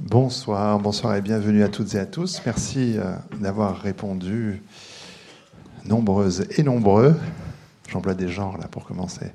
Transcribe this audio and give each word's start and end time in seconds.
Bonsoir, 0.00 0.78
bonsoir 0.78 1.16
et 1.16 1.20
bienvenue 1.20 1.64
à 1.64 1.68
toutes 1.68 1.92
et 1.96 1.98
à 1.98 2.06
tous. 2.06 2.40
Merci 2.46 2.94
euh, 2.96 3.16
d'avoir 3.40 3.80
répondu 3.80 4.62
nombreuses 5.84 6.46
et 6.56 6.62
nombreux. 6.62 7.16
J'emploie 7.88 8.14
des 8.14 8.28
genres 8.28 8.58
là 8.58 8.68
pour 8.68 8.84
commencer. 8.84 9.32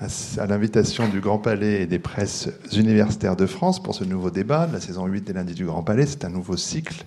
À 0.00 0.46
l'invitation 0.46 1.08
du 1.08 1.20
Grand 1.20 1.38
Palais 1.38 1.82
et 1.82 1.86
des 1.86 2.00
presses 2.00 2.48
universitaires 2.74 3.36
de 3.36 3.46
France 3.46 3.80
pour 3.80 3.94
ce 3.94 4.02
nouveau 4.02 4.30
débat 4.30 4.66
de 4.66 4.72
la 4.72 4.80
saison 4.80 5.06
8 5.06 5.20
des 5.20 5.32
lundis 5.32 5.54
du 5.54 5.66
Grand 5.66 5.84
Palais. 5.84 6.06
C'est 6.06 6.24
un 6.24 6.30
nouveau 6.30 6.56
cycle 6.56 7.04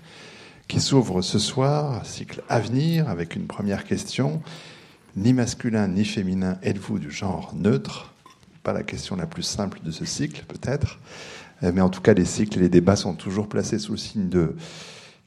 qui 0.70 0.80
s'ouvre 0.80 1.22
ce 1.22 1.38
soir, 1.38 2.06
cycle 2.06 2.42
à 2.48 2.62
venir, 2.62 3.10
avec 3.10 3.36
une 3.36 3.48
première 3.48 3.84
question. 3.84 4.42
Ni 5.18 5.34
masculin 5.34 5.90
ni 5.90 6.06
féminin 6.06 6.58
êtes-vous 6.64 6.98
du 6.98 7.12
genre 7.12 7.54
neutre? 7.56 8.14
Pas 8.64 8.72
la 8.72 8.84
question 8.84 9.18
la 9.18 9.26
plus 9.26 9.44
simple 9.44 9.80
de 9.84 9.92
ce 9.92 10.06
cycle, 10.06 10.46
peut-être. 10.48 10.98
Euh, 11.64 11.72
mais 11.74 11.82
en 11.82 11.90
tout 11.90 12.02
cas, 12.02 12.14
les 12.14 12.26
cycles 12.26 12.58
et 12.60 12.62
les 12.62 12.70
débats 12.70 12.96
sont 12.96 13.14
toujours 13.14 13.48
placés 13.48 13.80
sous 13.80 13.94
le 13.94 13.98
signe 13.98 14.30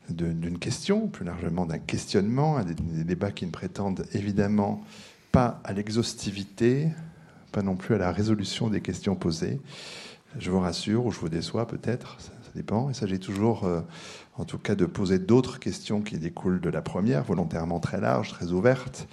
d'une 0.08 0.58
question, 0.58 1.08
plus 1.08 1.24
largement 1.24 1.66
d'un 1.66 1.78
questionnement, 1.78 2.62
des, 2.62 2.74
des, 2.74 3.04
débats 3.04 3.30
qui 3.30 3.46
ne 3.46 3.50
prétendent 3.50 4.04
évidemment 4.12 4.82
pas 5.30 5.60
à 5.64 5.72
l'exhaustivité, 5.72 6.88
pas 7.52 7.62
non 7.62 7.76
plus 7.76 7.94
à 7.94 7.98
la 7.98 8.12
résolution 8.12 8.68
des 8.68 8.80
questions 8.80 9.14
posées. 9.14 9.60
Je 10.38 10.50
vous 10.50 10.60
rassure, 10.60 11.06
ou 11.06 11.10
je 11.10 11.20
vous 11.20 11.28
déçois 11.28 11.66
peut-être, 11.66 12.16
ça, 12.18 12.32
dépend. 12.54 12.90
Il 12.90 12.94
s'agit 12.94 13.18
toujours, 13.18 13.64
euh, 13.64 13.80
en 14.36 14.44
tout 14.44 14.58
cas, 14.58 14.74
de 14.74 14.84
poser 14.84 15.18
d'autres 15.18 15.58
questions 15.58 16.02
qui 16.02 16.18
découlent 16.18 16.60
de 16.60 16.68
la 16.68 16.82
première, 16.82 17.24
volontairement 17.24 17.80
très 17.80 17.98
large, 17.98 18.28
très 18.28 18.52
ouverte, 18.52 19.08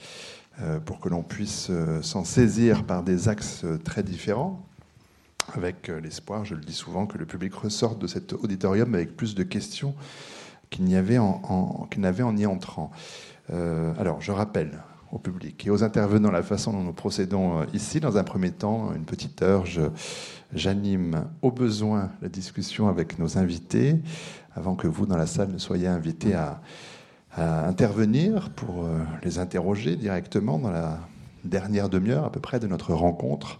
euh, 0.61 0.79
pour 0.79 0.99
que 0.99 1.07
l'on 1.07 1.23
puisse 1.23 1.71
s'en 2.01 2.25
saisir 2.25 2.83
par 2.83 3.03
des 3.03 3.29
axes 3.29 3.63
très 3.85 4.03
différents, 4.03 4.68
avec 5.57 5.89
euh, 5.89 5.99
l'espoir, 5.99 6.45
je 6.45 6.55
le 6.55 6.61
dis 6.61 6.73
souvent, 6.73 7.05
que 7.05 7.17
le 7.17 7.25
public 7.25 7.53
ressorte 7.53 7.99
de 7.99 8.07
cet 8.07 8.33
auditorium 8.33 8.93
avec 8.93 9.15
plus 9.15 9.35
de 9.35 9.43
questions 9.43 9.95
qu'il 10.69 10.85
n'y 10.85 10.95
avait 10.95 11.17
en, 11.17 11.87
n'avait 11.97 12.23
en 12.23 12.35
y 12.37 12.45
entrant. 12.45 12.91
Euh, 13.51 13.93
alors, 13.99 14.21
je 14.21 14.31
rappelle 14.31 14.83
au 15.11 15.17
public 15.17 15.65
et 15.65 15.71
aux 15.71 15.83
intervenants 15.83 16.29
la 16.29 16.43
façon 16.43 16.71
dont 16.71 16.83
nous 16.83 16.93
procédons 16.93 17.61
euh, 17.61 17.65
ici. 17.73 17.99
Dans 17.99 18.17
un 18.17 18.23
premier 18.23 18.51
temps, 18.51 18.93
une 18.93 19.05
petite 19.05 19.41
heure, 19.41 19.65
j'anime 20.53 21.25
au 21.41 21.51
besoin 21.51 22.11
la 22.21 22.29
discussion 22.29 22.87
avec 22.87 23.17
nos 23.17 23.37
invités, 23.37 23.95
avant 24.55 24.75
que 24.75 24.87
vous, 24.87 25.05
dans 25.05 25.17
la 25.17 25.27
salle, 25.27 25.51
ne 25.51 25.57
soyez 25.57 25.87
invités 25.87 26.33
à 26.33 26.61
intervenir 27.37 28.49
pour 28.49 28.85
les 29.23 29.39
interroger 29.39 29.95
directement 29.95 30.57
dans 30.57 30.71
la 30.71 30.99
dernière 31.43 31.89
demi-heure 31.89 32.25
à 32.25 32.31
peu 32.31 32.39
près 32.39 32.59
de 32.59 32.67
notre 32.67 32.93
rencontre. 32.93 33.59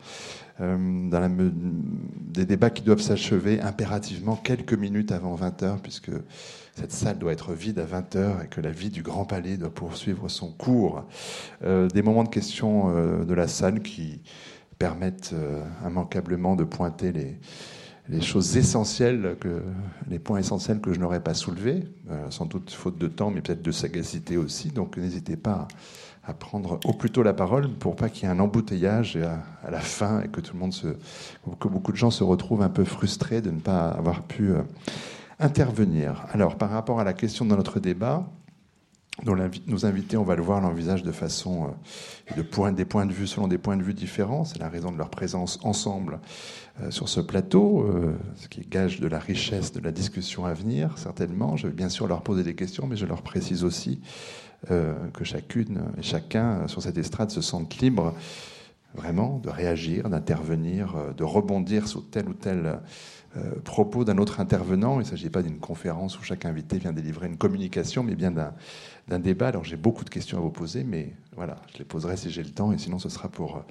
Euh, 0.61 1.09
dans 1.09 1.19
la, 1.19 1.29
des 1.29 2.45
débats 2.45 2.69
qui 2.69 2.83
doivent 2.83 3.01
s'achever 3.01 3.61
impérativement 3.61 4.35
quelques 4.35 4.73
minutes 4.73 5.11
avant 5.11 5.35
20h, 5.35 5.79
puisque 5.79 6.11
cette 6.75 6.91
salle 6.91 7.17
doit 7.17 7.31
être 7.31 7.53
vide 7.53 7.79
à 7.79 7.85
20h 7.85 8.43
et 8.43 8.47
que 8.47 8.59
la 8.59 8.71
vie 8.71 8.89
du 8.89 9.01
Grand 9.01 9.25
Palais 9.25 9.57
doit 9.57 9.73
poursuivre 9.73 10.27
son 10.27 10.51
cours. 10.51 11.05
Euh, 11.63 11.87
des 11.87 12.01
moments 12.01 12.23
de 12.23 12.29
questions 12.29 12.89
euh, 12.89 13.23
de 13.23 13.33
la 13.33 13.47
salle 13.47 13.81
qui 13.81 14.21
permettent 14.77 15.35
immanquablement 15.85 16.55
de 16.55 16.63
pointer 16.63 17.11
les, 17.11 18.21
choses 18.21 18.55
essentielles, 18.55 19.35
les 20.09 20.19
points 20.19 20.39
essentiels 20.39 20.79
que 20.79 20.93
je 20.93 21.01
n'aurais 21.01 21.21
pas 21.21 21.33
soulevés, 21.33 21.83
sans 22.29 22.45
doute 22.45 22.71
faute 22.71 22.97
de 22.97 23.07
temps, 23.07 23.29
mais 23.29 23.41
peut-être 23.41 23.61
de 23.61 23.71
sagacité 23.71 24.37
aussi. 24.37 24.69
Donc 24.69 24.95
n'hésitez 24.95 25.35
pas 25.35 25.51
à 25.51 25.67
prendre 26.33 26.79
au 26.85 26.93
plus 26.93 27.09
tôt 27.09 27.23
la 27.23 27.33
parole 27.33 27.69
pour 27.69 27.95
pas 27.95 28.09
qu'il 28.09 28.23
y 28.23 28.31
ait 28.31 28.33
un 28.33 28.39
embouteillage 28.39 29.17
à, 29.17 29.71
la 29.71 29.79
fin 29.79 30.21
et 30.21 30.27
que 30.27 30.41
tout 30.41 30.53
le 30.53 30.59
monde 30.59 30.73
se, 30.73 30.87
que 31.59 31.67
beaucoup 31.67 31.91
de 31.91 31.97
gens 31.97 32.11
se 32.11 32.23
retrouvent 32.23 32.61
un 32.61 32.69
peu 32.69 32.83
frustrés 32.83 33.41
de 33.41 33.51
ne 33.51 33.59
pas 33.59 33.89
avoir 33.89 34.23
pu 34.23 34.51
euh, 34.51 34.61
intervenir. 35.39 36.25
Alors, 36.31 36.57
par 36.57 36.69
rapport 36.69 36.99
à 36.99 37.03
la 37.03 37.13
question 37.13 37.45
de 37.45 37.55
notre 37.55 37.79
débat, 37.79 38.25
dont 39.23 39.35
nos 39.67 39.85
invités, 39.85 40.15
on 40.15 40.23
va 40.23 40.35
le 40.35 40.41
voir, 40.41 40.61
l'envisage 40.61 41.03
de 41.03 41.11
façon, 41.11 41.65
euh, 42.31 42.35
de 42.35 42.41
point, 42.41 42.71
des 42.71 42.85
points 42.85 43.05
de 43.05 43.11
vue 43.11 43.27
selon 43.27 43.47
des 43.47 43.57
points 43.57 43.75
de 43.75 43.83
vue 43.83 43.93
différents. 43.93 44.45
C'est 44.45 44.59
la 44.59 44.69
raison 44.69 44.91
de 44.91 44.97
leur 44.97 45.09
présence 45.09 45.59
ensemble 45.63 46.19
euh, 46.81 46.89
sur 46.89 47.09
ce 47.09 47.19
plateau, 47.19 47.85
ce 48.35 48.47
qui 48.47 48.61
gage 48.61 48.99
de 48.99 49.07
la 49.07 49.19
richesse 49.19 49.73
de 49.73 49.81
la 49.81 49.91
discussion 49.91 50.45
à 50.45 50.53
venir, 50.53 50.97
certainement. 50.97 51.57
Je 51.57 51.67
vais 51.67 51.73
bien 51.73 51.89
sûr 51.89 52.07
leur 52.07 52.21
poser 52.21 52.43
des 52.43 52.55
questions, 52.55 52.87
mais 52.87 52.95
je 52.95 53.05
leur 53.05 53.21
précise 53.21 53.63
aussi 53.63 53.99
que 54.67 55.23
chacune 55.23 55.81
et 55.97 56.01
chacun 56.01 56.67
sur 56.67 56.81
cette 56.81 56.97
estrade 56.97 57.31
se 57.31 57.41
sente 57.41 57.77
libre 57.77 58.13
vraiment 58.93 59.39
de 59.39 59.49
réagir, 59.49 60.09
d'intervenir, 60.09 60.95
euh, 60.95 61.13
de 61.13 61.23
rebondir 61.23 61.87
sur 61.87 62.07
tel 62.09 62.27
ou 62.27 62.33
tel 62.33 62.79
euh, 63.37 63.51
propos 63.63 64.03
d'un 64.03 64.17
autre 64.17 64.39
intervenant. 64.39 64.95
Il 64.95 65.03
ne 65.03 65.09
s'agit 65.09 65.29
pas 65.29 65.43
d'une 65.43 65.59
conférence 65.59 66.19
où 66.19 66.23
chaque 66.23 66.45
invité 66.45 66.79
vient 66.79 66.93
délivrer 66.93 67.27
une 67.27 67.37
communication, 67.37 68.03
mais 68.03 68.15
bien 68.15 68.31
d'un 68.31 69.19
débat. 69.19 69.49
Alors 69.49 69.63
j'ai 69.63 69.75
beaucoup 69.75 70.03
de 70.03 70.09
questions 70.09 70.37
à 70.39 70.41
vous 70.41 70.49
poser, 70.49 70.83
mais 70.83 71.13
voilà, 71.35 71.57
je 71.71 71.77
les 71.77 71.85
poserai 71.85 72.17
si 72.17 72.31
j'ai 72.31 72.43
le 72.43 72.49
temps, 72.49 72.71
et 72.71 72.77
sinon 72.77 72.97
ce 72.97 73.09
sera 73.09 73.29
pour, 73.29 73.63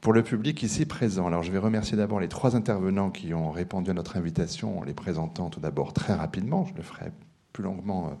pour 0.00 0.12
le 0.12 0.22
public 0.22 0.62
ici 0.62 0.86
présent. 0.86 1.26
Alors 1.26 1.44
je 1.44 1.52
vais 1.52 1.58
remercier 1.58 1.96
d'abord 1.96 2.18
les 2.18 2.28
trois 2.28 2.56
intervenants 2.56 3.10
qui 3.10 3.32
ont 3.34 3.52
répondu 3.52 3.90
à 3.90 3.94
notre 3.94 4.16
invitation 4.16 4.80
en 4.80 4.84
les 4.84 4.94
présentant 4.94 5.50
tout 5.50 5.60
d'abord 5.60 5.92
très 5.92 6.14
rapidement. 6.14 6.64
Je 6.64 6.74
le 6.74 6.82
ferai 6.82 7.12
plus 7.52 7.62
longuement 7.62 8.18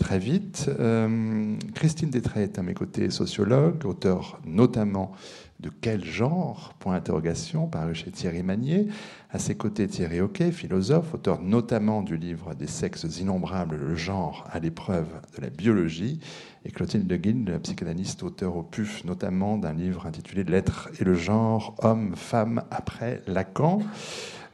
très 0.00 0.18
vite. 0.18 0.68
Euh, 0.80 1.54
Christine 1.74 2.10
Détray 2.10 2.42
est 2.42 2.58
à 2.58 2.62
mes 2.62 2.74
côtés 2.74 3.10
sociologue, 3.10 3.84
auteur 3.84 4.40
notamment 4.44 5.12
de 5.60 5.70
Quel 5.80 6.04
genre? 6.04 6.74
Point 6.80 6.94
d'interrogation, 6.94 7.66
paru 7.66 7.94
chez 7.94 8.10
Thierry 8.10 8.42
Magnier. 8.42 8.88
À 9.30 9.38
ses 9.38 9.54
côtés, 9.54 9.86
Thierry 9.86 10.20
Hockey, 10.20 10.50
philosophe, 10.52 11.14
auteur 11.14 11.42
notamment 11.42 12.02
du 12.02 12.16
livre 12.16 12.54
Des 12.54 12.66
sexes 12.66 13.20
innombrables, 13.20 13.76
le 13.76 13.94
genre 13.94 14.48
à 14.50 14.58
l'épreuve 14.58 15.08
de 15.36 15.42
la 15.42 15.50
biologie. 15.50 16.18
Et 16.64 16.70
Clotilde 16.70 17.06
de 17.06 17.58
psychanalyste, 17.58 18.22
auteur 18.22 18.56
au 18.56 18.62
PUF, 18.62 19.04
notamment 19.04 19.58
d'un 19.58 19.74
livre 19.74 20.06
intitulé 20.06 20.44
L'être 20.44 20.88
et 20.98 21.04
le 21.04 21.14
genre, 21.14 21.74
homme, 21.82 22.16
femme 22.16 22.62
après 22.70 23.22
Lacan. 23.26 23.80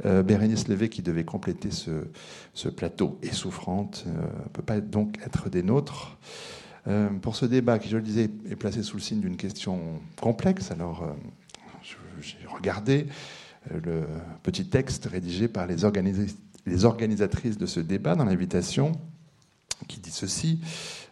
Euh, 0.04 0.22
Bérénice 0.22 0.68
Levé, 0.68 0.88
qui 0.88 1.02
devait 1.02 1.24
compléter 1.24 1.70
ce, 1.70 2.68
plateau 2.68 3.18
et 3.22 3.32
souffrante, 3.32 4.04
ne 4.06 4.12
euh, 4.12 4.26
peut 4.52 4.62
pas 4.62 4.80
donc 4.80 5.18
être 5.24 5.48
des 5.48 5.62
nôtres. 5.62 6.18
Euh, 6.86 7.08
pour 7.08 7.34
ce 7.34 7.46
débat, 7.46 7.78
qui, 7.78 7.88
je 7.88 7.96
le 7.96 8.02
disais, 8.02 8.30
est 8.48 8.56
placé 8.56 8.82
sous 8.82 8.96
le 8.96 9.02
signe 9.02 9.20
d'une 9.20 9.36
question 9.36 10.00
complexe, 10.20 10.70
alors 10.70 11.16
j'ai 12.20 12.38
regardé 12.46 13.06
le 13.70 14.04
petit 14.42 14.66
texte 14.66 15.06
rédigé 15.06 15.48
par 15.48 15.66
les 15.66 15.84
organisatrices 16.84 17.58
de 17.58 17.66
ce 17.66 17.80
débat 17.80 18.14
dans 18.14 18.24
l'invitation, 18.24 18.92
qui 19.88 20.00
dit 20.00 20.10
ceci 20.10 20.60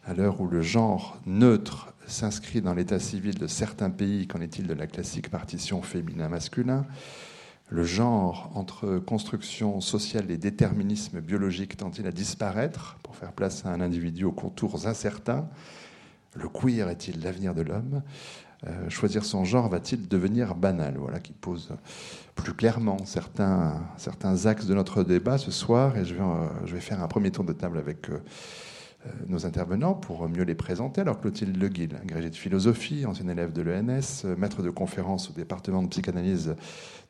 à 0.07 0.15
l'heure 0.15 0.41
où 0.41 0.47
le 0.47 0.63
genre 0.63 1.19
neutre 1.27 1.93
s'inscrit 2.07 2.61
dans 2.61 2.75
l'état 2.75 2.99
civil 2.99 3.35
de 3.37 3.47
certains 3.47 3.91
pays, 3.91 4.27
qu'en 4.27 4.41
est-il 4.41 4.67
de 4.67 4.75
la 4.75 4.87
classique 4.87 5.31
partition 5.31 5.83
féminin-masculin? 5.83 6.87
Le 7.69 7.85
genre 7.85 8.51
entre 8.55 8.99
construction 8.99 9.81
sociale 9.81 10.31
et 10.31 10.37
déterminisme 10.37 11.21
biologique 11.21 11.77
tend-il 11.77 12.07
à 12.07 12.13
disparaître 12.13 12.99
pour 13.03 13.17
faire 13.17 13.33
place 13.33 13.65
à 13.65 13.71
un 13.71 13.81
individu 13.81 14.25
aux 14.25 14.33
contours 14.33 14.87
incertains? 14.87 15.49
Le 16.35 16.49
queer 16.49 16.89
est-il 16.89 17.23
l'avenir 17.23 17.55
de 17.55 17.63
l'homme? 17.63 18.03
Euh, 18.67 18.89
Choisir 18.89 19.25
son 19.25 19.45
genre 19.45 19.69
va-t-il 19.69 20.09
devenir 20.09 20.55
banal? 20.55 20.97
Voilà 20.99 21.21
qui 21.21 21.33
pose 21.33 21.71
plus 22.35 22.55
clairement 22.55 22.99
certains, 23.05 23.81
certains 23.97 24.47
axes 24.47 24.67
de 24.67 24.75
notre 24.75 25.03
débat 25.05 25.39
ce 25.39 25.51
soir. 25.51 25.97
Et 25.97 26.05
je 26.05 26.15
vais, 26.15 26.81
faire 26.81 27.03
un 27.03 27.09
premier 27.09 27.31
tour 27.31 27.45
de 27.45 27.53
table 27.53 27.79
avec 27.79 28.11
euh, 28.11 28.23
nos 29.29 29.47
intervenants 29.47 29.95
pour 29.95 30.29
mieux 30.29 30.45
les 30.45 30.55
présenter. 30.55 31.01
Alors 31.01 31.21
Clotilde 31.21 31.57
Leguil, 31.57 31.91
agrégée 32.03 32.31
de 32.31 32.37
philosophie, 32.37 33.07
ancienne 33.07 33.31
élève 33.31 33.53
de 33.53 33.63
l'ENS, 33.63 34.25
euh, 34.25 34.37
maître 34.37 34.63
de 34.63 34.71
conférence 34.71 35.31
au 35.31 35.33
département 35.33 35.83
de 35.83 35.89
psychanalyse 35.89 36.55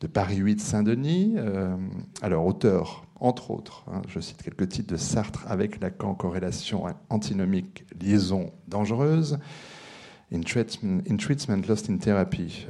de 0.00 0.06
Paris 0.06 0.36
8 0.36 0.60
Saint-Denis. 0.60 1.34
Euh, 1.36 1.76
alors 2.22 2.46
auteur, 2.46 3.06
entre 3.20 3.50
autres, 3.50 3.84
hein, 3.92 4.02
je 4.08 4.20
cite 4.20 4.42
quelques 4.42 4.68
titres 4.68 4.92
de 4.92 4.96
Sartre 4.96 5.44
avec 5.48 5.80
Lacan, 5.80 6.14
corrélation 6.14 6.84
antinomique, 7.10 7.84
liaison 8.00 8.52
dangereuse. 8.68 9.38
In 10.32 10.40
Treatment, 10.40 11.62
Lost 11.68 11.90
in 11.90 11.98
Therapy, 11.98 12.66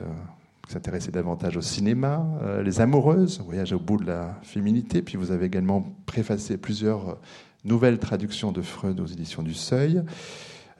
qui 0.66 0.72
s'intéressait 0.72 1.12
davantage 1.12 1.56
au 1.56 1.62
cinéma, 1.62 2.26
Les 2.62 2.80
Amoureuses, 2.80 3.40
Voyage 3.40 3.72
au 3.72 3.78
bout 3.78 3.96
de 3.96 4.04
la 4.04 4.38
féminité, 4.42 5.00
puis 5.00 5.16
vous 5.16 5.30
avez 5.30 5.46
également 5.46 5.82
préfacé 6.04 6.58
plusieurs 6.58 7.18
nouvelle 7.64 7.98
traduction 7.98 8.52
de 8.52 8.62
Freud 8.62 9.00
aux 9.00 9.06
éditions 9.06 9.42
du 9.42 9.54
Seuil. 9.54 10.02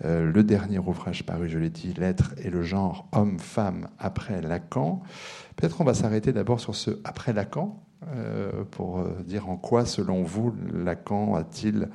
Euh, 0.04 0.30
le 0.30 0.42
dernier 0.42 0.78
ouvrage 0.78 1.24
paru, 1.24 1.48
je 1.48 1.58
l'ai 1.58 1.70
dit, 1.70 1.94
L'être 1.96 2.34
et 2.42 2.50
le 2.50 2.62
genre 2.62 3.06
homme-femme 3.12 3.88
après 3.98 4.42
Lacan. 4.42 5.02
Peut-être 5.56 5.80
on 5.80 5.84
va 5.84 5.94
s'arrêter 5.94 6.32
d'abord 6.32 6.60
sur 6.60 6.74
ce 6.74 6.98
après 7.04 7.32
Lacan, 7.32 7.80
euh, 8.14 8.64
pour 8.70 8.98
euh, 8.98 9.22
dire 9.24 9.48
en 9.48 9.56
quoi, 9.56 9.86
selon 9.86 10.22
vous, 10.22 10.54
Lacan 10.72 11.34
a-t-il 11.34 11.88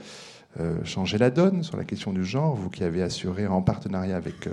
changé 0.83 1.19
la 1.19 1.29
donne 1.29 1.61
sur 1.61 1.77
la 1.77 1.85
question 1.85 2.11
du 2.11 2.25
genre, 2.25 2.55
vous 2.55 2.71
qui 2.71 2.83
avez 2.83 3.03
assuré 3.03 3.45
en 3.45 3.61
partenariat 3.61 4.17
avec 4.17 4.49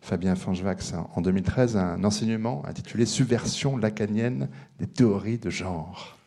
Fabien 0.00 0.36
Fangevax 0.36 0.94
en 1.14 1.20
2013 1.20 1.76
un 1.76 2.04
enseignement 2.04 2.62
intitulé 2.66 3.04
Subversion 3.04 3.76
lacanienne 3.76 4.48
des 4.78 4.86
théories 4.86 5.38
de 5.38 5.50
genre. 5.50 6.19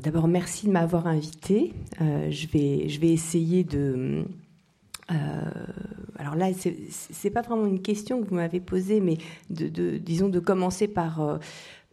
D'abord, 0.00 0.28
merci 0.28 0.66
de 0.66 0.72
m'avoir 0.72 1.06
invité. 1.06 1.72
je, 2.00 2.46
vais, 2.48 2.88
je 2.88 3.00
vais 3.00 3.10
essayer 3.10 3.64
de. 3.64 4.24
alors 5.08 6.34
là, 6.34 6.48
c'est 6.54 7.30
pas 7.30 7.42
vraiment 7.42 7.66
une 7.66 7.82
question 7.82 8.22
que 8.22 8.28
vous 8.28 8.36
m'avez 8.36 8.60
posée, 8.60 9.00
mais 9.00 9.18
de, 9.50 9.98
disons 9.98 10.28
de 10.28 10.40
commencer 10.40 10.88
par 10.88 11.38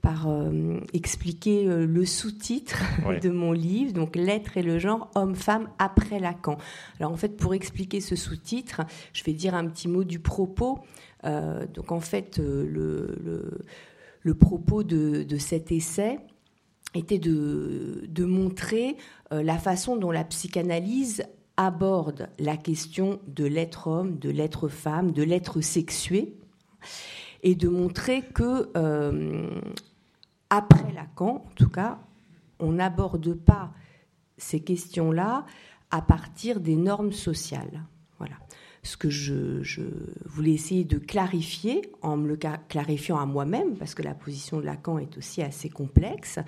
par 0.01 0.27
euh, 0.27 0.79
expliquer 0.93 1.67
euh, 1.67 1.85
le 1.85 2.05
sous-titre 2.05 2.83
de 3.21 3.29
mon 3.29 3.51
livre, 3.51 3.93
donc 3.93 4.15
L'être 4.15 4.57
et 4.57 4.63
le 4.63 4.79
genre, 4.79 5.09
homme-femme 5.15 5.69
après 5.77 6.19
Lacan. 6.19 6.57
Alors 6.99 7.11
en 7.11 7.17
fait, 7.17 7.37
pour 7.37 7.53
expliquer 7.53 8.01
ce 8.01 8.15
sous-titre, 8.15 8.81
je 9.13 9.23
vais 9.23 9.33
dire 9.33 9.55
un 9.55 9.67
petit 9.67 9.87
mot 9.87 10.03
du 10.03 10.19
propos. 10.19 10.79
Euh, 11.25 11.65
donc 11.73 11.91
en 11.91 11.99
fait, 11.99 12.37
le, 12.37 13.17
le, 14.23 14.33
propos 14.35 14.83
de, 14.83 15.23
de, 15.23 15.37
cet 15.37 15.71
essai 15.71 16.19
était 16.95 17.19
de, 17.19 18.05
de 18.07 18.25
montrer 18.25 18.97
la 19.31 19.57
façon 19.57 19.95
dont 19.95 20.11
la 20.11 20.23
psychanalyse 20.23 21.23
aborde 21.55 22.29
la 22.39 22.57
question 22.57 23.19
de 23.27 23.45
l'être 23.45 23.87
homme, 23.87 24.17
de 24.17 24.29
l'être 24.29 24.69
femme, 24.69 25.11
de 25.11 25.21
l'être 25.21 25.61
sexué 25.61 26.33
et 27.43 27.53
de 27.53 27.69
montrer 27.69 28.23
que 28.23 28.71
après 30.49 30.91
Lacan, 30.93 31.43
en 31.45 31.53
tout 31.55 31.69
cas, 31.69 31.99
on 32.59 32.71
n'aborde 32.71 33.33
pas 33.35 33.71
ces 34.37 34.61
questions-là 34.61 35.45
à 35.91 36.01
partir 36.01 36.59
des 36.59 36.75
normes 36.75 37.11
sociales. 37.11 37.83
Voilà. 38.17 38.35
Ce 38.81 38.95
que 38.95 39.09
je, 39.09 39.83
voulais 40.25 40.53
essayer 40.53 40.85
de 40.85 40.97
clarifier, 40.97 41.81
en 42.01 42.17
me 42.17 42.27
le 42.27 42.37
clarifiant 42.69 43.17
à 43.17 43.25
moi-même, 43.25 43.75
parce 43.75 43.93
que 43.93 44.01
la 44.01 44.13
position 44.13 44.57
de 44.57 44.65
Lacan 44.65 44.99
est 44.99 45.17
aussi 45.17 45.41
assez 45.41 45.69
complexe, 45.69 46.39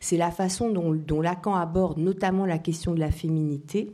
c'est 0.00 0.16
la 0.16 0.30
façon 0.30 0.70
dont 0.70 1.20
Lacan 1.20 1.54
aborde 1.54 1.98
notamment 1.98 2.46
la 2.46 2.58
question 2.58 2.94
de 2.94 3.00
la 3.00 3.10
féminité, 3.10 3.92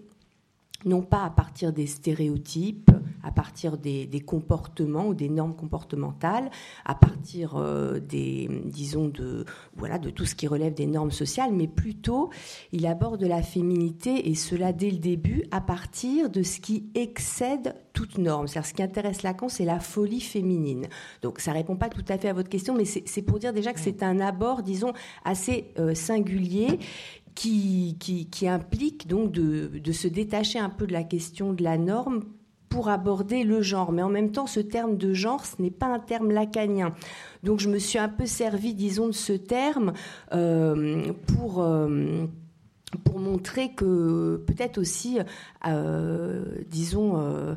non 0.85 1.03
pas 1.03 1.25
à 1.25 1.31
partir 1.31 1.73
des 1.73 1.87
stéréotypes, 1.87 2.91
à 3.23 3.31
partir 3.31 3.77
des, 3.77 4.09
comportements 4.27 5.09
ou 5.09 5.15
des 5.15 5.29
normes 5.29 5.55
comportementales, 5.55 6.51
à 6.85 6.95
partir 6.95 7.57
euh, 7.57 8.01
des, 8.01 8.49
disons, 8.65 9.09
de, 9.09 9.45
voilà, 9.77 9.99
de 9.99 10.11
tout 10.11 10.25
ce 10.25 10.35
qui 10.35 10.47
relève 10.47 10.75
des 10.75 10.87
normes 10.87 11.11
sociales, 11.11 11.53
mais 11.53 11.67
plutôt 11.67 12.31
il 12.73 12.87
aborde 12.87 13.23
la 13.23 13.43
féminité, 13.43 14.29
et 14.29 14.35
cela 14.35 14.73
dès 14.73 14.91
le 14.91 14.99
début, 14.99 15.45
à 15.51 15.61
partir 15.61 16.31
de 16.31 16.43
ce 16.43 16.61
qui 16.61 16.91
excède 16.95 17.75
toute 17.93 18.19
norme. 18.19 18.47
C'est-à-dire 18.47 18.69
ce 18.69 18.75
qui 18.75 18.83
intéresse 18.83 19.23
Lacan, 19.23 19.49
c'est 19.49 19.65
la 19.65 19.81
folie 19.81 20.21
féminine. 20.21 20.87
Donc 21.23 21.41
ça 21.41 21.53
répond 21.53 21.77
pas 21.77 21.89
tout 21.89 22.05
à 22.09 22.19
fait 22.19 22.29
à 22.29 22.33
votre 22.33 22.49
question, 22.49 22.75
mais 22.75 22.85
c'est 22.85 23.23
pour 23.23 23.39
dire 23.39 23.53
déjà 23.53 23.73
que 23.73 23.81
c'est 23.81 24.03
un 24.03 24.21
abord, 24.21 24.63
disons, 24.63 24.93
assez 25.25 25.73
euh, 25.79 25.95
singulier 25.95 26.79
qui, 27.35 27.97
implique 28.43 29.07
donc 29.07 29.33
de, 29.33 29.71
de, 29.83 29.93
se 29.93 30.09
détacher 30.09 30.59
un 30.59 30.71
peu 30.71 30.87
de 30.87 30.93
la 30.93 31.05
question 31.05 31.53
de 31.53 31.63
la 31.63 31.79
norme 31.79 32.25
pour 32.71 32.89
aborder 32.89 33.45
le 33.45 33.61
genre. 33.61 33.93
Mais 33.93 34.03
en 34.03 34.09
même 34.09 34.31
temps, 34.31 34.47
ce 34.47 34.61
terme 34.61 34.97
de 34.97 35.13
genre, 35.13 35.45
ce 35.45 35.61
n'est 35.61 35.71
pas 35.73 35.87
un 35.87 35.99
terme 35.99 36.31
lacanien. 36.31 36.95
Donc 37.43 37.59
je 37.61 37.69
me 37.69 37.79
suis 37.79 37.99
un 37.99 38.09
peu 38.09 38.27
servi, 38.27 38.75
disons, 38.75 39.09
de 39.09 39.13
ce 39.13 39.35
terme 39.35 39.93
euh, 40.33 41.13
pour... 41.27 41.63
Euh, 41.63 42.27
pour 43.05 43.21
montrer 43.21 43.73
que 43.73 44.43
peut-être 44.49 44.77
aussi, 44.77 45.21
euh, 45.65 46.45
disons, 46.69 47.57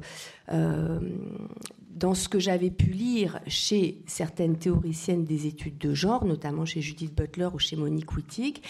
dans 1.96 2.14
ce 2.14 2.28
que 2.28 2.40
j'avais 2.40 2.72
pu 2.72 2.92
lire 2.92 3.40
chez 3.48 4.02
certaines 4.08 4.58
théoriciennes 4.58 5.26
des 5.26 5.48
études 5.48 5.78
de 5.78 5.94
genre, 5.94 6.26
notamment 6.26 6.66
chez 6.66 6.82
Judith 6.82 7.16
Butler 7.16 7.50
ou 7.54 7.60
chez 7.60 7.76
Monique 7.76 8.16
Wittig, 8.16 8.62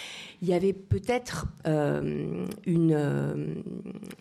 il 0.42 0.48
y 0.48 0.54
avait 0.54 0.74
peut-être 0.74 1.48
euh, 1.66 2.46
euh, 2.68 3.56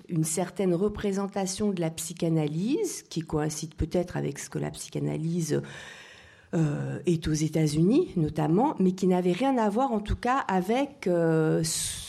une 0.08 0.24
certaine 0.24 0.74
représentation 0.74 1.70
de 1.70 1.80
la 1.80 1.90
psychanalyse 1.90 3.02
qui 3.08 3.20
coïncide 3.20 3.74
peut-être 3.74 4.16
avec 4.16 4.38
ce 4.38 4.48
que 4.48 4.58
la 4.58 4.70
psychanalyse 4.70 5.60
euh, 6.54 6.98
est 7.06 7.28
aux 7.28 7.32
États-Unis 7.32 8.10
notamment, 8.16 8.74
mais 8.78 8.92
qui 8.92 9.06
n'avait 9.06 9.32
rien 9.32 9.56
à 9.56 9.68
voir 9.70 9.92
en 9.92 10.00
tout 10.00 10.16
cas 10.16 10.36
avec 10.36 11.06
euh, 11.06 11.62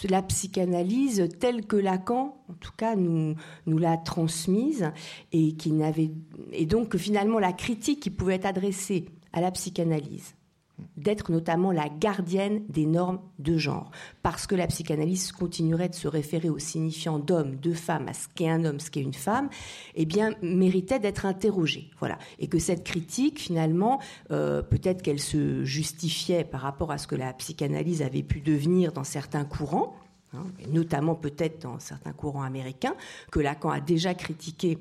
la 0.09 0.21
psychanalyse 0.21 1.29
telle 1.39 1.65
que 1.65 1.77
Lacan, 1.77 2.37
en 2.49 2.53
tout 2.59 2.73
cas, 2.75 2.95
nous, 2.95 3.35
nous 3.67 3.77
l'a 3.77 3.97
transmise, 3.97 4.91
et 5.31 5.53
qui 5.53 5.71
n'avait 5.71 6.11
et 6.51 6.65
donc 6.65 6.97
finalement 6.97 7.39
la 7.39 7.53
critique 7.53 8.01
qui 8.01 8.09
pouvait 8.09 8.35
être 8.35 8.45
adressée 8.45 9.05
à 9.31 9.41
la 9.41 9.51
psychanalyse 9.51 10.35
d'être 10.97 11.31
notamment 11.31 11.71
la 11.71 11.87
gardienne 11.87 12.63
des 12.69 12.85
normes 12.85 13.19
de 13.39 13.57
genre, 13.57 13.91
parce 14.21 14.47
que 14.47 14.55
la 14.55 14.67
psychanalyse 14.67 15.31
continuerait 15.31 15.89
de 15.89 15.95
se 15.95 16.07
référer 16.07 16.49
au 16.49 16.59
signifiant 16.59 17.19
d'homme, 17.19 17.55
de 17.57 17.73
femme, 17.73 18.07
à 18.07 18.13
ce 18.13 18.27
qu'est 18.33 18.49
un 18.49 18.65
homme, 18.65 18.79
ce 18.79 18.89
qu'est 18.89 19.01
une 19.01 19.13
femme, 19.13 19.49
eh 19.95 20.05
bien, 20.05 20.31
méritait 20.41 20.99
d'être 20.99 21.25
interrogée. 21.25 21.89
Voilà. 21.99 22.17
Et 22.39 22.47
que 22.47 22.59
cette 22.59 22.83
critique, 22.83 23.39
finalement, 23.39 23.99
euh, 24.31 24.61
peut-être 24.61 25.01
qu'elle 25.01 25.19
se 25.19 25.63
justifiait 25.63 26.43
par 26.43 26.61
rapport 26.61 26.91
à 26.91 26.97
ce 26.97 27.07
que 27.07 27.15
la 27.15 27.33
psychanalyse 27.33 28.01
avait 28.01 28.23
pu 28.23 28.41
devenir 28.41 28.91
dans 28.91 29.03
certains 29.03 29.45
courants, 29.45 29.95
hein, 30.33 30.45
notamment 30.69 31.15
peut-être 31.15 31.61
dans 31.61 31.79
certains 31.79 32.13
courants 32.13 32.43
américains, 32.43 32.95
que 33.31 33.39
Lacan 33.39 33.69
a 33.69 33.79
déjà 33.79 34.13
critiqué 34.13 34.79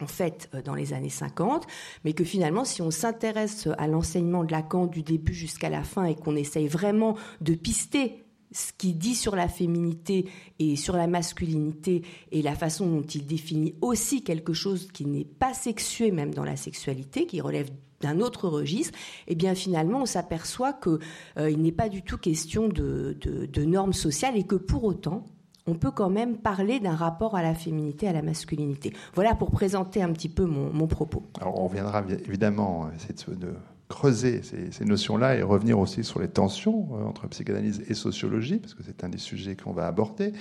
en 0.00 0.06
fait 0.06 0.48
euh, 0.54 0.62
dans 0.62 0.74
les 0.74 0.92
années 0.92 1.10
50, 1.10 1.66
mais 2.04 2.12
que 2.12 2.24
finalement, 2.24 2.64
si 2.64 2.82
on 2.82 2.90
s'intéresse 2.90 3.68
à 3.78 3.86
l'enseignement 3.86 4.44
de 4.44 4.52
Lacan 4.52 4.86
du 4.86 5.02
début 5.02 5.34
jusqu'à 5.34 5.68
la 5.68 5.82
fin 5.82 6.04
et 6.04 6.14
qu'on 6.14 6.36
essaye 6.36 6.68
vraiment 6.68 7.16
de 7.40 7.54
pister 7.54 8.24
ce 8.52 8.72
qu'il 8.76 8.98
dit 8.98 9.14
sur 9.14 9.36
la 9.36 9.48
féminité 9.48 10.26
et 10.58 10.74
sur 10.74 10.96
la 10.96 11.06
masculinité 11.06 12.02
et 12.32 12.42
la 12.42 12.56
façon 12.56 12.86
dont 12.86 13.02
il 13.02 13.26
définit 13.26 13.74
aussi 13.80 14.24
quelque 14.24 14.52
chose 14.52 14.88
qui 14.92 15.06
n'est 15.06 15.24
pas 15.24 15.54
sexué 15.54 16.10
même 16.10 16.34
dans 16.34 16.44
la 16.44 16.56
sexualité, 16.56 17.26
qui 17.26 17.40
relève 17.40 17.70
d'un 18.00 18.20
autre 18.20 18.48
registre, 18.48 18.98
eh 19.28 19.34
bien 19.34 19.54
finalement 19.54 20.02
on 20.02 20.06
s'aperçoit 20.06 20.72
qu'il 20.72 20.98
euh, 21.38 21.54
n'est 21.54 21.70
pas 21.70 21.88
du 21.88 22.02
tout 22.02 22.18
question 22.18 22.68
de 22.68 23.64
normes 23.64 23.92
sociales 23.92 24.36
et 24.36 24.44
que 24.44 24.56
pour 24.56 24.84
autant 24.84 25.26
on 25.70 25.74
peut 25.74 25.90
quand 25.90 26.10
même 26.10 26.36
parler 26.36 26.80
d'un 26.80 26.94
rapport 26.94 27.36
à 27.36 27.42
la 27.42 27.54
féminité, 27.54 28.08
à 28.08 28.12
la 28.12 28.22
masculinité. 28.22 28.92
Voilà 29.14 29.34
pour 29.34 29.50
présenter 29.50 30.02
un 30.02 30.12
petit 30.12 30.28
peu 30.28 30.44
mon, 30.44 30.86
propos. 30.86 31.22
Alors 31.40 31.60
on 31.60 31.68
reviendra 31.68 32.02
évidemment 32.26 32.90
essayer 32.96 33.14
de, 33.36 33.54
creuser 33.88 34.40
ces, 34.42 34.84
notions-là 34.84 35.36
et 35.36 35.42
revenir 35.42 35.78
aussi 35.78 36.04
sur 36.04 36.20
les 36.20 36.28
tensions 36.28 36.88
euh, 36.92 37.04
entre 37.04 37.26
psychanalyse 37.28 37.82
et 37.88 37.94
sociologie, 37.94 38.58
parce 38.58 38.74
que 38.74 38.82
c'est 38.84 39.02
un 39.04 39.08
des 39.08 39.18
sujets 39.18 39.56
qu'on 39.56 39.72
va 39.72 39.86
aborder. 39.86 40.32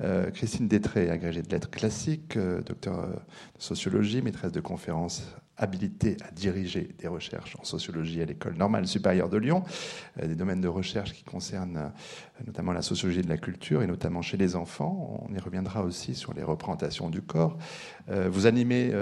Euh, 0.00 0.30
Christine 0.30 0.66
Détré, 0.66 1.08
agrégée 1.08 1.42
de 1.42 1.48
lettres 1.48 1.70
classiques, 1.70 2.36
euh, 2.36 2.60
docteur 2.62 3.06
de 3.06 3.62
sociologie, 3.62 4.22
maîtresse 4.22 4.52
de 4.52 4.60
conférences 4.60 5.24
habilité 5.58 6.16
à 6.26 6.30
diriger 6.30 6.88
des 6.98 7.08
recherches 7.08 7.56
en 7.58 7.64
sociologie 7.64 8.20
à 8.20 8.24
l'école 8.24 8.56
normale 8.56 8.86
supérieure 8.86 9.28
de 9.28 9.38
Lyon, 9.38 9.62
euh, 10.20 10.26
des 10.26 10.34
domaines 10.34 10.60
de 10.60 10.68
recherche 10.68 11.12
qui 11.12 11.24
concernent 11.24 11.76
euh, 11.76 12.44
notamment 12.46 12.72
la 12.72 12.82
sociologie 12.82 13.22
de 13.22 13.28
la 13.28 13.38
culture 13.38 13.82
et 13.82 13.86
notamment 13.86 14.22
chez 14.22 14.36
les 14.36 14.56
enfants. 14.56 15.26
On 15.28 15.34
y 15.34 15.38
reviendra 15.38 15.82
aussi 15.82 16.14
sur 16.14 16.34
les 16.34 16.42
représentations 16.42 17.08
du 17.08 17.22
corps. 17.22 17.56
Euh, 18.10 18.28
vous 18.30 18.46
animez 18.46 18.92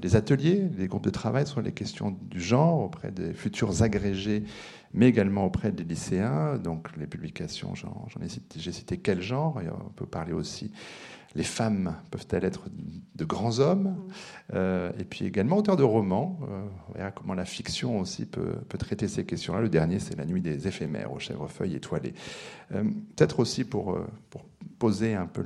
des 0.00 0.16
ateliers, 0.16 0.56
des 0.56 0.86
groupes 0.86 1.04
de 1.04 1.10
travail 1.10 1.46
sur 1.46 1.62
les 1.62 1.72
questions 1.72 2.16
du 2.22 2.40
genre 2.40 2.80
auprès 2.80 3.10
des 3.10 3.32
futurs 3.32 3.82
agrégés 3.82 4.44
mais 4.94 5.08
également 5.08 5.46
auprès 5.46 5.72
des 5.72 5.84
lycéens. 5.84 6.58
Donc 6.58 6.94
les 6.96 7.06
publications, 7.06 7.74
j'en 7.74 8.20
ai 8.22 8.28
cité, 8.28 8.60
j'ai 8.60 8.72
cité 8.72 8.98
quel 8.98 9.22
genre, 9.22 9.60
et 9.60 9.68
on 9.68 9.90
peut 9.90 10.06
parler 10.06 10.32
aussi 10.32 10.70
les 11.34 11.44
femmes 11.44 11.96
peuvent-elles 12.10 12.44
être 12.44 12.64
de 13.14 13.24
grands 13.24 13.58
hommes 13.58 13.84
mm. 13.84 14.12
euh, 14.54 14.92
Et 14.98 15.04
puis 15.04 15.24
également 15.26 15.58
auteur 15.58 15.76
de 15.76 15.82
romans. 15.82 16.38
Euh, 16.42 16.62
on 16.88 16.92
verra 16.92 17.10
comment 17.10 17.34
la 17.34 17.44
fiction 17.44 18.00
aussi 18.00 18.26
peut, 18.26 18.54
traiter 18.78 19.08
ces 19.08 19.24
questions-là. 19.24 19.60
Le 19.60 19.68
dernier, 19.68 19.98
c'est 19.98 20.16
La 20.16 20.24
nuit 20.24 20.40
des 20.40 20.68
éphémères 20.68 21.12
aux 21.12 21.18
chèvrefeuilles 21.18 21.76
étoilées. 21.76 22.14
Euh, 22.74 22.84
peut-être 23.16 23.40
aussi 23.40 23.64
pour, 23.64 23.98
pour 24.30 24.44
poser 24.78 25.14
un 25.14 25.26
peu 25.26 25.44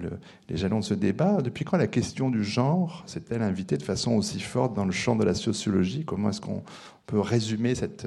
les 0.48 0.56
jalons 0.56 0.80
de 0.80 0.84
ce 0.84 0.94
débat, 0.94 1.42
depuis 1.42 1.64
quand 1.64 1.76
la 1.76 1.86
question 1.86 2.30
du 2.30 2.42
genre 2.42 3.02
s'est-elle 3.06 3.42
invitée 3.42 3.76
de 3.76 3.82
façon 3.82 4.12
aussi 4.12 4.40
forte 4.40 4.74
dans 4.74 4.84
le 4.84 4.92
champ 4.92 5.16
de 5.16 5.24
la 5.24 5.34
sociologie? 5.34 6.04
Comment 6.04 6.30
est-ce 6.30 6.40
qu'on 6.40 6.62
peut 7.06 7.20
résumer 7.20 7.74
cette, 7.74 8.06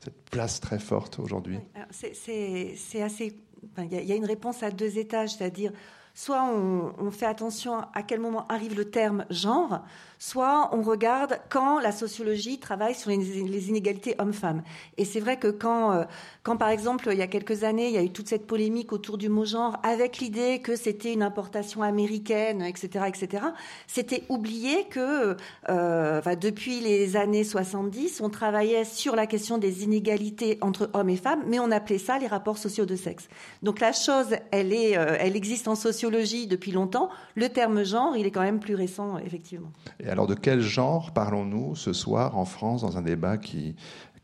cette 0.00 0.30
place 0.30 0.60
très 0.60 0.78
forte 0.78 1.18
aujourd'hui? 1.18 1.58
C'est 1.90 3.02
assez. 3.02 3.36
Il 3.78 3.92
y, 3.92 4.12
a 4.12 4.14
une 4.14 4.26
réponse 4.26 4.62
à 4.62 4.70
deux 4.70 4.98
étages, 4.98 5.36
c'est-à-dire 5.36 5.72
soit 6.14 6.44
on, 6.44 7.10
fait 7.10 7.26
attention 7.26 7.84
à 7.92 8.02
quel 8.02 8.20
moment 8.20 8.46
arrive 8.48 8.76
le 8.76 8.88
terme 8.90 9.26
genre, 9.30 9.84
soit 10.24 10.70
on 10.72 10.80
regarde 10.80 11.38
quand 11.50 11.80
la 11.80 11.92
sociologie 11.92 12.58
travaille 12.58 12.94
sur 12.94 13.10
les, 13.10 13.68
inégalités 13.68 14.14
hommes-femmes. 14.18 14.62
Et 14.96 15.04
c'est 15.04 15.20
vrai 15.20 15.38
que 15.38 15.48
quand, 15.48 15.92
euh, 15.92 16.04
quand, 16.42 16.56
par 16.56 16.70
exemple, 16.70 17.10
il 17.12 17.18
y 17.18 17.22
a 17.22 17.26
quelques 17.26 17.62
années, 17.62 17.88
il 17.88 17.92
y 17.92 17.98
a 17.98 18.02
eu 18.02 18.10
toute 18.10 18.28
cette 18.28 18.46
polémique 18.46 18.94
autour 18.94 19.18
du 19.18 19.28
mot 19.28 19.44
genre, 19.44 19.76
avec 19.82 20.18
l'idée 20.18 20.60
que 20.60 20.76
c'était 20.76 21.12
une 21.12 21.22
importation 21.22 21.82
américaine, 21.82 22.62
etc., 22.62 23.04
etc., 23.06 23.44
c'était 23.86 24.22
oublié 24.30 24.86
que 24.88 25.36
euh, 25.68 26.22
depuis 26.36 26.80
les 26.80 27.16
années 27.16 27.44
70, 27.44 28.22
on 28.22 28.30
travaillait 28.30 28.84
sur 28.84 29.16
la 29.16 29.26
question 29.26 29.58
des 29.58 29.84
inégalités 29.84 30.56
entre 30.62 30.88
hommes 30.94 31.10
et 31.10 31.16
femmes, 31.16 31.42
mais 31.46 31.58
on 31.58 31.70
appelait 31.70 31.98
ça 31.98 32.18
les 32.18 32.28
rapports 32.28 32.56
sociaux 32.56 32.86
de 32.86 32.96
sexe. 32.96 33.28
Donc 33.62 33.78
la 33.78 33.92
chose, 33.92 34.36
elle, 34.52 34.72
est, 34.72 34.96
euh, 34.96 35.16
elle 35.20 35.36
existe 35.36 35.68
en 35.68 35.74
sociologie 35.74 36.46
depuis 36.46 36.72
longtemps. 36.72 37.10
Le 37.34 37.50
terme 37.50 37.84
genre, 37.84 38.16
il 38.16 38.24
est 38.24 38.30
quand 38.30 38.40
même 38.40 38.60
plus 38.60 38.74
récent, 38.74 39.18
effectivement. 39.18 39.70
Alors 40.14 40.28
de 40.28 40.34
quel 40.34 40.60
genre 40.60 41.10
parlons-nous 41.10 41.74
ce 41.74 41.92
soir 41.92 42.38
en 42.38 42.44
France 42.44 42.82
dans 42.82 42.96
un 42.96 43.02
débat 43.02 43.36
qui 43.36 43.74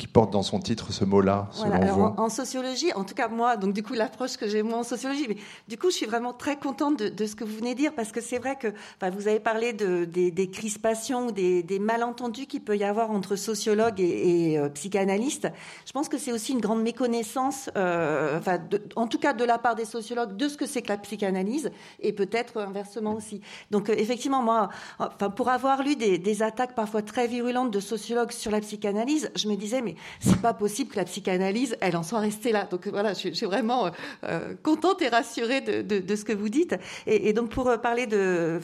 qui 0.01 0.07
porte 0.07 0.33
dans 0.33 0.43
son 0.43 0.61
titre 0.61 0.93
ce 0.93 1.05
mot-là, 1.05 1.49
selon 1.53 1.79
vous 1.93 2.15
en, 2.17 2.31
sociologie, 2.31 2.91
en 2.95 3.05
tout 3.05 3.15
cas 3.15 3.29
moi, 3.29 3.59
donc 3.59 3.75
du 3.75 3.83
coup 3.83 3.93
l'approche 3.93 4.39
que 4.39 4.49
j'ai 4.49 4.63
moi 4.63 4.79
en 4.79 4.83
sociologie, 4.83 5.27
mais 5.29 5.37
du 5.69 5.77
coup 5.77 5.91
je 5.91 5.97
suis 5.97 6.07
vraiment 6.07 6.33
très 6.33 6.57
contente 6.57 6.97
de, 6.97 7.27
ce 7.27 7.37
que 7.37 7.45
vous 7.45 7.55
venez 7.55 7.75
de 7.75 7.81
dire 7.81 7.95
parce 7.95 8.11
que 8.11 8.23
c'est 8.23 8.39
vrai 8.39 8.57
que 8.57 8.69
vous 9.13 9.29
avez 9.29 9.41
parlé 9.41 9.75
de, 9.75 10.07
des, 10.07 10.51
crispations, 10.51 11.31
des, 11.31 11.63
des 11.63 11.79
malentendus 11.79 12.47
qu'il 12.47 12.63
peut 12.63 12.79
y 12.79 12.85
avoir 12.85 13.11
entre 13.11 13.37
sociologues 13.37 14.01
et, 14.01 14.59
euh, 14.59 14.71
psychanalystes. 14.71 15.49
Je 15.85 15.93
pense 15.93 16.09
que 16.09 16.17
c'est 16.17 16.33
aussi 16.33 16.53
une 16.53 16.61
grande 16.61 16.83
méconnaissance, 16.83 17.69
euh, 17.77 18.39
enfin, 18.39 18.59
en 18.97 19.07
tout 19.07 19.19
cas 19.19 19.35
de 19.35 19.45
la 19.45 19.59
part 19.59 19.75
des 19.75 19.85
sociologues, 19.85 20.35
de 20.35 20.49
ce 20.49 20.57
que 20.57 20.65
c'est 20.65 20.81
que 20.81 20.89
la 20.89 20.97
psychanalyse 20.97 21.71
et 22.01 22.15
peut-être 22.15 22.57
inversement 22.57 23.13
aussi. 23.13 23.43
Donc 23.71 23.91
euh, 23.91 23.95
effectivement, 23.99 24.43
moi, 24.43 24.71
enfin, 24.99 25.29
pour 25.29 25.51
avoir 25.51 25.83
lu 25.83 25.95
des, 25.95 26.17
des 26.17 26.43
attaques 26.43 26.75
parfois 26.75 27.03
très 27.03 27.27
virulentes 27.27 27.71
de 27.71 27.81
sociologues 27.81 28.33
sur 28.33 28.51
la 28.51 28.61
psychanalyse, 28.61 29.31
je 29.37 29.47
me 29.47 29.57
disais 29.57 29.83
mais 29.83 29.90
c'est 30.21 30.41
pas 30.41 30.55
possible 30.55 30.91
que 30.91 30.97
la 30.97 31.05
psychanalyse, 31.05 31.77
elle 31.81 31.97
en 31.97 32.03
soit 32.03 32.21
restée 32.21 32.53
là. 32.53 32.67
Donc 32.71 32.87
voilà, 32.89 33.15
je, 33.15 33.33
suis 33.33 33.47
vraiment 33.47 33.87
euh, 33.87 33.91
euh, 34.25 34.55
contente 34.63 35.03
et 35.03 35.09
rassurée 35.09 35.61
de, 35.61 36.17
ce 36.17 36.25
que 36.25 36.33
vous 36.33 36.49
dites. 36.49 36.77
Et, 37.07 37.33
donc 37.33 37.51
pour 37.51 37.69
euh, 37.69 37.77
parler 37.77 38.07
de 38.07 38.59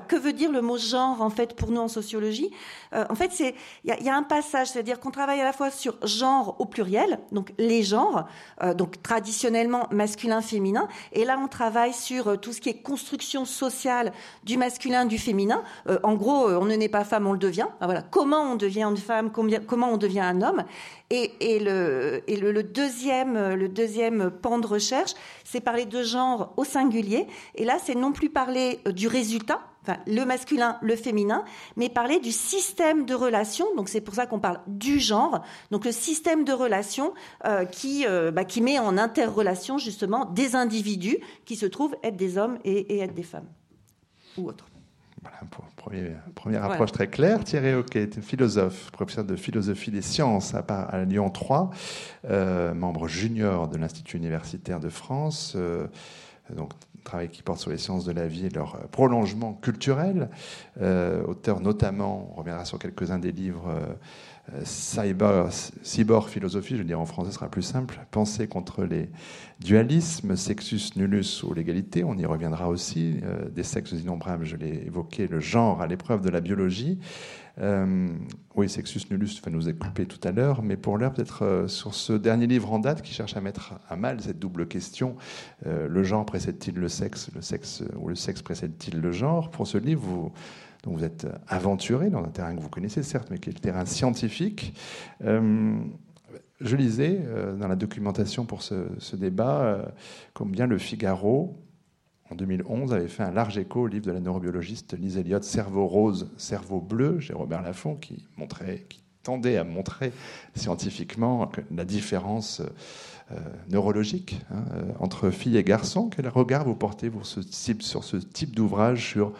que 0.00 0.16
veut 0.16 0.32
dire 0.32 0.50
le 0.50 0.60
mot 0.60 0.78
genre 0.78 1.20
en 1.22 1.30
fait 1.30 1.54
pour 1.54 1.70
nous 1.70 1.80
en 1.80 1.88
sociologie? 1.88 2.50
Euh, 2.94 3.04
En 3.10 3.14
fait, 3.14 3.30
c'est 3.32 3.54
il 3.84 3.94
y, 4.04 4.08
a 4.08 4.16
un 4.16 4.22
passage, 4.22 4.68
c'est-à-dire 4.68 5.00
qu'on 5.00 5.10
travaille 5.10 5.40
à 5.40 5.44
la 5.44 5.52
fois 5.52 5.70
sur 5.70 5.94
genre 6.06 6.56
au 6.58 6.66
pluriel, 6.66 7.18
donc 7.32 7.52
les 7.58 7.82
genres, 7.82 8.26
euh, 8.62 8.74
donc 8.74 9.02
traditionnellement 9.02 9.88
masculin-féminin, 9.90 10.88
et 11.12 11.24
là 11.24 11.38
on 11.42 11.48
travaille 11.48 11.92
sur 11.92 12.28
euh, 12.28 12.36
tout 12.36 12.52
ce 12.52 12.60
qui 12.60 12.68
est 12.68 12.82
construction 12.82 13.44
sociale 13.44 14.12
du 14.44 14.56
masculin, 14.56 15.04
du 15.04 15.18
féminin. 15.18 15.62
en 16.02 16.14
gros, 16.14 16.48
on 16.48 16.64
ne 16.64 16.74
naît 16.74 16.88
pas 16.88 17.04
femme, 17.04 17.26
on 17.26 17.32
le 17.32 17.38
devient. 17.38 17.66
voilà, 17.80 18.02
comment 18.02 18.42
on 18.52 18.56
devient 18.56 18.84
une 18.84 18.96
femme, 18.96 19.30
comment 19.30 19.88
on 19.90 19.96
devient 19.96 20.20
un 20.20 20.42
homme? 20.42 20.64
Et 21.10 21.58
le, 21.60 22.62
deuxième, 22.62 23.54
le 23.54 23.68
deuxième 23.68 24.30
pan 24.30 24.58
de 24.58 24.66
recherche, 24.66 25.12
c'est 25.44 25.60
parler 25.60 25.84
de 25.84 26.02
genre 26.02 26.52
au 26.56 26.64
singulier. 26.64 27.26
Et 27.54 27.64
là, 27.64 27.76
c'est 27.82 27.94
non 27.94 28.12
plus 28.12 28.30
parler 28.30 28.80
du 28.86 29.08
résultat, 29.08 29.60
enfin, 29.82 29.98
le 30.06 30.24
masculin, 30.24 30.78
le 30.82 30.96
féminin, 30.96 31.44
mais 31.76 31.88
parler 31.88 32.20
du 32.20 32.32
système 32.32 33.04
de 33.04 33.14
relations. 33.14 33.66
Donc 33.76 33.88
c'est 33.88 34.00
pour 34.00 34.14
ça 34.14 34.26
qu'on 34.26 34.40
parle 34.40 34.60
du 34.66 34.98
genre. 34.98 35.42
Donc 35.70 35.84
le 35.84 35.92
système 35.92 36.44
de 36.44 36.52
relations 36.52 37.12
euh, 37.44 37.64
qui, 37.64 38.06
euh, 38.06 38.30
bah, 38.30 38.44
qui 38.44 38.60
met 38.60 38.78
en 38.78 38.98
interrelation 38.98 39.78
justement 39.78 40.24
des 40.26 40.56
individus 40.56 41.18
qui 41.44 41.56
se 41.56 41.66
trouvent 41.66 41.96
être 42.02 42.16
des 42.16 42.38
hommes 42.38 42.58
et, 42.64 42.98
être 42.98 43.14
des 43.14 43.22
femmes 43.22 43.48
ou 44.36 44.48
autres. 44.48 44.66
Voilà, 45.20 45.38
pour, 45.50 45.64
première 46.34 46.64
approche 46.64 46.90
très 46.90 47.06
claire. 47.06 47.44
Thierry 47.44 47.74
Hockey 47.74 48.08
philosophe, 48.22 48.90
professeur 48.90 49.24
de 49.24 49.36
philosophie 49.36 49.92
des 49.92 50.02
sciences 50.02 50.52
à, 50.52 50.58
à 50.58 51.04
Lyon 51.04 51.30
3, 51.30 51.70
euh, 52.24 52.74
membre 52.74 53.06
junior 53.06 53.68
de 53.68 53.76
l'Institut 53.76 54.16
universitaire 54.16 54.80
de 54.80 54.88
France. 54.88 55.56
donc 56.50 56.72
travail 57.02 57.28
qui 57.28 57.42
porte 57.42 57.60
sur 57.60 57.70
les 57.70 57.78
sciences 57.78 58.04
de 58.04 58.12
la 58.12 58.26
vie 58.26 58.46
et 58.46 58.50
leur 58.50 58.76
euh, 58.76 58.86
prolongement 58.90 59.54
culturel. 59.54 60.30
Euh, 60.80 61.22
auteur 61.24 61.60
notamment, 61.60 62.32
on 62.32 62.40
reviendra 62.40 62.64
sur 62.64 62.78
quelques-uns 62.78 63.18
des 63.18 63.32
livres, 63.32 63.68
euh, 63.68 64.60
cyber, 64.64 65.48
cyber 65.82 66.28
philosophie, 66.28 66.74
je 66.74 66.78
veux 66.78 66.84
dire 66.84 67.00
en 67.00 67.06
français 67.06 67.30
ce 67.30 67.36
sera 67.36 67.48
plus 67.48 67.62
simple, 67.62 68.00
Penser 68.10 68.48
contre 68.48 68.84
les 68.84 69.08
dualismes, 69.60 70.34
Sexus 70.34 70.96
nullus 70.96 71.44
ou 71.44 71.54
l'égalité, 71.54 72.02
on 72.02 72.18
y 72.18 72.26
reviendra 72.26 72.68
aussi, 72.68 73.20
des 73.52 73.62
sexes 73.62 73.92
innombrables, 73.92 74.44
je 74.44 74.56
l'ai 74.56 74.84
évoqué, 74.86 75.28
le 75.28 75.38
genre 75.38 75.80
à 75.80 75.86
l'épreuve 75.86 76.22
de 76.22 76.28
la 76.28 76.40
biologie. 76.40 76.98
Euh, 77.60 78.08
oui, 78.54 78.68
Sexus 78.68 79.02
Nullus 79.10 79.40
va 79.44 79.50
nous 79.50 79.68
écouper 79.68 80.06
tout 80.06 80.20
à 80.26 80.32
l'heure, 80.32 80.62
mais 80.62 80.76
pour 80.76 80.98
l'heure, 80.98 81.12
peut-être 81.12 81.44
euh, 81.44 81.68
sur 81.68 81.94
ce 81.94 82.12
dernier 82.12 82.46
livre 82.46 82.72
en 82.72 82.78
date 82.78 83.02
qui 83.02 83.12
cherche 83.12 83.36
à 83.36 83.40
mettre 83.40 83.74
à 83.88 83.96
mal 83.96 84.20
cette 84.20 84.38
double 84.38 84.66
question 84.66 85.16
euh, 85.66 85.88
le 85.88 86.02
genre 86.02 86.24
précède-t-il 86.24 86.76
le 86.76 86.88
sexe, 86.88 87.30
le 87.34 87.42
sexe 87.42 87.82
ou 87.96 88.08
le 88.08 88.14
sexe 88.14 88.42
précède-t-il 88.42 89.00
le 89.00 89.12
genre? 89.12 89.50
Pour 89.50 89.66
ce 89.66 89.78
livre, 89.78 90.02
vous, 90.02 90.32
donc 90.82 90.96
vous 90.96 91.04
êtes 91.04 91.26
aventuré 91.46 92.10
dans 92.10 92.24
un 92.24 92.28
terrain 92.28 92.56
que 92.56 92.60
vous 92.60 92.70
connaissez 92.70 93.02
certes, 93.02 93.28
mais 93.30 93.38
qui 93.38 93.50
est 93.50 93.52
le 93.52 93.60
terrain 93.60 93.84
scientifique. 93.84 94.74
je 95.20 96.76
lisais 96.76 97.20
dans 97.58 97.68
la 97.68 97.76
documentation 97.76 98.46
pour 98.46 98.62
ce 98.62 99.16
débat 99.16 99.92
combien 100.34 100.66
le 100.66 100.78
Figaro 100.78 101.56
en 102.32 102.34
2011, 102.34 102.94
avait 102.94 103.08
fait 103.08 103.22
un 103.22 103.30
large 103.30 103.58
écho 103.58 103.82
au 103.82 103.86
livre 103.86 104.06
de 104.06 104.12
la 104.12 104.20
neurobiologiste 104.20 104.98
Lise 104.98 105.18
Elliott, 105.18 105.44
Cerveau 105.44 105.86
rose, 105.86 106.30
cerveau 106.38 106.80
bleu, 106.80 107.20
chez 107.20 107.34
Robert 107.34 107.62
Laffont, 107.62 107.94
qui, 107.94 108.24
montrait, 108.38 108.86
tendait 109.22 109.58
à 109.58 109.64
montrer 109.64 110.12
scientifiquement 110.54 111.52
la 111.70 111.84
différence 111.84 112.62
euh, 113.30 113.36
neurologique 113.68 114.40
hein, 114.50 114.64
euh, 114.74 114.82
entre 114.98 115.30
filles 115.30 115.58
et 115.58 115.62
garçons. 115.62 116.08
Quel 116.08 116.26
regard 116.28 116.64
vous 116.64 116.74
portez 116.74 117.10
sur 117.80 118.04
ce 118.04 118.16
type 118.16 118.56
d'ouvrage, 118.56 119.10
sur 119.10 119.32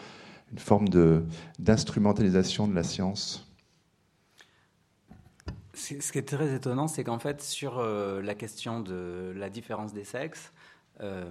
une 0.51 0.59
forme 0.59 0.87
d'instrumentalisation 1.59 2.67
de, 2.67 2.75
la 2.75 2.83
science? 2.83 3.51
Ce 5.73 6.11
qui 6.11 6.19
est 6.19 6.27
très 6.27 6.53
étonnant, 6.53 6.87
c'est 6.87 7.03
qu'en 7.03 7.19
fait, 7.19 7.41
sur 7.41 7.79
euh, 7.79 8.21
la 8.21 8.35
question 8.35 8.79
de 8.79 9.33
la 9.35 9.49
différence 9.49 9.93
des 9.93 10.03
sexes, 10.03 10.51
euh, 11.01 11.23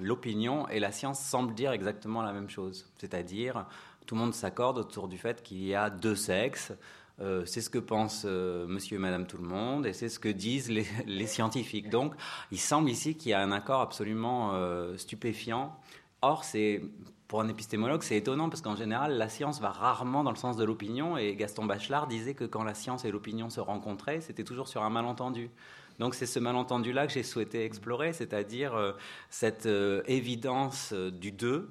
l'opinion 0.00 0.66
et 0.68 0.80
la 0.80 0.92
science 0.92 1.20
semblent 1.20 1.54
dire 1.54 1.72
exactement 1.72 2.22
la 2.22 2.32
même 2.32 2.48
chose. 2.48 2.90
C'est-à-dire, 2.98 3.66
tout 4.06 4.14
le 4.14 4.20
monde 4.20 4.34
s'accorde 4.34 4.78
autour 4.78 5.08
du 5.08 5.18
fait 5.18 5.42
qu'il 5.42 5.62
y 5.64 5.74
a 5.74 5.90
deux 5.90 6.16
sexes. 6.16 6.72
Euh, 7.20 7.44
c'est 7.46 7.60
ce 7.60 7.68
que 7.68 7.78
pense 7.78 8.22
euh, 8.24 8.66
monsieur 8.68 8.96
et 8.96 9.00
madame 9.00 9.26
tout 9.26 9.38
le 9.38 9.48
monde 9.48 9.86
et 9.86 9.92
c'est 9.92 10.08
ce 10.08 10.20
que 10.20 10.28
disent 10.28 10.70
les, 10.70 10.86
les, 11.06 11.26
scientifiques. 11.26 11.90
Donc, 11.90 12.14
il 12.52 12.60
semble 12.60 12.88
ici 12.90 13.16
qu'il 13.16 13.30
y 13.32 13.34
a 13.34 13.40
un 13.40 13.52
accord 13.52 13.80
absolument 13.80 14.54
stupéfiant. 14.96 15.76
Or, 16.22 16.44
c'est 16.44 16.82
pour 17.28 17.42
un 17.42 17.48
épistémologue, 17.48 18.02
c'est 18.02 18.16
étonnant 18.16 18.48
parce 18.48 18.62
qu'en 18.62 18.74
général, 18.74 19.18
la 19.18 19.28
science 19.28 19.60
va 19.60 19.70
rarement 19.70 20.24
dans 20.24 20.30
le 20.30 20.36
sens 20.36 20.56
de 20.56 20.64
l'opinion 20.64 21.18
et 21.18 21.36
Gaston 21.36 21.66
Bachelard 21.66 22.06
disait 22.06 22.34
que 22.34 22.44
quand 22.44 22.64
la 22.64 22.74
science 22.74 23.04
et 23.04 23.10
l'opinion 23.10 23.50
se 23.50 23.60
rencontraient, 23.60 24.22
c'était 24.22 24.44
toujours 24.44 24.66
sur 24.66 24.82
un 24.82 24.88
malentendu. 24.88 25.50
Donc 25.98 26.14
c'est 26.14 26.26
ce 26.26 26.38
malentendu-là 26.38 27.06
que 27.06 27.12
j'ai 27.12 27.22
souhaité 27.22 27.64
explorer, 27.64 28.12
c'est-à-dire 28.12 28.74
euh, 28.74 28.92
cette 29.30 29.66
euh, 29.66 30.02
évidence 30.06 30.92
euh, 30.92 31.10
du 31.10 31.32
deux. 31.32 31.70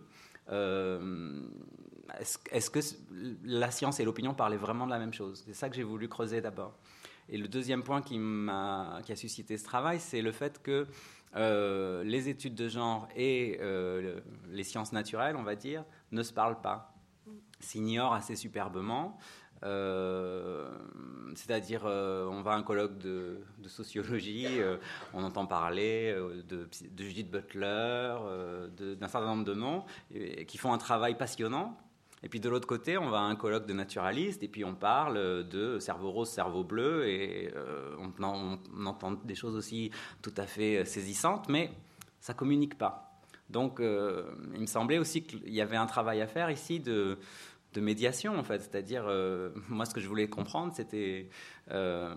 Est-ce 2.51 2.69
que 2.69 2.79
la 3.43 3.69
science 3.71 3.99
et 3.99 4.05
l'opinion 4.05 4.33
parlaient 4.33 4.57
vraiment 4.57 4.85
de 4.85 4.91
la 4.91 4.99
même 4.99 5.13
chose? 5.13 5.43
C'est 5.45 5.53
ça 5.53 5.69
que 5.69 5.75
j'ai 5.75 5.83
voulu 5.83 6.07
creuser 6.07 6.41
d'abord. 6.41 6.77
Et 7.29 7.37
le 7.37 7.49
deuxième 7.49 7.83
point 7.83 8.01
qui, 8.01 8.17
a, 8.49 9.01
qui 9.03 9.11
a 9.11 9.15
suscité 9.17 9.57
ce 9.57 9.65
travail, 9.65 9.99
c'est 9.99 10.21
le 10.21 10.31
fait 10.31 10.61
que 10.61 10.87
les 12.03 12.29
études 12.29 12.55
de 12.55 12.69
genre 12.69 13.09
et 13.17 13.59
les 14.49 14.63
sciences 14.63 14.93
naturelles, 14.93 15.35
on 15.35 15.43
va 15.43 15.55
dire, 15.55 15.83
ne 16.13 16.23
se 16.23 16.31
parlent 16.31 16.61
pas, 16.61 16.95
s'ignorent 17.59 18.13
assez 18.13 18.37
superbement. 18.37 19.17
Euh, 19.63 20.69
c'est-à-dire, 21.35 21.83
euh, 21.85 22.27
on 22.27 22.41
va 22.41 22.51
à 22.51 22.55
un 22.55 22.63
colloque 22.63 22.97
de, 22.97 23.39
sociologie, 23.67 24.45
euh, 24.47 24.77
on 25.13 25.23
entend 25.23 25.45
parler 25.45 26.15
de, 26.47 26.67
Judith 26.97 27.29
Butler, 27.29 28.15
d'un 28.77 29.07
certain 29.07 29.27
nombre 29.27 29.43
de 29.43 29.53
noms 29.53 29.83
qui 30.47 30.57
font 30.57 30.73
un 30.73 30.77
travail 30.77 31.17
passionnant. 31.17 31.77
Et 32.23 32.29
puis 32.29 32.39
de 32.39 32.49
l'autre 32.49 32.67
côté, 32.67 32.97
on 32.97 33.09
va 33.09 33.19
à 33.19 33.21
un 33.21 33.35
colloque 33.35 33.67
de 33.67 33.73
naturalistes 33.73 34.41
et 34.41 34.47
puis 34.47 34.65
on 34.65 34.73
parle 34.73 35.47
de 35.47 35.77
cerveau 35.77 36.11
rose, 36.11 36.29
cerveau 36.29 36.63
bleu 36.63 37.07
et 37.07 37.53
on, 37.99 38.11
on, 38.23 38.85
entend 38.85 39.11
des 39.11 39.35
choses 39.35 39.55
aussi 39.55 39.91
tout 40.23 40.33
à 40.37 40.47
fait 40.47 40.83
saisissantes, 40.85 41.47
mais 41.47 41.71
ça 42.19 42.33
communique 42.33 42.77
pas. 42.77 43.21
Donc, 43.49 43.79
il 43.79 44.59
me 44.59 44.65
semblait 44.65 44.97
aussi 44.97 45.23
qu'il 45.23 45.53
y 45.53 45.61
avait 45.61 45.77
un 45.77 45.85
travail 45.85 46.21
à 46.21 46.27
faire 46.27 46.49
ici 46.49 46.79
de 46.79 47.19
de 47.77 47.81
médiation 47.81 48.37
en 48.37 48.43
fait. 48.43 48.59
C'est-à-dire, 48.59 49.05
euh, 49.07 49.49
moi 49.69 49.85
ce 49.85 49.93
que 49.93 50.01
je 50.01 50.07
voulais 50.07 50.27
comprendre, 50.27 50.73
c'était 50.75 51.29
euh, 51.71 52.15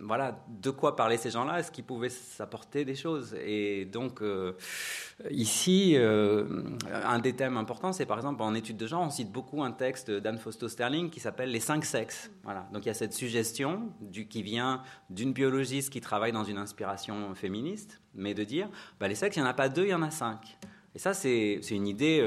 voilà 0.00 0.44
de 0.48 0.70
quoi 0.70 0.94
parlaient 0.94 1.16
ces 1.16 1.30
gens-là, 1.30 1.60
est-ce 1.60 1.72
qu'ils 1.72 1.84
pouvaient 1.84 2.10
s'apporter 2.10 2.84
des 2.84 2.94
choses? 2.94 3.34
Et 3.44 3.86
donc 3.86 4.20
euh, 4.20 4.52
ici, 5.30 5.96
un 5.96 7.18
des 7.18 7.34
thèmes 7.34 7.56
importants, 7.56 7.92
c'est 7.92 8.06
par 8.06 8.18
exemple 8.18 8.42
en 8.42 8.54
études 8.54 8.76
de 8.76 8.86
genre, 8.86 9.02
on 9.02 9.10
cite 9.10 9.32
beaucoup 9.32 9.62
un 9.62 9.72
texte 9.72 10.10
d'Anne 10.10 10.38
Fausto 10.38 10.68
Sterling 10.68 11.08
qui 11.10 11.20
s'appelle 11.20 11.50
Les 11.50 11.60
cinq 11.60 11.84
sexes. 11.84 12.30
Voilà. 12.42 12.68
Donc 12.72 12.84
il 12.84 12.88
y 12.88 12.90
a 12.90 12.94
cette 12.94 13.14
suggestion 13.14 13.88
du, 14.00 14.28
qui 14.28 14.42
vient 14.42 14.82
d'une 15.08 15.32
biologiste 15.32 15.90
qui 15.90 16.00
travaille 16.00 16.32
dans 16.32 16.44
une 16.44 16.58
inspiration 16.58 17.34
féministe, 17.34 18.00
mais 18.14 18.34
de 18.34 18.44
dire 18.44 18.68
bah, 19.00 19.08
les 19.08 19.14
sexes, 19.14 19.36
il 19.36 19.40
n'y 19.40 19.46
en 19.46 19.50
a 19.50 19.54
pas 19.54 19.70
deux, 19.70 19.84
il 19.84 19.90
y 19.90 19.94
en 19.94 20.02
a 20.02 20.10
cinq. 20.10 20.58
Et 20.96 21.00
ça, 21.00 21.12
c'est 21.12 21.58
une 21.70 21.88
idée 21.88 22.20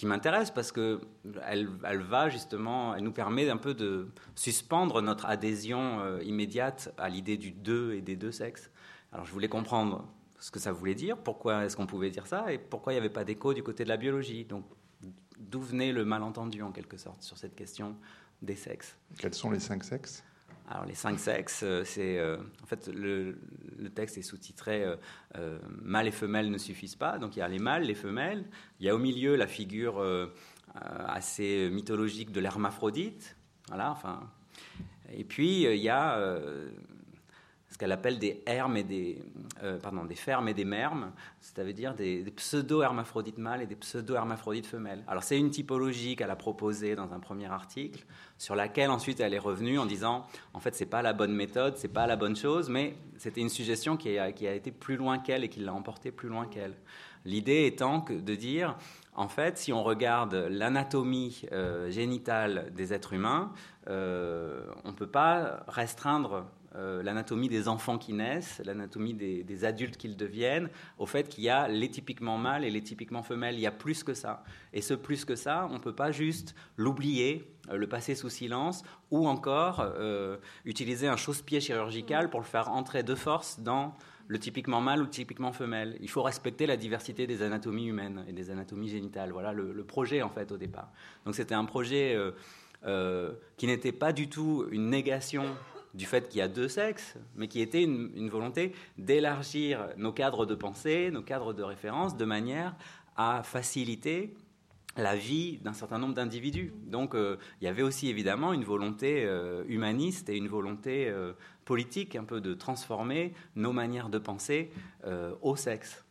qui 0.00 0.06
m'intéresse 0.06 0.50
parce 0.50 0.72
que 0.72 0.98
elle, 1.46 1.68
elle, 1.84 2.00
va 2.00 2.30
justement, 2.30 2.94
elle 2.94 3.02
nous 3.02 3.12
permet 3.12 3.50
un 3.50 3.58
peu 3.58 3.74
de 3.74 4.08
suspendre 4.34 5.02
notre 5.02 5.26
adhésion 5.26 6.00
euh, 6.00 6.22
immédiate 6.22 6.94
à 6.96 7.10
l'idée 7.10 7.36
du 7.36 7.50
deux 7.50 7.92
et 7.92 8.00
des 8.00 8.16
deux 8.16 8.32
sexes. 8.32 8.70
Alors 9.12 9.26
je 9.26 9.32
voulais 9.32 9.50
comprendre 9.50 10.08
ce 10.38 10.50
que 10.50 10.58
ça 10.58 10.72
voulait 10.72 10.94
dire, 10.94 11.18
pourquoi 11.18 11.66
est-ce 11.66 11.76
qu'on 11.76 11.86
pouvait 11.86 12.08
dire 12.08 12.26
ça 12.26 12.50
et 12.50 12.56
pourquoi 12.56 12.94
il 12.94 12.96
n'y 12.96 13.00
avait 13.00 13.10
pas 13.10 13.24
d'écho 13.24 13.52
du 13.52 13.62
côté 13.62 13.84
de 13.84 13.90
la 13.90 13.98
biologie. 13.98 14.46
Donc 14.46 14.64
d'où 15.38 15.60
venait 15.60 15.92
le 15.92 16.06
malentendu 16.06 16.62
en 16.62 16.72
quelque 16.72 16.96
sorte 16.96 17.22
sur 17.22 17.36
cette 17.36 17.54
question 17.54 17.94
des 18.40 18.56
sexes? 18.56 18.96
Quels 19.18 19.34
sont 19.34 19.50
les 19.50 19.60
cinq 19.60 19.84
sexes? 19.84 20.24
Alors 20.70 20.84
les 20.84 20.94
cinq 20.94 21.18
sexes, 21.18 21.62
euh, 21.64 21.82
c'est 21.84 22.16
euh, 22.16 22.36
en 22.62 22.66
fait 22.66 22.86
le, 22.86 23.36
texte 23.92 24.18
est 24.18 24.22
sous-titré 24.22 24.84
euh, 25.36 25.58
mâles 25.82 26.06
et 26.06 26.12
femelles 26.12 26.48
ne 26.48 26.58
suffisent 26.58 26.94
pas. 26.94 27.18
Donc 27.18 27.34
il 27.34 27.40
y 27.40 27.42
a 27.42 27.48
les 27.48 27.58
mâles, 27.58 27.82
les 27.82 27.96
femelles. 27.96 28.44
Il 28.78 28.86
y 28.86 28.88
a 28.88 28.94
au 28.94 28.98
milieu 28.98 29.34
la 29.34 29.48
figure 29.48 30.00
assez 30.74 31.68
mythologique 31.70 32.30
de 32.30 32.38
l'hermaphrodite. 32.38 33.36
Voilà. 33.68 33.90
Enfin, 33.90 34.30
et 35.12 35.24
puis 35.24 35.64
il 35.64 35.80
y 35.80 35.88
a 35.88 36.16
ce 37.68 37.78
qu'elle 37.78 37.90
appelle 37.90 38.20
des 38.20 38.42
hermes 38.46 38.76
et 38.76 38.84
des, 38.84 39.20
pardon, 39.82 40.04
des 40.04 40.14
fermes 40.14 40.48
et 40.48 40.54
des 40.54 40.64
mermes, 40.64 41.10
c'est-à-dire 41.40 41.94
des, 41.94 42.22
pseudo-hermaphrodites 42.36 43.38
mâles 43.38 43.62
et 43.62 43.66
des 43.66 43.76
pseudo-hermaphrodites 43.76 44.66
femelles. 44.66 45.02
Alors 45.08 45.24
c'est 45.24 45.38
une 45.38 45.50
typologie 45.50 46.14
qu'elle 46.14 46.30
a 46.30 46.36
proposée 46.36 46.94
dans 46.94 47.12
un 47.12 47.18
premier 47.18 47.46
article, 47.46 48.06
sur 48.40 48.54
laquelle 48.54 48.90
ensuite 48.90 49.20
elle 49.20 49.34
est 49.34 49.38
revenue 49.38 49.78
en 49.78 49.84
disant, 49.84 50.26
en 50.54 50.60
fait 50.60 50.74
c'est 50.74 50.86
pas 50.86 51.02
la 51.02 51.12
bonne 51.12 51.34
méthode, 51.34 51.76
c'est 51.76 51.92
pas 51.92 52.06
la 52.06 52.16
bonne 52.16 52.34
chose, 52.34 52.70
mais 52.70 52.96
c'était 53.18 53.42
une 53.42 53.50
suggestion 53.50 53.98
qui 53.98 54.18
a, 54.18 54.28
été 54.28 54.70
plus 54.70 54.96
loin 54.96 55.18
qu'elle 55.18 55.44
et 55.44 55.50
qui 55.50 55.60
l'a 55.60 55.74
emporté 55.74 56.10
plus 56.10 56.30
loin 56.30 56.46
qu'elle. 56.46 56.74
L'idée 57.26 57.66
étant 57.66 58.00
que 58.00 58.14
de 58.14 58.34
dire, 58.34 58.78
en 59.14 59.28
fait, 59.28 59.58
si 59.58 59.74
on 59.74 59.82
regarde 59.82 60.34
l'anatomie 60.34 61.42
euh, 61.52 61.90
génitale 61.90 62.72
des 62.74 62.94
êtres 62.94 63.12
humains, 63.12 63.52
euh, 63.88 64.64
on 64.84 64.88
ne 64.88 64.96
peut 64.96 65.06
pas 65.06 65.62
restreindre 65.68 66.46
euh, 66.76 67.02
l'anatomie 67.02 67.48
des 67.48 67.66
enfants 67.66 67.98
qui 67.98 68.12
naissent, 68.12 68.62
l'anatomie 68.64 69.12
des, 69.12 69.64
adultes 69.64 69.96
qu'ils 69.96 70.16
deviennent, 70.16 70.68
au 70.98 71.06
fait 71.06 71.28
qu'il 71.28 71.42
y 71.42 71.48
a 71.48 71.66
les 71.66 71.90
typiquement 71.90 72.38
mâles 72.38 72.64
et 72.64 72.70
les 72.70 72.82
typiquement 72.82 73.24
femelles. 73.24 73.56
Il 73.56 73.60
y 73.60 73.66
a 73.66 73.72
plus 73.72 74.04
que 74.04 74.14
ça. 74.14 74.44
Et 74.72 74.80
ce 74.80 74.94
plus 74.94 75.24
que 75.24 75.34
ça, 75.34 75.66
on 75.70 75.74
ne 75.74 75.78
peut 75.78 75.94
pas 75.94 76.12
juste 76.12 76.54
l'oublier, 76.76 77.52
euh, 77.70 77.76
le 77.76 77.88
passer 77.88 78.14
sous 78.14 78.28
silence, 78.28 78.84
ou 79.10 79.26
encore 79.26 79.80
euh, 79.80 80.36
utiliser 80.64 81.08
un 81.08 81.16
chausse-pied 81.16 81.60
chirurgical 81.60 82.30
pour 82.30 82.38
le 82.38 82.46
faire 82.46 82.70
entrer 82.70 83.02
de 83.02 83.16
force 83.16 83.58
dans 83.58 83.96
le 84.28 84.38
typiquement 84.38 84.80
mâle 84.80 85.02
ou 85.02 85.06
typiquement 85.06 85.52
femelle. 85.52 85.98
Il 86.00 86.08
faut 86.08 86.22
respecter 86.22 86.66
la 86.68 86.76
diversité 86.76 87.26
des 87.26 87.42
anatomies 87.42 87.86
humaines 87.86 88.24
et 88.28 88.32
des 88.32 88.52
anatomies 88.52 88.90
génitales. 88.90 89.32
Voilà 89.32 89.52
le, 89.52 89.82
projet 89.82 90.22
en 90.22 90.28
fait 90.28 90.52
au 90.52 90.56
départ. 90.56 90.92
Donc 91.24 91.34
c'était 91.34 91.56
un 91.56 91.64
projet 91.64 92.16
qui 93.56 93.66
n'était 93.66 93.90
pas 93.90 94.12
du 94.12 94.28
tout 94.28 94.66
une 94.70 94.88
négation 94.88 95.46
du 95.94 96.06
fait 96.06 96.28
qu'il 96.28 96.38
y 96.38 96.42
a 96.42 96.48
deux 96.48 96.68
sexes, 96.68 97.16
mais 97.34 97.48
qui 97.48 97.60
était 97.60 97.82
une, 97.82 98.28
volonté 98.28 98.72
d'élargir 98.98 99.88
nos 99.96 100.12
cadres 100.12 100.46
de 100.46 100.54
pensée, 100.54 101.10
nos 101.10 101.22
cadres 101.22 101.52
de 101.52 101.62
référence, 101.62 102.16
de 102.16 102.24
manière 102.24 102.76
à 103.16 103.42
faciliter 103.42 104.34
la 104.96 105.16
vie 105.16 105.58
d'un 105.58 105.72
certain 105.72 105.98
nombre 105.98 106.14
d'individus. 106.14 106.72
Donc 106.86 107.14
euh, 107.14 107.36
il 107.60 107.64
y 107.64 107.68
avait 107.68 107.82
aussi 107.82 108.08
évidemment 108.08 108.52
une 108.52 108.64
volonté 108.64 109.24
euh, 109.24 109.64
humaniste 109.68 110.28
et 110.28 110.36
une 110.36 110.48
volonté 110.48 111.08
euh, 111.08 111.32
politique 111.64 112.16
un 112.16 112.24
peu 112.24 112.40
de 112.40 112.54
transformer 112.54 113.32
nos 113.56 113.72
manières 113.72 114.08
de 114.08 114.18
penser 114.18 114.70
au 115.40 115.54
sexe. 115.54 116.04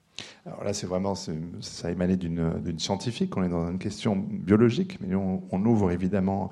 Alors 0.45 0.63
là, 0.63 0.73
c'est 0.73 0.87
vraiment, 0.87 1.15
ça 1.15 1.91
émanait 1.91 2.17
d'une 2.17 2.79
scientifique, 2.79 3.35
on 3.35 3.43
est 3.43 3.49
dans 3.49 3.69
une 3.69 3.79
question 3.79 4.15
biologique, 4.15 4.99
mais 5.01 5.15
on, 5.15 5.43
on 5.51 5.65
ouvre 5.65 5.91
évidemment 5.91 6.49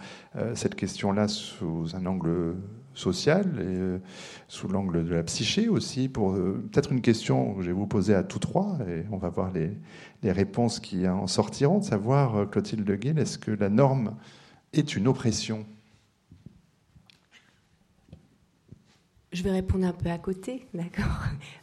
cette 0.56 0.76
question-là 0.76 1.28
sous 1.28 1.96
un 1.96 2.06
angle 2.06 2.56
social 2.98 3.46
et 3.60 3.64
euh, 3.64 4.00
sous 4.48 4.68
l'angle 4.68 5.06
de 5.06 5.14
la 5.14 5.24
psyché 5.24 5.70
aussi. 5.70 6.10
Pour 6.10 6.34
euh, 6.34 6.68
peut-être 6.72 6.92
une 6.92 7.02
question 7.02 7.54
que 7.54 7.62
je 7.62 7.68
vais 7.68 7.74
vous 7.74 7.88
poser 7.88 8.16
à 8.16 8.24
tous 8.24 8.40
trois 8.40 8.80
et 8.90 9.06
on 9.12 9.18
va 9.18 9.30
voir 9.30 9.52
les, 9.54 9.72
réponses 10.32 10.80
qui 10.80 11.08
en 11.08 11.28
sortiront. 11.28 11.80
De 11.80 11.84
savoir, 11.86 12.36
euh, 12.36 12.46
Clotilde 12.46 12.92
Guil, 12.92 13.18
est-ce 13.20 13.38
que 13.38 13.52
la 13.52 13.70
norme 13.70 14.16
est 14.74 14.96
une 14.96 15.08
oppression? 15.08 15.66
Je 19.38 19.44
vais 19.44 19.52
répondre 19.52 19.86
un 19.86 19.94
peu 19.94 20.10
à 20.10 20.18
côté, 20.18 20.66
d'accord? 20.74 21.06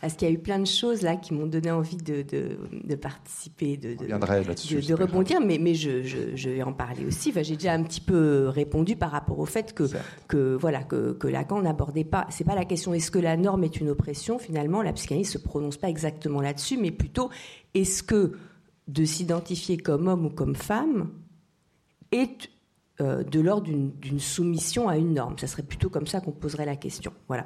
Parce 0.00 0.14
qu'il 0.14 0.28
y 0.28 0.30
a 0.30 0.34
eu 0.34 0.38
plein 0.38 0.60
de 0.60 0.64
choses 0.64 1.02
là 1.02 1.16
qui 1.16 1.34
m'ont 1.34 1.46
donné 1.46 1.72
envie 1.72 1.96
de, 1.96 2.22
de, 2.22 2.94
participer, 2.94 3.76
de, 3.76 3.94
de, 3.94 4.06
de 4.06 4.94
rebondir, 4.94 5.40
mais, 5.40 5.58
mais 5.58 5.74
je, 5.74 6.04
je, 6.04 6.50
vais 6.50 6.62
en 6.62 6.72
parler 6.72 7.04
aussi. 7.04 7.30
Enfin, 7.30 7.42
J'ai 7.42 7.56
déjà 7.56 7.72
un 7.72 7.82
petit 7.82 8.00
peu 8.00 8.46
répondu 8.46 8.94
par 8.94 9.10
rapport 9.10 9.40
au 9.40 9.44
fait 9.44 9.74
que, 9.74 9.84
que, 10.28 10.54
voilà, 10.54 10.84
que, 10.84 11.14
que 11.14 11.26
Lacan 11.26 11.62
n'abordait 11.62 12.04
pas. 12.04 12.28
C'est 12.30 12.44
pas 12.44 12.54
la 12.54 12.64
question 12.64 12.94
est-ce 12.94 13.10
que 13.10 13.18
la 13.18 13.36
norme 13.36 13.64
est 13.64 13.80
une 13.80 13.88
oppression? 13.88 14.38
Finalement, 14.38 14.80
la 14.80 14.92
psychanalyse 14.92 15.30
se 15.30 15.38
prononce 15.38 15.76
pas 15.76 15.88
exactement 15.88 16.40
là-dessus, 16.40 16.78
mais 16.78 16.92
plutôt 16.92 17.30
est-ce 17.74 18.04
que 18.04 18.34
de 18.86 19.04
s'identifier 19.04 19.78
comme 19.78 20.06
homme 20.06 20.26
ou 20.26 20.30
comme 20.30 20.54
femme 20.54 21.10
est 22.12 22.50
euh, 23.00 23.24
de 23.24 23.40
l'ordre 23.40 23.66
d'une 23.66 24.20
soumission 24.20 24.88
à 24.88 24.96
une 24.96 25.14
norme. 25.14 25.36
Ça 25.36 25.48
serait 25.48 25.64
plutôt 25.64 25.90
comme 25.90 26.06
ça 26.06 26.20
qu'on 26.20 26.30
poserait 26.30 26.64
la 26.64 26.76
question. 26.76 27.12
Voilà. 27.26 27.44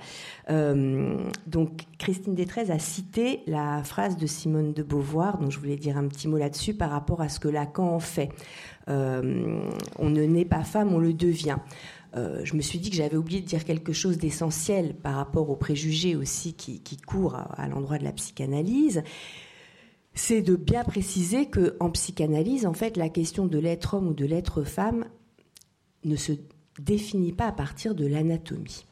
Euh, 0.50 1.16
donc 1.46 1.84
Christine 1.96 2.34
Détrez 2.34 2.70
a 2.70 2.78
cité 2.78 3.40
la 3.46 3.82
phrase 3.82 4.18
de 4.18 4.26
Simone 4.26 4.74
de 4.74 4.82
Beauvoir, 4.82 5.38
dont 5.38 5.48
je 5.48 5.58
voulais 5.58 5.76
dire 5.76 5.96
un 5.96 6.06
petit 6.06 6.28
mot 6.28 6.37
là-dessus 6.37 6.74
par 6.74 6.90
rapport 6.90 7.22
à 7.22 7.30
ce 7.30 7.40
que 7.40 7.48
Lacan 7.48 7.88
en 7.88 7.98
fait. 7.98 8.28
Euh, 8.90 9.62
on 9.98 10.11
ne 10.11 10.22
naît 10.24 10.44
pas 10.44 10.64
femme, 10.64 10.92
on 10.92 10.98
le 10.98 11.14
devient. 11.14 11.56
je 12.14 12.54
me 12.54 12.61
suis 12.61 12.78
dit 12.78 12.90
que 12.90 12.96
j'avais 12.96 13.16
oublié 13.16 13.40
de 13.40 13.46
dire 13.46 13.64
quelque 13.64 13.94
chose 13.94 14.18
d'essentiel 14.18 14.96
par 14.96 15.14
rapport 15.14 15.48
aux 15.48 15.56
préjugés 15.56 16.14
aussi 16.14 16.52
qui, 16.52 16.98
courent 17.06 17.37
à, 17.37 17.66
l'endroit 17.68 17.96
de 17.96 18.04
la 18.04 18.12
psychanalyse 18.12 19.02
c'est 20.12 20.42
de 20.42 20.56
bien 20.56 20.82
préciser 20.82 21.46
que 21.46 21.76
en 21.78 21.90
psychanalyse, 21.90 22.66
en 22.66 22.72
fait, 22.72 22.96
la 22.96 23.08
question 23.08 23.46
de 23.46 23.56
l'être 23.56 23.94
homme 23.94 24.08
ou 24.08 24.14
de 24.14 24.26
l'être 24.26 24.64
femme 24.64 25.04
ne 26.04 26.16
se 26.16 26.32
définit 26.78 27.32
pas 27.32 27.46
à 27.46 27.52
partir 27.52 27.94
de 27.94 28.06
l'anatomie. 28.06 28.84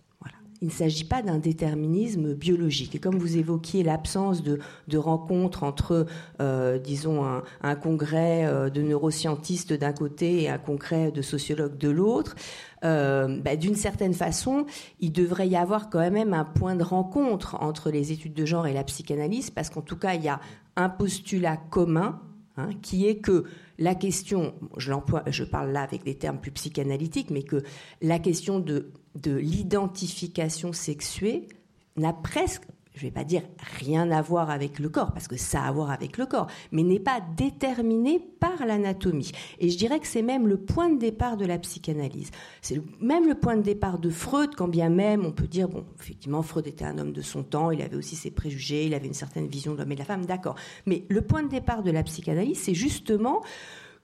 Il 0.63 0.69
ne 0.69 0.73
s'agit 0.73 1.05
pas 1.05 1.23
d'un 1.23 1.39
déterminisme 1.39 2.35
biologique. 2.35 2.95
Et 2.95 2.99
comme 2.99 3.19
vous 3.19 3.37
évoquiez 3.37 3.83
l'absence 3.83 4.43
de, 4.43 4.59
rencontres 4.97 5.63
entre, 5.63 6.07
euh, 6.41 6.79
disons, 6.79 7.25
un, 7.63 7.75
congrès 7.75 8.47
euh, 8.47 8.71
de 8.71 8.81
neuroscientistes 8.81 9.75
d'un 9.75 9.93
côté 9.93 10.43
et 10.43 10.49
un 10.49 10.59
congrès 10.59 11.13
de 11.13 11.21
sociologues 11.21 11.77
de 11.77 11.91
l'autre, 11.91 12.37
euh, 12.85 13.39
bah, 13.43 13.57
d'une 13.57 13.75
certaine 13.75 14.15
façon, 14.15 14.65
il 15.01 15.13
devrait 15.13 15.49
y 15.49 15.57
avoir 15.57 15.91
quand 15.91 16.11
même 16.11 16.33
un 16.33 16.45
point 16.45 16.75
de 16.75 16.85
rencontre 16.85 17.57
entre 17.61 17.91
les 17.91 18.13
études 18.13 18.35
de 18.35 18.47
genre 18.47 18.67
et 18.67 18.73
la 18.73 18.85
psychanalyse, 18.85 19.51
parce 19.51 19.69
qu'en 19.69 19.83
tout 19.83 19.97
cas, 19.97 20.15
il 20.15 20.23
y 20.23 20.29
a 20.29 20.41
un 20.77 20.89
postulat 20.89 21.59
commun 21.71 22.21
Hein, 22.59 22.71
qui 22.81 23.07
est 23.07 23.17
que 23.17 23.45
la 23.79 23.95
question, 23.95 24.55
je, 24.77 24.93
je 25.29 25.45
parle 25.45 25.71
là 25.71 25.83
avec 25.83 26.05
des 26.05 26.17
termes 26.17 26.41
plus 26.41 26.51
psychanalytiques, 26.53 27.31
mais 27.31 27.43
que 27.43 27.63
la 28.01 28.19
question 28.19 28.59
de, 28.59 28.93
de 29.15 29.35
l'identification 29.35 30.73
sexuée 30.73 31.49
n'a 31.97 32.13
presque 32.13 32.65
je 32.97 33.03
ne 33.03 33.09
vais 33.09 33.15
pas 33.15 33.25
dire 33.25 33.43
rien 33.79 34.11
à 34.11 34.23
voir 34.23 34.49
avec 34.51 34.79
le 34.79 34.89
corps, 34.89 35.13
parce 35.13 35.29
que 35.29 35.37
ça 35.37 35.63
a 35.63 35.67
à 35.69 35.73
voir 35.73 35.91
avec 35.91 36.17
le 36.17 36.25
corps, 36.25 36.47
mais 36.73 36.83
n'est 36.83 36.99
pas 36.99 37.21
déterminé 37.37 38.19
par 38.41 38.65
l'anatomie. 38.65 39.33
Et 39.59 39.69
je 39.69 39.77
dirais 39.77 40.01
que 40.01 40.07
c'est 40.07 40.23
même 40.23 40.49
le 40.49 40.57
point 40.57 40.89
de 40.89 40.99
départ 40.99 41.37
de 41.37 41.45
la 41.45 41.59
psychanalyse. 41.59 42.31
C'est 42.63 42.81
même 43.01 43.29
le 43.29 43.35
point 43.35 43.57
de 43.57 43.63
départ 43.63 43.99
de 43.99 44.09
Freud, 44.09 44.55
quand 44.57 44.69
bien 44.69 44.89
même 44.89 45.27
on 45.27 45.33
peut 45.33 45.47
dire, 45.47 45.69
bon, 45.69 45.85
effectivement, 46.01 46.43
Freud 46.43 46.67
était 46.67 46.87
un 46.87 46.97
homme 46.99 47.13
de 47.13 47.21
son 47.21 47.43
temps, 47.43 47.71
il 47.71 47.83
avait 47.83 47.97
aussi 47.97 48.17
ses 48.17 48.31
préjugés, 48.31 48.87
il 48.87 48.95
avait 48.95 49.07
une 49.07 49.15
certaine 49.15 49.47
vision 49.47 49.75
de 49.75 49.79
l'homme 49.79 49.93
et 49.93 49.95
de 49.95 50.01
la 50.01 50.07
femme, 50.07 50.25
d'accord. 50.25 50.55
Mais 50.87 51.05
le 51.09 51.21
point 51.21 51.43
de 51.43 51.49
départ 51.49 51.83
de 51.83 51.91
la 51.91 52.03
psychanalyse, 52.03 52.59
c'est 52.59 52.75
justement 52.75 53.43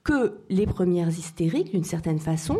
que 0.03 0.37
les 0.49 0.67
premières 0.67 1.09
hystériques, 1.09 1.71
d'une 1.71 1.83
certaine 1.83 2.19
façon, 2.19 2.59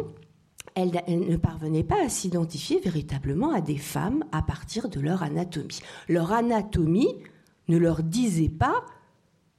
elle, 0.76 0.92
ne 1.08 1.38
parvenait 1.38 1.84
pas 1.84 2.04
à 2.04 2.10
s'identifier 2.10 2.80
véritablement 2.80 3.54
à 3.54 3.62
des 3.62 3.78
femmes 3.78 4.24
à 4.32 4.42
partir 4.42 4.90
de 4.90 5.00
leur 5.00 5.24
anatomie. 5.24 5.80
Leur 6.08 6.32
anatomie 6.32 7.16
ne 7.68 7.78
leur 7.78 8.04
disait 8.04 8.50
pas 8.50 8.84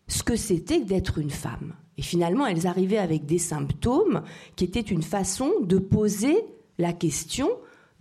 ce 0.08 0.22
que 0.22 0.36
c'était 0.36 0.80
d'être 0.80 1.18
une 1.18 1.30
femme. 1.30 1.74
Et 1.96 2.02
finalement, 2.02 2.46
elles 2.46 2.66
arrivaient 2.66 2.98
avec 2.98 3.24
des 3.24 3.38
symptômes 3.38 4.22
qui 4.56 4.64
étaient 4.64 4.80
une 4.80 5.02
façon 5.02 5.50
de 5.62 5.78
poser 5.78 6.36
la 6.78 6.92
question 6.92 7.48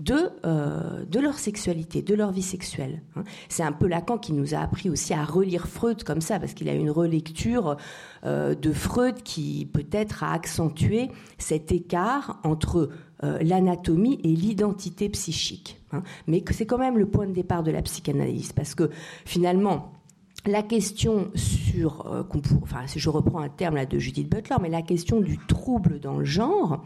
de, 0.03 0.29
euh, 0.45 1.05
de 1.05 1.19
leur 1.19 1.39
sexualité, 1.39 2.01
de 2.01 2.13
leur 2.13 2.31
vie 2.31 2.41
sexuelle. 2.41 3.01
Hein. 3.15 3.23
C'est 3.47 3.63
un 3.63 3.71
peu 3.71 3.87
Lacan 3.87 4.17
qui 4.17 4.33
nous 4.33 4.53
a 4.53 4.57
appris 4.57 4.89
aussi 4.89 5.13
à 5.13 5.23
relire 5.23 5.67
Freud 5.67 6.03
comme 6.03 6.21
ça, 6.21 6.39
parce 6.39 6.53
qu'il 6.53 6.67
a 6.69 6.73
une 6.73 6.91
relecture 6.91 7.77
euh, 8.25 8.53
de 8.53 8.71
Freud 8.71 9.23
qui 9.23 9.69
peut-être 9.71 10.23
a 10.23 10.33
accentué 10.33 11.09
cet 11.37 11.71
écart 11.71 12.39
entre 12.43 12.89
euh, 13.23 13.39
l'anatomie 13.41 14.19
et 14.23 14.29
l'identité 14.29 15.07
psychique. 15.09 15.81
Hein. 15.93 16.03
Mais 16.27 16.43
c'est 16.51 16.65
quand 16.65 16.77
même 16.77 16.97
le 16.97 17.05
point 17.05 17.27
de 17.27 17.33
départ 17.33 17.63
de 17.63 17.71
la 17.71 17.81
psychanalyse, 17.81 18.51
parce 18.51 18.75
que 18.75 18.89
finalement, 19.25 19.93
la 20.45 20.63
question 20.63 21.31
sur, 21.35 22.25
enfin, 22.61 22.81
je 22.93 23.09
reprends 23.09 23.39
un 23.39 23.47
terme 23.47 23.75
là 23.75 23.85
de 23.85 23.97
Judith 23.97 24.29
Butler, 24.29 24.57
mais 24.61 24.67
la 24.67 24.81
question 24.81 25.21
du 25.21 25.37
trouble 25.47 26.01
dans 26.01 26.17
le 26.17 26.25
genre, 26.25 26.83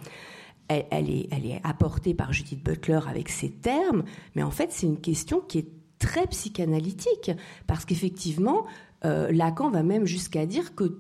elle, 0.70 1.10
est, 1.10 1.62
apportée 1.64 2.14
par 2.14 2.34
Judith 2.34 2.64
Butler 2.64 3.00
avec 3.08 3.30
ces 3.30 3.50
termes, 3.50 4.04
mais 4.36 4.44
en 4.44 4.52
fait, 4.52 4.72
c'est 4.72 4.86
une 4.88 5.00
question 5.00 5.42
qui 5.42 5.60
est 5.60 5.68
très 6.00 6.28
psychanalytique, 6.28 7.32
parce 7.66 7.86
qu'effectivement, 7.86 8.66
euh, 9.06 9.32
Lacan 9.32 9.70
va 9.70 9.84
même 9.84 10.06
jusqu'à 10.06 10.46
dire 10.46 10.76
que 10.76 11.00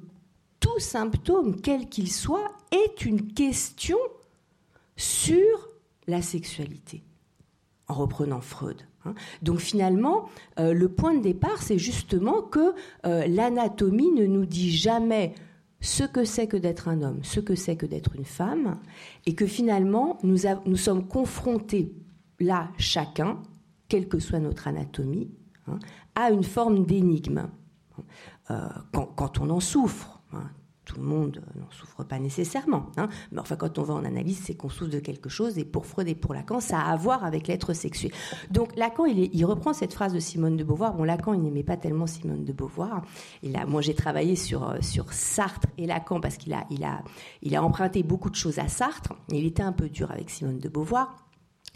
tout 0.60 0.80
symptôme, 0.80 1.60
quel 1.62 1.88
qu'il 1.88 2.12
soit, 2.12 2.52
est 2.72 3.06
une 3.06 3.34
question 3.34 3.98
sur 4.96 5.70
la 6.08 6.22
sexualité, 6.22 7.04
en 7.88 7.94
reprenant 7.94 8.42
Freud. 8.42 8.82
Hein. 9.06 9.14
Donc 9.42 9.60
finalement, 9.60 10.30
euh, 10.60 10.74
le 10.74 10.90
point 10.90 11.14
de 11.14 11.22
départ, 11.22 11.62
c'est 11.62 11.78
justement 11.78 12.42
que 12.42 12.74
euh, 13.06 13.28
l'anatomie 13.28 14.12
ne 14.12 14.26
nous 14.26 14.46
dit 14.46 14.76
jamais 14.76 15.34
ce 15.80 16.04
que 16.04 16.24
c'est 16.24 16.48
que 16.48 16.58
d'être 16.58 16.88
un 16.88 17.02
homme, 17.02 17.20
ce 17.24 17.40
que 17.40 17.56
c'est 17.56 17.76
que 17.76 17.86
d'être 17.86 18.16
une 18.16 18.26
femme, 18.26 18.80
et 19.26 19.36
que 19.36 19.46
finalement, 19.46 20.18
nous, 20.24 20.78
sommes 20.78 21.08
confrontés, 21.08 21.94
là, 22.40 22.70
chacun, 22.78 23.42
quelle 23.88 24.08
que 24.08 24.20
soit 24.20 24.40
notre 24.40 24.68
anatomie, 24.68 25.30
hein, 25.68 25.80
à 26.16 26.32
une 26.32 26.44
forme 26.44 26.86
d'énigme. 26.86 27.50
Euh, 28.50 28.70
quand, 28.92 29.40
on 29.40 29.50
en 29.50 29.60
souffre, 29.60 30.17
tout 30.88 30.96
le 30.96 31.06
monde 31.06 31.42
n'en 31.56 31.70
souffre 31.70 32.04
pas 32.06 32.18
nécessairement. 32.18 32.88
Hein. 32.96 33.10
Mais 33.32 33.40
enfin, 33.40 33.58
quand 33.58 33.78
on 33.78 33.84
va 33.84 33.94
en 33.94 34.06
analyse, 34.06 34.42
c'est 34.46 34.56
qu'on 34.56 34.70
souffre 34.70 34.90
de 34.90 35.00
quelque 35.00 35.28
chose. 35.28 35.58
Et 35.58 35.66
pour 35.66 35.86
Freud 35.86 36.08
et 36.08 36.16
pour 36.16 36.34
Lacan, 36.34 36.62
ça 36.62 36.80
a 36.80 36.92
à 36.92 36.96
voir 36.96 37.26
avec 37.26 37.48
l'être 37.48 37.74
sexué. 37.74 38.12
Donc 38.52 38.76
Lacan, 38.78 39.06
il, 39.06 39.46
reprend 39.46 39.74
cette 39.74 39.94
phrase 39.94 40.14
de 40.14 40.20
Simone 40.20 40.56
de 40.56 40.64
Beauvoir. 40.64 40.94
Bon, 40.94 41.04
Lacan, 41.04 41.34
il 41.34 41.42
n'aimait 41.42 41.64
pas 41.64 41.76
tellement 41.76 42.08
Simone 42.08 42.46
de 42.46 42.54
Beauvoir. 42.54 43.04
Et 43.44 43.50
là, 43.50 43.66
moi, 43.66 43.82
j'ai 43.82 43.96
travaillé 43.96 44.38
sur, 44.38 44.70
euh, 44.70 44.78
sur 44.82 45.12
Sartre 45.12 45.68
et 45.78 45.86
Lacan 45.86 46.22
parce 46.22 46.38
qu'il 46.38 46.54
a, 46.54 46.66
il 46.70 46.86
a, 46.86 47.04
il 47.42 47.56
a 47.56 47.62
emprunté 47.62 48.02
beaucoup 48.02 48.30
de 48.30 48.36
choses 48.36 48.58
à 48.58 48.70
Sartre. 48.70 49.14
Il 49.30 49.46
était 49.46 49.64
un 49.64 49.74
peu 49.74 49.90
dur 49.90 50.10
avec 50.12 50.30
Simone 50.30 50.60
de 50.60 50.70
Beauvoir. 50.70 51.27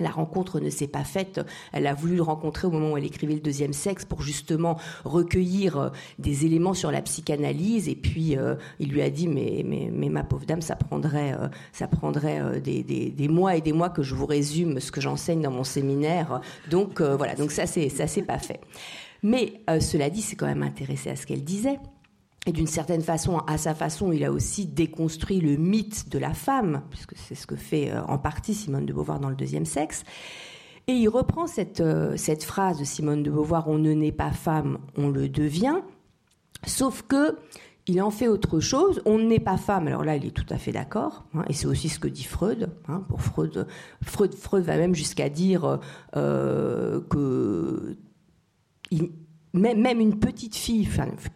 La 0.01 0.09
rencontre 0.09 0.59
ne 0.59 0.69
s'est 0.69 0.87
pas 0.87 1.03
faite. 1.03 1.41
Elle 1.71 1.87
a 1.87 1.93
voulu 1.93 2.15
le 2.15 2.21
rencontrer 2.21 2.67
au 2.67 2.71
moment 2.71 2.91
où 2.91 2.97
elle 2.97 3.05
écrivait 3.05 3.35
le 3.35 3.39
deuxième 3.39 3.73
sexe 3.73 4.05
pour 4.05 4.21
justement 4.21 4.77
recueillir 5.05 5.77
euh, 5.77 5.89
des 6.19 6.45
éléments 6.45 6.73
sur 6.73 6.91
la 6.91 7.01
psychanalyse. 7.01 7.87
Et 7.87 7.95
puis 7.95 8.37
euh, 8.37 8.55
il 8.79 8.91
lui 8.91 9.01
a 9.01 9.09
dit 9.09 9.27
mais, 9.27 9.63
mais, 9.65 10.09
ma 10.09 10.23
pauvre 10.23 10.45
dame, 10.45 10.61
ça 10.61 10.75
prendrait, 10.75 11.33
euh, 11.33 11.47
ça 11.71 11.87
prendrait 11.87 12.59
des, 12.59 12.83
des, 12.83 13.27
mois 13.27 13.55
et 13.55 13.61
des 13.61 13.73
mois 13.73 13.89
que 13.89 14.03
je 14.03 14.15
vous 14.15 14.25
résume 14.25 14.79
ce 14.79 14.91
que 14.91 14.99
j'enseigne 14.99 15.41
dans 15.41 15.51
mon 15.51 15.63
séminaire. 15.63 16.41
Donc 16.69 17.01
voilà, 17.01 17.35
donc 17.35 17.51
ça 17.51 17.65
c'est 17.65 17.89
ça 17.89 18.07
s'est 18.07 18.23
pas 18.23 18.39
fait. 18.39 18.59
Mais 19.23 19.61
cela 19.79 20.09
dit, 20.09 20.21
c'est 20.21 20.35
quand 20.35 20.47
même 20.47 20.63
intéressé 20.63 21.11
à 21.11 21.15
ce 21.15 21.25
qu'elle 21.25 21.43
disait. 21.43 21.79
Et 22.47 22.51
d'une 22.51 22.67
certaine 22.67 23.01
façon, 23.01 23.37
à 23.47 23.57
sa 23.57 23.75
façon, 23.75 24.11
il 24.11 24.23
a 24.23 24.31
aussi 24.31 24.65
déconstruit 24.65 25.41
le 25.41 25.57
mythe 25.57 26.09
de 26.09 26.17
la 26.17 26.33
femme, 26.33 26.81
puisque 26.89 27.15
c'est 27.15 27.35
ce 27.35 27.45
que 27.45 27.55
fait 27.55 27.91
euh, 27.91 28.01
en 28.05 28.17
partie 28.17 28.55
Simone 28.55 28.85
de 28.85 28.93
Beauvoir 28.93 29.19
dans 29.19 29.29
le 29.29 29.35
deuxième 29.35 29.65
sexe. 29.65 30.03
Et 30.87 30.93
il 30.93 31.07
reprend 31.07 31.45
cette, 31.45 31.81
euh, 31.81 32.17
cette 32.17 32.43
phrase 32.43 32.79
de 32.79 32.83
Simone 32.83 33.21
de 33.21 33.29
Beauvoir 33.29 33.67
On 33.67 33.77
ne 33.77 33.93
naît 33.93 34.11
pas 34.11 34.31
femme, 34.31 34.79
on 34.97 35.09
le 35.09 35.29
devient. 35.29 35.81
Sauf 36.65 37.03
que 37.03 37.37
il 37.87 38.01
en 38.01 38.11
fait 38.11 38.27
autre 38.27 38.59
chose. 38.59 39.01
On 39.05 39.17
n'est 39.17 39.39
pas 39.39 39.57
femme. 39.57 39.87
Alors 39.87 40.03
là, 40.03 40.15
il 40.15 40.25
est 40.25 40.31
tout 40.31 40.45
à 40.49 40.57
fait 40.57 40.71
d'accord. 40.71 41.25
Hein, 41.33 41.43
et 41.49 41.53
c'est 41.53 41.67
aussi 41.67 41.89
ce 41.89 41.99
que 41.99 42.07
dit 42.07 42.23
Freud. 42.23 42.69
Hein. 42.87 43.03
pour 43.07 43.21
Freud, 43.21 43.67
Freud, 44.03 44.33
Freud 44.33 44.63
va 44.63 44.77
même 44.77 44.95
jusqu'à 44.95 45.29
dire 45.29 45.79
euh, 46.15 47.01
que 47.09 47.97
même, 49.53 49.99
une 49.99 50.17
petite 50.17 50.55
fille, 50.55 50.87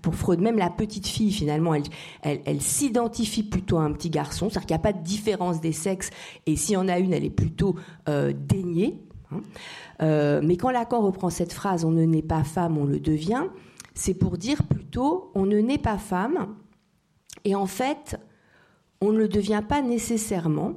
pour 0.01 0.15
Freud, 0.15 0.39
même 0.39 0.57
la 0.57 0.69
petite 0.69 1.07
fille, 1.07 1.31
finalement, 1.31 1.73
elle, 1.73 1.83
elle, 2.23 2.61
s'identifie 2.61 3.43
plutôt 3.43 3.77
à 3.77 3.83
un 3.83 3.91
petit 3.91 4.09
garçon, 4.09 4.49
c'est-à-dire 4.49 4.67
qu'il 4.67 4.75
n'y 4.75 4.81
a 4.81 4.83
pas 4.83 4.93
de 4.93 5.03
différence 5.03 5.59
des 5.59 5.73
sexes, 5.73 6.11
et 6.45 6.55
s'il 6.55 6.75
y 6.75 6.77
en 6.77 6.87
a 6.87 6.97
une, 6.99 7.13
elle 7.13 7.25
est 7.25 7.29
plutôt 7.29 7.75
euh, 8.07 8.31
déniée. 8.33 8.99
Hein. 9.31 9.41
Euh, 10.01 10.41
mais 10.43 10.55
quand 10.55 10.69
Lacan 10.69 11.01
reprend 11.01 11.29
cette 11.29 11.51
phrase, 11.51 11.83
on 11.83 11.91
ne 11.91 12.05
naît 12.05 12.21
pas 12.21 12.43
femme, 12.43 12.77
on 12.77 12.85
le 12.85 12.99
devient, 12.99 13.45
c'est 13.93 14.13
pour 14.13 14.37
dire 14.37 14.63
plutôt, 14.63 15.31
on 15.35 15.45
ne 15.45 15.59
naît 15.59 15.77
pas 15.77 15.97
femme, 15.97 16.55
et 17.43 17.53
en 17.53 17.65
fait, 17.65 18.17
on 19.01 19.11
ne 19.11 19.17
le 19.17 19.27
devient 19.27 19.63
pas 19.67 19.81
nécessairement, 19.81 20.73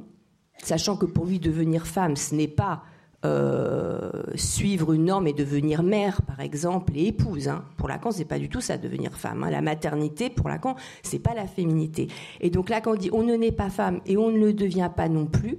sachant 0.62 0.96
que 0.96 1.06
pour 1.06 1.26
lui, 1.26 1.38
devenir 1.38 1.86
femme, 1.86 2.16
ce 2.16 2.34
n'est 2.34 2.48
pas 2.48 2.82
euh, 3.24 4.22
suivre 4.36 4.92
une 4.92 5.06
norme 5.06 5.26
et 5.26 5.32
devenir 5.32 5.82
mère, 5.82 6.22
par 6.22 6.38
exemple, 6.38 6.92
et 6.94 7.08
épouse. 7.08 7.48
Hein. 7.48 7.64
Pour 7.76 7.88
Lacan, 7.88 8.12
c'est 8.12 8.24
pas 8.24 8.38
du 8.38 8.48
tout 8.48 8.60
ça, 8.60 8.78
devenir 8.78 9.16
femme. 9.16 9.42
Hein. 9.42 9.50
La 9.50 9.60
maternité, 9.60 10.30
pour 10.30 10.48
Lacan, 10.48 10.76
c'est 11.02 11.18
pas 11.18 11.34
la 11.34 11.48
féminité. 11.48 12.06
Et 12.40 12.50
donc 12.50 12.68
Lacan 12.68 12.94
dit, 12.94 13.10
on 13.12 13.24
ne 13.24 13.34
naît 13.34 13.50
pas 13.50 13.70
femme 13.70 14.00
et 14.06 14.16
on 14.16 14.30
ne 14.30 14.38
le 14.38 14.52
devient 14.52 14.90
pas 14.94 15.08
non 15.08 15.26
plus. 15.26 15.58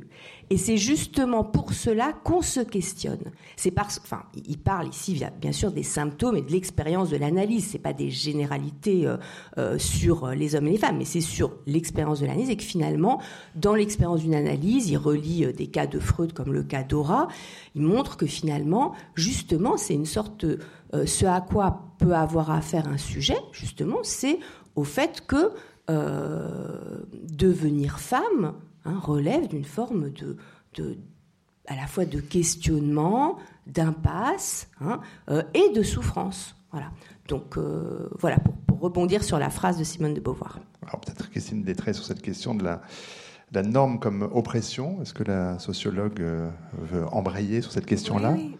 Et 0.51 0.57
c'est 0.57 0.77
justement 0.77 1.43
pour 1.43 1.73
cela 1.73 2.12
qu'on 2.23 2.41
se 2.41 2.59
questionne. 2.59 3.31
C'est 3.55 3.69
parce, 3.69 4.01
enfin, 4.03 4.23
il 4.47 4.57
parle 4.57 4.88
ici, 4.88 5.21
bien 5.39 5.51
sûr, 5.51 5.71
des 5.71 5.83
symptômes 5.83 6.38
et 6.38 6.41
de 6.41 6.51
l'expérience 6.51 7.12
de 7.12 7.17
l'analyse. 7.17 7.67
C'est 7.67 7.77
pas 7.77 7.93
des 7.93 8.09
généralités 8.09 9.05
euh, 9.05 9.17
euh, 9.59 9.77
sur 9.77 10.29
les 10.29 10.55
hommes 10.55 10.67
et 10.67 10.71
les 10.71 10.77
femmes, 10.77 10.97
mais 10.97 11.05
c'est 11.05 11.21
sur 11.21 11.51
l'expérience 11.67 12.21
de 12.21 12.25
l'analyse 12.25 12.49
et 12.49 12.57
que 12.57 12.63
finalement, 12.63 13.21
dans 13.55 13.75
l'expérience 13.75 14.21
d'une 14.21 14.33
analyse, 14.33 14.89
il 14.89 14.97
relie 14.97 15.45
euh, 15.45 15.53
des 15.53 15.67
cas 15.67 15.85
de 15.85 15.99
Freud 15.99 16.33
comme 16.33 16.51
le 16.51 16.63
cas 16.63 16.81
d'Aura. 16.81 17.27
Il 17.75 17.83
montre 17.83 18.17
que 18.17 18.25
finalement, 18.25 18.93
justement, 19.13 19.77
c'est 19.77 19.93
une 19.93 20.07
sorte, 20.07 20.45
ce 21.05 21.25
à 21.25 21.41
quoi 21.41 21.93
peut 21.99 22.13
avoir 22.13 22.49
affaire 22.49 22.88
un 22.88 22.97
sujet, 22.97 23.38
justement, 23.51 23.99
c'est 24.01 24.39
au 24.75 24.83
fait 24.83 25.21
que 25.27 25.51
devenir 27.27 27.99
femme 27.99 28.53
Hein, 28.85 28.97
relève 29.01 29.47
d'une 29.47 29.65
forme 29.65 30.09
de, 30.11 30.37
à 31.67 31.75
la 31.75 31.87
fois 31.87 32.05
de 32.05 32.19
questionnement, 32.19 33.37
d'impasse 33.67 34.69
hein, 34.81 35.01
euh, 35.29 35.43
et 35.53 35.69
de 35.73 35.83
souffrance. 35.83 36.55
Voilà. 36.71 36.91
Donc 37.27 37.57
euh, 37.57 38.09
voilà, 38.19 38.37
pour, 38.39 38.79
rebondir 38.79 39.23
sur 39.25 39.37
la 39.37 39.49
phrase 39.49 39.77
de 39.77 39.83
Simone 39.83 40.13
de 40.13 40.21
Beauvoir. 40.21 40.59
Alors 40.83 41.01
peut-être 41.01 41.29
Christine 41.29 41.63
Détrait 41.63 41.91
sur 41.93 42.05
cette 42.05 42.21
question 42.21 42.55
de 42.55 42.63
la, 42.63 42.81
la 43.51 43.63
norme 43.63 43.99
comme 43.99 44.29
oppression. 44.33 45.01
Est-ce 45.01 45.13
que 45.13 45.23
la 45.23 45.59
sociologue 45.59 46.21
euh, 46.21 46.49
veut 46.77 47.05
embrayer 47.12 47.62
sur 47.62 47.71
cette 47.71 47.85
question-là? 47.85 48.33
oui, 48.35 48.55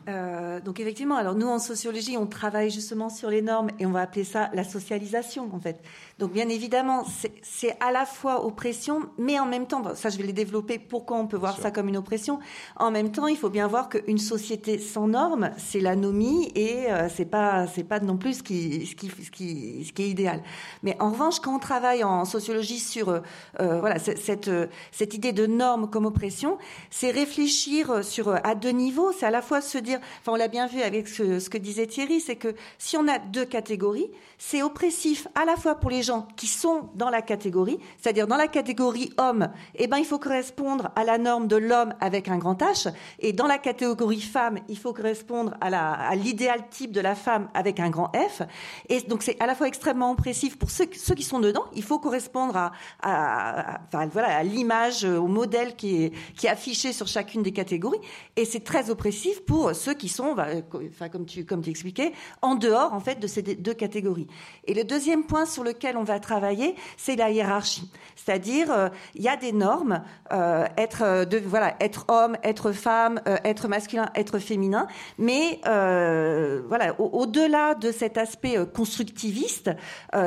donc 0.64 0.80
effectivement, 0.80 1.16
alors 1.16 1.36
nous 1.36 1.48
en 1.48 1.60
sociologie, 1.60 2.18
on 2.18 2.26
travaille 2.26 2.70
justement 2.70 3.10
sur 3.10 3.30
les 3.30 3.42
normes 3.42 3.70
et 3.80 3.86
on 3.86 3.92
va 3.92 4.02
appeler 4.02 4.24
ça 4.24 4.50
la 4.54 4.64
socialisation 4.64 5.50
en 5.54 5.60
fait. 5.60 5.82
Donc 6.18 6.34
bien 6.34 6.50
évidemment, 6.50 7.06
c'est 7.42 7.78
à 7.80 7.92
la 7.92 8.06
fois 8.06 8.46
oppression, 8.46 9.02
mais 9.18 9.40
en 9.40 9.46
même 9.46 9.68
temps, 9.68 9.96
ça 9.96 10.10
je 10.10 10.18
vais 10.18 10.24
les 10.24 10.34
développer, 10.34 10.80
pourquoi 10.80 11.18
on 11.18 11.28
peut 11.28 11.38
voir 11.38 11.58
ça 11.58 11.72
comme 11.72 11.88
une 11.88 11.98
oppression? 11.98 12.40
En 12.76 12.92
même 12.92 13.12
temps, 13.12 13.28
il 13.28 13.38
faut 13.38 13.50
bien 13.50 13.68
voir 13.68 13.90
qu'une 13.90 14.18
société 14.18 14.80
sans 14.80 15.08
normes, 15.08 15.52
c'est 15.58 15.80
l'anomie 15.80 16.52
et 16.56 16.92
euh, 16.92 17.08
c'est 17.10 17.26
pas 17.26 17.68
c'est 17.68 17.84
pas 17.84 18.00
non 18.00 18.18
plus 18.18 18.36
ce 18.36 18.44
qui, 18.44 18.86
ce, 18.86 18.96
qui, 18.96 19.10
ce, 19.10 19.32
qui, 19.32 19.86
ce 19.86 19.94
qui 19.94 20.04
est 20.04 20.10
idéal. 20.10 20.42
Mais 20.84 20.96
en 21.00 21.12
revanche, 21.12 21.40
quand 21.40 21.56
on 21.56 21.60
travaille 21.60 22.04
en 22.04 22.26
sociologie 22.26 22.80
sur 22.80 23.10
euh, 23.10 23.20
euh 23.60 23.80
voilà 23.80 24.00
cette, 24.00 24.50
cette 24.92 25.14
idée 25.14 25.34
de 25.34 25.46
normes 25.46 25.90
comme 25.90 26.06
oppression, 26.06 26.58
c'est 26.90 27.12
réfléchir 27.12 28.04
sur 28.04 28.30
à 28.30 28.56
deux 28.56 28.70
niveaux. 28.70 29.12
C'est 29.12 29.26
à 29.26 29.32
la 29.32 29.42
fois 29.42 29.62
se 29.62 29.78
dire, 29.78 30.00
enfin 30.22 30.34
on 30.34 30.36
l'a 30.36 30.48
bien 30.48 30.68
vu 30.68 30.82
avec 30.82 31.08
ce, 31.08 31.40
ce 31.40 31.50
que 31.50 31.58
disait 31.58 31.88
Thierry, 31.88 32.20
c'est 32.20 32.36
que 32.36 32.56
si 32.78 32.98
on 32.98 33.08
a 33.08 33.20
deux 33.20 33.46
catégories, 33.46 34.10
c'est 34.40 34.64
oppressif 34.64 35.28
à 35.36 35.46
la 35.46 35.58
fois 35.58 35.76
pour 35.76 35.92
les 35.92 36.02
gens 36.02 36.28
qui 36.38 36.48
sont 36.48 36.90
dans 36.96 37.10
la 37.10 37.22
catégorie, 37.22 37.78
c'est-à-dire 37.98 38.26
dans 38.26 38.38
la 38.38 38.48
catégorie 38.48 39.12
homme, 39.18 39.50
eh 39.76 39.86
ben 39.88 39.98
il 39.98 40.06
faut 40.06 40.18
correspondre 40.18 40.90
à 40.96 41.04
la 41.04 41.18
norme 41.18 41.48
de 41.48 41.58
l'homme 41.58 41.94
avec 42.00 42.30
un 42.30 42.38
grand 42.38 42.60
H, 42.60 42.92
et 43.20 43.34
dans 43.34 43.48
la 43.48 43.58
catégorie 43.58 44.22
femme, 44.22 44.60
il 44.70 44.78
faut 44.78 44.94
correspondre 44.94 45.56
à 45.60 46.16
l'idéal 46.16 46.70
type 46.70 46.94
de 46.94 47.02
la 47.02 47.16
femme 47.16 47.50
avec 47.54 47.80
un 47.80 47.90
grand 47.90 48.12
F. 48.16 48.42
Et 48.88 49.02
donc 49.02 49.24
c'est 49.24 49.40
à 49.42 49.46
la 49.46 49.56
fois 49.56 49.68
extrêmement 49.68 50.12
oppressif 50.12 50.58
pour 50.58 50.72
ceux, 50.72 50.86
qui 50.86 51.24
sont 51.24 51.40
dedans, 51.40 51.66
il 51.76 51.84
faut 51.84 52.00
correspondre 52.00 52.56
à, 52.56 52.72
à, 53.04 53.82
enfin, 53.88 54.08
voilà, 54.08 54.38
à 54.38 54.44
l'image, 54.44 55.04
au 55.04 55.28
modèle 55.28 55.76
qui 55.76 56.06
est, 56.06 56.14
qui 56.38 56.48
est 56.48 56.50
affiché 56.50 56.94
sur 56.94 57.08
chacune 57.08 57.44
des 57.44 57.52
catégories, 57.52 58.00
et 58.38 58.46
c'est 58.46 58.64
très 58.64 58.90
oppressif 58.90 59.44
pour 59.46 59.76
ceux 59.76 59.96
qui 59.96 60.08
sont 60.08 60.34
bah, 60.34 60.48
enfin, 60.90 61.10
comme 61.10 61.26
tu, 61.26 61.46
comme 61.46 61.62
expliquais, 61.68 62.14
en 62.42 62.56
dehors, 62.56 62.94
en 62.94 63.02
fait, 63.02 63.20
de 63.20 63.28
ces 63.28 63.42
deux 63.42 63.74
catégories. 63.74 64.29
Et 64.66 64.74
le 64.74 64.84
deuxième 64.84 65.24
point 65.24 65.46
sur 65.46 65.64
lequel 65.64 65.98
on 65.98 66.04
va 66.04 66.20
travailler, 66.20 66.76
c'est 66.98 67.16
la 67.16 67.32
hiérarchie. 67.32 67.90
C'est-à-dire, 68.16 68.72
euh, 68.72 68.90
il 69.16 69.24
y 69.24 69.30
a 69.30 69.38
des 69.38 69.52
normes, 69.52 70.04
euh, 70.32 70.66
être, 70.78 71.26
de, 71.26 71.40
voilà, 71.40 71.76
être 71.80 72.06
homme, 72.08 72.38
être 72.44 72.72
femme, 72.72 73.22
être 73.44 73.68
masculin, 73.68 74.10
être 74.16 74.40
féminin, 74.40 74.88
mais 75.18 75.60
voilà, 75.64 77.00
au-delà 77.00 77.76
de 77.76 77.92
cet 77.92 78.18
aspect 78.18 78.58
constructiviste, 78.74 79.72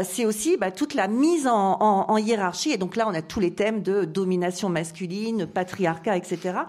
c'est 0.03 0.25
aussi 0.25 0.57
bah, 0.57 0.71
toute 0.71 0.95
la 0.95 1.09
mise 1.09 1.47
en 1.47 2.17
hiérarchie. 2.17 2.73
Et 2.73 2.79
donc 2.79 2.97
là, 2.97 3.07
on 3.09 3.15
a 3.15 3.23
tous 3.23 3.41
les 3.41 3.55
thèmes 3.55 3.83
de 3.83 4.05
domination 4.05 4.69
masculine, 4.69 5.47
patriarcat, 5.47 6.17
etc 6.17 6.62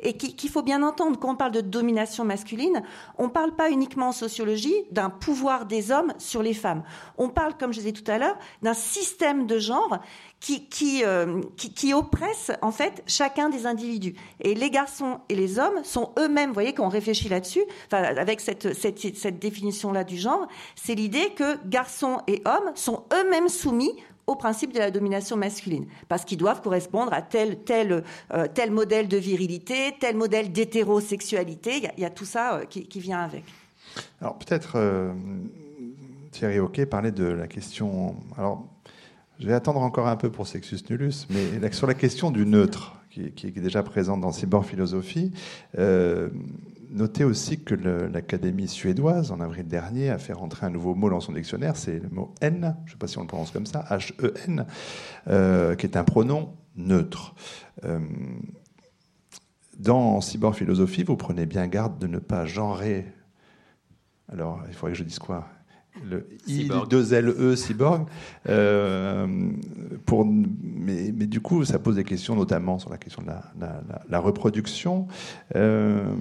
et 0.00 0.16
qu'il 0.16 0.50
faut 0.50 0.62
bien 0.62 0.82
entendre. 0.82 1.18
Quand 1.18 1.32
on 1.32 1.36
parle 1.36 1.52
de 1.52 1.60
domination 1.60 2.24
masculine, 2.24 2.82
on 3.18 3.24
ne 3.24 3.28
parle 3.28 3.54
pas 3.54 3.70
uniquement 3.70 4.08
en 4.08 4.12
sociologie 4.12 4.74
d'un 4.90 5.10
pouvoir 5.10 5.66
des 5.66 5.90
hommes 5.90 6.12
sur 6.18 6.42
les 6.42 6.54
femmes. 6.54 6.82
On 7.16 7.28
parle, 7.28 7.56
comme 7.56 7.72
je 7.72 7.78
disais 7.78 7.92
tout 7.92 8.08
à 8.10 8.18
l'heure, 8.18 8.36
d'un 8.62 8.74
système 8.74 9.46
de 9.46 9.58
genre 9.58 9.98
qui, 10.40 10.68
qui, 10.68 11.04
euh, 11.04 11.40
qui, 11.56 11.72
qui, 11.72 11.92
oppresse 11.94 12.52
en 12.62 12.70
fait 12.70 13.02
chacun 13.06 13.48
des 13.48 13.66
individus. 13.66 14.14
Et 14.40 14.54
les 14.54 14.70
garçons 14.70 15.20
et 15.28 15.34
les 15.34 15.58
hommes 15.58 15.82
sont 15.82 16.12
eux-mêmes, 16.18 16.50
vous 16.50 16.54
voyez, 16.54 16.74
quand 16.74 16.86
on 16.86 16.90
réfléchit 16.90 17.28
là-dessus, 17.28 17.64
enfin, 17.86 18.04
avec 18.04 18.40
cette, 18.40 18.74
cette, 18.74 19.16
cette 19.16 19.38
définition-là 19.38 20.04
du 20.04 20.16
genre, 20.16 20.46
c'est 20.76 20.94
l'idée 20.94 21.30
que 21.30 21.58
garçons 21.66 22.20
et 22.28 22.42
hommes 22.44 22.70
sont 22.74 23.04
eux-mêmes 23.12 23.48
soumis 23.48 23.92
au 24.28 24.36
principe 24.36 24.72
de 24.74 24.78
la 24.78 24.90
domination 24.90 25.36
masculine, 25.36 25.86
parce 26.06 26.24
qu'ils 26.24 26.38
doivent 26.38 26.60
correspondre 26.60 27.12
à 27.12 27.22
tel, 27.22 27.58
tel, 27.64 28.04
euh, 28.32 28.46
tel 28.52 28.70
modèle 28.70 29.08
de 29.08 29.16
virilité, 29.16 29.94
tel 29.98 30.16
modèle 30.16 30.52
d'hétérosexualité. 30.52 31.82
Il 31.96 32.02
y, 32.02 32.04
a 32.04 32.10
tout 32.10 32.26
ça 32.26 32.58
euh, 32.58 32.64
qui, 32.66 33.00
vient 33.00 33.20
avec. 33.20 33.44
Alors 34.20 34.38
peut-être, 34.38 34.72
euh, 34.76 35.12
Thierry 36.30 36.60
Hockey 36.60 36.86
parlait 36.86 37.10
de 37.10 37.24
la 37.24 37.48
question... 37.48 38.16
Alors, 38.36 38.66
je 39.40 39.46
vais 39.46 39.54
attendre 39.54 39.80
encore 39.80 40.08
un 40.08 40.16
peu 40.16 40.30
pour 40.30 40.46
Sexus 40.46 40.80
Nullus, 40.90 41.26
mais 41.30 41.72
sur 41.72 41.86
la 41.86 41.94
question 41.94 42.30
du 42.30 42.44
neutre, 42.44 42.96
qui, 43.10 43.46
est 43.46 43.60
déjà 43.60 43.82
présente 43.82 44.20
dans 44.20 44.32
Cyborg 44.32 44.64
Philosophie, 44.64 45.32
Notez 46.90 47.24
aussi 47.24 47.60
que 47.60 47.74
l'Académie 47.74 48.68
suédoise, 48.68 49.30
en 49.30 49.40
avril 49.40 49.66
dernier, 49.66 50.10
a 50.10 50.18
fait 50.18 50.32
rentrer 50.32 50.66
un 50.66 50.70
nouveau 50.70 50.94
mot 50.94 51.10
dans 51.10 51.20
son 51.20 51.32
dictionnaire, 51.32 51.76
c'est 51.76 51.98
le 51.98 52.08
mot 52.08 52.34
N, 52.40 52.76
je 52.84 52.90
ne 52.90 52.92
sais 52.92 52.98
pas 52.98 53.06
si 53.06 53.18
on 53.18 53.22
le 53.22 53.26
prononce 53.26 53.50
comme 53.50 53.66
ça, 53.66 53.84
H-E-N, 53.90 54.66
euh, 55.28 55.74
qui 55.74 55.86
est 55.86 55.96
un 55.96 56.04
pronom 56.04 56.54
neutre. 56.76 57.34
Euh, 57.84 57.98
dans 59.78 60.20
Cyborg 60.20 60.54
Philosophie, 60.54 61.02
vous 61.02 61.16
prenez 61.16 61.46
bien 61.46 61.66
garde 61.66 61.98
de 61.98 62.06
ne 62.06 62.18
pas 62.18 62.46
genrer. 62.46 63.06
Alors, 64.32 64.60
il 64.68 64.74
faudrait 64.74 64.92
que 64.92 64.98
je 64.98 65.04
dise 65.04 65.18
quoi? 65.18 65.46
Le 66.04 66.28
I2LE 66.46 67.56
cyborg. 67.56 68.06
Euh, 68.48 69.26
pour, 70.06 70.24
mais, 70.24 71.12
mais, 71.14 71.26
du 71.26 71.40
coup, 71.40 71.64
ça 71.64 71.78
pose 71.78 71.96
des 71.96 72.04
questions, 72.04 72.36
notamment 72.36 72.78
sur 72.78 72.90
la 72.90 72.98
question 72.98 73.22
de 73.22 73.28
la, 73.28 73.42
la, 73.58 73.82
la 74.08 74.18
reproduction. 74.20 75.08
Euh, 75.56 76.14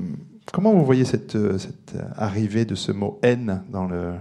Comment 0.54 0.74
vous 0.74 0.86
voyez 0.86 1.04
cette, 1.04 1.36
euh, 1.36 1.58
cette, 1.58 1.96
arrivée 2.16 2.66
de 2.66 2.76
ce 2.76 2.92
mot 2.92 3.20
haine 3.22 3.64
dans 3.70 3.86
le 3.86 4.14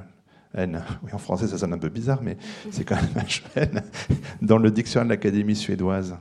N 0.55 0.83
Oui, 1.05 1.13
en 1.13 1.19
français, 1.19 1.47
ça 1.47 1.57
sonne 1.57 1.73
un 1.73 1.79
peu 1.79 1.89
bizarre, 1.89 2.21
mais 2.23 2.37
c'est 2.71 2.85
quand 2.85 2.97
même 3.55 3.83
dans 4.43 4.59
le 4.59 4.71
dictionnaire 4.71 5.07
de 5.07 5.11
l'Académie 5.11 5.55
suédoise. 5.55 6.17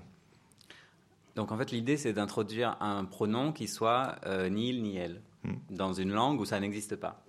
Donc 1.35 1.51
en 1.51 1.57
fait, 1.57 1.71
l'idée, 1.71 1.97
c'est 1.97 2.13
d'introduire 2.13 2.77
un 2.81 3.03
pronom 3.03 3.51
qui 3.51 3.67
soit 3.67 4.15
euh, 4.25 4.47
ni 4.47 4.69
il 4.69 4.83
ni 4.83 4.95
elle 4.95 5.21
hmm. 5.43 5.53
dans 5.71 5.91
une 5.91 6.11
langue 6.11 6.39
où 6.39 6.45
ça 6.45 6.59
n'existe 6.59 6.95
pas. 6.95 7.25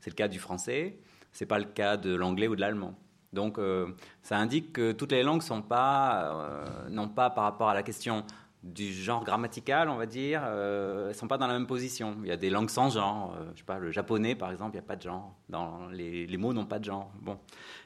C'est 0.00 0.10
le 0.10 0.16
cas 0.16 0.28
du 0.28 0.38
français, 0.38 0.98
c'est 1.32 1.46
pas 1.46 1.58
le 1.58 1.64
cas 1.64 1.96
de 1.96 2.14
l'anglais 2.14 2.48
ou 2.48 2.56
de 2.56 2.60
l'allemand. 2.60 2.94
Donc 3.32 3.58
euh, 3.58 3.86
ça 4.22 4.36
indique 4.36 4.72
que 4.72 4.92
toutes 4.92 5.12
les 5.12 5.22
langues 5.22 5.42
sont 5.42 5.62
pas, 5.62 6.64
non 6.90 7.08
pas 7.08 7.30
par 7.30 7.44
rapport 7.44 7.68
à 7.68 7.74
la 7.74 7.82
question 7.82 8.24
du 8.66 8.92
genre 8.92 9.24
grammatical, 9.24 9.88
on 9.88 9.96
va 9.96 10.06
dire, 10.06 10.42
euh, 10.44 11.08
elles 11.08 11.14
sont 11.14 11.28
pas 11.28 11.38
dans 11.38 11.46
la 11.46 11.54
même 11.54 11.66
position. 11.66 12.16
Il 12.22 12.28
y 12.28 12.32
a 12.32 12.36
des 12.36 12.50
langues 12.50 12.70
sans 12.70 12.90
genre. 12.90 13.34
Euh, 13.38 13.50
je 13.54 13.58
sais 13.58 13.64
pas, 13.64 13.78
le 13.78 13.90
japonais, 13.90 14.34
par 14.34 14.50
exemple, 14.50 14.72
il 14.72 14.80
n'y 14.80 14.84
a 14.84 14.88
pas 14.88 14.96
de 14.96 15.02
genre. 15.02 15.34
Dans 15.48 15.88
les, 15.92 16.26
les 16.26 16.36
mots 16.36 16.52
n'ont 16.52 16.66
pas 16.66 16.78
de 16.78 16.84
genre. 16.84 17.10
Bon. 17.20 17.38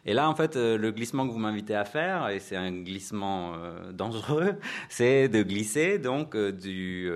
Et 0.06 0.14
là, 0.14 0.28
en 0.28 0.34
fait, 0.34 0.56
euh, 0.56 0.78
le 0.78 0.90
glissement 0.92 1.26
que 1.26 1.32
vous 1.32 1.38
m'invitez 1.38 1.74
à 1.74 1.84
faire, 1.84 2.28
et 2.30 2.40
c'est 2.40 2.56
un 2.56 2.72
glissement 2.72 3.52
euh, 3.54 3.92
dangereux, 3.92 4.54
c'est 4.88 5.28
de 5.28 5.42
glisser 5.42 5.98
donc 5.98 6.36
du, 6.36 7.10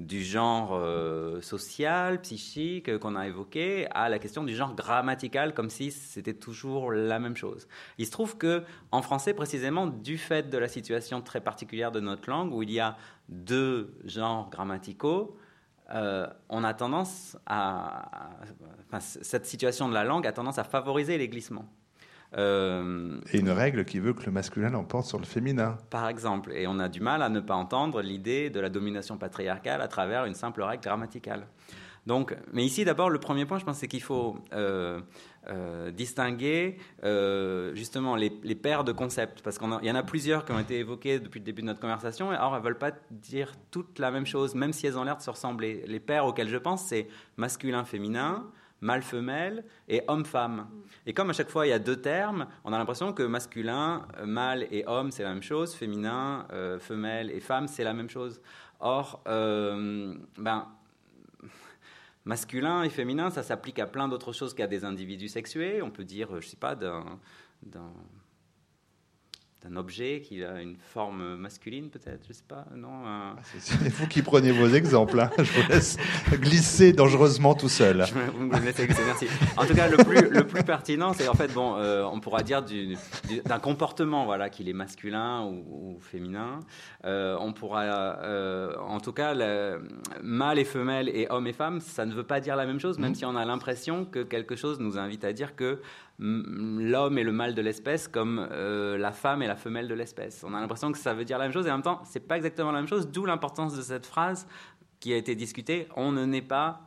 du 0.00 0.22
genre 0.22 0.80
social, 1.42 2.20
psychique 2.22 2.98
qu'on 2.98 3.16
a 3.16 3.26
évoqué, 3.26 3.86
à 3.90 4.08
la 4.08 4.18
question 4.18 4.44
du 4.44 4.56
genre 4.56 4.74
grammatical, 4.74 5.54
comme 5.54 5.70
si 5.70 5.90
c'était 5.90 6.34
toujours 6.34 6.90
la 6.90 7.18
même 7.18 7.36
chose. 7.36 7.68
Il 7.98 8.06
se 8.06 8.10
trouve 8.10 8.38
que 8.38 8.64
en 8.92 9.02
français, 9.02 9.34
précisément, 9.34 9.86
du 9.86 10.16
fait 10.16 10.48
de 10.48 10.58
la 10.58 10.68
situation 10.68 11.20
très 11.20 11.40
particulière 11.40 11.92
de 11.92 12.00
notre 12.00 12.30
langue, 12.30 12.52
où 12.54 12.62
il 12.62 12.70
y 12.70 12.80
a 12.80 12.96
deux 13.28 13.94
genres 14.04 14.48
grammaticaux, 14.50 15.36
euh, 15.92 16.26
on 16.48 16.62
a 16.62 16.72
tendance 16.72 17.36
à, 17.46 18.30
cette 19.00 19.46
situation 19.46 19.88
de 19.88 19.94
la 19.94 20.04
langue 20.04 20.26
a 20.26 20.32
tendance 20.32 20.58
à 20.58 20.64
favoriser 20.64 21.18
les 21.18 21.28
glissements. 21.28 21.68
Euh, 22.36 23.18
et 23.32 23.40
une 23.40 23.50
règle 23.50 23.84
qui 23.84 23.98
veut 23.98 24.12
que 24.12 24.24
le 24.24 24.32
masculin 24.32 24.70
l'emporte 24.70 25.06
sur 25.06 25.18
le 25.18 25.24
féminin. 25.24 25.76
Par 25.90 26.08
exemple, 26.08 26.52
et 26.52 26.66
on 26.66 26.78
a 26.78 26.88
du 26.88 27.00
mal 27.00 27.22
à 27.22 27.28
ne 27.28 27.40
pas 27.40 27.54
entendre 27.54 28.02
l'idée 28.02 28.50
de 28.50 28.60
la 28.60 28.68
domination 28.68 29.16
patriarcale 29.16 29.82
à 29.82 29.88
travers 29.88 30.24
une 30.26 30.34
simple 30.34 30.62
règle 30.62 30.82
grammaticale. 30.84 31.46
Donc, 32.06 32.34
mais 32.52 32.64
ici, 32.64 32.84
d'abord, 32.84 33.10
le 33.10 33.18
premier 33.18 33.44
point, 33.44 33.58
je 33.58 33.64
pense, 33.64 33.78
c'est 33.78 33.88
qu'il 33.88 34.02
faut 34.02 34.36
euh, 34.52 35.00
euh, 35.48 35.90
distinguer 35.90 36.78
euh, 37.04 37.74
justement 37.74 38.16
les, 38.16 38.30
paires 38.54 38.84
de 38.84 38.92
concepts, 38.92 39.42
parce 39.42 39.58
qu'il 39.58 39.68
y 39.82 39.90
en 39.90 39.94
a 39.94 40.02
plusieurs 40.02 40.44
qui 40.44 40.52
ont 40.52 40.58
été 40.58 40.78
évoqués 40.78 41.20
depuis 41.20 41.40
le 41.40 41.44
début 41.44 41.60
de 41.60 41.66
notre 41.66 41.80
conversation, 41.80 42.32
et 42.32 42.36
alors 42.36 42.54
elles 42.54 42.62
ne 42.62 42.64
veulent 42.64 42.78
pas 42.78 42.92
dire 43.10 43.52
toutes 43.70 43.98
la 43.98 44.10
même 44.10 44.26
chose, 44.26 44.54
même 44.54 44.72
si 44.72 44.86
elles 44.86 44.96
ont 44.98 45.04
l'air 45.04 45.18
de 45.18 45.22
se 45.22 45.30
ressembler. 45.30 45.84
Les 45.86 46.00
paires 46.00 46.24
auxquelles 46.24 46.48
je 46.48 46.56
pense, 46.56 46.84
c'est 46.86 47.06
masculin-féminin, 47.36 48.46
mâle-femelle 48.80 49.64
et 49.88 50.02
homme-femme. 50.08 50.68
Et 51.06 51.12
comme 51.12 51.30
à 51.30 51.32
chaque 51.32 51.50
fois 51.50 51.66
il 51.66 51.70
y 51.70 51.72
a 51.72 51.78
deux 51.78 52.00
termes, 52.00 52.46
on 52.64 52.72
a 52.72 52.78
l'impression 52.78 53.12
que 53.12 53.22
masculin, 53.22 54.06
mâle 54.24 54.66
et 54.70 54.84
homme, 54.86 55.10
c'est 55.10 55.22
la 55.22 55.30
même 55.30 55.42
chose, 55.42 55.74
féminin, 55.74 56.46
femelle 56.78 57.30
et 57.30 57.40
femme, 57.40 57.68
c'est 57.68 57.84
la 57.84 57.94
même 57.94 58.10
chose. 58.10 58.40
Or, 58.80 59.22
ben, 59.26 60.66
masculin 62.24 62.82
et 62.82 62.90
féminin, 62.90 63.30
ça 63.30 63.42
s'applique 63.42 63.78
à 63.78 63.86
plein 63.86 64.08
d'autres 64.08 64.32
choses 64.32 64.54
qu'à 64.54 64.66
des 64.66 64.84
individus 64.84 65.28
sexués. 65.28 65.82
On 65.82 65.90
peut 65.90 66.04
dire, 66.04 66.40
je 66.40 66.48
sais 66.48 66.56
pas, 66.56 66.74
d'un 66.74 67.18
d'un 69.62 69.76
objet 69.76 70.22
qui 70.22 70.42
a 70.42 70.62
une 70.62 70.76
forme 70.76 71.36
masculine, 71.36 71.90
peut-être, 71.90 72.24
je 72.26 72.32
sais 72.32 72.44
pas, 72.46 72.64
non 72.74 73.02
ah, 73.04 73.36
C'est 73.42 73.92
vous 73.92 74.06
qui 74.06 74.22
prenez 74.22 74.52
vos 74.52 74.68
exemples, 74.68 75.20
hein. 75.20 75.30
je 75.38 75.52
vous 75.52 75.68
laisse 75.68 75.98
glisser 76.32 76.92
dangereusement 76.92 77.54
tout 77.54 77.68
seul. 77.68 78.06
vous 78.34 78.44
me 78.44 78.58
glisser, 78.58 78.88
merci. 79.04 79.26
En 79.56 79.66
tout 79.66 79.74
cas, 79.74 79.88
le 79.88 79.98
plus, 79.98 80.30
le 80.30 80.46
plus 80.46 80.62
pertinent, 80.62 81.12
c'est 81.12 81.28
en 81.28 81.34
fait, 81.34 81.52
bon, 81.52 81.76
euh, 81.76 82.04
on 82.04 82.20
pourra 82.20 82.42
dire 82.42 82.64
d'un 83.44 83.58
comportement, 83.58 84.24
voilà, 84.24 84.48
qu'il 84.48 84.68
est 84.68 84.74
masculin 84.74 85.44
ou, 85.44 85.98
féminin. 86.00 86.60
Euh, 87.04 87.36
on 87.38 87.52
pourra, 87.52 87.82
euh, 87.82 88.74
en 88.78 89.00
tout 89.00 89.12
cas, 89.12 89.34
le, 89.34 89.82
mâle 90.22 90.58
et 90.58 90.64
femelle 90.64 91.08
et 91.10 91.26
homme 91.28 91.46
et 91.46 91.52
femme, 91.52 91.80
ça 91.80 92.06
ne 92.06 92.14
veut 92.14 92.24
pas 92.24 92.40
dire 92.40 92.56
la 92.56 92.66
même 92.66 92.80
chose, 92.80 92.98
même 92.98 93.12
mmh. 93.12 93.16
si 93.16 93.24
on 93.26 93.36
a 93.36 93.44
l'impression 93.44 94.04
que 94.06 94.22
quelque 94.22 94.56
chose 94.56 94.80
nous 94.80 94.98
invite 94.98 95.24
à 95.24 95.32
dire 95.32 95.54
que 95.54 95.80
l'homme 96.20 97.16
est 97.16 97.24
le 97.24 97.32
mâle 97.32 97.54
de 97.54 97.62
l'espèce 97.62 98.06
comme 98.06 98.46
euh, 98.52 98.98
la 98.98 99.10
femme 99.10 99.42
est 99.42 99.46
la 99.46 99.56
femelle 99.56 99.88
de 99.88 99.94
l'espèce. 99.94 100.44
On 100.46 100.54
a 100.54 100.60
l'impression 100.60 100.92
que 100.92 100.98
ça 100.98 101.14
veut 101.14 101.24
dire 101.24 101.38
la 101.38 101.44
même 101.44 101.52
chose 101.52 101.66
et 101.66 101.70
en 101.70 101.74
même 101.74 101.82
temps, 101.82 102.02
c'est 102.04 102.20
pas 102.20 102.36
exactement 102.36 102.72
la 102.72 102.78
même 102.78 102.88
chose, 102.88 103.10
d'où 103.10 103.24
l'importance 103.24 103.74
de 103.74 103.82
cette 103.82 104.06
phrase 104.06 104.46
qui 105.00 105.14
a 105.14 105.16
été 105.16 105.34
discutée 105.34 105.88
on 105.96 106.12
ne 106.12 106.24
naît 106.26 106.42
pas 106.42 106.82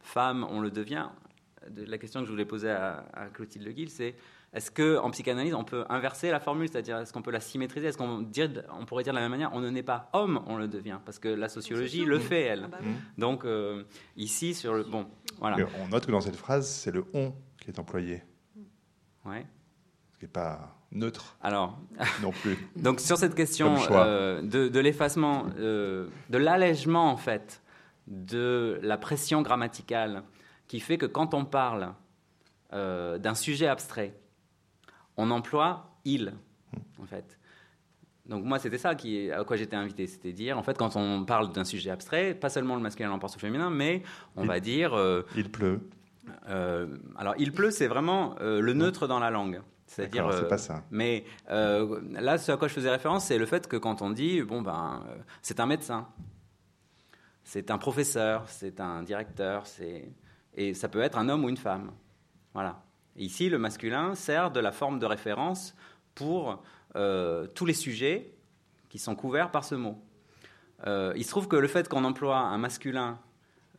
femme, 0.00 0.46
on 0.50 0.60
le 0.60 0.70
devient. 0.70 1.08
La 1.76 1.98
question 1.98 2.20
que 2.20 2.26
je 2.26 2.30
voulais 2.30 2.44
poser 2.44 2.70
à, 2.70 3.04
Clotilde 3.32 3.64
Le 3.64 3.72
Guil, 3.72 3.88
c'est 3.88 4.14
est-ce 4.52 4.70
qu'en 4.70 5.10
psychanalyse, 5.10 5.54
on 5.54 5.64
peut 5.64 5.84
inverser 5.88 6.30
la 6.30 6.40
formule, 6.40 6.68
c'est-à-dire 6.70 6.98
est-ce 6.98 7.12
qu'on 7.12 7.22
peut 7.22 7.30
la 7.30 7.40
symétriser 7.40 7.88
Est-ce 7.88 7.98
qu'on 7.98 8.26
on 8.78 8.86
pourrait 8.86 9.02
dire 9.02 9.12
de 9.12 9.18
la 9.18 9.22
même 9.22 9.30
manière 9.30 9.50
on 9.52 9.60
ne 9.60 9.70
naît 9.70 9.82
pas 9.82 10.10
homme, 10.12 10.42
on 10.46 10.56
le 10.56 10.68
devient 10.68 10.98
Parce 11.04 11.18
que 11.18 11.28
la 11.28 11.48
sociologie 11.48 12.04
le 12.04 12.18
fait, 12.18 12.42
elle. 12.42 12.62
Ah 12.66 12.68
bah 12.68 12.78
Donc, 13.18 13.44
euh, 13.44 13.84
ici, 14.16 14.54
sur 14.54 14.74
le. 14.74 14.84
Bon, 14.84 15.06
voilà. 15.38 15.56
on 15.80 15.88
note 15.88 16.06
que 16.06 16.12
dans 16.12 16.20
cette 16.20 16.36
phrase, 16.36 16.68
c'est 16.68 16.92
le 16.92 17.04
on 17.14 17.32
qui 17.60 17.70
est 17.70 17.78
employé. 17.78 18.22
Ouais. 19.24 19.46
Ce 20.12 20.18
qui 20.18 20.24
n'est 20.24 20.30
pas 20.30 20.76
neutre. 20.92 21.36
Alors, 21.42 21.78
non 22.22 22.30
plus. 22.30 22.56
Donc 22.76 23.00
sur 23.00 23.16
cette 23.16 23.34
question 23.34 23.76
euh, 23.90 24.42
de, 24.42 24.80
l'effacement, 24.80 25.46
euh, 25.58 26.08
de 26.30 26.38
l'allègement 26.38 27.10
en 27.10 27.16
fait 27.16 27.62
de 28.06 28.78
la 28.82 28.98
pression 28.98 29.42
grammaticale, 29.42 30.22
qui 30.68 30.80
fait 30.80 30.98
que 30.98 31.06
quand 31.06 31.34
on 31.34 31.44
parle 31.44 31.94
euh, 32.72 33.18
d'un 33.18 33.34
sujet 33.34 33.66
abstrait, 33.66 34.14
on 35.16 35.30
emploie 35.30 35.96
il 36.04 36.34
en 37.00 37.06
fait. 37.06 37.38
Donc 38.26 38.44
moi, 38.44 38.58
c'était 38.58 38.78
ça 38.78 38.94
qui, 38.94 39.30
à 39.30 39.44
quoi 39.44 39.56
j'étais 39.56 39.76
invité, 39.76 40.06
c'était 40.06 40.32
dire, 40.32 40.56
en 40.56 40.62
fait, 40.62 40.78
quand 40.78 40.96
on 40.96 41.24
parle 41.24 41.52
d'un 41.52 41.64
sujet 41.64 41.90
abstrait, 41.90 42.34
pas 42.34 42.48
seulement 42.48 42.74
le 42.74 42.80
masculin 42.80 43.10
l'emporte 43.10 43.36
au 43.36 43.38
féminin, 43.38 43.68
mais 43.68 44.02
on 44.36 44.46
va 44.46 44.60
dire... 44.60 44.94
Euh, 44.94 45.22
il 45.36 45.50
pleut. 45.50 45.80
Euh, 46.48 46.86
alors, 47.16 47.34
il 47.38 47.52
pleut, 47.52 47.70
c'est 47.70 47.86
vraiment 47.86 48.36
euh, 48.40 48.60
le 48.60 48.72
neutre 48.72 49.06
dans 49.06 49.18
la 49.18 49.30
langue. 49.30 49.60
C'est-à-dire, 49.86 50.28
c'est 50.32 50.48
pas 50.48 50.58
ça. 50.58 50.82
Mais 50.90 51.24
là, 51.48 52.38
ce 52.38 52.50
à 52.50 52.56
quoi 52.56 52.68
je 52.68 52.74
faisais 52.74 52.90
référence, 52.90 53.26
c'est 53.26 53.38
le 53.38 53.46
fait 53.46 53.68
que 53.68 53.76
quand 53.76 54.02
on 54.02 54.10
dit, 54.10 54.42
bon 54.42 54.62
ben, 54.62 55.04
c'est 55.42 55.60
un 55.60 55.66
médecin, 55.66 56.08
c'est 57.44 57.70
un 57.70 57.78
professeur, 57.78 58.48
c'est 58.48 58.80
un 58.80 59.02
directeur, 59.02 59.66
c'est 59.66 60.08
et 60.56 60.74
ça 60.74 60.88
peut 60.88 61.00
être 61.00 61.18
un 61.18 61.28
homme 61.28 61.44
ou 61.44 61.48
une 61.48 61.56
femme. 61.56 61.90
Voilà. 62.52 62.82
ici, 63.16 63.48
le 63.48 63.58
masculin 63.58 64.14
sert 64.14 64.50
de 64.50 64.60
la 64.60 64.72
forme 64.72 64.98
de 64.98 65.06
référence 65.06 65.74
pour 66.14 66.62
euh, 66.96 67.46
tous 67.48 67.66
les 67.66 67.74
sujets 67.74 68.32
qui 68.88 68.98
sont 68.98 69.16
couverts 69.16 69.50
par 69.50 69.64
ce 69.64 69.74
mot. 69.74 70.00
Euh, 70.86 71.12
il 71.16 71.24
se 71.24 71.30
trouve 71.30 71.48
que 71.48 71.56
le 71.56 71.66
fait 71.66 71.88
qu'on 71.88 72.04
emploie 72.04 72.38
un 72.38 72.58
masculin 72.58 73.18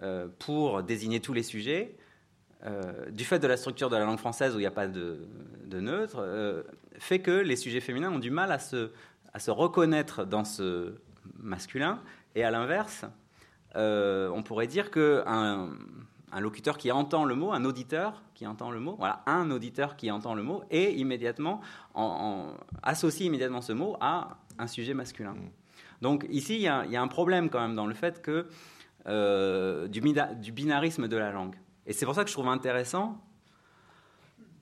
euh, 0.01 0.27
pour 0.39 0.83
désigner 0.83 1.21
tous 1.21 1.31
les 1.31 1.43
sujets, 1.43 1.95
du 3.11 3.23
fait 3.25 3.39
de 3.39 3.47
la 3.47 3.57
structure 3.57 3.89
de 3.89 3.95
la 3.95 4.05
langue 4.05 4.17
française 4.17 4.55
où 4.55 4.57
il 4.57 4.61
n'y 4.61 4.67
a 4.67 4.71
pas 4.71 4.87
de, 4.87 5.19
neutre, 5.71 6.63
fait 6.97 7.19
que 7.19 7.31
les 7.31 7.55
sujets 7.55 7.79
féminins 7.79 8.11
ont 8.11 8.19
du 8.19 8.31
mal 8.31 8.51
à 8.51 8.59
se, 8.59 8.91
à 9.33 9.39
se 9.39 9.51
reconnaître 9.51 10.25
dans 10.25 10.43
ce 10.43 10.95
masculin. 11.37 12.01
Et 12.33 12.43
à 12.43 12.51
l'inverse, 12.51 13.05
on 13.75 14.41
pourrait 14.43 14.67
dire 14.67 14.89
qu'un 14.89 15.69
un 16.35 16.41
locuteur 16.41 16.77
qui 16.77 16.91
entend 16.91 17.23
le 17.23 17.33
mot, 17.33 17.53
un 17.53 17.63
auditeur 17.63 18.21
qui 18.33 18.45
entend 18.45 18.69
le 18.69 18.81
mot, 18.81 18.95
voilà, 18.99 19.23
un 19.25 19.49
auditeur 19.51 19.95
qui 19.95 20.11
entend 20.11 20.35
le 20.35 20.43
mot 20.43 20.63
et 20.69 20.93
immédiatement 20.95 21.61
en, 21.93 22.53
associe 22.83 23.25
immédiatement 23.25 23.61
ce 23.61 23.71
mot 23.71 23.95
à 24.01 24.37
un 24.59 24.67
sujet 24.67 24.93
masculin. 24.93 25.31
Mm. 25.31 25.49
Donc 26.01 26.27
ici, 26.29 26.55
il 26.55 26.61
y, 26.61 26.67
a, 26.67 27.01
un 27.01 27.07
problème 27.07 27.49
quand 27.49 27.61
même 27.61 27.75
dans 27.75 27.87
le 27.87 27.93
fait 27.93 28.21
que 28.21 28.47
euh, 29.07 29.87
du, 29.87 30.01
du, 30.41 30.51
binarisme 30.51 31.07
de 31.07 31.15
la 31.15 31.31
langue. 31.31 31.55
Et 31.85 31.93
c'est 31.93 32.05
pour 32.05 32.15
ça 32.15 32.23
que 32.23 32.29
je 32.29 32.33
trouve 32.33 32.47
intéressant, 32.47 33.21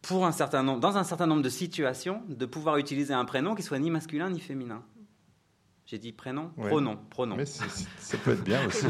pour 0.02 0.26
un 0.26 0.32
certain 0.34 0.64
nombre, 0.64 0.80
dans 0.80 0.98
un 0.98 1.04
certain 1.04 1.28
nombre 1.28 1.42
de 1.42 1.50
situations, 1.50 2.22
de 2.28 2.46
pouvoir 2.46 2.78
utiliser 2.78 3.14
un 3.14 3.26
prénom 3.26 3.56
qui 3.56 3.64
soit 3.64 3.80
ni 3.80 3.90
masculin 3.90 4.30
ni 4.30 4.40
féminin. 4.40 4.84
J'ai 5.86 5.98
dit 5.98 6.12
prénom 6.12 6.50
Pronom. 6.58 6.98
Pronom. 7.10 7.36
Mais 7.38 7.46
ça 7.46 8.18
peut 8.24 8.32
être 8.32 8.44
bien 8.44 8.66
aussi. 8.68 8.86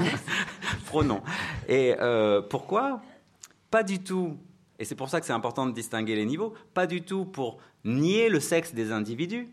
pronom. 0.86 1.22
Et 1.68 1.96
euh, 2.00 2.42
pourquoi? 2.42 3.02
Pas 3.72 3.84
du 3.84 4.00
tout, 4.00 4.38
et 4.80 4.86
c'est 4.86 4.96
pour 4.96 5.10
ça 5.10 5.20
que 5.20 5.26
c'est 5.26 5.34
important 5.34 5.66
de 5.66 5.72
distinguer 5.72 6.16
les 6.16 6.26
niveaux, 6.26 6.54
pas 6.74 6.88
du 6.88 7.04
tout 7.04 7.26
pour 7.26 7.58
nier 7.84 8.30
le 8.30 8.40
sexe 8.40 8.74
des 8.74 8.92
individus. 8.92 9.50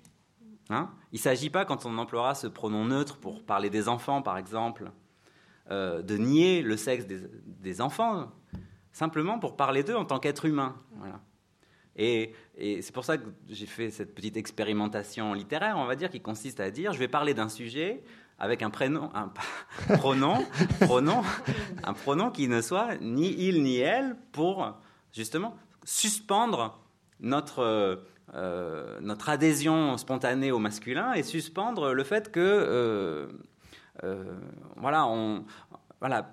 Hein 0.69 0.91
Il 1.13 1.17
ne 1.17 1.21
s'agit 1.23 1.51
pas, 1.51 1.65
quand 1.65 1.87
on 1.87 1.97
emploiera 1.99 2.35
ce 2.35 2.47
pronom 2.47 2.85
neutre 2.85 3.17
pour 3.19 3.43
parler 3.43 3.71
des 3.71 3.89
enfants, 3.89 4.23
par 4.23 4.37
exemple, 4.39 4.91
euh, 5.71 6.03
de 6.03 6.17
nier 6.17 6.63
le 6.63 6.77
sexe 6.77 7.07
des, 7.07 7.21
des 7.47 7.81
enfants, 7.81 8.31
simplement 8.93 9.39
pour 9.39 9.57
parler 9.57 9.83
d'eux 9.83 9.97
en 9.97 10.05
tant 10.05 10.19
qu'être 10.19 10.45
humain. 10.45 10.77
Voilà. 10.97 11.21
Et, 11.97 12.33
c'est 12.57 12.93
pour 12.93 13.05
ça 13.05 13.19
que 13.19 13.25
j'ai 13.49 13.67
fait 13.67 13.91
cette 13.91 14.15
petite 14.15 14.37
expérimentation 14.37 15.35
littéraire, 15.35 15.77
on 15.77 15.87
va 15.87 15.97
dire, 15.97 16.11
qui 16.11 16.21
consiste 16.21 16.61
à 16.61 16.71
dire, 16.71 16.93
je 16.93 16.99
vais 16.99 17.09
parler 17.09 17.35
d'un 17.35 17.49
sujet 17.49 18.03
avec 18.39 18.63
un 18.63 18.71
prénom, 18.71 19.11
un 19.15 19.33
pronom, 19.99 20.39
pronom, 20.81 21.23
un 21.85 21.93
pronom 21.93 22.31
qui 22.31 22.49
ne 22.49 22.61
soit 22.61 22.97
ni 23.01 23.35
il 23.47 23.63
ni 23.63 23.79
elle 23.79 24.17
pour 24.33 24.79
justement 25.13 25.57
suspendre 25.85 26.81
notre 27.21 28.03
euh, 28.35 29.01
notre 29.01 29.29
adhésion 29.29 29.97
spontanée 29.97 30.53
au 30.53 30.61
masculin 30.61 31.15
et 31.15 31.25
suspendre 31.25 31.93
le 31.93 32.05
fait 32.05 32.31
que 32.31 32.39
euh, 32.41 33.27
euh, 34.05 34.39
voilà 34.77 35.05
on 35.07 35.45
voilà 35.99 36.31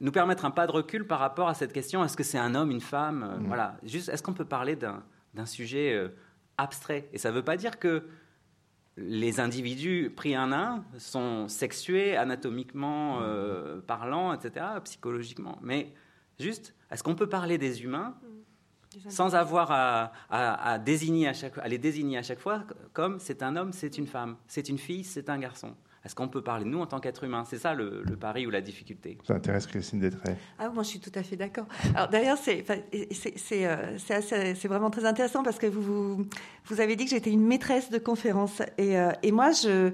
nous 0.00 0.12
permettre 0.12 0.44
un 0.44 0.50
pas 0.50 0.66
de 0.66 0.72
recul 0.72 1.06
par 1.06 1.18
rapport 1.18 1.48
à 1.48 1.54
cette 1.54 1.72
question 1.72 2.04
est-ce 2.04 2.16
que 2.16 2.24
c'est 2.24 2.38
un 2.38 2.54
homme, 2.54 2.70
une 2.70 2.80
femme 2.80 3.22
euh, 3.22 3.38
mm. 3.38 3.46
Voilà, 3.46 3.76
juste 3.82 4.08
est-ce 4.08 4.22
qu'on 4.22 4.34
peut 4.34 4.44
parler 4.44 4.76
d'un 4.76 5.46
sujet 5.46 5.92
euh, 5.92 6.08
abstrait? 6.58 7.08
Et 7.12 7.18
ça 7.18 7.30
ne 7.30 7.34
veut 7.34 7.44
pas 7.44 7.56
dire 7.56 7.78
que 7.78 8.04
les 8.96 9.40
individus 9.40 10.10
pris 10.14 10.34
un 10.34 10.52
à 10.52 10.56
un 10.56 10.84
sont 10.98 11.48
sexués 11.48 12.16
anatomiquement 12.16 13.18
euh, 13.20 13.80
parlant, 13.80 14.32
etc., 14.32 14.64
psychologiquement. 14.84 15.58
Mais 15.60 15.92
juste, 16.40 16.74
est-ce 16.90 17.02
qu'on 17.02 17.14
peut 17.14 17.28
parler 17.28 17.58
des 17.58 17.84
humains 17.84 18.14
mm. 18.22 19.10
sans 19.10 19.34
avoir 19.34 19.70
à, 19.70 20.12
à, 20.30 20.78
désigner 20.78 21.28
à, 21.28 21.32
chaque, 21.32 21.58
à 21.58 21.68
les 21.68 21.78
désigner 21.78 22.18
à 22.18 22.22
chaque 22.22 22.40
fois 22.40 22.64
comme 22.92 23.18
c'est 23.18 23.42
un 23.42 23.56
homme, 23.56 23.72
c'est 23.72 23.98
une 23.98 24.06
femme, 24.06 24.36
c'est 24.48 24.68
une 24.68 24.78
fille, 24.78 25.04
c'est 25.04 25.28
un 25.28 25.38
garçon? 25.38 25.76
Est-ce 26.06 26.14
qu'on 26.14 26.28
peut 26.28 26.40
parler 26.40 26.64
de 26.64 26.70
nous 26.70 26.78
en 26.78 26.86
tant 26.86 27.00
qu'être 27.00 27.24
humain 27.24 27.42
C'est 27.44 27.58
ça 27.58 27.74
le, 27.74 28.04
pari 28.20 28.46
ou 28.46 28.50
la 28.50 28.60
difficulté. 28.60 29.18
Ça 29.26 29.34
intéresse 29.34 29.66
Christine 29.66 29.98
Détray. 29.98 30.36
Ah, 30.56 30.68
moi, 30.68 30.84
je 30.84 30.90
suis 30.90 31.00
tout 31.00 31.10
à 31.16 31.24
fait 31.24 31.34
d'accord. 31.34 31.66
Alors, 31.96 32.08
d'ailleurs, 32.08 32.38
c'est 32.38 32.64
euh, 32.70 33.98
c'est 33.98 34.68
vraiment 34.68 34.90
très 34.90 35.04
intéressant 35.04 35.42
parce 35.42 35.58
que 35.58 35.66
vous, 35.66 36.24
vous, 36.66 36.80
avez 36.80 36.94
dit 36.94 37.06
que 37.06 37.10
j'étais 37.10 37.32
une 37.32 37.44
maîtresse 37.44 37.90
de 37.90 37.98
conférence. 37.98 38.62
Et, 38.78 38.96
euh, 38.96 39.10
et 39.24 39.32
moi, 39.32 39.50
je, 39.50 39.90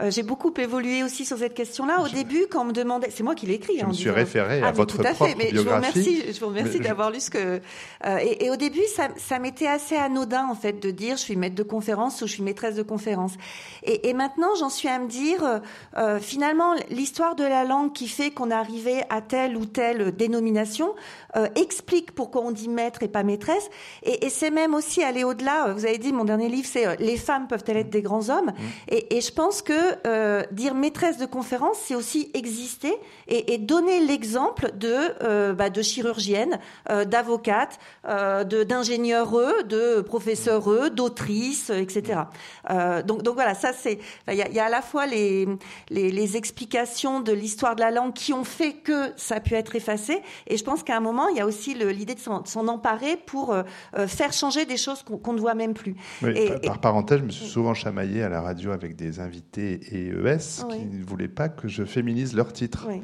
euh, 0.00 0.10
j'ai 0.10 0.22
beaucoup 0.22 0.52
évolué 0.56 1.02
aussi 1.02 1.24
sur 1.24 1.38
cette 1.38 1.54
question-là. 1.54 2.00
Au 2.00 2.08
début, 2.08 2.46
quand 2.50 2.62
on 2.62 2.66
me 2.66 2.72
demandait, 2.72 3.10
c'est 3.10 3.22
moi 3.22 3.34
qui 3.34 3.46
l'ai 3.46 3.54
écrit. 3.54 3.78
Je 3.78 3.84
hein, 3.84 3.88
me 3.88 3.92
suis 3.92 4.10
référé 4.10 4.62
à 4.62 4.68
ah, 4.68 4.72
votre 4.72 4.96
tout 4.96 5.06
à 5.06 5.14
fait. 5.14 5.34
Mais 5.36 5.50
je 5.52 5.60
vous 5.60 5.70
remercie, 5.70 6.32
je 6.32 6.40
vous 6.40 6.46
remercie 6.46 6.80
d'avoir 6.80 7.10
lu 7.10 7.20
ce 7.20 7.30
que. 7.30 7.60
Euh, 8.06 8.18
et, 8.22 8.46
et, 8.46 8.50
au 8.50 8.56
début, 8.56 8.84
ça, 8.94 9.08
ça 9.16 9.38
m'était 9.38 9.66
assez 9.66 9.96
anodin 9.96 10.46
en 10.46 10.54
fait 10.54 10.80
de 10.80 10.90
dire 10.90 11.16
je 11.16 11.22
suis 11.22 11.36
maître 11.36 11.54
de 11.54 11.62
conférence 11.62 12.22
ou 12.22 12.26
je 12.26 12.32
suis 12.32 12.42
maîtresse 12.42 12.74
de 12.74 12.82
conférence. 12.82 13.34
Et, 13.82 14.08
et 14.08 14.14
maintenant, 14.14 14.54
j'en 14.58 14.70
suis 14.70 14.88
à 14.88 14.98
me 14.98 15.06
dire 15.06 15.60
euh, 15.96 16.18
finalement 16.18 16.74
l'histoire 16.88 17.34
de 17.34 17.44
la 17.44 17.64
langue 17.64 17.92
qui 17.92 18.08
fait 18.08 18.30
qu'on 18.30 18.50
est 18.50 18.54
arrivé 18.54 19.02
à 19.10 19.20
telle 19.20 19.56
ou 19.56 19.66
telle 19.66 20.12
dénomination 20.16 20.94
explique 21.54 22.12
pourquoi 22.12 22.42
on 22.42 22.50
dit 22.50 22.68
maître 22.68 23.02
et 23.02 23.08
pas 23.08 23.22
maîtresse. 23.22 23.70
Et, 24.02 24.26
et 24.26 24.30
c'est 24.30 24.50
même 24.50 24.74
aussi 24.74 25.02
aller 25.02 25.22
au-delà. 25.22 25.72
Vous 25.74 25.84
avez 25.84 25.98
dit 25.98 26.12
mon 26.12 26.24
dernier 26.24 26.48
livre, 26.48 26.66
c'est 26.70 26.96
les 26.98 27.16
femmes 27.16 27.46
peuvent-elles 27.46 27.76
être 27.76 27.90
des 27.90 28.02
grands 28.02 28.30
hommes? 28.30 28.46
Mmh. 28.46 28.62
Et, 28.88 29.16
et 29.16 29.20
je 29.20 29.32
pense 29.32 29.62
que 29.62 29.89
euh, 30.06 30.42
dire 30.52 30.74
maîtresse 30.74 31.18
de 31.18 31.26
conférence, 31.26 31.76
c'est 31.84 31.94
aussi 31.94 32.30
exister 32.34 32.92
et, 33.28 33.58
donner 33.58 34.00
l'exemple 34.00 34.72
de, 34.74 34.96
euh, 35.22 35.52
bah, 35.52 35.70
de 35.70 35.82
chirurgienne, 35.82 36.58
euh, 36.90 37.04
d'avocate, 37.04 37.78
d'ingénieure, 38.04 39.64
de 39.64 40.00
professeure, 40.00 40.90
d'autrice, 40.90 41.70
etc. 41.70 42.20
donc, 43.06 43.22
donc 43.22 43.34
voilà, 43.34 43.54
ça 43.54 43.72
c'est. 43.72 43.98
Il 44.28 44.34
y, 44.34 44.58
a 44.58 44.64
à 44.64 44.68
la 44.68 44.82
fois 44.82 45.06
les, 45.06 45.46
les, 45.90 46.36
explications 46.36 47.20
de 47.20 47.32
l'histoire 47.32 47.76
de 47.76 47.80
la 47.80 47.90
langue 47.90 48.12
qui 48.12 48.32
ont 48.32 48.44
fait 48.44 48.72
que 48.72 49.12
ça 49.16 49.36
a 49.36 49.40
pu 49.40 49.54
être 49.54 49.76
effacé, 49.76 50.22
et 50.46 50.56
je 50.56 50.64
pense 50.64 50.82
qu'à 50.82 50.96
un 50.96 51.00
moment, 51.00 51.28
il 51.28 51.36
y 51.36 51.40
a 51.40 51.46
aussi 51.46 51.74
l'idée 51.74 52.14
de 52.14 52.20
s'en 52.20 52.68
emparer 52.68 53.16
pour 53.16 53.54
faire 54.06 54.32
changer 54.32 54.64
des 54.64 54.76
choses 54.76 55.02
qu'on 55.02 55.32
ne 55.32 55.40
voit 55.40 55.54
même 55.54 55.74
plus. 55.74 55.96
par, 56.64 56.80
parenthèse, 56.80 57.18
je 57.18 57.24
me 57.24 57.30
suis 57.30 57.46
souvent 57.46 57.74
chamaillé 57.74 58.22
à 58.22 58.28
la 58.28 58.40
radio 58.40 58.72
avec 58.72 58.96
des 58.96 59.20
invités 59.20 59.79
et 59.90 60.08
ES 60.08 60.64
qui 60.70 60.84
ne 60.86 61.04
voulaient 61.04 61.28
pas 61.28 61.48
que 61.48 61.68
je 61.68 61.84
féminise 61.84 62.34
leur 62.34 62.52
titre. 62.52 62.86
Oui, 62.88 63.02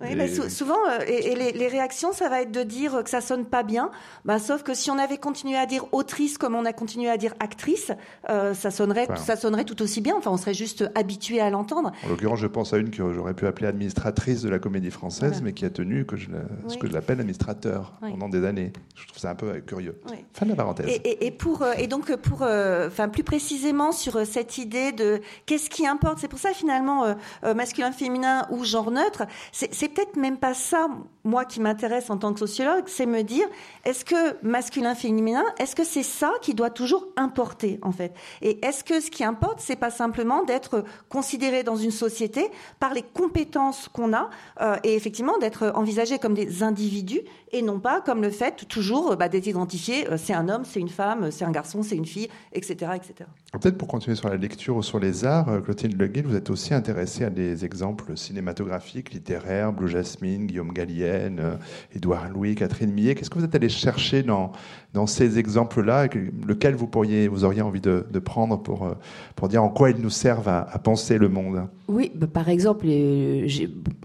mais 0.00 0.28
souvent, 0.28 0.78
euh, 0.90 1.04
et, 1.06 1.34
les, 1.34 1.68
réactions, 1.68 2.12
ça 2.12 2.28
va 2.28 2.42
être 2.42 2.52
de 2.52 2.62
dire 2.62 3.02
que 3.02 3.10
ça 3.10 3.20
sonne 3.20 3.44
pas 3.44 3.62
bien. 3.62 3.90
Bah, 4.24 4.38
sauf 4.38 4.62
que 4.62 4.74
si 4.74 4.90
on 4.90 4.98
avait 4.98 5.18
continué 5.18 5.56
à 5.56 5.66
dire 5.66 5.86
autrice 5.92 6.38
comme 6.38 6.54
on 6.54 6.64
a 6.64 6.72
continué 6.72 7.08
à 7.08 7.16
dire 7.16 7.34
actrice, 7.40 7.92
euh, 8.28 8.54
ça 8.54 8.70
sonnerait, 8.70 9.08
ça 9.16 9.36
sonnerait 9.36 9.64
tout 9.64 9.80
aussi 9.82 10.00
bien. 10.00 10.14
Enfin, 10.16 10.30
on 10.30 10.36
serait 10.36 10.54
juste 10.54 10.90
habitué 10.94 11.40
à 11.40 11.50
l'entendre. 11.50 11.92
En 12.04 12.08
l'occurrence, 12.08 12.38
je 12.38 12.46
pense 12.46 12.72
à 12.72 12.78
une 12.78 12.90
que 12.90 13.12
j'aurais 13.12 13.34
pu 13.34 13.46
appeler 13.46 13.66
administratrice 13.66 14.42
de 14.42 14.48
la 14.48 14.58
Comédie 14.58 14.90
Française, 14.90 15.42
mais 15.42 15.52
qui 15.52 15.64
a 15.64 15.70
tenu 15.70 16.04
que 16.04 16.16
je 16.16 16.28
ce 16.68 16.76
que 16.76 16.86
je 16.86 16.92
l'appelle 16.92 17.20
administrateur 17.20 17.94
pendant 18.00 18.28
des 18.28 18.44
années. 18.44 18.72
Je 18.94 19.06
trouve 19.06 19.18
ça 19.18 19.30
un 19.30 19.34
peu 19.34 19.60
curieux. 19.60 20.00
Fin 20.34 20.44
de 20.44 20.50
la 20.50 20.56
parenthèse. 20.56 21.00
Et, 21.04 21.30
pour 21.30 21.62
euh, 21.62 21.72
et 21.78 21.86
donc 21.86 22.14
pour, 22.16 22.42
enfin 22.42 23.08
plus 23.08 23.24
précisément 23.24 23.92
sur 23.92 24.26
cette 24.26 24.58
idée 24.58 24.92
de 24.92 25.20
qu'est-ce 25.46 25.70
qui 25.70 25.86
importe. 25.86 26.18
C'est 26.18 26.28
pour 26.28 26.38
ça 26.38 26.52
finalement 26.52 27.14
masculin, 27.54 27.92
féminin 27.92 28.46
ou 28.50 28.64
genre 28.64 28.90
neutre. 28.90 29.24
C'est 29.52 29.77
c'est 29.78 29.88
peut-être 29.88 30.16
même 30.16 30.38
pas 30.38 30.54
ça, 30.54 30.88
moi, 31.22 31.44
qui 31.44 31.60
m'intéresse 31.60 32.10
en 32.10 32.16
tant 32.16 32.32
que 32.32 32.40
sociologue, 32.40 32.84
c'est 32.86 33.06
me 33.06 33.22
dire, 33.22 33.46
est-ce 33.84 34.04
que 34.04 34.36
masculin, 34.44 34.96
féminin, 34.96 35.44
est-ce 35.60 35.76
que 35.76 35.84
c'est 35.84 36.02
ça 36.02 36.32
qui 36.42 36.52
doit 36.52 36.70
toujours 36.70 37.06
importer, 37.16 37.78
en 37.82 37.92
fait? 37.92 38.12
Et 38.42 38.58
est-ce 38.66 38.82
que 38.82 38.98
ce 38.98 39.08
qui 39.08 39.22
importe, 39.22 39.60
c'est 39.60 39.76
pas 39.76 39.92
simplement 39.92 40.42
d'être 40.42 40.82
considéré 41.08 41.62
dans 41.62 41.76
une 41.76 41.92
société 41.92 42.50
par 42.80 42.92
les 42.92 43.02
compétences 43.02 43.86
qu'on 43.86 44.12
a, 44.14 44.30
euh, 44.60 44.74
et 44.82 44.96
effectivement 44.96 45.38
d'être 45.38 45.70
envisagé 45.76 46.18
comme 46.18 46.34
des 46.34 46.64
individus, 46.64 47.20
et 47.52 47.62
non 47.62 47.80
pas 47.80 48.00
comme 48.00 48.22
le 48.22 48.30
fait 48.30 48.66
toujours 48.68 49.16
bah, 49.16 49.28
d'être 49.28 49.46
identifié, 49.46 50.10
euh, 50.10 50.16
c'est 50.16 50.34
un 50.34 50.48
homme, 50.48 50.64
c'est 50.64 50.80
une 50.80 50.88
femme, 50.88 51.30
c'est 51.30 51.44
un 51.44 51.50
garçon, 51.50 51.82
c'est 51.82 51.96
une 51.96 52.06
fille, 52.06 52.28
etc. 52.52 52.92
etc. 52.94 53.28
Peut-être 53.52 53.78
pour 53.78 53.88
continuer 53.88 54.16
sur 54.16 54.28
la 54.28 54.36
lecture 54.36 54.76
ou 54.76 54.82
sur 54.82 54.98
les 54.98 55.24
arts, 55.24 55.48
euh, 55.48 55.60
Clotilde 55.60 55.98
Leguil, 55.98 56.24
vous 56.24 56.36
êtes 56.36 56.50
aussi 56.50 56.74
intéressé 56.74 57.24
à 57.24 57.30
des 57.30 57.64
exemples 57.64 58.16
cinématographiques, 58.16 59.12
littéraires, 59.12 59.72
Blue 59.72 59.88
Jasmine, 59.88 60.46
Guillaume 60.46 60.72
Gallienne, 60.72 61.38
euh, 61.40 61.56
Édouard 61.94 62.28
Louis, 62.28 62.54
Catherine 62.54 62.92
Millet. 62.92 63.14
Qu'est-ce 63.14 63.30
que 63.30 63.38
vous 63.38 63.44
êtes 63.44 63.54
allé 63.54 63.68
chercher 63.68 64.22
dans 64.22 64.52
dans 64.94 65.06
ces 65.06 65.38
exemples-là, 65.38 66.08
lequel 66.46 66.74
vous, 66.74 66.86
pourriez, 66.86 67.28
vous 67.28 67.44
auriez 67.44 67.60
envie 67.60 67.80
de, 67.80 68.02
prendre 68.18 68.60
pour, 68.60 68.84
euh, 68.84 68.94
pour 69.36 69.48
dire 69.48 69.62
en 69.62 69.68
quoi 69.68 69.90
ils 69.90 70.00
nous 70.00 70.10
servent 70.10 70.48
à, 70.48 70.64
penser 70.82 71.18
le 71.18 71.28
monde? 71.28 71.68
Oui, 71.88 72.10
bah, 72.14 72.26
par 72.26 72.48
exemple, 72.48 72.86
euh, 72.88 73.46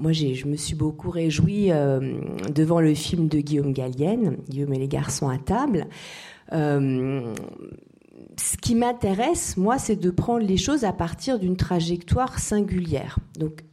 moi 0.01 0.11
je 0.11 0.45
me 0.45 0.55
suis 0.55 0.75
beaucoup 0.75 1.09
réjouie 1.09 1.71
euh, 1.71 2.19
devant 2.53 2.81
le 2.81 2.93
film 2.93 3.27
de 3.27 3.39
Guillaume 3.39 3.73
Gallienne, 3.73 4.37
Guillaume 4.49 4.73
et 4.73 4.79
les 4.79 4.87
garçons 4.87 5.29
à 5.29 5.37
table. 5.37 5.87
ce 6.51 7.23
qui 8.61 8.75
m'intéresse, 8.75 9.57
moi, 9.57 9.77
c'est 9.77 9.95
de 9.95 10.11
prendre 10.11 10.45
les 10.45 10.57
choses 10.57 10.83
à 10.83 10.91
partir 10.91 11.39
d'une 11.39 11.55
trajectoire 11.55 12.39
singulière. 12.39 13.19
Donc, 13.39 13.63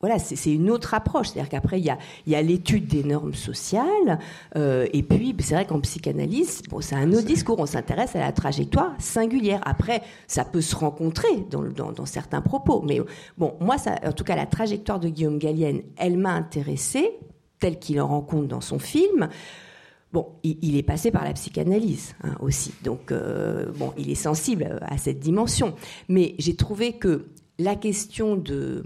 voilà, 0.00 0.18
c'est 0.18 0.52
une 0.52 0.70
autre 0.70 0.92
approche. 0.94 1.28
C'est-à-dire 1.28 1.48
qu'après, 1.48 1.80
il 1.80 1.96
y 2.26 2.34
a, 2.34 2.42
l'étude 2.42 2.86
des 2.86 3.02
normes 3.02 3.34
sociales, 3.34 4.18
euh, 4.54 4.86
et 4.92 5.02
puis 5.02 5.34
c'est 5.40 5.54
vrai 5.54 5.66
qu'en 5.66 5.80
psychanalyse, 5.80 6.62
bon, 6.68 6.80
c'est 6.80 6.96
un 6.96 7.12
autre 7.12 7.26
discours. 7.26 7.58
On 7.58 7.66
s'intéresse 7.66 8.14
à 8.14 8.20
la 8.20 8.32
trajectoire 8.32 8.94
singulière. 8.98 9.60
Après, 9.64 10.02
ça 10.26 10.44
peut 10.44 10.60
se 10.60 10.76
rencontrer 10.76 11.46
dans, 11.50 12.06
certains 12.06 12.42
propos, 12.42 12.82
mais 12.86 13.00
bon, 13.38 13.54
moi, 13.60 13.78
ça, 13.78 13.96
en 14.04 14.12
tout 14.12 14.24
cas, 14.24 14.36
la 14.36 14.46
trajectoire 14.46 15.00
de 15.00 15.08
Guillaume 15.08 15.38
Gallienne, 15.38 15.82
elle 15.96 16.18
m'a 16.18 16.32
intéressée, 16.32 17.18
telle 17.58 17.78
qu'il 17.78 18.00
en 18.00 18.06
rencontre 18.06 18.48
dans 18.48 18.60
son 18.60 18.78
film. 18.78 19.28
Bon, 20.12 20.28
il, 20.44 20.76
est 20.76 20.82
passé 20.82 21.10
par 21.10 21.24
la 21.24 21.32
psychanalyse 21.32 22.14
hein, 22.22 22.36
aussi, 22.40 22.72
donc 22.84 23.12
euh, 23.12 23.66
bon, 23.76 23.92
il 23.98 24.10
est 24.10 24.14
sensible 24.14 24.78
à 24.82 24.98
cette 24.98 25.18
dimension. 25.18 25.74
Mais 26.08 26.34
j'ai 26.38 26.54
trouvé 26.54 26.92
que 26.92 27.26
la 27.58 27.74
question 27.74 28.36
de 28.36 28.84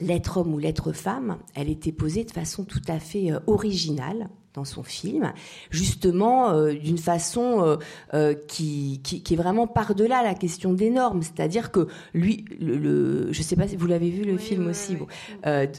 l'être 0.00 0.38
homme 0.38 0.54
ou 0.54 0.58
l'être 0.58 0.92
femme, 0.92 1.38
elle 1.54 1.68
était 1.68 1.92
posée 1.92 2.24
de 2.24 2.30
façon 2.30 2.64
tout 2.64 2.82
à 2.88 2.98
fait 2.98 3.32
euh, 3.32 3.38
originale 3.46 4.28
dans 4.52 4.64
son 4.64 4.82
film, 4.82 5.32
justement 5.70 6.50
euh, 6.50 6.72
d'une 6.72 6.98
façon 6.98 7.78
euh, 8.14 8.34
qui, 8.48 9.00
qui, 9.04 9.22
est 9.32 9.36
vraiment 9.36 9.68
par-delà 9.68 10.24
la 10.24 10.34
question 10.34 10.72
des 10.72 10.90
normes. 10.90 11.22
C'est-à-dire 11.22 11.70
que 11.70 11.86
lui, 12.14 12.44
le, 12.58 13.32
je 13.32 13.38
ne 13.38 13.44
sais 13.44 13.54
pas 13.54 13.68
si 13.68 13.76
vous 13.76 13.86
l'avez 13.86 14.10
vu 14.10 14.24
le 14.24 14.38
film 14.38 14.66
aussi. 14.66 14.96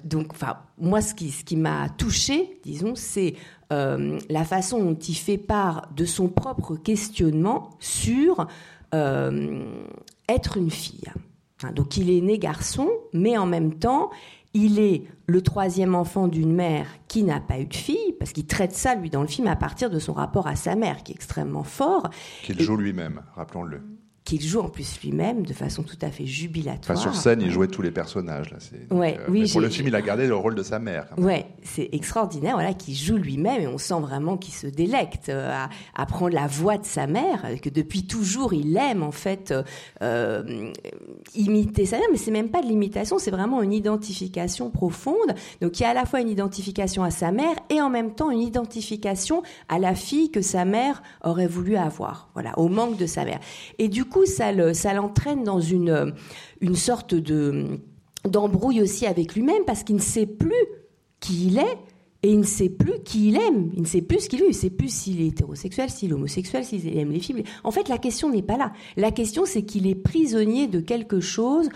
donc, 0.05 0.28
enfin, 0.32 0.59
moi, 0.78 1.01
ce 1.01 1.13
qui, 1.13 1.32
ce 1.32 1.43
qui 1.43 1.57
m'a 1.57 1.89
touché, 1.89 2.61
disons, 2.63 2.95
c'est 2.95 3.34
la 3.69 4.45
façon 4.45 4.82
dont 4.82 4.95
il 4.97 5.15
fait 5.15 5.38
part 5.38 5.89
de 5.93 6.05
son 6.05 6.30
propre 6.30 6.78
questionnement 6.78 7.72
sur 7.80 8.47
être 8.93 10.57
une 10.57 10.72
fille. 10.72 11.11
Donc 11.70 11.97
il 11.97 12.09
est 12.09 12.22
né 12.22 12.39
garçon, 12.39 12.89
mais 13.14 13.38
en 13.38 13.45
même 13.45 13.76
temps, 13.76 14.09
il 14.53 14.80
est 14.80 15.03
le 15.28 15.41
troisième 15.41 15.95
enfant 15.95 16.28
d'une 16.28 16.53
mère 16.53 16.88
qui 17.07 17.24
n'a 17.24 17.39
pas 17.39 17.59
eu 17.59 17.66
de 17.66 17.76
fille, 17.76 18.14
parce 18.20 18.34
qu'il 18.34 18.45
traite 18.45 18.74
ça, 18.74 18.95
lui, 18.95 19.09
dans 19.09 19.22
le 19.22 19.28
film, 19.28 19.47
à 19.47 19.55
partir 19.55 19.89
de 19.89 19.99
son 19.99 20.14
rapport 20.14 20.47
à 20.47 20.55
sa 20.55 20.76
mère, 20.76 21.03
qui 21.03 21.14
est 21.14 21.16
extrêmement 21.16 21.64
fort. 21.64 22.09
Qu'il 22.43 22.59
joue 22.62 22.76
lui-même, 22.76 23.22
rappelons-le 23.36 23.82
qu'il 24.38 24.47
joue 24.47 24.61
en 24.61 24.69
plus 24.69 25.01
lui-même 25.03 25.45
de 25.45 25.53
façon 25.53 25.84
tout 25.84 25.97
à 26.01 26.09
fait 26.09 26.25
jubilatoire. 26.25 26.97
Enfin, 26.97 27.11
sur 27.11 27.15
scène, 27.15 27.41
il 27.41 27.51
jouait 27.51 27.67
tous 27.67 27.82
les 27.82 27.91
personnages. 27.91 28.49
Là. 28.51 28.57
Ouais, 28.95 29.17
euh, 29.19 29.25
oui, 29.27 29.49
pour 29.51 29.59
le 29.59 29.69
film, 29.69 29.89
il 29.89 29.95
a 29.95 30.01
gardé 30.01 30.25
le 30.25 30.36
rôle 30.36 30.55
de 30.55 30.63
sa 30.63 30.79
mère. 30.79 31.07
Ouais, 31.17 31.47
c'est 31.63 31.89
extraordinaire. 31.91 32.53
Voilà, 32.53 32.73
qu'il 32.73 32.95
joue 32.95 33.17
lui-même 33.17 33.61
et 33.61 33.67
on 33.67 33.77
sent 33.77 33.99
vraiment 33.99 34.38
qu'il 34.38 34.53
se 34.53 34.67
délecte 34.67 35.27
euh, 35.29 35.65
à, 35.95 36.05
prendre 36.05 36.34
la 36.34 36.47
voix 36.47 36.77
de 36.77 36.86
sa 36.86 37.07
mère, 37.07 37.45
que 37.61 37.69
depuis 37.69 38.05
toujours 38.05 38.53
il 38.53 38.75
aime 38.77 39.03
en 39.03 39.11
fait 39.11 39.53
euh, 40.01 40.71
imiter 41.36 41.86
sa 41.86 41.97
mère, 41.97 42.07
mais 42.11 42.17
c'est 42.17 42.32
même 42.32 42.49
pas 42.49 42.61
de 42.61 42.67
l'imitation, 42.67 43.19
c'est 43.19 43.32
vraiment 43.32 43.61
une 43.61 43.73
identification 43.73 44.69
profonde. 44.69 45.36
Donc 45.61 45.79
il 45.79 45.84
y 45.84 45.86
a 45.86 45.89
à 45.89 45.93
la 45.93 46.05
fois 46.05 46.21
une 46.21 46.29
identification 46.29 47.03
à 47.03 47.11
sa 47.11 47.32
mère 47.32 47.55
et 47.69 47.82
en 47.82 47.89
même 47.89 48.13
temps 48.13 48.32
une 48.32 48.41
identification 48.41 49.43
à 49.67 49.79
la 49.79 49.95
fille 49.95 50.32
que 50.32 50.41
sa 50.41 50.65
mère 50.65 51.03
aurait 51.23 51.47
voulu 51.47 51.75
avoir. 51.75 52.29
Voilà, 52.34 52.57
au 52.57 52.69
manque 52.69 52.97
de 52.97 53.05
sa 53.05 53.25
mère. 53.25 53.39
Et 53.77 53.88
du 53.88 54.05
coup, 54.05 54.20
ça 54.26 54.51
l'entraîne 54.51 55.43
dans 55.43 55.59
une, 55.59 56.13
une 56.61 56.76
sorte 56.76 57.15
de 57.15 57.80
d'embrouille 58.28 58.82
aussi 58.82 59.07
avec 59.07 59.34
lui-même 59.34 59.63
parce 59.65 59.84
qu'il 59.84 59.95
ne 59.95 60.01
sait 60.01 60.28
plus 60.28 60.53
qui 61.19 61.47
il 61.47 61.57
est 61.57 61.78
et 62.24 62.32
il 62.32 62.39
ne 62.39 62.45
sait 62.45 62.69
plus 62.69 63.01
qui 63.03 63.30
il 63.30 63.38
aime. 63.38 63.72
Il 63.74 63.82
ne 63.82 63.88
sait 63.88 64.01
plus 64.01 64.19
ce 64.19 64.30
qu'il 64.30 64.39
veut. 64.39 64.45
Il 64.45 64.49
ne 64.49 64.55
sait 64.55 64.69
plus 64.69 64.93
s'il 64.93 65.22
est 65.22 65.28
hétérosexuel, 65.28 65.89
s'il 65.89 66.11
est 66.11 66.13
homosexuel, 66.13 66.63
s'il 66.63 66.97
aime 66.97 67.11
les 67.11 67.19
filles. 67.19 67.43
En 67.63 67.72
fait, 67.72 67.89
la 67.89 67.97
question 67.97 68.30
n'est 68.30 68.43
pas 68.43 68.57
là. 68.57 68.74
La 68.95 69.11
question, 69.11 69.45
c'est 69.45 69.63
qu'il 69.63 69.88
est 69.88 69.95
prisonnier 69.95 70.67
de 70.67 70.80
quelque 70.80 71.19
chose 71.19 71.69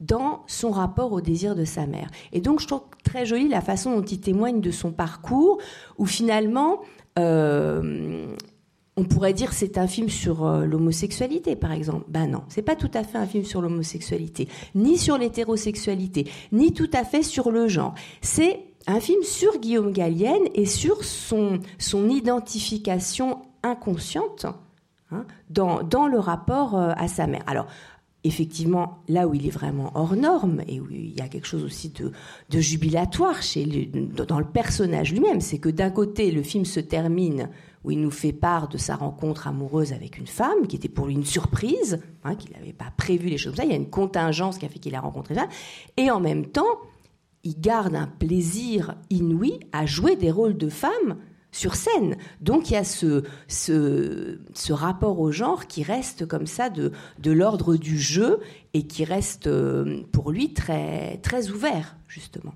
dans 0.00 0.42
son 0.46 0.70
rapport 0.70 1.12
au 1.12 1.20
désir 1.20 1.54
de 1.54 1.66
sa 1.66 1.86
mère. 1.86 2.10
Et 2.32 2.40
donc, 2.40 2.60
je 2.60 2.66
trouve 2.66 2.80
très 3.04 3.26
jolie 3.26 3.48
la 3.48 3.60
façon 3.60 3.94
dont 3.94 4.02
il 4.02 4.20
témoigne 4.20 4.62
de 4.62 4.70
son 4.70 4.90
parcours, 4.90 5.58
où 5.98 6.06
finalement, 6.06 6.80
euh, 7.18 8.34
on 9.00 9.04
pourrait 9.04 9.32
dire 9.32 9.54
c'est 9.54 9.78
un 9.78 9.86
film 9.86 10.10
sur 10.10 10.46
euh, 10.46 10.66
l'homosexualité, 10.66 11.56
par 11.56 11.72
exemple. 11.72 12.04
Ben 12.08 12.26
non, 12.26 12.42
c'est 12.48 12.62
pas 12.62 12.76
tout 12.76 12.90
à 12.92 13.02
fait 13.02 13.16
un 13.16 13.26
film 13.26 13.44
sur 13.44 13.62
l'homosexualité, 13.62 14.46
ni 14.74 14.98
sur 14.98 15.16
l'hétérosexualité, 15.16 16.30
ni 16.52 16.74
tout 16.74 16.90
à 16.92 17.04
fait 17.04 17.22
sur 17.22 17.50
le 17.50 17.66
genre. 17.66 17.94
C'est 18.20 18.60
un 18.86 19.00
film 19.00 19.22
sur 19.22 19.58
Guillaume 19.58 19.92
Gallienne 19.92 20.42
et 20.54 20.66
sur 20.66 21.02
son, 21.02 21.60
son 21.78 22.10
identification 22.10 23.38
inconsciente 23.62 24.46
hein, 25.10 25.24
dans, 25.48 25.82
dans, 25.82 26.06
le 26.06 26.18
rapport 26.18 26.76
euh, 26.76 26.92
à 26.96 27.08
sa 27.08 27.26
mère. 27.26 27.42
Alors, 27.46 27.68
effectivement, 28.22 28.98
là 29.08 29.26
où 29.26 29.32
il 29.32 29.46
est 29.46 29.50
vraiment 29.50 29.92
hors 29.94 30.14
norme 30.14 30.60
et 30.68 30.78
où 30.78 30.90
il 30.90 31.16
y 31.16 31.22
a 31.22 31.28
quelque 31.28 31.46
chose 31.46 31.64
aussi 31.64 31.88
de, 31.88 32.12
de 32.50 32.60
jubilatoire 32.60 33.40
chez 33.40 33.90
dans 34.28 34.38
le 34.38 34.44
personnage 34.44 35.12
lui-même, 35.12 35.40
c'est 35.40 35.58
que 35.58 35.70
d'un 35.70 35.90
côté, 35.90 36.30
le 36.30 36.42
film 36.42 36.66
se 36.66 36.80
termine 36.80 37.48
où 37.84 37.90
il 37.90 38.00
nous 38.00 38.10
fait 38.10 38.32
part 38.32 38.68
de 38.68 38.78
sa 38.78 38.96
rencontre 38.96 39.46
amoureuse 39.46 39.92
avec 39.92 40.18
une 40.18 40.26
femme, 40.26 40.66
qui 40.66 40.76
était 40.76 40.88
pour 40.88 41.06
lui 41.06 41.14
une 41.14 41.24
surprise, 41.24 42.00
hein, 42.24 42.34
qu'il 42.34 42.52
n'avait 42.52 42.72
pas 42.72 42.92
prévu 42.96 43.28
les 43.28 43.38
choses 43.38 43.52
comme 43.52 43.64
ça. 43.64 43.64
Il 43.64 43.70
y 43.70 43.74
a 43.74 43.76
une 43.76 43.90
contingence 43.90 44.58
qui 44.58 44.66
a 44.66 44.68
fait 44.68 44.78
qu'il 44.78 44.94
a 44.94 45.00
rencontré 45.00 45.34
ça. 45.34 45.48
Et 45.96 46.10
en 46.10 46.20
même 46.20 46.46
temps, 46.46 46.78
il 47.42 47.58
garde 47.58 47.94
un 47.94 48.06
plaisir 48.06 48.96
inouï 49.08 49.60
à 49.72 49.86
jouer 49.86 50.16
des 50.16 50.30
rôles 50.30 50.58
de 50.58 50.68
femmes 50.68 51.16
sur 51.52 51.74
scène. 51.74 52.16
Donc 52.40 52.70
il 52.70 52.74
y 52.74 52.76
a 52.76 52.84
ce, 52.84 53.24
ce, 53.48 54.38
ce, 54.54 54.72
rapport 54.72 55.18
au 55.20 55.32
genre 55.32 55.66
qui 55.66 55.82
reste 55.82 56.26
comme 56.26 56.46
ça 56.46 56.70
de, 56.70 56.92
de 57.18 57.32
l'ordre 57.32 57.76
du 57.76 57.98
jeu 57.98 58.40
et 58.74 58.86
qui 58.86 59.04
reste 59.04 59.46
euh, 59.46 60.02
pour 60.12 60.30
lui 60.30 60.52
très, 60.52 61.18
très 61.18 61.50
ouvert, 61.50 61.96
justement. 62.06 62.54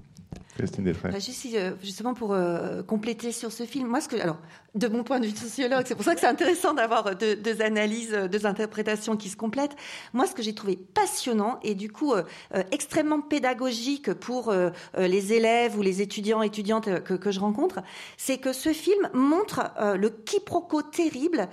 Christine 0.57 0.85
bah, 1.03 1.11
euh, 1.11 1.73
justement 1.83 2.15
pour 2.15 2.33
euh, 2.33 2.83
compléter 2.83 3.33
sur 3.33 3.51
ce 3.51 3.65
film, 3.65 3.89
moi, 3.89 3.99
alors, 4.21 4.39
de 4.75 4.87
mon 4.87 5.03
point 5.03 5.19
de 5.19 5.27
vue 5.27 5.33
de 5.33 5.39
sociologue, 5.39 5.85
c'est 5.87 5.95
pour 5.97 6.05
ça 6.05 6.15
que 6.15 6.21
c'est 6.21 6.29
intéressant 6.29 6.75
d'avoir 6.75 7.17
deux, 7.17 7.35
deux, 7.35 7.61
analyses, 7.61 8.13
deux 8.13 8.47
interprétations 8.47 9.17
qui 9.17 9.29
se 9.29 9.37
complètent. 9.37 9.75
Moi, 10.13 10.27
ce 10.27 10.35
que 10.35 10.43
j'ai 10.43 10.55
trouvé 10.55 10.77
passionnant 10.77 11.59
et 11.63 11.75
du 11.75 11.91
coup 11.91 12.13
euh, 12.13 12.23
extrêmement 12.71 13.21
pédagogique 13.21 14.13
pour 14.15 14.53
les 14.97 15.33
élèves 15.33 15.79
ou 15.79 15.83
les 15.83 16.03
étudiants 16.03 16.43
étudiantes 16.43 17.03
que, 17.03 17.15
que 17.15 17.31
je 17.31 17.41
rencontre, 17.41 17.83
c'est 18.17 18.39
que 18.39 18.53
ce 18.53 18.73
film 18.73 19.09
montre 19.13 19.73
le 19.97 20.11
quiproquo 20.11 20.83
terrible 20.83 21.49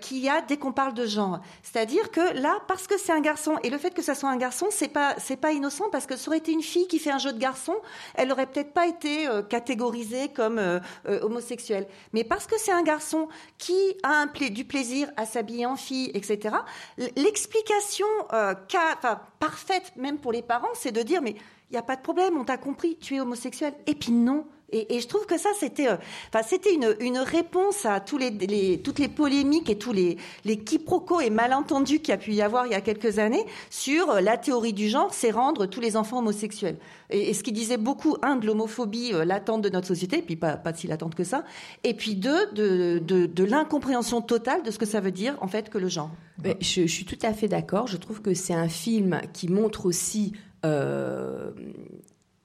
qu'il 0.00 0.18
y 0.18 0.28
a 0.28 0.40
dès 0.40 0.56
qu'on 0.56 0.72
parle 0.72 0.94
de 0.94 1.06
genre. 1.06 1.40
C'est-à-dire 1.62 2.10
que 2.10 2.34
là, 2.40 2.58
parce 2.68 2.86
que 2.86 2.98
c'est 2.98 3.12
un 3.12 3.20
garçon 3.20 3.56
et 3.62 3.70
le 3.70 3.78
fait 3.78 3.94
que 3.94 4.02
ça 4.02 4.14
soit 4.14 4.30
un 4.30 4.36
garçon, 4.36 4.66
c'est 4.70 4.88
pas 4.88 5.14
c'est 5.18 5.36
pas 5.36 5.52
innocent 5.52 5.86
parce 5.90 6.06
que 6.06 6.16
ça 6.16 6.28
aurait 6.28 6.38
été 6.38 6.52
une 6.52 6.62
fille 6.62 6.86
qui 6.88 6.98
fait 6.98 7.10
un 7.10 7.18
jeu 7.18 7.32
de 7.32 7.38
garçon, 7.38 7.74
elle 8.14 8.32
n'aurait 8.34 8.46
peut-être 8.46 8.72
pas 8.72 8.86
été 8.86 9.28
euh, 9.28 9.42
catégorisé 9.42 10.28
comme 10.28 10.58
euh, 10.58 10.80
euh, 11.06 11.20
homosexuel. 11.22 11.86
Mais 12.12 12.24
parce 12.24 12.46
que 12.46 12.58
c'est 12.58 12.72
un 12.72 12.82
garçon 12.82 13.28
qui 13.58 13.96
a 14.02 14.26
du 14.50 14.64
plaisir 14.64 15.08
à 15.16 15.26
s'habiller 15.26 15.66
en 15.66 15.76
fille, 15.76 16.10
etc., 16.14 16.56
l'explication 17.16 18.06
parfaite, 19.38 19.92
même 19.96 20.18
pour 20.18 20.32
les 20.32 20.42
parents, 20.42 20.68
c'est 20.74 20.92
de 20.92 21.02
dire, 21.02 21.22
mais 21.22 21.32
il 21.70 21.72
n'y 21.72 21.78
a 21.78 21.82
pas 21.82 21.96
de 21.96 22.02
problème, 22.02 22.36
on 22.36 22.44
t'a 22.44 22.56
compris, 22.56 22.96
tu 22.96 23.14
es 23.14 23.20
homosexuel. 23.20 23.74
Et 23.86 23.94
puis 23.94 24.12
non, 24.12 24.44
et, 24.74 25.00
je 25.00 25.06
trouve 25.06 25.26
que 25.26 25.38
ça, 25.38 25.50
c'était, 25.58 25.88
euh, 25.88 25.96
enfin, 26.32 26.44
c'était 26.46 26.74
une, 26.74 26.96
une, 27.00 27.18
réponse 27.18 27.86
à 27.86 28.00
tous 28.00 28.18
les, 28.18 28.80
toutes 28.82 28.98
les 28.98 29.08
polémiques 29.08 29.70
et 29.70 29.78
tous 29.78 29.92
les, 29.92 30.16
les 30.44 30.58
quiproquos 30.58 31.20
et 31.20 31.30
malentendus 31.30 32.00
qu'il 32.00 32.10
y 32.10 32.12
a 32.12 32.18
pu 32.18 32.32
y 32.32 32.42
avoir 32.42 32.66
il 32.66 32.72
y 32.72 32.74
a 32.74 32.80
quelques 32.80 33.18
années 33.18 33.44
sur 33.70 34.10
euh, 34.10 34.20
la 34.20 34.36
théorie 34.36 34.72
du 34.72 34.88
genre, 34.88 35.12
c'est 35.14 35.30
rendre 35.30 35.66
tous 35.66 35.80
les 35.80 35.96
enfants 35.96 36.18
homosexuels. 36.18 36.76
Et, 37.10 37.34
ce 37.34 37.42
qui 37.42 37.52
disait 37.52 37.76
beaucoup, 37.76 38.16
un, 38.22 38.36
de 38.36 38.46
l'homophobie 38.46 39.12
euh, 39.12 39.24
latente 39.24 39.62
de 39.62 39.68
notre 39.68 39.86
société, 39.86 40.22
puis 40.22 40.36
pas, 40.36 40.56
pas 40.56 40.74
si 40.74 40.86
latente 40.86 41.14
que 41.14 41.24
ça, 41.24 41.44
et 41.84 41.94
puis 41.94 42.14
deux, 42.16 42.50
de, 42.52 42.98
de, 42.98 43.26
de 43.26 43.44
l'incompréhension 43.44 44.20
totale 44.20 44.62
de 44.62 44.70
ce 44.70 44.78
que 44.78 44.86
ça 44.86 45.00
veut 45.00 45.12
dire, 45.12 45.36
en 45.40 45.48
fait, 45.48 45.70
que 45.70 45.78
le 45.78 45.88
genre. 45.88 46.10
je, 46.44 46.54
je, 46.60 46.86
suis 46.86 47.04
tout 47.04 47.18
à 47.22 47.32
fait 47.32 47.48
d'accord. 47.48 47.86
Je 47.86 47.96
trouve 47.96 48.20
que 48.20 48.34
c'est 48.34 48.54
un 48.54 48.68
film 48.68 49.20
qui 49.32 49.48
montre 49.48 49.86
aussi 49.86 50.32
euh, 50.64 51.50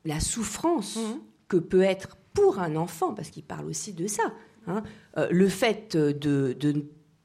la 0.05 0.19
souffrance 0.19 0.97
mmh. 0.97 1.19
que 1.47 1.57
peut 1.57 1.82
être 1.82 2.17
pour 2.34 2.59
un 2.59 2.75
enfant, 2.75 3.13
parce 3.13 3.30
qu'il 3.30 3.43
parle 3.43 3.65
aussi 3.65 3.93
de 3.93 4.07
ça, 4.07 4.23
hein, 4.67 4.84
euh, 5.17 5.27
le 5.32 5.47
fait 5.47 5.95
de, 5.95 6.55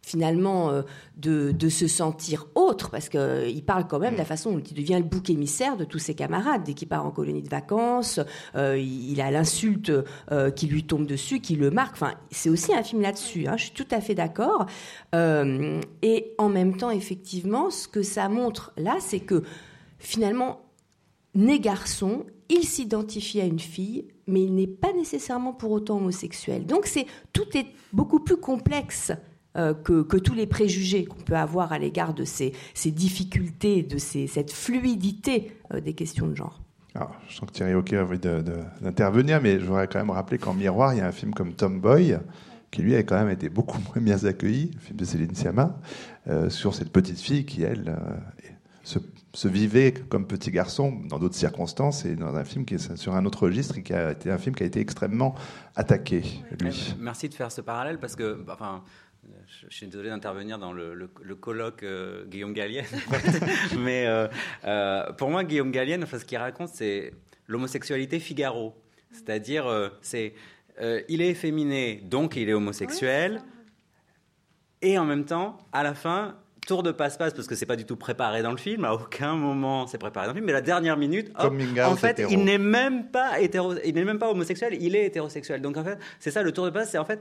finalement 0.02 0.70
euh, 0.70 0.82
de, 1.16 1.68
se 1.68 1.86
sentir 1.86 2.46
autre, 2.54 2.90
parce 2.90 3.08
qu'il 3.08 3.20
euh, 3.20 3.60
parle 3.66 3.86
quand 3.86 3.98
même 3.98 4.14
de 4.14 4.18
la 4.18 4.24
façon 4.24 4.52
dont 4.52 4.60
il 4.60 4.74
devient 4.74 4.98
le 4.98 5.04
bouc 5.04 5.30
émissaire 5.30 5.76
de 5.76 5.84
tous 5.84 5.98
ses 5.98 6.14
camarades. 6.14 6.62
Dès 6.64 6.74
qu'il 6.74 6.88
part 6.88 7.06
en 7.06 7.10
colonie 7.10 7.42
de 7.42 7.48
vacances, 7.48 8.20
il 8.54 9.20
a 9.20 9.30
l'insulte 9.30 9.92
qui 10.56 10.66
lui 10.66 10.84
tombe 10.84 11.06
dessus, 11.06 11.40
qui 11.40 11.56
le 11.56 11.70
marque. 11.70 11.94
Enfin, 11.94 12.14
c'est 12.30 12.50
aussi 12.50 12.74
un 12.74 12.82
film 12.82 13.02
là-dessus, 13.02 13.46
hein, 13.46 13.56
je 13.56 13.64
suis 13.64 13.74
tout 13.74 13.88
à 13.90 14.00
fait 14.00 14.14
d'accord. 14.14 14.66
et 15.12 16.34
en 16.38 16.48
même 16.48 16.76
temps, 16.76 16.90
effectivement, 16.90 17.70
ce 17.70 17.88
que 17.88 18.02
ça 18.02 18.28
montre 18.28 18.72
là, 18.76 18.96
c'est 19.00 19.20
que 19.20 19.42
finalement, 19.98 20.60
né 21.34 21.58
garçon, 21.60 22.26
il 22.48 22.64
s'identifie 22.64 23.40
à 23.40 23.44
une 23.44 23.58
fille, 23.58 24.06
mais 24.26 24.42
il 24.42 24.54
n'est 24.54 24.66
pas 24.66 24.92
nécessairement 24.92 25.52
pour 25.52 25.70
autant 25.70 25.96
homosexuel. 25.96 26.66
Donc 26.66 26.86
c'est 26.86 27.06
tout 27.32 27.56
est 27.56 27.66
beaucoup 27.92 28.20
plus 28.20 28.36
complexe 28.36 29.12
euh, 29.56 29.72
que, 29.72 30.16
tous 30.16 30.34
les 30.34 30.46
préjugés 30.46 31.04
qu'on 31.04 31.22
peut 31.22 31.36
avoir 31.36 31.72
à 31.72 31.78
l'égard 31.78 32.12
de 32.12 32.24
ces, 32.24 32.52
difficultés, 32.86 33.84
de 33.84 33.98
cette 33.98 34.50
fluidité 34.50 35.52
euh, 35.72 35.80
des 35.80 35.92
questions 35.92 36.26
de 36.26 36.34
genre. 36.34 36.60
je 37.28 37.36
sens 37.36 37.48
que 37.48 37.52
Thierry 37.52 37.74
Hockey 37.74 37.96
a 37.96 38.02
envie 38.02 38.18
d'intervenir, 38.18 39.40
mais 39.40 39.60
je 39.60 39.64
voudrais 39.64 39.86
quand 39.86 40.00
même 40.00 40.10
rappeler 40.10 40.38
qu'en 40.38 40.54
miroir, 40.54 40.92
il 40.92 40.98
y 40.98 41.00
a 41.02 41.06
un 41.06 41.12
film 41.12 41.32
comme 41.32 41.52
Tomboy, 41.52 42.18
qui 42.72 42.82
lui 42.82 42.96
a 42.96 43.04
quand 43.04 43.16
même 43.16 43.30
été 43.30 43.48
beaucoup 43.48 43.78
moins 43.94 44.02
bien 44.02 44.24
accueilli, 44.24 44.72
le 44.74 44.80
film 44.80 44.96
de 44.96 45.04
Céline 45.04 45.34
Sciamma, 45.36 45.78
euh, 46.26 46.50
sur 46.50 46.74
cette 46.74 46.90
petite 46.90 47.20
fille 47.20 47.46
qui, 47.46 47.62
elle, 47.62 47.96
se, 48.82 48.98
vivait 49.48 49.92
comme 49.92 50.26
petit 50.26 50.50
garçon 50.50 51.00
dans 51.08 51.18
d'autres 51.18 51.34
circonstances 51.34 52.04
et 52.04 52.14
dans 52.14 52.36
un 52.36 52.44
film 52.44 52.64
qui 52.64 52.74
est 52.74 52.96
sur 52.96 53.14
un 53.14 53.24
autre 53.26 53.46
registre 53.46 53.78
et 53.78 53.82
qui 53.82 53.92
a 53.92 54.12
été 54.12 54.30
un 54.30 54.38
film 54.38 54.54
qui 54.54 54.62
a 54.62 54.66
été 54.66 54.80
extrêmement 54.80 55.34
attaqué, 55.74 56.22
lui. 56.60 56.94
Merci 56.98 57.28
de 57.28 57.34
faire 57.34 57.50
ce 57.50 57.60
parallèle 57.60 57.98
parce 57.98 58.16
que, 58.16 58.44
enfin, 58.48 58.82
je, 59.68 59.74
suis 59.74 59.86
désolé 59.86 60.10
d'intervenir 60.10 60.58
dans 60.58 60.72
le, 60.72 61.08
colloque 61.40 61.82
euh, 61.82 62.24
Guillaume 62.26 62.52
Gallienne, 62.52 62.84
mais 63.78 64.06
euh, 64.06 64.28
euh, 64.64 65.12
pour 65.12 65.30
moi, 65.30 65.44
Guillaume 65.44 65.70
Gallienne, 65.70 66.06
ce 66.06 66.24
qu'il 66.24 66.38
raconte, 66.38 66.68
c'est 66.68 67.12
l'homosexualité 67.48 68.20
Figaro. 68.20 68.74
C'est-à-dire, 69.10 69.92
c'est 70.00 70.34
il 71.08 71.22
est 71.22 71.28
efféminé, 71.28 72.02
donc 72.04 72.36
il 72.36 72.48
est 72.48 72.52
homosexuel, 72.52 73.42
et 74.82 74.98
en 74.98 75.04
même 75.04 75.24
temps, 75.24 75.58
à 75.72 75.82
la 75.82 75.94
fin, 75.94 76.36
tour 76.64 76.82
de 76.82 76.92
passe-passe 76.92 77.34
parce 77.34 77.46
que 77.46 77.54
c'est 77.54 77.66
pas 77.66 77.76
du 77.76 77.84
tout 77.84 77.96
préparé 77.96 78.42
dans 78.42 78.50
le 78.50 78.56
film. 78.56 78.84
À 78.84 78.94
aucun 78.94 79.34
moment 79.34 79.86
c'est 79.86 79.98
préparé 79.98 80.26
dans 80.26 80.32
le 80.32 80.36
film, 80.36 80.46
mais 80.46 80.52
la 80.52 80.60
dernière 80.60 80.96
minute, 80.96 81.30
en 81.36 81.96
fait, 81.96 82.22
il 82.30 82.44
n'est 82.44 82.58
même 82.58 83.06
pas 83.10 83.40
hétéro, 83.40 83.74
il 83.84 83.94
n'est 83.94 84.04
même 84.04 84.18
pas 84.18 84.30
homosexuel, 84.30 84.76
il 84.80 84.96
est 84.96 85.06
hétérosexuel. 85.06 85.60
Donc 85.60 85.76
en 85.76 85.84
fait, 85.84 85.98
c'est 86.18 86.30
ça 86.30 86.42
le 86.42 86.52
tour 86.52 86.64
de 86.64 86.70
passe, 86.70 86.90
c'est 86.90 86.98
en 86.98 87.04
fait 87.04 87.20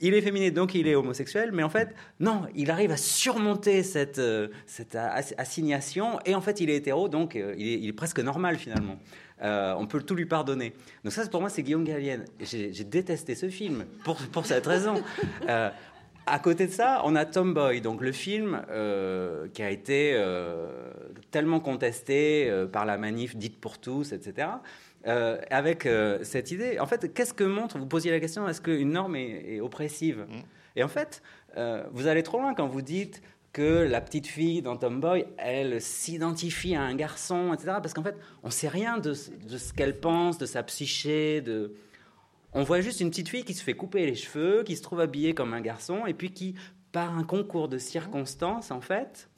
il 0.00 0.14
est 0.14 0.22
féminin, 0.22 0.50
donc 0.50 0.74
il 0.74 0.88
est 0.88 0.94
homosexuel, 0.94 1.50
mais 1.52 1.62
en 1.62 1.68
fait, 1.68 1.94
non, 2.18 2.42
il 2.54 2.70
arrive 2.70 2.90
à 2.90 2.96
surmonter 2.96 3.82
cette, 3.82 4.18
euh, 4.18 4.48
cette 4.66 4.96
assignation, 4.96 6.18
et 6.24 6.34
en 6.34 6.40
fait, 6.40 6.60
il 6.60 6.70
est 6.70 6.76
hétéro, 6.76 7.08
donc 7.08 7.36
euh, 7.36 7.54
il, 7.58 7.86
est, 7.86 7.92
presque 7.92 8.20
normal 8.20 8.56
finalement. 8.56 8.98
Euh, 9.42 9.74
on 9.78 9.86
peut 9.86 10.02
tout 10.02 10.14
lui 10.14 10.26
pardonner. 10.26 10.74
Donc 11.04 11.12
ça, 11.12 11.26
pour 11.26 11.40
moi, 11.40 11.48
c'est 11.48 11.62
Guillaume 11.62 11.84
Gallienne. 11.84 12.24
J'ai 12.40 12.84
détesté 12.84 13.34
ce 13.34 13.48
film 13.48 13.86
pour, 14.04 14.16
pour 14.16 14.44
cette 14.44 14.66
raison. 14.66 15.02
À 16.30 16.38
côté 16.38 16.66
de 16.66 16.72
ça, 16.72 17.02
on 17.04 17.16
a 17.16 17.24
Tomboy, 17.24 17.80
donc 17.80 18.00
le 18.00 18.12
film 18.12 18.62
qui 19.52 19.62
a 19.62 19.70
été 19.70 20.18
tellement 21.30 21.60
contesté 21.60 22.50
par 22.72 22.86
la 22.86 22.96
manif 22.98 23.36
dite 23.36 23.60
pour 23.60 23.78
tous, 23.78 24.12
etc. 24.12 24.48
Euh, 25.06 25.38
avec 25.50 25.86
euh, 25.86 26.18
cette 26.24 26.50
idée. 26.50 26.78
En 26.78 26.84
fait, 26.84 27.14
qu'est-ce 27.14 27.32
que 27.32 27.44
montre 27.44 27.78
Vous 27.78 27.86
posiez 27.86 28.10
la 28.10 28.20
question 28.20 28.46
est-ce 28.46 28.60
qu'une 28.60 28.90
norme 28.90 29.16
est, 29.16 29.58
oppressive 29.60 30.26
mm. 30.28 30.42
Et 30.76 30.82
en 30.82 30.88
fait, 30.88 31.22
euh, 31.56 31.82
vous 31.92 32.06
allez 32.06 32.22
trop 32.22 32.38
loin 32.38 32.52
quand 32.52 32.66
vous 32.66 32.82
dites 32.82 33.22
que 33.54 33.62
la 33.62 34.02
petite 34.02 34.26
fille 34.26 34.60
dans 34.60 34.76
Tomboy, 34.76 35.24
elle 35.38 35.80
s'identifie 35.80 36.74
à 36.74 36.82
un 36.82 36.94
garçon, 36.94 37.54
etc. 37.54 37.78
Parce 37.80 37.94
qu'en 37.94 38.02
fait, 38.02 38.14
on 38.42 38.48
ne 38.48 38.52
sait 38.52 38.68
rien 38.68 38.98
de, 38.98 39.14
ce 39.14 39.72
qu'elle 39.72 39.98
pense, 39.98 40.36
de 40.36 40.44
sa 40.44 40.62
psyché. 40.62 41.40
De... 41.40 41.72
On 42.52 42.62
voit 42.62 42.80
juste 42.80 43.00
une 43.00 43.10
petite 43.10 43.28
fille 43.28 43.44
qui 43.44 43.54
se 43.54 43.62
fait 43.62 43.74
couper 43.74 44.06
les 44.06 44.14
cheveux, 44.14 44.62
qui 44.64 44.76
se 44.76 44.82
trouve 44.82 45.00
habillée 45.00 45.34
comme 45.34 45.54
un 45.54 45.60
garçon, 45.60 46.06
et 46.06 46.14
puis 46.14 46.32
qui, 46.32 46.54
par 46.92 47.16
un 47.16 47.24
concours 47.24 47.68
de 47.68 47.78
circonstances, 47.78 48.70
en 48.70 48.80
fait, 48.80 49.28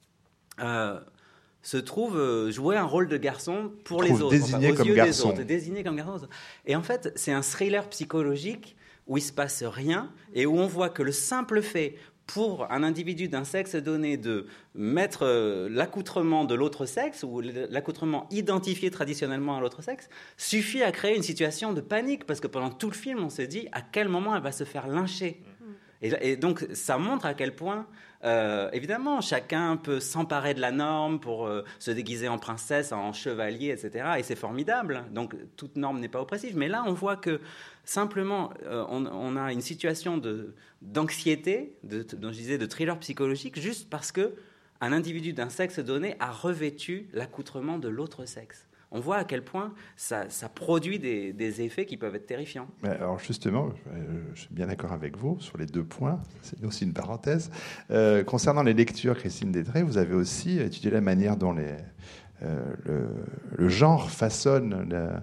se 1.62 1.76
trouve 1.76 2.18
euh, 2.18 2.50
jouer 2.50 2.76
un 2.76 2.84
rôle 2.84 3.08
de 3.08 3.16
garçon 3.16 3.72
pour 3.84 4.02
les 4.02 4.20
autres, 4.20 4.30
désigné 4.30 4.74
comme 4.74 4.92
garçon. 4.92 5.32
désigné 5.32 5.84
comme 5.84 5.96
garçon. 5.96 6.28
Et 6.66 6.74
en 6.74 6.82
fait, 6.82 7.12
c'est 7.14 7.32
un 7.32 7.42
thriller 7.42 7.88
psychologique 7.88 8.76
où 9.06 9.16
il 9.16 9.22
se 9.22 9.32
passe 9.32 9.62
rien 9.62 10.12
et 10.34 10.46
où 10.46 10.58
on 10.58 10.66
voit 10.66 10.88
que 10.88 11.02
le 11.02 11.12
simple 11.12 11.62
fait 11.62 11.96
pour 12.26 12.70
un 12.70 12.82
individu 12.82 13.28
d'un 13.28 13.44
sexe 13.44 13.74
donné 13.76 14.16
de 14.16 14.46
mettre 14.74 15.22
euh, 15.22 15.68
l'accoutrement 15.70 16.44
de 16.44 16.54
l'autre 16.54 16.86
sexe 16.86 17.22
ou 17.22 17.40
l'accoutrement 17.40 18.28
identifié 18.30 18.90
traditionnellement 18.90 19.56
à 19.56 19.60
l'autre 19.60 19.82
sexe 19.82 20.08
suffit 20.36 20.82
à 20.82 20.92
créer 20.92 21.16
une 21.16 21.22
situation 21.22 21.72
de 21.72 21.80
panique 21.80 22.24
parce 22.24 22.40
que 22.40 22.46
pendant 22.46 22.70
tout 22.70 22.88
le 22.88 22.94
film 22.94 23.18
on 23.22 23.30
se 23.30 23.42
dit 23.42 23.68
à 23.72 23.82
quel 23.82 24.08
moment 24.08 24.34
elle 24.36 24.42
va 24.42 24.52
se 24.52 24.64
faire 24.64 24.86
lyncher. 24.86 25.42
Mm. 26.02 26.06
et 26.20 26.36
donc 26.36 26.66
ça 26.72 26.98
montre 26.98 27.26
à 27.26 27.34
quel 27.34 27.54
point 27.54 27.86
euh, 28.24 28.70
évidemment, 28.72 29.20
chacun 29.20 29.76
peut 29.76 29.98
s'emparer 29.98 30.54
de 30.54 30.60
la 30.60 30.70
norme 30.70 31.18
pour 31.18 31.46
euh, 31.46 31.64
se 31.78 31.90
déguiser 31.90 32.28
en 32.28 32.38
princesse, 32.38 32.92
en 32.92 33.12
chevalier, 33.12 33.70
etc. 33.70 34.10
Et 34.18 34.22
c'est 34.22 34.36
formidable. 34.36 35.04
Donc, 35.10 35.34
toute 35.56 35.76
norme 35.76 35.98
n'est 35.98 36.08
pas 36.08 36.20
oppressive. 36.20 36.56
Mais 36.56 36.68
là, 36.68 36.84
on 36.86 36.92
voit 36.92 37.16
que 37.16 37.40
simplement, 37.84 38.52
euh, 38.64 38.84
on, 38.88 39.36
a 39.36 39.52
une 39.52 39.60
situation 39.60 40.20
d'anxiété, 40.82 41.76
dont 41.82 42.28
je 42.30 42.36
disais, 42.36 42.58
de 42.58 42.66
thriller 42.66 42.98
psychologique, 43.00 43.58
juste 43.58 43.90
parce 43.90 44.12
que 44.12 44.34
un 44.80 44.92
individu 44.92 45.32
d'un 45.32 45.48
sexe 45.48 45.78
donné 45.78 46.16
a 46.18 46.30
revêtu 46.30 47.08
l'accoutrement 47.12 47.78
de 47.78 47.88
l'autre 47.88 48.24
sexe 48.24 48.66
on 48.92 49.00
voit 49.00 49.16
à 49.16 49.24
quel 49.24 49.42
point 49.42 49.72
ça, 49.96 50.26
produit 50.54 50.98
des, 50.98 51.62
effets 51.62 51.86
qui 51.86 51.96
peuvent 51.96 52.14
être 52.14 52.26
terrifiants. 52.26 52.68
Alors 52.82 53.18
justement, 53.18 53.70
je 54.34 54.40
suis 54.40 54.54
bien 54.54 54.66
d'accord 54.66 54.92
avec 54.92 55.16
vous 55.16 55.38
sur 55.40 55.58
les 55.58 55.66
deux 55.66 55.84
points, 55.84 56.20
c'est 56.42 56.62
aussi 56.64 56.84
une 56.84 56.92
parenthèse. 56.92 57.50
Euh, 57.90 58.22
concernant 58.22 58.62
les 58.62 58.74
lectures, 58.74 59.16
Christine 59.16 59.52
Détré, 59.52 59.82
vous 59.82 59.98
avez 59.98 60.14
aussi 60.14 60.58
étudié 60.60 60.90
la 60.90 61.00
manière 61.00 61.36
dont 61.36 61.52
les, 61.52 61.76
euh, 62.44 63.06
le, 63.56 63.68
genre 63.68 64.10
façonne 64.10 64.88
euh, 64.92 65.18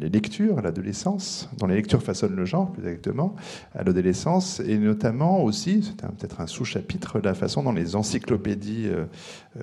les 0.00 0.08
lectures 0.08 0.58
à 0.58 0.62
l'adolescence, 0.62 1.50
dont 1.58 1.66
les 1.66 1.74
lectures 1.74 2.02
façonnent 2.02 2.34
le 2.34 2.44
genre 2.44 2.72
plus 2.72 2.82
exactement 2.82 3.36
à 3.74 3.82
l'adolescence, 3.82 4.60
et 4.60 4.78
notamment 4.78 5.42
aussi, 5.44 5.82
c'est 5.82 6.06
peut-être 6.06 6.40
un 6.40 6.46
sous-chapitre, 6.46 7.20
la 7.20 7.34
façon 7.34 7.62
dont 7.62 7.72
les 7.72 7.94
encyclopédies 7.96 8.88
euh, 8.88 9.06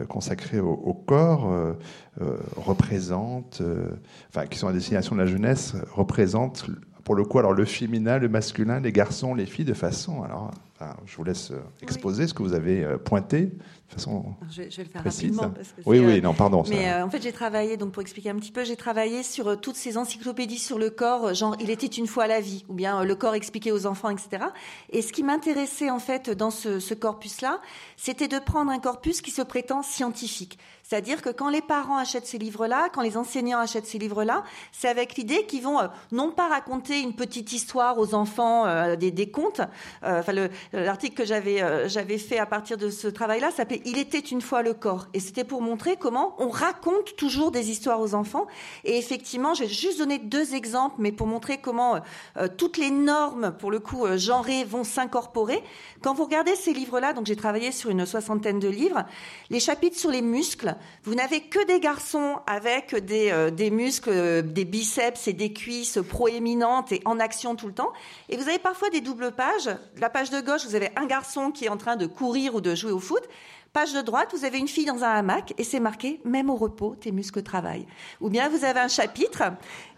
consacrées 0.07 0.59
au, 0.59 0.93
corps 0.93 1.75
représentent, 2.57 3.63
enfin 4.29 4.45
qui 4.45 4.59
sont 4.59 4.67
à 4.67 4.73
destination 4.73 5.15
de 5.15 5.21
la 5.21 5.25
jeunesse, 5.25 5.75
représentent 5.93 6.65
pour 7.03 7.15
le 7.15 7.23
coup 7.23 7.39
alors 7.39 7.53
le 7.53 7.65
féminin, 7.65 8.19
le 8.19 8.29
masculin, 8.29 8.79
les 8.79 8.91
garçons, 8.91 9.33
les 9.33 9.45
filles 9.45 9.65
de 9.65 9.73
façon 9.73 10.21
alors 10.21 10.51
je 11.05 11.15
vous 11.17 11.23
laisse 11.23 11.51
exposer 11.81 12.27
ce 12.27 12.33
que 12.33 12.43
vous 12.43 12.53
avez 12.53 12.85
pointé 13.03 13.51
façon 13.89 14.35
je, 14.49 14.61
vais 14.61 14.69
le 14.77 14.89
faire 14.89 15.03
rapidement. 15.03 15.51
oui, 15.85 15.99
oui, 15.99 16.17
euh, 16.17 16.21
non, 16.21 16.33
pardon. 16.33 16.63
Mais 16.69 16.91
euh, 16.91 17.05
en 17.05 17.09
fait, 17.09 17.21
j'ai 17.21 17.31
travaillé, 17.31 17.77
donc 17.77 17.91
pour 17.91 18.01
expliquer 18.01 18.29
un 18.29 18.35
petit 18.35 18.51
peu, 18.51 18.63
j'ai 18.63 18.75
travaillé 18.75 19.23
sur 19.23 19.47
euh, 19.47 19.55
toutes 19.55 19.75
ces 19.75 19.97
encyclopédies 19.97 20.59
sur 20.59 20.77
le 20.77 20.89
corps, 20.89 21.33
genre 21.33 21.55
Il 21.59 21.69
était 21.69 21.87
une 21.87 22.07
fois 22.07 22.27
la 22.27 22.39
vie, 22.39 22.65
ou 22.69 22.73
bien 22.73 23.03
Le 23.03 23.15
corps 23.15 23.35
expliqué 23.35 23.71
aux 23.71 23.85
enfants, 23.85 24.09
etc. 24.09 24.45
Et 24.91 25.01
ce 25.01 25.11
qui 25.11 25.23
m'intéressait 25.23 25.89
en 25.89 25.99
fait 25.99 26.29
dans 26.29 26.51
ce, 26.51 26.79
ce 26.79 26.93
corpus-là, 26.93 27.59
c'était 27.97 28.27
de 28.27 28.39
prendre 28.39 28.71
un 28.71 28.79
corpus 28.79 29.21
qui 29.21 29.31
se 29.31 29.41
prétend 29.41 29.81
scientifique. 29.81 30.59
C'est-à-dire 30.83 31.21
que 31.21 31.29
quand 31.29 31.49
les 31.49 31.61
parents 31.61 31.97
achètent 31.97 32.25
ces 32.25 32.39
livres-là, 32.39 32.89
quand 32.91 33.03
les 33.03 33.15
enseignants 33.15 33.59
achètent 33.59 33.85
ces 33.85 33.99
livres-là, 33.99 34.43
c'est 34.71 34.87
avec 34.87 35.17
l'idée 35.17 35.45
qu'ils 35.45 35.61
vont 35.61 35.77
non 36.11 36.31
pas 36.31 36.47
raconter 36.47 37.01
une 37.01 37.13
petite 37.13 37.53
histoire 37.53 37.99
aux 37.99 38.15
enfants, 38.15 38.95
des, 38.95 39.11
des, 39.11 39.29
contes. 39.29 39.61
enfin, 40.01 40.33
l'article 40.73 41.15
que 41.15 41.25
j'avais 41.25 41.89
j'avais 41.89 42.17
fait 42.17 42.39
à 42.39 42.45
partir 42.45 42.77
de 42.77 42.89
ce 42.89 43.07
travail-là 43.07 43.51
s'appelait 43.51 43.81
il 43.85 43.97
était 43.97 44.19
une 44.19 44.41
fois 44.41 44.61
le 44.61 44.73
corps. 44.73 45.07
Et 45.13 45.19
c'était 45.19 45.43
pour 45.43 45.61
montrer 45.61 45.97
comment 45.97 46.35
on 46.37 46.49
raconte 46.49 47.15
toujours 47.15 47.51
des 47.51 47.69
histoires 47.69 47.99
aux 47.99 48.13
enfants. 48.13 48.47
Et 48.83 48.97
effectivement, 48.97 49.53
j'ai 49.53 49.67
juste 49.67 49.99
donné 49.99 50.17
deux 50.19 50.55
exemples, 50.55 50.95
mais 50.99 51.11
pour 51.11 51.27
montrer 51.27 51.57
comment 51.57 51.95
euh, 51.95 51.99
euh, 52.37 52.47
toutes 52.47 52.77
les 52.77 52.91
normes, 52.91 53.55
pour 53.57 53.71
le 53.71 53.79
coup, 53.79 54.05
euh, 54.05 54.17
genrées, 54.17 54.63
vont 54.63 54.83
s'incorporer. 54.83 55.63
Quand 56.01 56.13
vous 56.13 56.23
regardez 56.23 56.55
ces 56.55 56.73
livres-là, 56.73 57.13
donc 57.13 57.25
j'ai 57.25 57.35
travaillé 57.35 57.71
sur 57.71 57.89
une 57.89 58.05
soixantaine 58.05 58.59
de 58.59 58.67
livres, 58.67 59.05
les 59.49 59.59
chapitres 59.59 59.97
sur 59.97 60.11
les 60.11 60.21
muscles, 60.21 60.75
vous 61.03 61.15
n'avez 61.15 61.41
que 61.41 61.65
des 61.65 61.79
garçons 61.79 62.39
avec 62.47 62.95
des, 62.95 63.51
des 63.51 63.69
muscles, 63.69 64.43
des 64.43 64.65
biceps 64.65 65.27
et 65.27 65.33
des 65.33 65.51
cuisses 65.51 65.99
proéminentes 66.07 66.91
et 66.91 67.01
en 67.05 67.19
action 67.19 67.55
tout 67.55 67.67
le 67.67 67.73
temps. 67.73 67.91
Et 68.29 68.37
vous 68.37 68.47
avez 68.47 68.59
parfois 68.59 68.89
des 68.89 69.01
doubles 69.01 69.31
pages. 69.31 69.69
La 69.97 70.09
page 70.09 70.29
de 70.29 70.39
vous 70.65 70.75
avez 70.75 70.89
un 70.95 71.05
garçon 71.05 71.51
qui 71.51 71.65
est 71.65 71.69
en 71.69 71.77
train 71.77 71.95
de 71.95 72.05
courir 72.05 72.55
ou 72.55 72.61
de 72.61 72.75
jouer 72.75 72.91
au 72.91 72.99
foot. 72.99 73.23
Page 73.71 73.93
de 73.93 74.01
droite, 74.01 74.29
vous 74.33 74.45
avez 74.45 74.57
une 74.57 74.67
fille 74.67 74.85
dans 74.85 75.03
un 75.03 75.09
hamac 75.09 75.53
et 75.59 75.63
c'est 75.63 75.79
marqué 75.79 76.19
même 76.25 76.49
au 76.49 76.55
repos, 76.55 76.95
tes 76.95 77.11
muscles 77.11 77.43
travaillent. 77.43 77.85
Ou 78.19 78.29
bien 78.29 78.49
vous 78.49 78.65
avez 78.65 78.79
un 78.79 78.87
chapitre 78.87 79.43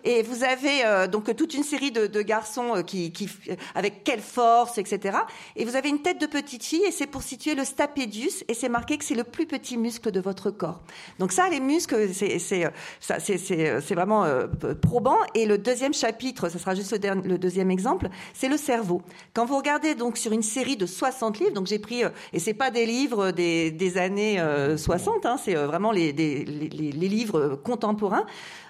et 0.03 0.23
vous 0.23 0.43
avez 0.43 0.85
euh, 0.85 1.07
donc 1.07 1.35
toute 1.35 1.53
une 1.53 1.63
série 1.63 1.91
de, 1.91 2.21
garçons 2.21 2.77
euh, 2.77 2.81
qui, 2.81 3.11
qui, 3.11 3.29
avec 3.75 4.03
quelle 4.03 4.21
force, 4.21 4.77
etc. 4.77 5.17
Et 5.55 5.65
vous 5.65 5.75
avez 5.75 5.89
une 5.89 6.01
tête 6.01 6.19
de 6.19 6.25
petite 6.25 6.63
fille 6.63 6.83
et 6.85 6.91
c'est 6.91 7.07
pour 7.07 7.23
situer 7.23 7.55
le 7.55 7.63
stapédius 7.63 8.43
et 8.47 8.53
c'est 8.53 8.69
marqué 8.69 8.97
que 8.97 9.05
c'est 9.05 9.15
le 9.15 9.23
plus 9.23 9.45
petit 9.45 9.77
muscle 9.77 10.11
de 10.11 10.19
votre 10.19 10.51
corps. 10.51 10.81
Donc 11.19 11.31
ça, 11.31 11.49
les 11.49 11.59
muscles, 11.59 12.09
c'est 12.13 12.71
vraiment 13.95 14.23
euh, 14.25 14.47
probant. 14.81 15.17
Et 15.35 15.45
le 15.45 15.57
deuxième 15.57 15.93
chapitre, 15.93 16.49
ce 16.49 16.57
sera 16.57 16.75
juste 16.75 16.91
le, 16.91 17.37
deuxième 17.37 17.71
exemple, 17.71 18.09
c'est 18.33 18.49
le 18.49 18.57
cerveau. 18.57 19.01
Quand 19.33 19.45
vous 19.45 19.57
regardez 19.57 19.95
donc 19.95 20.17
sur 20.17 20.31
une 20.31 20.43
série 20.43 20.77
de 20.77 20.85
60 20.85 21.39
livres, 21.39 21.53
donc 21.53 21.67
j'ai 21.67 21.79
pris 21.79 22.03
et 22.33 22.39
c'est 22.39 22.53
pas 22.53 22.71
des 22.71 22.85
livres 22.85 23.31
des, 23.31 23.97
années 23.97 24.41
60, 24.77 25.25
hein, 25.25 25.37
c'est 25.43 25.55
vraiment 25.55 25.91
les 25.91 26.11
livres 26.11 27.55
contemporains. 27.63 28.25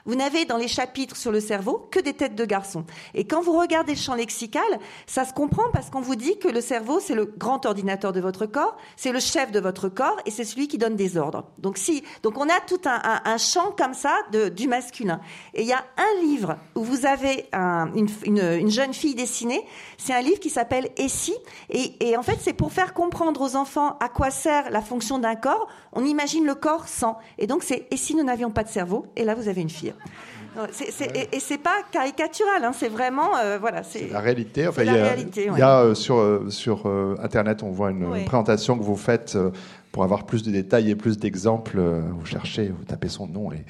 Vous 0.05 0.15
n'avez 0.15 0.45
dans 0.45 0.57
les 0.57 0.67
chapitres 0.67 1.15
sur 1.15 1.31
le 1.31 1.39
cerveau 1.39 1.87
que 1.91 1.99
des 1.99 2.13
têtes 2.13 2.35
de 2.35 2.45
garçons. 2.45 2.85
Et 3.13 3.25
quand 3.25 3.41
vous 3.41 3.57
regardez 3.57 3.93
le 3.93 3.99
champ 3.99 4.15
lexical, 4.15 4.63
ça 5.05 5.25
se 5.25 5.33
comprend 5.33 5.69
parce 5.73 5.89
qu'on 5.89 6.01
vous 6.01 6.15
dit 6.15 6.39
que 6.39 6.47
le 6.47 6.61
cerveau, 6.61 6.99
c'est 6.99 7.15
le 7.15 7.25
grand 7.25 7.65
ordinateur 7.65 8.11
de 8.11 8.19
votre 8.19 8.45
corps, 8.45 8.77
c'est 8.95 9.11
le 9.11 9.19
chef 9.19 9.51
de 9.51 9.59
votre 9.59 9.89
corps 9.89 10.17
et 10.25 10.31
c'est 10.31 10.43
celui 10.43 10.67
qui 10.67 10.77
donne 10.77 10.95
des 10.95 11.17
ordres. 11.17 11.45
Donc 11.59 11.77
si, 11.77 12.03
donc 12.23 12.37
on 12.37 12.49
a 12.49 12.59
tout 12.67 12.81
un, 12.85 13.37
champ 13.37 13.73
comme 13.77 13.93
ça 13.93 14.17
du 14.53 14.67
masculin. 14.67 15.19
Et 15.53 15.61
il 15.61 15.67
y 15.67 15.73
a 15.73 15.83
un 15.97 16.21
livre 16.21 16.57
où 16.75 16.83
vous 16.83 17.05
avez 17.05 17.47
un, 17.53 17.91
une, 17.93 18.07
une, 18.25 18.39
une, 18.39 18.69
jeune 18.69 18.93
fille 18.93 19.15
dessinée. 19.15 19.63
C'est 19.97 20.13
un 20.13 20.21
livre 20.21 20.39
qui 20.39 20.49
s'appelle 20.49 20.89
Essie. 20.97 21.35
Et, 21.69 22.09
et 22.09 22.17
en 22.17 22.23
fait, 22.23 22.37
c'est 22.41 22.53
pour 22.53 22.71
faire 22.71 22.93
comprendre 22.93 23.41
aux 23.41 23.55
enfants 23.55 23.97
à 23.99 24.09
quoi 24.09 24.31
sert 24.31 24.69
la 24.69 24.81
fonction 24.81 25.19
d'un 25.19 25.35
corps. 25.35 25.67
On 25.93 26.05
imagine 26.05 26.45
le 26.45 26.55
corps 26.55 26.87
sans. 26.87 27.17
Et 27.37 27.47
donc 27.47 27.63
c'est 27.63 27.87
Et 27.91 27.97
si 27.97 28.15
nous 28.15 28.23
n'avions 28.23 28.51
pas 28.51 28.63
de 28.63 28.69
cerveau 28.69 29.05
Et 29.15 29.23
là, 29.23 29.35
vous 29.35 29.47
avez 29.47 29.61
une 29.61 29.69
fille. 29.69 29.90
Et, 31.15 31.35
et 31.37 31.39
c'est 31.39 31.57
pas 31.57 31.77
caricatural, 31.91 32.63
hein, 32.63 32.73
c'est 32.77 32.89
vraiment 32.89 33.37
euh, 33.37 33.57
voilà, 33.57 33.83
c'est, 33.83 34.09
la 34.11 34.19
réalité. 34.19 34.67
Enfin, 34.67 34.83
il 34.83 34.87
y 34.87 34.89
a, 34.89 34.93
réalité, 35.03 35.49
ouais. 35.49 35.59
y 35.59 35.61
a 35.61 35.79
euh, 35.79 35.95
sur 35.95 36.17
euh, 36.17 36.49
sur 36.49 36.87
internet, 37.21 37.63
on 37.63 37.71
voit 37.71 37.91
une, 37.91 38.05
ouais. 38.05 38.19
une, 38.19 38.25
présentation 38.25 38.77
que 38.77 38.83
vous 38.83 38.97
faites 38.97 39.37
pour 39.93 40.03
avoir 40.03 40.25
plus 40.25 40.43
de 40.43 40.51
détails 40.51 40.89
et 40.89 40.95
plus 40.95 41.17
d'exemples. 41.17 41.79
vous 41.79 42.25
cherchez, 42.25 42.67
vous 42.67 42.83
tapez 42.83 43.07
son 43.07 43.27
nom 43.27 43.51
et. 43.51 43.63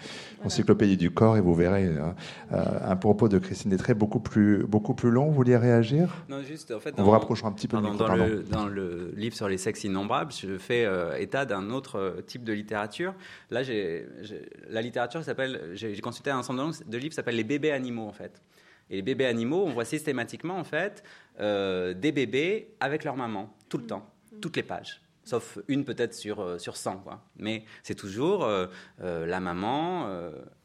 Encyclopédie 0.43 0.97
du 0.97 1.11
corps 1.11 1.37
et 1.37 1.41
vous 1.41 1.55
verrez 1.55 1.89
un 2.51 2.95
propos 2.95 3.27
de 3.27 3.37
Christine 3.39 3.71
Détré 3.71 3.93
beaucoup 3.93 4.19
plus 4.19 4.65
beaucoup 4.65 4.93
plus 4.93 5.11
long. 5.11 5.27
Vous 5.27 5.33
vouliez 5.33 5.57
réagir? 5.57 6.23
Non, 6.29 6.41
juste 6.41 6.71
en 6.71 6.79
fait. 6.79 6.93
On 6.97 7.03
vous 7.03 7.11
rapprochera 7.11 7.49
un 7.49 7.53
petit 7.53 7.67
peu. 7.67 7.77
Pardon, 7.77 7.91
micro, 7.91 8.07
dans, 8.07 8.15
le, 8.15 8.43
dans 8.43 8.67
le 8.67 9.13
livre 9.15 9.35
sur 9.35 9.47
les 9.47 9.57
sexes 9.57 9.83
innombrables, 9.83 10.31
je 10.31 10.57
fais 10.57 10.87
état 11.19 11.45
d'un 11.45 11.69
autre 11.69 12.23
type 12.25 12.43
de 12.43 12.53
littérature. 12.53 13.13
Là, 13.49 13.63
j'ai, 13.63 14.05
la 14.69 14.81
littérature 14.81 15.23
s'appelle. 15.23 15.71
J'ai 15.73 15.95
consulté 15.99 16.31
un 16.31 16.37
ensemble 16.37 16.61
de 16.87 16.97
livres 16.97 17.09
qui 17.09 17.15
s'appelle 17.15 17.35
les 17.35 17.43
bébés 17.43 17.71
animaux 17.71 18.07
en 18.07 18.13
fait. 18.13 18.41
Et 18.89 18.95
les 18.97 19.01
bébés 19.01 19.25
animaux, 19.25 19.63
on 19.65 19.71
voit 19.71 19.85
systématiquement 19.85 20.57
en 20.57 20.65
fait 20.65 21.03
euh, 21.39 21.93
des 21.93 22.11
bébés 22.11 22.75
avec 22.79 23.05
leur 23.05 23.15
maman 23.15 23.49
tout 23.69 23.77
le 23.77 23.85
temps, 23.85 24.05
toutes 24.41 24.57
les 24.57 24.63
pages. 24.63 25.01
Sauf 25.31 25.59
une 25.69 25.85
peut-être 25.85 26.13
sur, 26.13 26.41
euh, 26.41 26.57
sur 26.57 26.75
100. 26.75 26.97
Quoi. 26.97 27.21
Mais 27.37 27.63
c'est 27.83 27.95
toujours 27.95 28.43
euh, 28.43 28.67
la 28.99 29.39
maman 29.39 30.09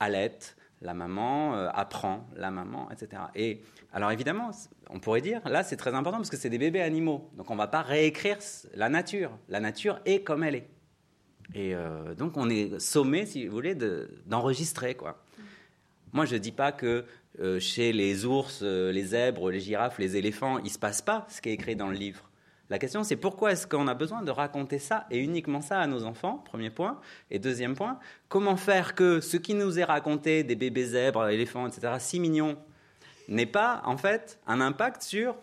allaite, 0.00 0.56
la 0.82 0.92
maman 0.92 1.54
apprend, 1.68 2.28
la 2.34 2.50
maman, 2.50 2.90
etc. 2.90 3.22
Et 3.34 3.62
alors 3.92 4.10
évidemment, 4.10 4.50
on 4.90 4.98
pourrait 4.98 5.20
dire, 5.20 5.40
là 5.48 5.62
c'est 5.62 5.76
très 5.76 5.94
important 5.94 6.18
parce 6.18 6.30
que 6.30 6.36
c'est 6.36 6.50
des 6.50 6.58
bébés 6.58 6.82
animaux. 6.82 7.30
Donc 7.36 7.48
on 7.50 7.54
ne 7.54 7.58
va 7.58 7.68
pas 7.68 7.82
réécrire 7.82 8.38
la 8.74 8.88
nature. 8.88 9.30
La 9.48 9.60
nature 9.60 10.00
est 10.04 10.22
comme 10.22 10.42
elle 10.42 10.56
est. 10.56 10.68
Et 11.54 11.74
donc 12.18 12.36
on 12.36 12.50
est 12.50 12.80
sommé, 12.80 13.24
si 13.24 13.46
vous 13.46 13.54
voulez, 13.54 13.76
d'enregistrer. 14.26 14.96
Moi, 16.12 16.24
je 16.24 16.34
ne 16.34 16.38
dis 16.40 16.52
pas 16.52 16.72
que 16.72 17.04
euh, 17.40 17.60
chez 17.60 17.92
les 17.92 18.24
ours, 18.24 18.60
euh, 18.62 18.90
les 18.90 19.04
zèbres, 19.04 19.50
les 19.50 19.60
girafes, 19.60 19.98
les 19.98 20.16
éléphants, 20.16 20.58
il 20.58 20.64
ne 20.64 20.70
se 20.70 20.78
passe 20.78 21.02
pas 21.02 21.26
ce 21.28 21.42
qui 21.42 21.50
est 21.50 21.52
écrit 21.52 21.76
dans 21.76 21.88
le 21.88 21.96
livre. 21.96 22.30
La 22.68 22.78
question, 22.78 23.04
c'est 23.04 23.16
pourquoi 23.16 23.52
est-ce 23.52 23.66
qu'on 23.66 23.86
a 23.86 23.94
besoin 23.94 24.22
de 24.22 24.30
raconter 24.30 24.78
ça 24.78 25.06
et 25.10 25.18
uniquement 25.18 25.60
ça 25.60 25.78
à 25.78 25.86
nos 25.86 26.04
enfants, 26.04 26.42
premier 26.44 26.70
point. 26.70 27.00
Et 27.30 27.38
deuxième 27.38 27.76
point, 27.76 27.98
comment 28.28 28.56
faire 28.56 28.94
que 28.94 29.20
ce 29.20 29.36
qui 29.36 29.54
nous 29.54 29.78
est 29.78 29.84
raconté 29.84 30.42
des 30.42 30.56
bébés 30.56 30.86
zèbres, 30.86 31.28
éléphants, 31.28 31.68
etc., 31.68 31.94
si 31.98 32.18
mignons, 32.18 32.56
n'ait 33.28 33.46
pas, 33.46 33.82
en 33.84 33.96
fait, 33.96 34.40
un 34.46 34.60
impact 34.60 35.02
sur 35.02 35.36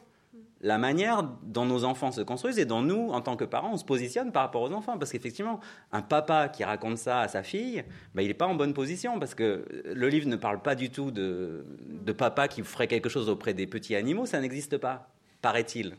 la 0.59 0.77
manière 0.77 1.23
dont 1.43 1.65
nos 1.65 1.83
enfants 1.83 2.11
se 2.11 2.21
construisent 2.21 2.57
et 2.57 2.65
dont 2.65 2.81
nous, 2.81 3.09
en 3.09 3.19
tant 3.19 3.35
que 3.35 3.43
parents, 3.43 3.73
on 3.73 3.77
se 3.77 3.83
positionne 3.83 4.31
par 4.31 4.43
rapport 4.43 4.61
aux 4.61 4.71
enfants. 4.71 4.97
Parce 4.97 5.11
qu'effectivement, 5.11 5.59
un 5.91 6.01
papa 6.01 6.47
qui 6.47 6.63
raconte 6.63 6.97
ça 6.97 7.19
à 7.19 7.27
sa 7.27 7.43
fille, 7.43 7.83
bah, 8.15 8.21
il 8.21 8.29
n'est 8.29 8.33
pas 8.33 8.47
en 8.47 8.55
bonne 8.55 8.73
position 8.73 9.19
parce 9.19 9.35
que 9.35 9.65
le 9.85 10.07
livre 10.07 10.27
ne 10.27 10.37
parle 10.37 10.61
pas 10.61 10.75
du 10.75 10.89
tout 10.89 11.11
de, 11.11 11.65
de 11.81 12.13
papa 12.13 12.47
qui 12.47 12.63
ferait 12.63 12.87
quelque 12.87 13.09
chose 13.09 13.29
auprès 13.29 13.53
des 13.53 13.67
petits 13.67 13.95
animaux. 13.95 14.25
Ça 14.25 14.39
n'existe 14.39 14.77
pas, 14.77 15.09
paraît-il. 15.41 15.97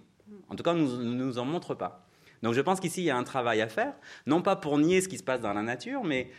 En 0.48 0.56
tout 0.56 0.62
cas, 0.62 0.74
nous 0.74 0.96
ne 0.96 1.24
nous 1.24 1.38
en 1.38 1.44
montre 1.44 1.74
pas. 1.74 2.06
Donc 2.42 2.54
je 2.54 2.60
pense 2.60 2.80
qu'ici, 2.80 3.00
il 3.02 3.04
y 3.04 3.10
a 3.10 3.16
un 3.16 3.24
travail 3.24 3.60
à 3.62 3.68
faire, 3.68 3.94
non 4.26 4.42
pas 4.42 4.56
pour 4.56 4.78
nier 4.78 5.00
ce 5.00 5.08
qui 5.08 5.18
se 5.18 5.22
passe 5.22 5.40
dans 5.40 5.54
la 5.54 5.62
nature, 5.62 6.04
mais 6.04 6.30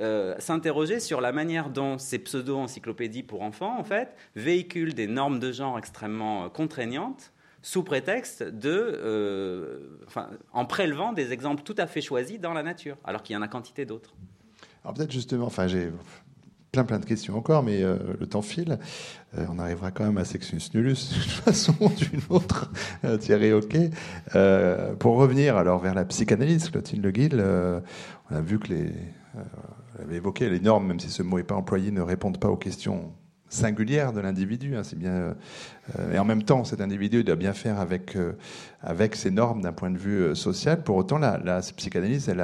euh, 0.00 0.34
s'interroger 0.38 1.00
sur 1.00 1.20
la 1.20 1.32
manière 1.32 1.70
dont 1.70 1.98
ces 1.98 2.18
pseudo-encyclopédies 2.18 3.22
pour 3.22 3.42
enfants, 3.42 3.78
en 3.78 3.84
fait, 3.84 4.16
véhiculent 4.34 4.94
des 4.94 5.06
normes 5.06 5.38
de 5.38 5.52
genre 5.52 5.78
extrêmement 5.78 6.48
contraignantes 6.48 7.32
sous 7.62 7.84
prétexte 7.84 8.42
de, 8.42 8.70
euh, 8.72 9.98
enfin, 10.06 10.30
en 10.52 10.64
prélevant 10.64 11.12
des 11.12 11.32
exemples 11.32 11.62
tout 11.62 11.76
à 11.78 11.86
fait 11.86 12.00
choisis 12.00 12.40
dans 12.40 12.52
la 12.52 12.62
nature, 12.62 12.96
alors 13.04 13.22
qu'il 13.22 13.34
y 13.34 13.36
en 13.36 13.42
a 13.42 13.48
quantité 13.48 13.84
d'autres. 13.84 14.14
Alors 14.82 14.94
peut-être 14.94 15.12
justement, 15.12 15.46
enfin 15.46 15.68
j'ai 15.68 15.92
plein 16.72 16.84
plein 16.84 16.98
de 16.98 17.04
questions 17.04 17.36
encore, 17.36 17.62
mais 17.62 17.82
euh, 17.82 17.98
le 18.18 18.26
temps 18.26 18.42
file. 18.42 18.78
Euh, 19.38 19.46
on 19.50 19.58
arrivera 19.58 19.90
quand 19.90 20.04
même 20.04 20.18
à 20.18 20.24
Sexus 20.24 20.70
Nullus 20.74 21.08
d'une 21.12 21.22
façon 21.22 21.74
ou 21.80 21.88
d'une 21.88 22.20
autre. 22.28 22.70
Euh, 23.04 23.16
Thierry, 23.16 23.52
ok. 23.52 23.76
Euh, 24.34 24.94
pour 24.94 25.16
revenir 25.16 25.56
alors 25.56 25.78
vers 25.78 25.94
la 25.94 26.04
psychanalyse, 26.04 26.70
Clotilde 26.70 27.02
Le 27.02 27.10
Guil, 27.10 27.44
on 28.30 28.34
a 28.34 28.40
vu 28.40 28.58
que 28.58 28.68
les, 28.68 28.92
avait 30.00 30.16
évoqué 30.16 30.48
les 30.48 30.60
normes, 30.60 30.86
même 30.86 31.00
si 31.00 31.10
ce 31.10 31.22
mot 31.22 31.38
n'est 31.38 31.44
pas 31.44 31.54
employé, 31.54 31.90
ne 31.90 32.02
répondent 32.02 32.38
pas 32.38 32.48
aux 32.48 32.56
questions 32.56 33.12
singulière 33.48 34.14
de 34.14 34.20
l'individu. 34.20 34.76
Hein, 34.76 34.82
c'est 34.82 34.98
bien, 34.98 35.34
et 36.10 36.18
en 36.18 36.24
même 36.24 36.42
temps, 36.42 36.64
cet 36.64 36.80
individu 36.80 37.22
doit 37.22 37.36
bien 37.36 37.52
faire 37.52 37.80
avec 37.80 38.16
avec 38.80 39.14
ses 39.14 39.30
normes 39.30 39.60
d'un 39.60 39.74
point 39.74 39.90
de 39.90 39.98
vue 39.98 40.34
social. 40.34 40.82
Pour 40.82 40.96
autant, 40.96 41.18
la, 41.18 41.60
psychanalyse, 41.76 42.30
elle, 42.30 42.42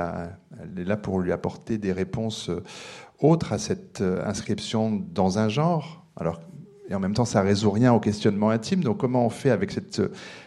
elle, 0.61 0.83
est 0.83 0.85
là 0.85 0.99
pour 0.99 1.21
lui 1.21 1.33
apporter 1.33 1.79
des 1.79 1.93
réponses 1.93 2.51
autres 3.21 3.55
à 3.55 3.59
cette 3.59 4.03
inscription 4.03 5.03
dans 5.15 5.39
un 5.39 5.49
genre. 5.49 6.05
Alors 6.17 6.41
et 6.89 6.95
en 6.95 7.01
même 7.01 7.15
temps, 7.15 7.25
ça 7.25 7.43
résout 7.43 7.71
rien 7.71 7.93
au 7.93 8.01
questionnement 8.01 8.51
intime. 8.51 8.83
Donc, 8.83 8.99
comment 8.99 9.27
on 9.27 9.31
fait 9.31 9.51
avec 9.51 9.71
cette 9.71 10.03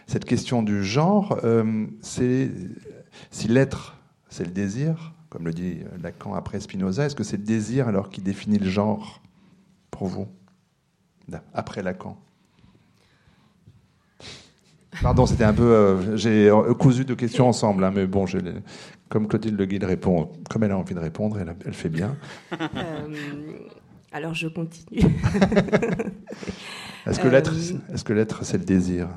cette 0.06 0.24
question 0.24 0.62
du 0.62 0.84
genre 0.84 1.38
euh, 1.44 1.86
si 2.00 3.48
l'être, 3.48 3.96
c'est 4.28 4.44
le 4.44 4.50
désir, 4.50 5.12
comme 5.28 5.44
le 5.44 5.52
dit 5.52 5.78
Lacan 6.02 6.34
après 6.34 6.60
Spinoza. 6.60 7.06
Est-ce 7.06 7.14
que 7.14 7.24
c'est 7.24 7.36
le 7.36 7.44
désir 7.44 7.88
alors 7.88 8.10
qui 8.10 8.20
définit 8.20 8.58
le 8.58 8.68
genre 8.68 9.22
pour 9.90 10.06
vous 10.08 10.26
après 11.54 11.82
Lacan? 11.82 12.16
Pardon, 15.00 15.24
c'était 15.24 15.44
un 15.44 15.54
peu. 15.54 15.62
Euh, 15.62 16.16
j'ai 16.16 16.52
cousu 16.78 17.04
deux 17.04 17.16
questions 17.16 17.48
ensemble, 17.48 17.82
hein, 17.84 17.92
mais 17.94 18.06
bon, 18.06 18.26
comme 19.08 19.26
Clotilde 19.26 19.58
Le 19.58 19.64
Guide 19.64 19.84
répond, 19.84 20.30
comme 20.50 20.64
elle 20.64 20.72
a 20.72 20.78
envie 20.78 20.94
de 20.94 21.00
répondre, 21.00 21.38
elle, 21.38 21.54
elle 21.64 21.72
fait 21.72 21.88
bien. 21.88 22.16
Euh, 22.52 23.08
alors 24.12 24.34
je 24.34 24.48
continue. 24.48 25.00
est-ce 27.06 27.20
que 27.20 27.28
l'être, 27.28 27.54
est-ce 27.92 28.04
que 28.04 28.12
l'être, 28.12 28.44
c'est 28.44 28.58
le 28.58 28.64
désir? 28.64 29.08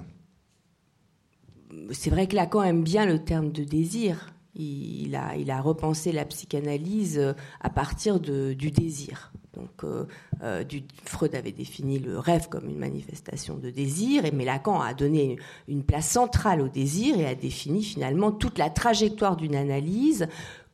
C'est 1.92 2.10
vrai 2.10 2.28
que 2.28 2.36
Lacan 2.36 2.64
aime 2.64 2.84
bien 2.84 3.06
le 3.06 3.20
terme 3.20 3.52
de 3.52 3.64
désir. 3.64 4.32
Il 4.56 5.16
a, 5.18 5.36
il 5.36 5.52
a 5.52 5.60
repensé 5.60 6.14
la 6.14 6.24
psychanalyse 6.24 7.36
à 7.60 7.70
partir 7.70 8.22
de, 8.22 8.54
du 8.54 8.72
désir. 8.72 9.34
Donc, 9.54 9.84
euh, 9.84 10.06
euh, 10.44 10.64
du, 10.64 10.84
Freud 11.04 11.36
avait 11.36 11.52
défini 11.52 12.00
le 12.00 12.18
rêve 12.18 12.48
comme 12.50 12.70
une 12.70 12.80
manifestation 12.80 13.58
de 13.58 13.70
désir, 13.70 14.26
et 14.26 14.32
mais 14.32 14.46
Lacan 14.46 14.80
a 14.82 14.94
donné 14.94 15.34
une, 15.68 15.76
une 15.76 15.84
place 15.84 16.10
centrale 16.10 16.62
au 16.62 16.70
désir 16.70 17.20
et 17.20 17.26
a 17.26 17.36
défini 17.36 17.84
finalement 17.84 18.32
toute 18.32 18.58
la 18.58 18.70
trajectoire 18.70 19.36
d'une 19.36 19.56
analyse 19.56 20.28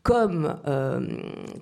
comme 0.03 0.55
euh, 0.65 1.05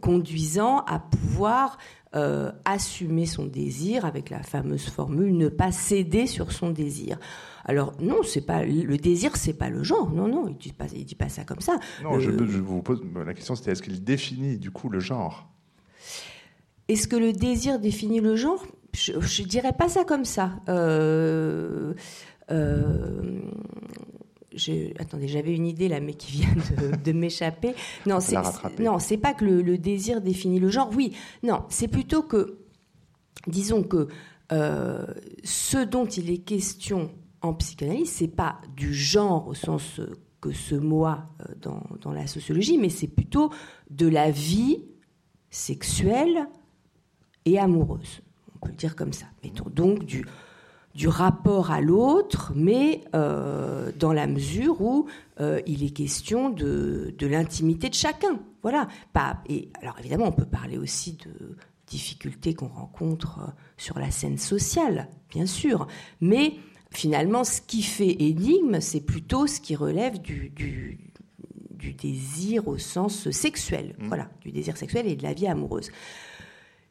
conduisant 0.02 0.80
à 0.80 1.00
pouvoir 1.00 1.78
euh, 2.16 2.52
assumer 2.66 3.26
son 3.26 3.46
désir 3.46 4.06
avec 4.06 4.30
la 4.30 4.42
fameuse 4.42 4.90
formule 4.90 5.38
ne 5.38 5.48
pas 5.48 5.72
céder 5.72 6.26
sur 6.26 6.52
son 6.52 6.72
désir. 6.72 7.20
Alors 7.66 7.94
non, 8.02 8.24
c'est 8.24 8.46
pas 8.46 8.64
le 8.64 8.98
désir, 8.98 9.36
c'est 9.36 9.54
pas 9.54 9.70
le 9.70 9.84
genre. 9.84 10.12
Non, 10.12 10.28
non, 10.28 10.48
il 10.48 10.58
dit 10.58 10.74
pas, 10.74 10.88
il 10.96 11.06
dit 11.06 11.16
pas 11.16 11.30
ça 11.30 11.44
comme 11.44 11.62
ça. 11.62 11.78
Non, 12.04 12.16
le, 12.16 12.22
je, 12.22 12.32
je, 12.32 12.60
vous 12.60 12.82
pose 12.82 13.02
la 13.26 13.34
question, 13.34 13.56
c'était 13.56 13.72
est-ce 13.72 13.84
qu'il 13.84 14.04
définit 14.04 14.58
du 14.58 14.72
coup 14.72 14.90
le 14.90 15.00
genre? 15.00 15.48
Est-ce 16.88 17.08
que 17.08 17.16
le 17.16 17.32
désir 17.32 17.80
définit 17.80 18.22
le 18.22 18.36
genre? 18.36 18.66
Je, 18.96 19.20
je 19.20 19.44
dirais 19.44 19.74
pas 19.74 19.90
ça 19.90 20.04
comme 20.04 20.26
ça. 20.26 20.54
Euh, 20.68 21.94
euh, 22.52 23.40
attendez, 25.00 25.28
j'avais 25.28 25.56
une 25.56 25.68
idée 25.68 25.88
là, 25.88 26.00
mais 26.00 26.14
qui 26.14 26.32
vient 26.32 26.56
de, 27.04 27.12
m'échapper. 27.12 27.74
Non, 28.06 28.20
c'est 28.20 28.38
non, 28.80 29.00
c'est 29.00 29.18
pas 29.18 29.34
que 29.34 29.46
le, 29.46 29.78
désir 29.78 30.22
définit 30.22 30.60
le 30.60 30.70
genre. 30.70 30.90
Oui, 30.96 31.16
non, 31.44 31.64
c'est 31.70 31.88
plutôt 31.88 32.24
que, 32.24 32.60
disons 33.48 33.84
que 33.84 34.08
euh, 34.52 35.06
ce 35.44 35.78
dont 35.78 36.06
il 36.06 36.30
est 36.30 36.40
question 36.40 37.12
en 37.42 37.54
psychanalyse, 37.54 38.10
c'est 38.10 38.28
pas 38.28 38.60
du 38.76 38.94
genre 38.94 39.48
au 39.48 39.54
sens 39.54 40.02
que 40.42 40.52
ce 40.52 40.76
mot 40.76 41.06
a 41.06 41.30
euh, 41.42 41.54
dans, 41.62 41.84
dans 42.02 42.12
la 42.12 42.28
sociologie, 42.28 42.78
mais 42.78 42.90
c'est 42.90 43.08
plutôt 43.08 43.52
de 43.90 44.08
la 44.08 44.32
vie 44.32 44.84
sexuelle 45.50 46.48
et 47.46 47.60
amoureuse. 47.60 48.22
On 48.56 48.66
peut 48.66 48.72
le 48.72 48.78
dire 48.78 48.96
comme 48.96 49.14
ça. 49.14 49.26
Mettons 49.44 49.70
donc 49.70 50.04
du 50.04 50.26
du 50.96 51.08
rapport 51.08 51.72
à 51.72 51.82
l'autre, 51.82 52.52
mais 52.56 53.02
euh, 53.16 53.92
dans 53.98 54.14
la 54.14 54.28
mesure 54.28 54.82
où 54.82 55.08
euh, 55.40 55.62
il 55.68 55.84
est 55.84 55.92
question 55.92 56.50
de, 56.50 57.14
l'intimité 57.22 57.90
de 57.90 57.94
chacun. 57.94 58.40
Voilà. 58.64 58.88
Pas, 59.14 59.42
et 59.48 59.70
alors 59.82 59.98
évidemment, 60.00 60.28
on 60.28 60.32
peut 60.32 60.46
parler 60.46 60.78
aussi 60.78 61.14
de 61.14 61.56
difficultés 61.88 62.54
qu'on 62.54 62.68
rencontre 62.68 63.40
euh, 63.40 63.52
sur 63.78 64.00
la 64.00 64.12
scène 64.12 64.38
sociale, 64.38 65.08
bien 65.30 65.46
sûr, 65.46 65.88
mais 66.22 66.56
finalement, 66.92 67.44
ce 67.44 67.62
qui 67.62 67.84
fait 67.84 68.22
énigme, 68.24 68.82
c'est 68.82 69.02
plutôt 69.02 69.48
ce 69.48 69.60
qui 69.62 69.76
relève 69.76 70.20
du, 70.20 70.50
du, 70.50 70.98
désir 71.94 72.68
au 72.68 72.78
sens 72.78 73.30
sexuel, 73.32 73.96
mmh. 73.98 74.08
voilà, 74.08 74.30
du 74.42 74.52
désir 74.52 74.78
sexuel 74.78 75.08
et 75.08 75.16
de 75.16 75.24
la 75.24 75.34
vie 75.34 75.48
amoureuse. 75.48 75.92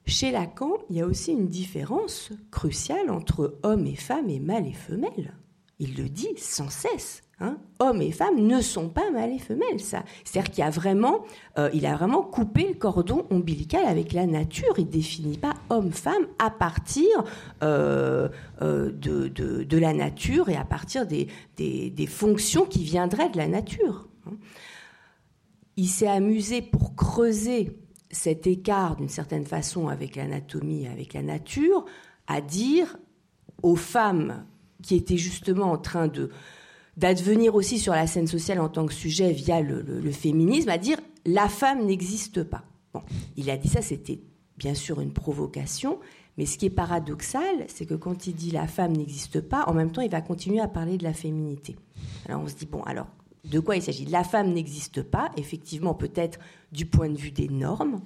Chez 0.09 0.31
Lacan, 0.31 0.73
il 0.89 0.97
y 0.97 1.03
a 1.03 1.07
aussi 1.07 1.33
une 1.33 1.49
différence 1.49 2.31
cruciale 2.51 3.11
entre 3.11 3.59
homme 3.63 3.87
et 3.87 3.95
femme 3.95 4.31
et 4.31 4.41
mâle 4.41 4.67
et 4.67 4.73
femelle. 4.73 5.35
Il 5.79 5.97
le 5.97 6.09
dit 6.09 6.35
sans 6.39 6.71
cesse. 6.71 7.21
Hein. 7.41 7.59
Hommes 7.79 8.01
et 8.01 8.11
femmes 8.11 8.41
ne 8.41 8.63
sont 8.63 8.89
pas 8.89 9.11
mâle 9.11 9.33
et 9.33 9.39
femelle, 9.39 9.79
ça. 9.79 10.05
C'est-à-dire 10.25 10.51
qu'il 10.51 10.65
a 10.65 10.71
vraiment, 10.71 11.25
euh, 11.59 11.69
a 11.71 11.97
vraiment 11.97 12.23
coupé 12.23 12.69
le 12.69 12.75
cordon 12.75 13.27
ombilical 13.29 13.85
avec 13.85 14.15
la 14.15 14.27
nature. 14.27 14.73
Il 14.79 14.89
définit 14.89 15.37
pas 15.37 15.53
homme-femme 15.69 16.27
à 16.39 16.51
partir 16.51 17.07
euh, 17.63 18.31
euh, 18.63 18.91
de, 18.91 19.79
la 19.79 19.93
nature 19.93 20.49
et 20.49 20.57
à 20.57 20.65
partir 20.65 21.07
des, 21.07 21.29
des, 21.59 22.07
fonctions 22.07 22.65
qui 22.65 22.83
viendraient 22.83 23.29
de 23.29 23.37
la 23.37 23.47
nature. 23.47 24.09
Hein. 24.27 24.37
Il 25.77 25.87
s'est 25.87 26.09
amusé 26.09 26.63
pour 26.63 26.97
creuser 26.97 27.77
cet 28.11 28.47
écart 28.47 28.97
d'une 28.97 29.09
certaine 29.09 29.45
façon 29.45 29.89
avec 29.89 30.17
l'anatomie, 30.17 30.87
avec 30.87 31.15
la 31.15 31.23
nature, 31.23 31.85
à 32.27 32.41
dire 32.41 32.97
aux 33.63 33.77
femmes 33.77 34.45
qui 34.83 34.95
étaient 34.97 35.17
justement 35.17 35.73
en 35.73 35.79
train 35.79 36.09
de 36.09 36.31
d'advenir 36.97 37.55
aussi 37.55 37.79
sur 37.79 37.93
la 37.93 38.09
scène 38.09 38.27
sociale 38.27 38.59
en 38.59 38.69
tant 38.69 38.85
que 38.85 38.93
sujet 38.93 39.31
via 39.31 39.61
le, 39.61 40.11
féminisme, 40.11 40.69
à 40.69 40.79
dire 40.79 40.99
la 41.25 41.49
femme 41.49 41.87
n'existe 41.87 42.43
pas. 42.43 42.65
Bon, 42.93 43.03
il 43.37 43.51
a 43.51 43.57
dit 43.57 43.69
ça, 43.69 43.83
c'était 43.83 44.21
bien 44.57 44.75
sûr 44.75 45.01
une 45.01 45.13
provocation, 45.13 46.01
mais 46.37 46.45
ce 46.45 46.59
qui 46.59 46.67
est 46.67 46.71
paradoxal, 46.71 47.67
c'est 47.69 47.87
que 47.87 47.95
quand 47.95 48.27
il 48.27 48.35
dit 48.35 48.51
la 48.51 48.67
femme 48.67 48.97
n'existe 48.97 49.41
pas, 49.41 49.65
en 49.69 49.75
même 49.75 49.93
temps, 49.93 50.03
il 50.03 50.11
va 50.11 50.21
continuer 50.21 50.59
à 50.59 50.67
parler 50.67 50.99
de 50.99 51.05
la 51.05 51.13
féminité. 51.13 51.77
Alors 52.29 52.43
on 52.43 52.49
se 52.49 52.57
dit, 52.57 52.67
bon, 52.67 52.83
alors 52.83 53.07
de 53.51 53.61
quoi 53.61 53.77
il 53.77 53.83
s'agit 53.83 54.05
La 54.05 54.25
femme 54.25 54.53
n'existe 54.53 55.03
pas, 55.03 55.31
effectivement, 55.37 55.95
peut-être 55.95 56.39
du 56.73 56.87
point 56.87 57.09
de 57.09 57.17
vue 57.17 57.31
des 57.31 57.49
normes. 57.49 58.01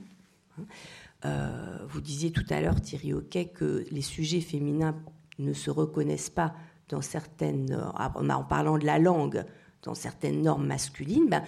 Euh, 1.24 1.78
vous 1.88 2.00
disiez 2.00 2.32
tout 2.32 2.44
à 2.50 2.60
l'heure, 2.60 2.80
Thierry 2.80 3.12
Hoquet, 3.12 3.46
que 3.46 3.84
les 3.90 4.02
sujets 4.02 4.40
féminins 4.40 4.96
ne 5.38 5.52
se 5.52 5.70
reconnaissent 5.70 6.30
pas 6.30 6.54
dans 6.88 7.02
certaines, 7.02 7.76
en 7.96 8.44
parlant 8.44 8.78
de 8.78 8.84
la 8.84 8.98
langue, 8.98 9.44
dans 9.82 9.94
certaines 9.94 10.42
normes 10.42 10.66
masculines. 10.66 11.28
Ben, 11.28 11.42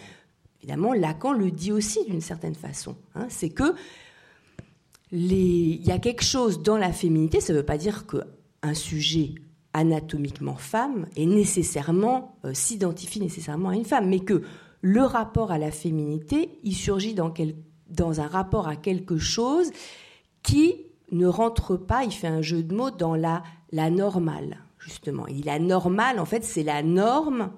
évidemment, 0.58 0.92
Lacan 0.92 1.32
le 1.32 1.50
dit 1.50 1.72
aussi 1.72 2.04
d'une 2.06 2.20
certaine 2.20 2.54
façon. 2.54 2.96
Hein. 3.14 3.26
C'est 3.28 3.50
que 3.50 3.74
il 5.12 5.86
y 5.86 5.92
a 5.92 5.98
quelque 5.98 6.24
chose 6.24 6.62
dans 6.62 6.76
la 6.76 6.92
féminité. 6.92 7.40
Ça 7.40 7.52
ne 7.52 7.58
veut 7.58 7.64
pas 7.64 7.78
dire 7.78 8.04
qu'un 8.06 8.74
sujet 8.74 9.34
anatomiquement 9.74 10.54
femme 10.54 11.06
et 11.16 11.26
nécessairement 11.26 12.38
euh, 12.44 12.54
s'identifie 12.54 13.20
nécessairement 13.20 13.70
à 13.70 13.74
une 13.74 13.84
femme, 13.84 14.08
mais 14.08 14.20
que 14.20 14.42
le 14.80 15.02
rapport 15.02 15.50
à 15.50 15.58
la 15.58 15.70
féminité, 15.70 16.58
il 16.62 16.74
surgit 16.74 17.14
dans, 17.14 17.32
dans 17.90 18.20
un 18.20 18.26
rapport 18.26 18.68
à 18.68 18.76
quelque 18.76 19.18
chose 19.18 19.70
qui 20.42 20.86
ne 21.10 21.26
rentre 21.26 21.76
pas, 21.76 22.04
il 22.04 22.12
fait 22.12 22.28
un 22.28 22.42
jeu 22.42 22.62
de 22.62 22.74
mots, 22.74 22.90
dans 22.90 23.14
la, 23.14 23.42
la 23.72 23.90
normale, 23.90 24.58
justement. 24.78 25.26
Et 25.26 25.42
la 25.42 25.58
normale, 25.58 26.18
en 26.18 26.24
fait, 26.24 26.44
c'est 26.44 26.62
la 26.62 26.82
norme 26.82 27.52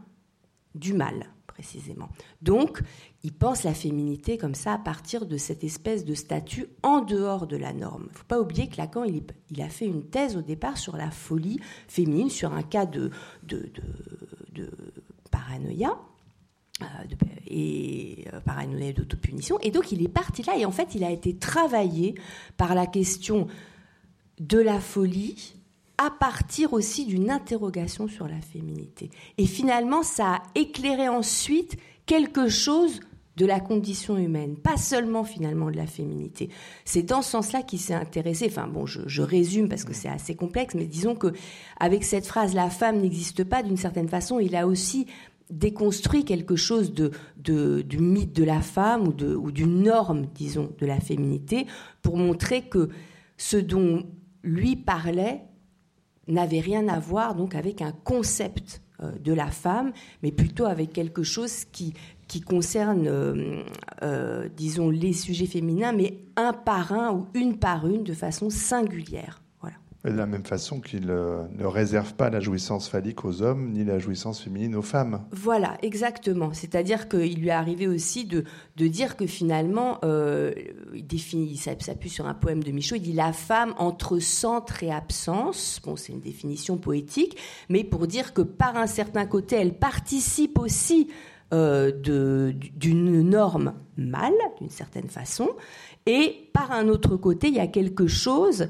du 0.75 0.93
mal, 0.93 1.27
précisément. 1.47 2.09
Donc, 2.43 2.81
il 3.27 3.33
pense 3.33 3.65
la 3.65 3.75
féminité 3.75 4.39
comme 4.39 4.55
ça 4.55 4.75
à 4.75 4.79
partir 4.79 5.27
de 5.27 5.37
cette 5.37 5.65
espèce 5.65 6.05
de 6.05 6.15
statut 6.15 6.69
en 6.85 7.01
dehors 7.01 7.49
de 7.49 7.57
la 7.57 7.73
norme. 7.73 8.07
Il 8.13 8.17
faut 8.19 8.25
pas 8.29 8.41
oublier 8.41 8.69
que 8.69 8.77
Lacan, 8.77 9.03
a 9.03 9.69
fait 9.69 9.87
une 9.87 10.05
thèse 10.05 10.37
au 10.37 10.43
départ 10.43 10.79
sur 10.79 10.97
la 10.97 11.11
folie 11.11 11.59
féminine, 11.89 12.31
sur 12.31 12.53
un 12.53 12.63
cas 12.63 12.87
de, 12.87 13.11
de, 13.43 13.69
de, 14.53 14.71
paranoïa. 15.33 15.99
Euh, 16.83 16.87
et 17.49 18.27
euh, 18.33 18.39
paranoïa 18.39 18.93
d'autopunition. 18.93 19.59
Et 19.61 19.73
donc 19.73 19.91
il 19.91 20.05
est 20.05 20.09
parti 20.09 20.45
là 20.45 20.57
et 20.57 20.65
en 20.65 20.71
fait 20.71 20.95
il 20.95 21.03
a 21.03 21.11
été 21.11 21.35
travaillé 21.37 22.15
par 22.57 22.77
la 22.77 22.87
question 22.87 23.49
de 24.39 24.59
la 24.59 24.79
folie 24.79 25.57
à 25.99 26.11
partir 26.11 26.75
aussi 26.75 27.07
d'une 27.07 27.29
interrogation 27.31 28.07
sur 28.07 28.29
la 28.29 28.41
féminité. 28.41 29.11
Et 29.37 29.47
finalement 29.47 30.05
ça 30.05 30.35
a 30.35 30.43
éclairé 30.55 31.09
ensuite 31.09 31.77
quelque 32.05 32.49
chose 32.49 33.01
de 33.37 33.45
la 33.45 33.61
condition 33.61 34.17
humaine, 34.17 34.57
pas 34.57 34.77
seulement 34.77 35.25
finalement 35.25 35.71
de 35.71 35.77
la 35.77 35.87
féminité. 35.87 36.49
C'est 36.85 37.03
dans 37.03 37.23
ce 37.23 37.31
sens-là 37.31 37.63
qu'il 37.63 37.79
s'est 37.79 37.95
intéressé. 37.95 38.47
Enfin 38.49 38.67
bon, 38.67 38.87
je, 38.87 39.23
résume 39.23 39.69
parce 39.69 39.85
que 39.85 39.93
c'est 39.93 40.09
assez 40.09 40.35
complexe, 40.35 40.75
mais 40.75 40.87
disons 40.87 41.15
que 41.15 41.33
avec 41.79 42.05
cette 42.05 42.27
phrase 42.27 42.55
"la 42.55 42.71
femme 42.71 43.01
n'existe 43.01 43.45
pas", 43.45 43.63
d'une 43.63 43.77
certaine 43.77 44.09
façon, 44.09 44.41
il 44.41 44.57
a 44.57 44.67
aussi 44.67 45.07
déconstruit 45.51 46.25
quelque 46.25 46.57
chose 46.57 46.93
du 46.93 47.99
mythe 47.99 48.33
de 48.33 48.45
la 48.45 48.61
femme 48.61 49.07
ou, 49.09 49.13
de, 49.13 49.35
ou 49.37 49.53
d'une 49.53 49.83
norme, 49.83 50.27
disons, 50.35 50.73
de 50.79 50.87
la 50.87 50.99
féminité, 50.99 51.67
pour 52.03 52.17
montrer 52.17 52.63
que 52.63 52.89
ce 53.37 53.57
dont 53.57 54.05
lui 54.43 54.77
parlait 54.77 55.43
n'avait 56.27 56.61
rien 56.61 56.89
à 56.89 56.99
voir 56.99 57.35
donc 57.35 57.55
avec 57.55 57.83
un 57.83 57.93
concept 57.93 58.83
euh, 59.03 59.13
de 59.19 59.33
la 59.33 59.51
femme, 59.51 59.93
mais 60.23 60.33
plutôt 60.33 60.65
avec 60.65 60.93
quelque 60.93 61.23
chose 61.23 61.67
qui 61.67 61.95
qui 62.29 62.41
concerne, 62.41 63.07
euh, 63.07 63.63
euh, 64.03 64.49
disons, 64.57 64.91
les 64.91 65.13
sujets 65.13 65.47
féminins, 65.47 65.93
mais 65.93 66.19
un 66.37 66.53
par 66.53 66.93
un 66.93 67.13
ou 67.13 67.27
une 67.35 67.59
par 67.59 67.87
une 67.87 68.03
de 68.03 68.15
façon 68.15 68.51
singulière. 68.51 69.43
Voilà. 69.61 69.77
de 70.05 70.11
la 70.11 70.27
même 70.27 70.45
façon 70.45 70.81
qu'il 70.81 71.11
euh, 71.11 71.43
ne 71.57 71.65
réserve 71.65 72.15
pas 72.15 72.31
la 72.31 72.39
jouissance 72.39 72.89
phallique 72.89 73.25
aux 73.25 73.43
hommes 73.43 73.73
ni 73.73 73.85
la 73.85 73.99
jouissance 73.99 74.41
féminine 74.41 74.77
aux 74.77 74.83
femmes. 74.83 75.25
Voilà, 75.33 75.77
exactement. 75.83 76.53
C'est-à-dire 76.53 77.09
qu'il 77.09 77.41
lui 77.41 77.49
est 77.49 77.53
arrivé 77.53 77.89
aussi 77.89 78.25
de, 78.25 78.45
de 78.77 78.87
dire 78.87 79.17
que 79.17 79.27
finalement, 79.27 80.01
il 80.03 81.07
définit, 81.07 81.51
il 81.51 81.57
s'appuie 81.57 82.11
sur 82.11 82.27
un 82.27 82.35
poème 82.35 82.63
de 82.63 82.71
Michaud, 82.71 82.97
il 82.97 83.03
dit 83.03 83.13
la 83.13 83.33
femme 83.33 83.75
entre 83.79 84.19
centre 84.19 84.83
et 84.83 84.93
absence. 84.93 85.81
Bon, 85.85 85.97
c'est 85.97 86.13
une 86.13 86.21
définition 86.21 86.77
poétique, 86.77 87.37
mais 87.69 87.83
pour 87.83 88.07
dire 88.07 88.33
que 88.33 88.43
par 88.43 88.77
un 88.77 88.87
certain 88.87 89.27
côté, 89.27 89.57
elle 89.57 89.75
participe 89.75 90.59
aussi 90.59 91.09
euh, 91.53 91.93
d'une 92.77 93.23
norme 93.23 93.75
mâle, 93.97 94.33
d'une 94.61 94.71
certaine 94.71 95.09
façon, 95.09 95.49
et 96.07 96.51
par 96.53 96.73
un 96.73 96.89
autre 96.89 97.17
côté, 97.17 97.49
il 97.49 97.55
y 97.55 97.61
a 97.61 97.67
quelque 97.67 98.07
chose 98.07 98.69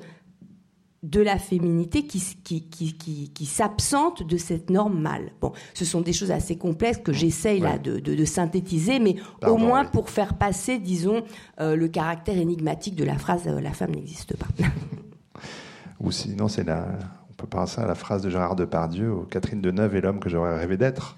de 1.03 1.21
la 1.21 1.39
féminité 1.39 2.07
qui, 2.07 2.21
qui, 2.43 2.69
qui, 2.69 3.31
qui, 3.33 3.47
s'absente 3.47 4.27
de 4.27 4.37
cette 4.37 4.71
norme 4.71 5.01
mâle. 5.01 5.31
Bon, 5.41 5.53
ce 5.75 5.85
sont 5.85 6.01
des 6.01 6.13
choses 6.13 6.31
assez 6.31 6.57
complexes 6.57 6.99
que 6.99 7.13
j'essaye 7.13 7.61
là 7.61 7.79
de, 7.79 8.01
de, 8.01 8.25
synthétiser, 8.25 8.99
mais 8.99 9.17
au 9.47 9.57
moins 9.57 9.85
pour 9.85 10.11
faire 10.11 10.35
passer, 10.35 10.79
disons, 10.79 11.23
euh, 11.61 11.77
le 11.77 11.89
caractère 11.89 12.37
énigmatique 12.37 12.97
de 12.97 13.05
la 13.05 13.19
phrase 13.19 13.43
euh, 13.47 13.61
la 13.61 13.73
femme 13.73 13.93
n'existe 13.93 14.37
pas. 14.37 14.49
Ou 16.01 16.11
sinon, 16.11 16.49
c'est 16.49 16.65
la, 16.65 16.89
on 17.31 17.35
peut 17.35 17.47
penser 17.47 17.81
à 17.81 17.87
la 17.87 17.95
phrase 17.95 18.23
de 18.23 18.31
Gérard 18.31 18.57
Depardieu, 18.57 19.15
Catherine 19.31 19.61
Deneuve 19.61 19.95
est 19.97 20.01
l'homme 20.01 20.19
que 20.19 20.29
j'aurais 20.29 20.59
rêvé 20.59 20.77
d'être. 20.77 21.17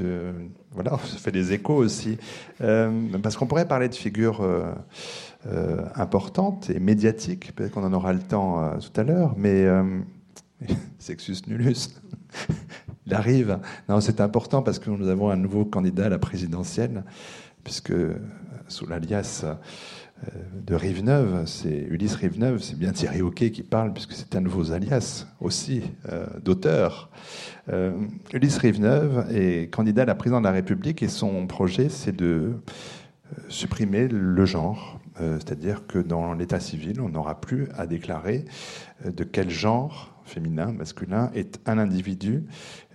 Euh, 0.00 0.32
voilà, 0.74 0.90
ça 1.04 1.18
fait 1.18 1.32
des 1.32 1.52
échos 1.52 1.76
aussi. 1.76 2.18
Euh, 2.60 3.08
parce 3.22 3.36
qu'on 3.36 3.46
pourrait 3.46 3.68
parler 3.68 3.88
de 3.88 3.94
figures 3.94 4.42
euh, 4.42 5.84
importantes 5.94 6.70
et 6.70 6.78
médiatiques, 6.80 7.54
peut-être 7.54 7.72
qu'on 7.72 7.84
en 7.84 7.92
aura 7.92 8.12
le 8.12 8.20
temps 8.20 8.78
tout 8.78 9.00
à 9.00 9.04
l'heure, 9.04 9.34
mais 9.36 9.66
sexus 10.98 11.42
nullus, 11.46 11.88
il 13.06 13.14
arrive. 13.14 13.58
Non, 13.88 14.00
c'est 14.00 14.20
important 14.20 14.62
parce 14.62 14.78
que 14.78 14.90
nous 14.90 15.08
avons 15.08 15.30
un 15.30 15.36
nouveau 15.36 15.64
candidat 15.64 16.06
à 16.06 16.08
la 16.08 16.18
présidentielle, 16.18 17.04
puisque 17.64 17.92
sous 18.72 18.86
l'alias 18.86 19.44
de 20.54 20.74
Riveneuve, 20.74 21.46
c'est 21.46 21.86
Ulysse 21.90 22.14
Riveneuve, 22.14 22.62
c'est 22.62 22.78
bien 22.78 22.92
Thierry 22.92 23.22
Hoquet 23.22 23.50
qui 23.50 23.62
parle, 23.62 23.92
puisque 23.92 24.12
c'est 24.12 24.34
un 24.34 24.40
de 24.40 24.48
vos 24.48 24.72
alias 24.72 25.26
aussi, 25.40 25.82
d'auteur. 26.42 27.10
Ulysse 28.32 28.58
Riveneuve 28.58 29.26
est 29.30 29.70
candidat 29.72 30.02
à 30.02 30.06
la 30.06 30.14
présidence 30.14 30.42
de 30.42 30.46
la 30.46 30.52
République 30.52 31.02
et 31.02 31.08
son 31.08 31.46
projet, 31.46 31.88
c'est 31.88 32.16
de 32.16 32.54
supprimer 33.48 34.08
le 34.08 34.44
genre, 34.46 35.00
c'est-à-dire 35.18 35.86
que 35.86 35.98
dans 35.98 36.32
l'état 36.32 36.60
civil, 36.60 37.00
on 37.00 37.08
n'aura 37.08 37.40
plus 37.40 37.68
à 37.76 37.86
déclarer 37.86 38.44
de 39.04 39.24
quel 39.24 39.50
genre 39.50 40.11
féminin, 40.24 40.72
masculin, 40.72 41.30
est 41.34 41.60
un 41.66 41.78
individu. 41.78 42.44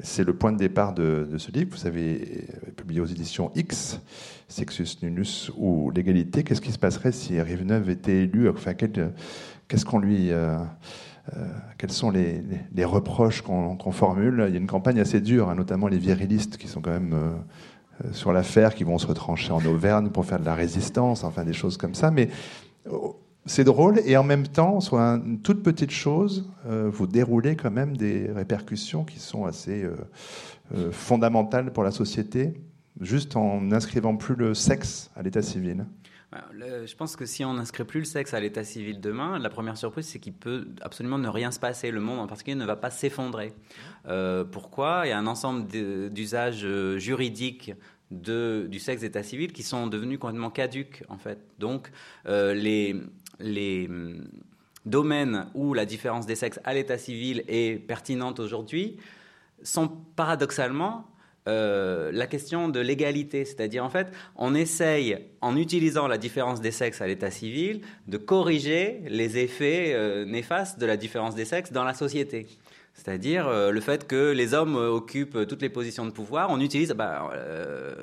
C'est 0.01 0.23
le 0.23 0.33
point 0.33 0.51
de 0.51 0.57
départ 0.57 0.93
de, 0.93 1.27
ce 1.37 1.51
livre. 1.51 1.75
Vous 1.77 1.87
avez 1.87 2.47
publié 2.75 3.01
aux 3.01 3.05
éditions 3.05 3.51
X, 3.55 3.99
Sexus 4.47 4.97
Nunus 5.01 5.51
ou 5.57 5.91
l'égalité. 5.91 6.43
Qu'est-ce 6.43 6.61
qui 6.61 6.71
se 6.71 6.79
passerait 6.79 7.11
si 7.11 7.39
Riveneuve 7.41 7.89
était 7.89 8.23
élu 8.23 8.49
Enfin, 8.49 8.73
qu'est-ce 8.73 9.85
qu'on 9.85 9.99
lui. 9.99 10.31
Euh, 10.31 10.57
euh, 11.35 11.45
quels 11.77 11.91
sont 11.91 12.09
les, 12.09 12.41
reproches 12.85 13.41
qu'on 13.41 13.91
formule? 13.91 14.45
Il 14.47 14.53
y 14.53 14.57
a 14.57 14.59
une 14.59 14.67
campagne 14.67 14.99
assez 14.99 15.19
dure, 15.19 15.49
hein, 15.49 15.55
notamment 15.55 15.87
les 15.87 15.97
virilistes 15.97 16.57
qui 16.57 16.67
sont 16.67 16.79
quand 16.79 16.91
même 16.91 17.13
euh, 17.13 18.13
sur 18.13 18.31
l'affaire, 18.31 18.73
qui 18.75 18.85
vont 18.85 18.97
se 18.97 19.07
retrancher 19.07 19.51
en 19.51 19.63
Auvergne 19.65 20.09
pour 20.09 20.25
faire 20.25 20.39
de 20.39 20.45
la 20.45 20.55
résistance, 20.55 21.23
enfin 21.23 21.43
des 21.43 21.53
choses 21.53 21.75
comme 21.77 21.95
ça. 21.95 22.11
Mais 22.11 22.29
c'est 23.47 23.63
drôle 23.63 23.99
et 24.05 24.17
en 24.17 24.23
même 24.23 24.45
temps, 24.45 24.79
sur 24.81 24.97
une 24.97 25.41
toute 25.41 25.63
petite 25.63 25.91
chose, 25.91 26.49
euh, 26.67 26.89
vous 26.91 27.07
déroulez 27.07 27.55
quand 27.55 27.71
même 27.71 27.95
des 27.95 28.29
répercussions 28.31 29.05
qui 29.05 29.19
sont 29.19 29.45
assez 29.45 29.83
euh, 29.83 29.95
euh, 30.75 30.91
fondamentales 30.91 31.71
pour 31.71 31.83
la 31.83 31.91
société, 31.91 32.53
juste 32.99 33.35
en 33.35 33.61
n'inscrivant 33.61 34.17
plus 34.17 34.35
le 34.35 34.53
sexe 34.53 35.09
à 35.15 35.23
l'état 35.23 35.41
civil. 35.41 35.85
je 36.51 36.95
pense 36.95 37.15
que 37.15 37.25
si 37.25 37.45
on 37.45 37.53
n'inscrit 37.53 37.85
plus 37.85 37.99
le 37.99 38.05
sexe 38.05 38.33
à 38.33 38.39
l'état 38.41 38.65
civil 38.65 38.99
demain, 38.99 39.39
la 39.39 39.49
première 39.49 39.77
surprise, 39.77 40.07
c'est 40.07 40.19
qu'il 40.19 40.33
peut 40.33 40.67
absolument 40.81 41.17
ne 41.17 41.29
rien 41.29 41.51
se 41.51 41.59
passer. 41.59 41.89
Le 41.89 42.01
monde 42.01 42.19
en 42.19 42.27
particulier 42.27 42.55
ne 42.55 42.65
va 42.65 42.75
pas 42.75 42.91
s'effondrer. 42.91 43.53
pourquoi? 44.51 45.03
Il 45.05 45.09
y 45.09 45.13
a 45.13 45.17
un 45.17 45.27
ensemble 45.27 45.67
d'usages 46.11 46.67
juridiques 46.97 47.71
du 48.09 48.79
sexe 48.79 49.01
d'état 49.01 49.23
civil 49.23 49.51
qui 49.53 49.63
sont 49.63 49.87
devenus 49.87 50.19
complètement 50.19 50.49
caduques 50.49 51.03
en 51.07 51.17
fait. 51.17 51.39
Donc 51.59 51.91
les, 52.25 52.95
les 53.39 53.87
hum, 53.87 54.27
domaines 54.85 55.47
où 55.53 55.73
la 55.73 55.85
différence 55.85 56.25
des 56.25 56.35
sexes 56.35 56.59
à 56.63 56.73
l'état 56.73 56.97
civil 56.97 57.43
est 57.47 57.79
pertinente 57.85 58.39
aujourd'hui 58.39 58.97
sont 59.63 59.89
paradoxalement 60.15 61.05
euh, 61.47 62.11
la 62.11 62.27
question 62.27 62.67
de 62.67 62.79
l'égalité. 62.79 63.45
C'est-à-dire, 63.45 63.83
en 63.83 63.89
fait, 63.89 64.07
on 64.35 64.53
essaye, 64.53 65.17
en 65.39 65.55
utilisant 65.55 66.07
la 66.07 66.17
différence 66.17 66.59
des 66.59 66.71
sexes 66.71 67.01
à 67.01 67.07
l'état 67.07 67.31
civil, 67.31 67.81
de 68.07 68.17
corriger 68.17 69.01
les 69.07 69.37
effets 69.37 69.93
euh, 69.93 70.25
néfastes 70.25 70.77
de 70.77 70.85
la 70.85 70.97
différence 70.97 71.35
des 71.35 71.45
sexes 71.45 71.71
dans 71.71 71.85
la 71.85 71.93
société. 71.93 72.47
C'est-à-dire 72.97 73.47
euh, 73.47 73.71
le 73.71 73.79
fait 73.79 74.07
que 74.07 74.31
les 74.31 74.55
hommes 74.55 74.75
euh, 74.75 74.89
occupent 74.89 75.47
toutes 75.47 75.61
les 75.61 75.69
positions 75.69 76.05
de 76.05 76.11
pouvoir, 76.11 76.49
on 76.49 76.59
utilise 76.59 76.91
bah, 76.93 77.29
euh, 77.31 77.93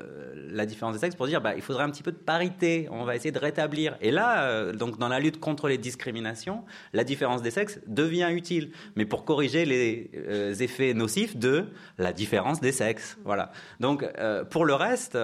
la 0.51 0.67
différence 0.67 0.95
de 0.95 1.01
sexe 1.01 1.17
pour 1.17 1.27
dire 1.27 1.41
bah, 1.41 1.57
il 1.57 1.63
faudrait 1.63 1.83
un 1.83 1.91
petit 1.91 2.05
peu 2.05 2.13
de 2.13 2.17
parité, 2.17 2.87
on 2.93 3.05
va 3.05 3.17
essayer 3.17 3.33
de 3.33 3.39
rétablir. 3.39 3.97
Et 4.01 4.13
là, 4.13 4.73
donc 4.73 4.99
dans 4.99 5.09
la 5.09 5.19
lutte 5.19 5.41
contre 5.41 5.67
les 5.67 5.79
discriminations, 5.79 6.65
la 6.93 7.03
différence 7.03 7.43
des 7.43 7.51
sexes 7.51 7.81
devient 7.89 8.31
utile, 8.33 8.71
mais 8.95 9.05
pour 9.05 9.25
corriger 9.25 9.65
les 9.65 10.63
effets 10.63 10.95
nocifs 10.95 11.37
de 11.37 11.65
la 11.99 12.13
différence 12.13 12.61
des 12.61 12.71
sexes. 12.71 13.19
Voilà. 13.25 13.51
Donc 13.81 14.07
pour 14.51 14.65
le 14.65 14.75
reste, 14.75 15.19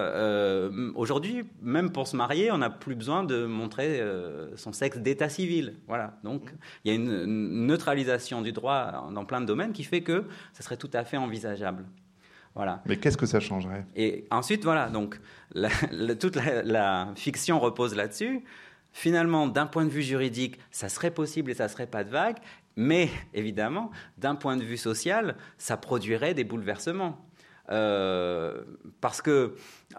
aujourd'hui, 0.95 1.45
même 1.61 1.91
pour 1.91 2.07
se 2.07 2.17
marier, 2.17 2.51
on 2.51 2.57
n'a 2.57 2.69
plus 2.69 2.95
besoin 2.95 3.23
de 3.23 3.45
montrer 3.45 4.01
son 4.55 4.73
sexe 4.73 4.97
d'état 4.97 5.29
civil. 5.29 5.75
Voilà. 5.87 6.19
Donc 6.25 6.53
il 6.83 6.89
y 6.89 6.91
a 6.91 6.95
une 6.95 7.65
neutralisation 7.65 8.41
du 8.41 8.51
droit 8.51 9.09
dans 9.13 9.23
plein 9.23 9.39
de 9.39 9.45
domaines 9.45 9.60
qui 9.69 9.83
fait 9.83 10.01
que 10.01 10.25
ça 10.53 10.63
serait 10.63 10.77
tout 10.77 10.89
à 10.93 11.03
fait 11.03 11.17
envisageable. 11.17 11.85
Voilà. 12.55 12.81
Mais 12.85 12.97
qu'est-ce 12.97 13.17
que 13.17 13.25
ça 13.25 13.39
changerait? 13.39 13.85
Et 13.95 14.25
ensuite, 14.29 14.63
voilà, 14.63 14.89
donc 14.89 15.19
toute 16.19 16.35
la, 16.35 17.07
fiction 17.15 17.59
repose 17.59 17.95
là-dessus. 17.95 18.43
Finalement, 18.93 19.47
d'un 19.47 19.67
point 19.67 19.85
de 19.85 19.89
vue 19.89 20.01
juridique, 20.01 20.59
ça 20.69 20.89
serait 20.89 21.11
possible 21.11 21.51
et 21.51 21.53
ça 21.53 21.69
serait 21.69 21.87
pas 21.87 22.03
de 22.03 22.09
vague, 22.09 22.37
mais 22.75 23.09
évidemment, 23.33 23.89
d'un 24.17 24.35
point 24.35 24.57
de 24.57 24.63
vue 24.63 24.77
social, 24.77 25.37
ça 25.57 25.77
produirait 25.77 26.33
des 26.33 26.43
bouleversements. 26.43 27.25
Euh, 27.69 28.63
parce 28.99 29.21
que, 29.21 29.55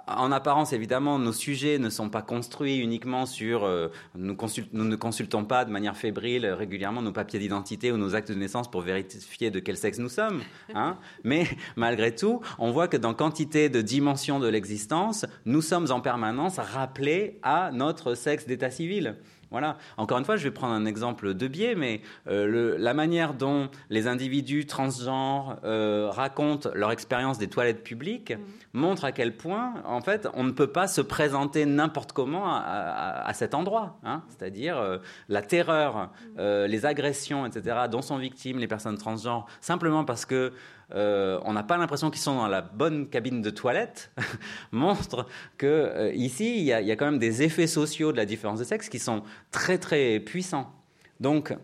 en 0.07 0.33
apparence, 0.33 0.73
évidemment, 0.73 1.19
nos 1.19 1.33
sujets 1.33 1.79
ne 1.79 1.91
sont 1.91 2.11
pas 2.11 2.23
construits 2.23 2.79
uniquement 2.79 3.27
sur. 3.27 3.65
Euh, 3.65 3.89
nous, 4.15 4.37
nous, 4.73 4.85
ne 4.85 4.97
consultons 4.97 5.45
pas 5.45 5.65
de 5.65 5.71
manière 5.71 5.97
fébrile 5.97 6.47
régulièrement 6.47 7.03
nos 7.03 7.13
papiers 7.13 7.39
d'identité 7.39 7.93
ou 7.93 7.97
nos 7.97 8.15
actes 8.15 8.31
de 8.31 8.37
naissance 8.37 8.71
pour 8.71 8.81
vérifier 8.81 9.51
de 9.51 9.61
quel 9.61 9.77
sexe 9.77 9.99
nous 9.99 10.09
sommes. 10.09 10.43
Hein 10.75 10.99
Mais 11.25 11.47
malgré 11.77 12.15
tout, 12.15 12.41
on 12.59 12.73
voit 12.73 12.89
que 12.89 12.97
dans 12.97 13.15
quantité 13.15 13.69
de 13.69 13.81
dimensions 13.81 14.41
de 14.41 14.49
l'existence, 14.49 15.27
nous 15.45 15.63
sommes 15.63 15.91
en 15.91 16.01
permanence 16.01 16.59
rappelés 16.59 17.39
à 17.43 17.71
notre 17.73 18.15
sexe 18.15 18.47
d'état 18.47 18.71
civil. 18.71 19.17
Voilà. 19.53 19.77
Encore 19.99 20.19
une 20.19 20.25
fois, 20.25 20.37
je 20.37 20.45
vais 20.45 20.51
prendre 20.51 20.73
un 20.73 20.87
exemple 20.87 21.35
de 21.35 21.47
biais, 21.47 21.75
mais 21.75 22.01
euh, 22.27 22.77
la 22.79 22.95
manière 22.95 23.35
dont 23.35 23.69
les 23.91 24.09
individus 24.09 24.67
transgenres 24.67 25.59
euh, 25.63 26.09
racontent 26.11 26.71
leur 26.75 26.91
expérience 26.91 27.39
des 27.39 27.49
toilettes 27.49 27.85
publiques 27.85 28.33
mmh. 28.33 28.81
montre 28.81 29.05
à 29.05 29.13
quel 29.13 29.37
point, 29.37 29.75
en 29.85 30.01
fait, 30.01 30.27
on 30.33 30.45
ne 30.45 30.53
peut 30.53 30.73
pas 30.73 30.87
se 30.89 31.03
présenter 31.03 31.67
n'importe 31.67 32.13
comment 32.13 32.47
à, 32.47 33.31
cet 33.35 33.55
endroit. 33.55 33.99
Hein. 34.05 34.23
C'est-à-dire 34.29 34.79
euh, 34.79 34.99
la 35.29 35.43
terreur, 35.43 36.11
mmh. 36.37 36.65
les 36.65 36.87
agressions, 36.87 37.45
etc., 37.45 37.77
dont 37.91 38.03
sont 38.03 38.17
victimes 38.17 38.59
les 38.59 38.69
personnes 38.69 38.97
transgenres, 38.97 39.47
simplement 39.61 40.05
parce 40.05 40.25
que 40.25 40.53
euh, 40.95 41.41
on 41.45 41.53
n'a 41.53 41.63
pas 41.63 41.77
l'impression 41.79 42.11
qu'ils 42.11 42.21
sont 42.21 42.37
dans 42.37 42.49
la 42.49 42.61
bonne 42.61 43.09
cabine 43.09 43.41
de 43.41 43.51
toilette, 43.51 44.13
montre 44.73 45.27
que 45.57 45.67
euh, 45.67 46.13
ici, 46.15 46.59
il 46.59 46.65
y, 46.65 46.73
a, 46.73 46.97
quand 46.97 47.07
même 47.07 47.19
des 47.19 47.43
effets 47.43 47.67
sociaux 47.67 48.13
de 48.13 48.17
la 48.17 48.27
différence 48.27 48.59
de 48.59 48.65
sexe 48.65 48.89
qui 48.89 48.99
sont 48.99 49.23
très 49.51 49.79
très 49.79 50.21
puissants. 50.21 50.73
Donc, 51.21 51.55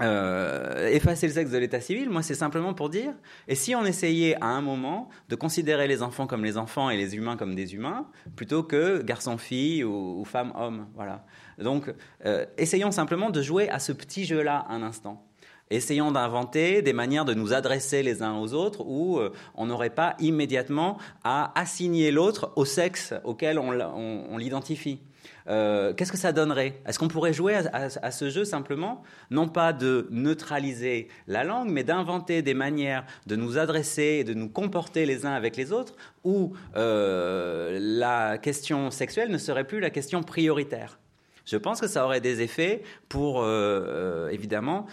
euh, 0.00 0.88
effacer 0.88 1.28
le 1.28 1.32
sexe 1.32 1.50
de 1.50 1.58
l'état 1.58 1.80
civil, 1.80 2.10
moi, 2.10 2.22
c'est 2.22 2.34
simplement 2.34 2.74
pour 2.74 2.88
dire, 2.88 3.12
et 3.48 3.54
si 3.54 3.74
on 3.74 3.84
essayait 3.84 4.36
à 4.40 4.46
un 4.46 4.60
moment 4.60 5.08
de 5.28 5.36
considérer 5.36 5.86
les 5.86 6.02
enfants 6.02 6.26
comme 6.26 6.44
les 6.44 6.56
enfants 6.56 6.90
et 6.90 6.96
les 6.96 7.16
humains 7.16 7.36
comme 7.36 7.54
des 7.54 7.74
humains, 7.74 8.06
plutôt 8.34 8.62
que 8.62 9.02
garçon-fille 9.02 9.84
ou, 9.84 10.24
femme-homme, 10.24 10.88
voilà. 10.94 11.24
Donc, 11.58 11.92
essayons 12.56 12.90
simplement 12.90 13.30
de 13.30 13.40
jouer 13.40 13.68
à 13.68 13.78
ce 13.78 13.92
petit 13.92 14.24
jeu-là 14.24 14.66
un 14.68 14.82
instant. 14.82 15.24
Essayons 15.74 16.12
d'inventer 16.12 16.82
des 16.82 16.92
manières 16.92 17.24
de 17.24 17.34
nous 17.34 17.52
adresser 17.52 18.04
les 18.04 18.22
uns 18.22 18.38
aux 18.38 18.54
autres 18.54 18.86
où 18.86 19.18
euh, 19.18 19.32
on 19.56 19.66
n'aurait 19.66 19.90
pas 19.90 20.14
immédiatement 20.20 20.98
à 21.24 21.58
assigner 21.60 22.12
l'autre 22.12 22.52
au 22.54 22.64
sexe 22.64 23.12
auquel 23.24 23.58
on, 23.58 24.38
l'identifie. 24.38 25.00
Euh, 25.48 25.92
qu'est-ce 25.92 26.12
que 26.12 26.18
ça 26.18 26.30
donnerait? 26.30 26.80
Est-ce 26.86 27.00
qu'on 27.00 27.08
pourrait 27.08 27.32
jouer 27.32 27.56
à, 27.72 28.10
ce 28.12 28.30
jeu 28.30 28.44
simplement, 28.44 29.02
non 29.32 29.48
pas 29.48 29.72
de 29.72 30.06
neutraliser 30.12 31.08
la 31.26 31.42
langue, 31.42 31.70
mais 31.70 31.82
d'inventer 31.82 32.42
des 32.42 32.54
manières 32.54 33.04
de 33.26 33.34
nous 33.34 33.58
adresser 33.58 34.18
et 34.20 34.24
de 34.24 34.32
nous 34.32 34.48
comporter 34.48 35.06
les 35.06 35.26
uns 35.26 35.32
avec 35.32 35.56
les 35.56 35.72
autres, 35.72 35.96
où 36.22 36.52
euh, 36.76 37.80
la 37.80 38.38
question 38.38 38.92
sexuelle 38.92 39.32
ne 39.32 39.38
serait 39.38 39.64
plus 39.64 39.80
la 39.80 39.90
question 39.90 40.22
prioritaire 40.22 41.00
je 41.44 41.56
pense 41.56 41.80
que 41.80 41.88
ça 41.88 42.04
aurait 42.04 42.20
des 42.20 42.40
effets 42.42 42.82
pour, 43.08 43.42
euh, 43.42 43.46
euh, 43.46 44.28
évidemment, 44.28 44.86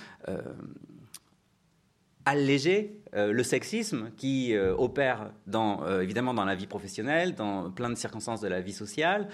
euh, 3.14 3.32
le 3.32 3.43
sexisme 3.43 4.12
qui 4.18 4.55
opère 4.78 5.32
dans, 5.47 5.88
évidemment 5.99 6.34
dans 6.34 6.45
la 6.45 6.55
vie 6.55 6.68
professionnelle, 6.68 7.36
dans 7.36 7.72
plein 7.72 7.89
de 7.89 7.95
circonstances 7.95 8.41
de 8.41 8.47
la 8.47 8.62
vie 8.62 8.74
sociale, 8.74 9.28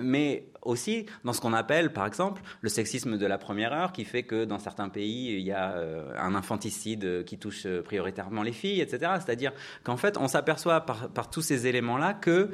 mais 0.00 0.48
aussi 0.62 1.06
dans 1.24 1.32
ce 1.32 1.40
qu'on 1.40 1.52
appelle, 1.52 1.92
par 1.92 2.06
exemple, 2.06 2.42
le 2.60 2.68
sexisme 2.68 3.16
de 3.18 3.26
la 3.26 3.38
première 3.38 3.72
heure, 3.72 3.92
qui 3.92 4.04
fait 4.04 4.22
que 4.22 4.44
dans 4.44 4.58
certains 4.58 4.88
pays, 4.88 5.34
il 5.34 5.42
y 5.42 5.52
a 5.52 5.74
un 6.18 6.34
infanticide 6.34 7.24
qui 7.24 7.38
touche 7.38 7.66
prioritairement 7.84 8.42
les 8.42 8.52
filles, 8.52 8.80
etc. 8.80 9.12
C'est-à-dire 9.16 9.52
qu'en 9.84 9.96
fait, 9.96 10.16
on 10.18 10.28
s'aperçoit 10.28 10.80
par, 10.80 11.08
par, 11.10 11.30
tous 11.30 11.42
ces 11.42 11.66
éléments-là 11.66 12.14
que 12.14 12.50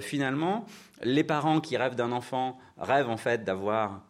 finalement, 0.00 0.66
les 1.02 1.24
parents 1.24 1.60
qui 1.60 1.76
rêvent 1.76 1.96
d'un 1.96 2.12
enfant 2.12 2.58
rêvent 2.78 3.10
en 3.10 3.16
fait 3.16 3.44
d'avoir 3.44 4.04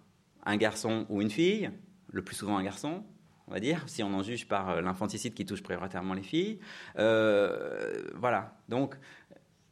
un 0.45 0.57
garçon 0.57 1.07
ou 1.09 1.21
une 1.21 1.31
fille, 1.31 1.71
le 2.13 2.23
plus 2.23 2.37
souvent 2.37 2.57
un 2.57 2.63
garçon, 2.63 3.03
on 3.49 3.53
va 3.53 3.61
dire, 3.61 3.85
si 3.87 4.03
on 4.03 4.13
en 4.13 4.23
juge 4.23 4.49
par 4.49 4.71
euh, 4.71 4.81
l'infanticide 4.81 5.35
qui 5.35 5.47
touche 5.47 5.63
prioritairement 5.63 6.15
les 6.15 6.23
filles. 6.23 6.59
Euh, 6.99 8.03
voilà. 8.17 8.57
Donc, 8.69 8.97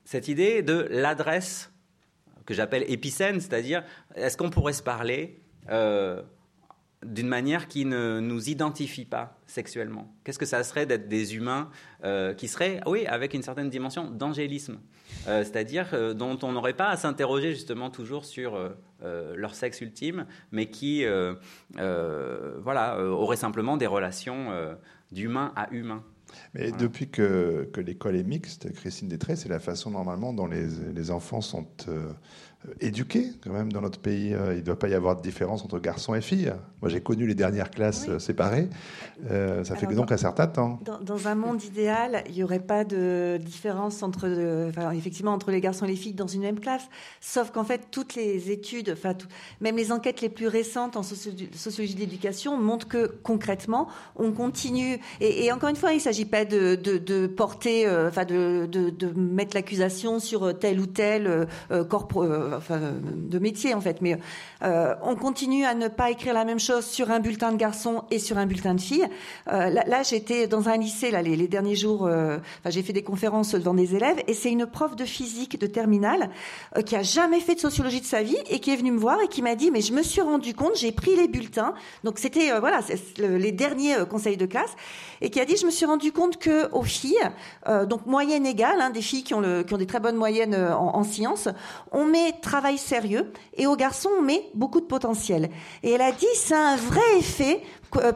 cette 0.04 0.28
idée 0.28 0.62
de 0.62 0.86
l'adresse 0.90 1.72
que 2.46 2.54
j'appelle 2.54 2.84
épicène, 2.88 3.40
c'est-à-dire, 3.40 3.82
est-ce 4.14 4.36
qu'on 4.36 4.50
pourrait 4.50 4.74
se 4.74 4.82
parler 4.82 5.40
euh, 5.70 6.22
d'une 7.02 7.26
manière 7.26 7.68
qui 7.68 7.84
ne 7.84 8.20
nous 8.20 8.48
identifie 8.48 9.06
pas 9.06 9.38
sexuellement? 9.46 10.14
Qu'est-ce 10.22 10.38
que 10.38 10.46
ça 10.46 10.62
serait 10.62 10.86
d'être 10.86 11.08
des 11.08 11.36
humains 11.36 11.70
qui 12.36 12.48
seraient, 12.48 12.82
oui, 12.86 13.06
avec 13.06 13.32
une 13.32 13.42
certaine 13.42 13.70
dimension 13.70 14.10
d'angélisme, 14.10 14.78
c'est-à-dire 15.24 16.14
dont 16.14 16.38
on 16.42 16.52
n'aurait 16.52 16.74
pas 16.74 16.90
à 16.90 16.98
s'interroger 16.98 17.54
justement 17.54 17.88
toujours 17.88 18.26
sur 18.26 18.58
leur 19.36 19.54
sexe 19.54 19.80
ultime, 19.80 20.26
mais 20.52 20.66
qui, 20.66 21.04
voilà, 21.74 22.98
auraient 23.00 23.36
simplement 23.36 23.76
des 23.76 23.86
relations 23.86 24.76
d'humain 25.12 25.52
à 25.56 25.72
humain. 25.72 26.02
Mais 26.54 26.72
depuis 26.72 27.08
que, 27.08 27.68
que 27.72 27.80
l'école 27.80 28.16
est 28.16 28.24
mixte, 28.24 28.72
Christine 28.72 29.08
Détré, 29.08 29.36
c'est 29.36 29.48
la 29.48 29.58
façon 29.58 29.90
normalement 29.90 30.32
dont 30.32 30.46
les, 30.46 30.66
les 30.94 31.10
enfants 31.10 31.40
sont 31.40 31.66
euh, 31.88 32.10
éduqués 32.80 33.32
quand 33.42 33.52
même 33.52 33.72
dans 33.72 33.80
notre 33.80 33.98
pays. 33.98 34.34
Euh, 34.34 34.52
il 34.52 34.58
ne 34.58 34.62
doit 34.62 34.78
pas 34.78 34.88
y 34.88 34.94
avoir 34.94 35.16
de 35.16 35.22
différence 35.22 35.64
entre 35.64 35.78
garçons 35.78 36.14
et 36.14 36.20
filles. 36.20 36.52
Moi, 36.80 36.90
j'ai 36.90 37.00
connu 37.00 37.26
les 37.26 37.34
dernières 37.34 37.70
classes 37.70 38.06
euh, 38.08 38.18
séparées. 38.18 38.68
ça 39.28 39.76
fait 39.76 39.86
donc 39.94 40.12
un 40.12 40.16
certain 40.16 40.46
temps. 40.46 40.80
Dans, 41.02 41.28
un 41.28 41.34
monde 41.34 41.62
idéal, 41.62 42.24
il 42.28 42.34
n'y 42.34 42.44
aurait 42.44 42.58
pas 42.58 42.84
de 42.84 43.38
différence 43.42 44.02
entre, 44.02 44.26
effectivement, 44.92 45.32
entre 45.32 45.50
les 45.50 45.60
garçons 45.60 45.84
et 45.84 45.88
les 45.88 45.96
filles 45.96 46.14
dans 46.14 46.26
une 46.26 46.42
même 46.42 46.60
classe. 46.60 46.88
Sauf 47.20 47.50
qu'en 47.50 47.64
fait, 47.64 47.88
toutes 47.90 48.14
les 48.14 48.50
études, 48.50 48.90
enfin, 48.90 49.14
même 49.60 49.76
les 49.76 49.92
enquêtes 49.92 50.20
les 50.20 50.28
plus 50.28 50.48
récentes 50.48 50.96
en 50.96 51.02
sociologie 51.02 51.94
de 51.94 52.00
l'éducation 52.00 52.58
montrent 52.58 52.88
que 52.88 53.06
concrètement, 53.22 53.88
on 54.16 54.32
continue. 54.32 54.98
Et, 55.20 55.50
encore 55.52 55.70
une 55.70 55.76
fois, 55.76 55.92
il 55.92 55.96
ne 55.96 56.02
s'agit 56.02 56.24
pas 56.24 56.44
de, 56.44 56.74
de, 56.74 57.26
porter, 57.26 57.88
enfin, 57.88 58.24
de, 58.24 58.66
de, 58.66 59.12
mettre 59.14 59.54
l'accusation 59.54 60.18
sur 60.18 60.58
tel 60.58 60.80
ou 60.80 60.86
tel 60.86 61.46
corps 61.88 62.08
enfin, 62.56 62.80
de 63.04 63.38
métier 63.38 63.74
en 63.74 63.80
fait. 63.80 64.00
Mais 64.00 64.18
euh, 64.62 64.94
on 65.02 65.16
continue 65.16 65.64
à 65.64 65.74
ne 65.74 65.88
pas 65.88 66.10
écrire 66.10 66.34
la 66.34 66.44
même 66.44 66.58
chose 66.58 66.84
sur 66.84 67.10
un 67.10 67.20
bulletin 67.20 67.52
de 67.52 67.56
garçon 67.56 68.04
et 68.10 68.18
sur 68.18 68.38
un 68.38 68.46
bulletin 68.46 68.74
de 68.74 68.80
fille. 68.80 69.06
Euh, 69.52 69.70
là, 69.70 70.02
j'étais 70.02 70.46
dans 70.46 70.68
un 70.68 70.76
lycée 70.76 71.10
là 71.10 71.22
les, 71.22 71.48
derniers 71.48 71.76
jours. 71.76 72.06
Euh, 72.06 72.38
j'ai 72.66 72.82
fait 72.82 72.92
des 72.92 73.02
conférences 73.02 73.54
devant 73.54 73.74
des 73.74 73.94
élèves 73.94 74.22
et 74.26 74.34
c'est 74.34 74.50
une 74.50 74.66
prof 74.66 74.96
de 74.96 75.04
physique 75.04 75.58
de 75.58 75.66
terminale 75.66 76.30
qui 76.86 76.96
a 76.96 77.02
jamais 77.02 77.40
fait 77.40 77.54
de 77.54 77.60
sociologie 77.60 78.00
de 78.00 78.06
sa 78.06 78.22
vie 78.22 78.36
et 78.48 78.60
qui 78.60 78.70
est 78.70 78.76
venue 78.76 78.92
me 78.92 78.98
voir 78.98 79.20
et 79.22 79.28
qui 79.28 79.42
m'a 79.42 79.54
dit 79.54 79.70
mais 79.70 79.80
je 79.80 79.92
me 79.92 80.02
suis 80.02 80.20
rendu 80.20 80.54
compte, 80.54 80.76
j'ai 80.76 80.92
pris 80.92 81.16
les 81.16 81.28
bulletins. 81.28 81.74
Donc 82.02 82.18
c'était 82.18 82.58
voilà 82.58 82.80
les 83.18 83.52
derniers 83.52 83.96
conseils 84.08 84.36
de 84.36 84.46
classe 84.46 84.74
et 85.20 85.30
qui 85.30 85.40
a 85.40 85.44
dit 85.44 85.56
je 85.56 85.66
me 85.66 85.70
suis 85.70 85.86
rendu 85.86 86.12
compte 86.12 86.38
que 86.38 86.70
aux 86.72 86.82
filles, 86.82 87.14
donc 87.88 88.06
moyenne 88.06 88.46
égale, 88.46 88.80
hein, 88.80 88.90
des 88.90 89.02
filles 89.02 89.24
qui 89.24 89.34
ont, 89.34 89.40
le, 89.40 89.62
qui 89.62 89.74
ont 89.74 89.78
des 89.78 89.86
très 89.86 90.00
bonnes 90.00 90.16
moyennes 90.16 90.54
en, 90.54 90.96
en 90.96 91.04
sciences, 91.04 91.48
on 91.92 92.04
met 92.06 92.34
travail 92.44 92.78
sérieux 92.78 93.32
et 93.56 93.66
aux 93.66 93.74
garçons 93.74 94.10
on 94.18 94.22
met 94.22 94.42
beaucoup 94.54 94.80
de 94.80 94.86
potentiel. 94.86 95.50
Et 95.82 95.90
elle 95.90 96.02
a 96.02 96.12
dit 96.12 96.26
ça 96.34 96.56
a 96.56 96.72
un 96.74 96.76
vrai 96.76 97.18
effet 97.18 97.60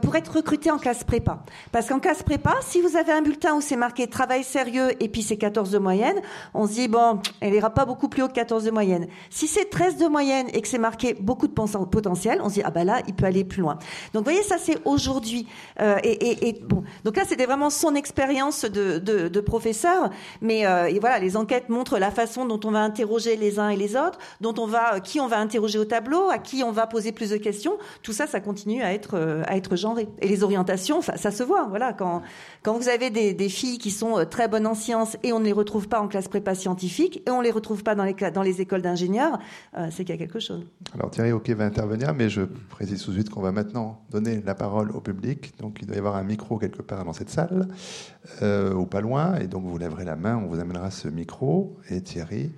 pour 0.03 0.17
être 0.17 0.37
recruté 0.37 0.71
en 0.71 0.79
classe 0.79 1.05
prépa. 1.05 1.41
Parce 1.73 1.89
qu'en 1.89 2.01
classe 2.01 2.23
prépa, 2.23 2.55
si 2.63 2.81
vous 2.81 2.97
avez 2.97 3.13
un 3.13 3.23
bulletin 3.23 3.55
où 3.55 3.61
c'est 3.61 3.77
marqué 3.77 4.07
travail 4.07 4.45
sérieux 4.45 4.91
et 5.03 5.09
puis 5.09 5.23
c'est 5.23 5.37
14 5.37 5.71
de 5.71 5.79
moyenne, 5.79 6.17
on 6.55 6.67
se 6.67 6.73
dit, 6.73 6.89
bon, 6.89 7.21
elle 7.41 7.55
ira 7.55 7.71
pas 7.71 7.85
beaucoup 7.85 8.09
plus 8.09 8.23
haut 8.23 8.29
que 8.29 8.35
14 8.35 8.65
de 8.65 8.71
moyenne. 8.71 9.07
Si 9.31 9.47
c'est 9.47 9.67
13 9.67 9.97
de 9.97 10.07
moyenne 10.07 10.47
et 10.53 10.61
que 10.61 10.69
c'est 10.69 10.79
marqué 10.79 11.15
beaucoup 11.15 11.47
de 11.47 11.53
potentiel, 11.53 12.41
on 12.43 12.49
se 12.49 12.55
dit, 12.55 12.63
ah 12.65 12.71
bah 12.71 12.85
là, 12.85 13.01
il 13.07 13.15
peut 13.15 13.27
aller 13.27 13.45
plus 13.45 13.63
loin. 13.63 13.79
Donc, 14.13 14.25
vous 14.25 14.31
voyez, 14.31 14.43
ça 14.43 14.57
c'est 14.59 14.79
aujourd'hui. 14.85 15.47
Euh, 15.81 15.99
et, 16.03 16.49
et, 16.49 16.53
bon, 16.53 16.85
donc 17.05 17.17
là, 17.17 17.25
c'était 17.27 17.47
vraiment 17.47 17.71
son 17.71 17.95
expérience 17.95 18.65
de, 18.65 18.99
de, 18.99 19.29
de, 19.29 19.41
professeur. 19.41 20.11
Mais 20.41 20.67
euh, 20.67 20.87
et 20.87 20.99
voilà, 20.99 21.19
les 21.19 21.37
enquêtes 21.37 21.69
montrent 21.69 21.99
la 21.99 22.11
façon 22.11 22.45
dont 22.45 22.61
on 22.65 22.71
va 22.71 22.81
interroger 22.81 23.37
les 23.37 23.59
uns 23.59 23.69
et 23.69 23.77
les 23.77 23.97
autres, 23.97 24.19
dont 24.41 24.55
on 24.59 24.67
va, 24.67 25.01
qui 25.01 25.21
on 25.21 25.27
va 25.27 25.39
interroger 25.39 25.79
au 25.79 25.85
tableau, 25.85 26.29
à 26.31 26.39
qui 26.39 26.63
on 26.63 26.73
va 26.73 26.87
poser 26.87 27.13
plus 27.13 27.31
de 27.31 27.37
questions. 27.37 27.79
Tout 28.03 28.13
ça, 28.13 28.27
ça 28.27 28.41
continue 28.41 28.83
à 28.83 28.93
être, 28.93 29.17
à 29.47 29.57
être 29.57 29.68
et 30.21 30.29
les 30.29 30.43
orientations, 30.43 31.01
ça, 31.03 31.31
se 31.31 31.43
voit. 31.43 31.67
Voilà, 31.69 31.93
quand, 31.93 32.23
vous 32.65 32.89
avez 32.89 33.11
des, 33.11 33.49
filles 33.49 33.79
qui 33.79 33.91
sont 33.91 34.19
euh, 34.19 34.25
très 34.25 34.49
bonnes 34.49 34.67
en 34.67 34.75
sciences 34.75 35.17
et 35.23 35.33
on 35.33 35.41
ne 35.41 35.45
les 35.45 35.53
retrouve 35.53 35.89
pas 35.89 36.01
en 36.01 36.09
classe 36.09 36.29
prépa 36.29 36.55
scientifique 36.55 37.23
et 37.27 37.31
on 37.31 37.39
ne 37.39 37.45
les 37.45 37.51
retrouve 37.51 37.83
pas 37.83 37.95
dans 37.95 38.05
les, 38.05 38.15
dans 38.15 38.43
les 38.43 38.61
écoles 38.61 38.83
d'ingénieurs, 38.83 39.39
euh, 39.77 39.89
c'est 39.91 40.05
qu'il 40.05 40.15
y 40.15 40.19
a 40.19 40.19
quelque 40.19 40.41
chose. 40.41 40.67
Alors 40.95 41.11
Thierry 41.11 41.33
ok 41.33 41.49
va 41.51 41.65
intervenir, 41.65 42.15
mais 42.15 42.29
je 42.29 42.43
précise 42.43 43.03
tout 43.03 43.11
de 43.11 43.17
suite 43.17 43.31
qu'on 43.31 43.41
va 43.41 43.53
maintenant 43.53 44.01
donner 44.11 44.43
la 44.45 44.55
parole 44.55 44.91
au 44.91 45.01
public. 45.01 45.55
Donc 45.59 45.79
il 45.81 45.87
doit 45.87 45.97
y 45.97 45.99
avoir 45.99 46.17
un 46.17 46.25
micro 46.25 46.59
quelque 46.59 46.83
part 46.83 47.05
dans 47.05 47.13
cette 47.13 47.31
salle, 47.31 47.69
euh, 48.43 48.75
ou 48.75 48.87
pas 48.87 49.01
loin, 49.01 49.37
et 49.37 49.47
donc 49.47 49.65
vous 49.65 49.79
lèverez 49.79 50.05
la 50.05 50.17
main, 50.17 50.37
on 50.37 50.47
vous 50.47 50.61
amènera 50.61 50.91
ce 50.91 51.09
micro. 51.09 51.77
Et 51.91 52.03
Thierry, 52.03 52.51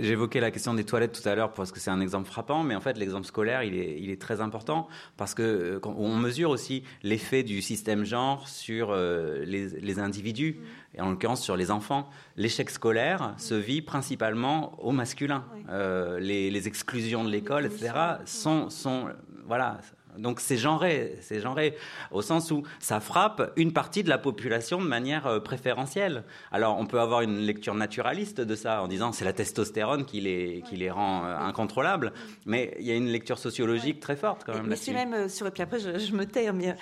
J'évoquais 0.00 0.40
la 0.40 0.50
question 0.50 0.74
des 0.74 0.84
toilettes 0.84 1.20
tout 1.20 1.28
à 1.28 1.34
l'heure 1.34 1.52
parce 1.52 1.72
que 1.72 1.80
c'est 1.80 1.90
un 1.90 2.00
exemple 2.00 2.28
frappant, 2.28 2.62
mais 2.62 2.74
en 2.74 2.80
fait 2.80 2.98
l'exemple 2.98 3.26
scolaire 3.26 3.62
il 3.62 3.74
est, 3.74 3.98
il 4.00 4.10
est, 4.10 4.20
très 4.20 4.40
important 4.40 4.88
parce 5.16 5.34
que 5.34 5.42
euh, 5.42 5.80
on 5.84 6.16
mesure 6.16 6.50
aussi 6.50 6.82
l'effet 7.02 7.42
du 7.42 7.62
système 7.62 8.04
genre 8.04 8.48
sur 8.48 8.90
euh, 8.90 9.44
les, 9.44 9.98
individus 9.98 10.60
et 10.94 11.00
en 11.00 11.10
l'occurrence 11.10 11.42
sur 11.42 11.56
les 11.56 11.70
enfants. 11.70 12.08
L'échec 12.36 12.70
scolaire 12.70 13.34
se 13.36 13.54
vit 13.54 13.82
principalement 13.82 14.78
au 14.82 14.92
masculin. 14.92 15.44
Euh, 15.70 16.20
les, 16.20 16.50
les, 16.50 16.68
exclusions 16.68 17.24
de 17.24 17.30
l'école, 17.30 17.66
etc. 17.66 17.92
sont, 18.24 18.70
sont 18.70 19.08
voilà 19.46 19.78
donc 20.18 20.40
c'est 20.40 20.56
genré, 20.56 21.16
c'est 21.22 21.40
genré 21.40 21.76
au 22.10 22.22
sens 22.22 22.50
où 22.50 22.62
ça 22.80 23.00
frappe 23.00 23.52
une 23.56 23.72
partie 23.72 24.02
de 24.02 24.08
la 24.08 24.18
population 24.18 24.80
de 24.80 24.86
manière 24.86 25.26
euh, 25.26 25.40
préférentielle. 25.40 26.24
Alors 26.52 26.78
on 26.78 26.86
peut 26.86 27.00
avoir 27.00 27.22
une 27.22 27.38
lecture 27.38 27.74
naturaliste 27.74 28.40
de 28.40 28.54
ça 28.54 28.82
en 28.82 28.88
disant 28.88 29.12
c'est 29.12 29.24
la 29.24 29.32
testostérone 29.32 30.04
qui 30.04 30.20
les, 30.20 30.62
qui 30.68 30.76
les 30.76 30.90
rend 30.90 31.24
euh, 31.24 31.36
incontrôlables, 31.38 32.12
mais 32.46 32.76
il 32.80 32.86
y 32.86 32.90
a 32.90 32.94
une 32.94 33.08
lecture 33.08 33.38
sociologique 33.38 34.00
très 34.00 34.16
forte 34.16 34.42
quand 34.44 34.54
même 34.54 34.68
là-dessus. 34.68 34.92
même 34.92 35.14
euh, 35.14 35.28
sur, 35.28 35.46
et 35.46 35.50
puis 35.50 35.62
après 35.62 35.78
je, 35.78 36.12
me 36.12 36.26
tais, 36.26 36.52
mais 36.52 36.74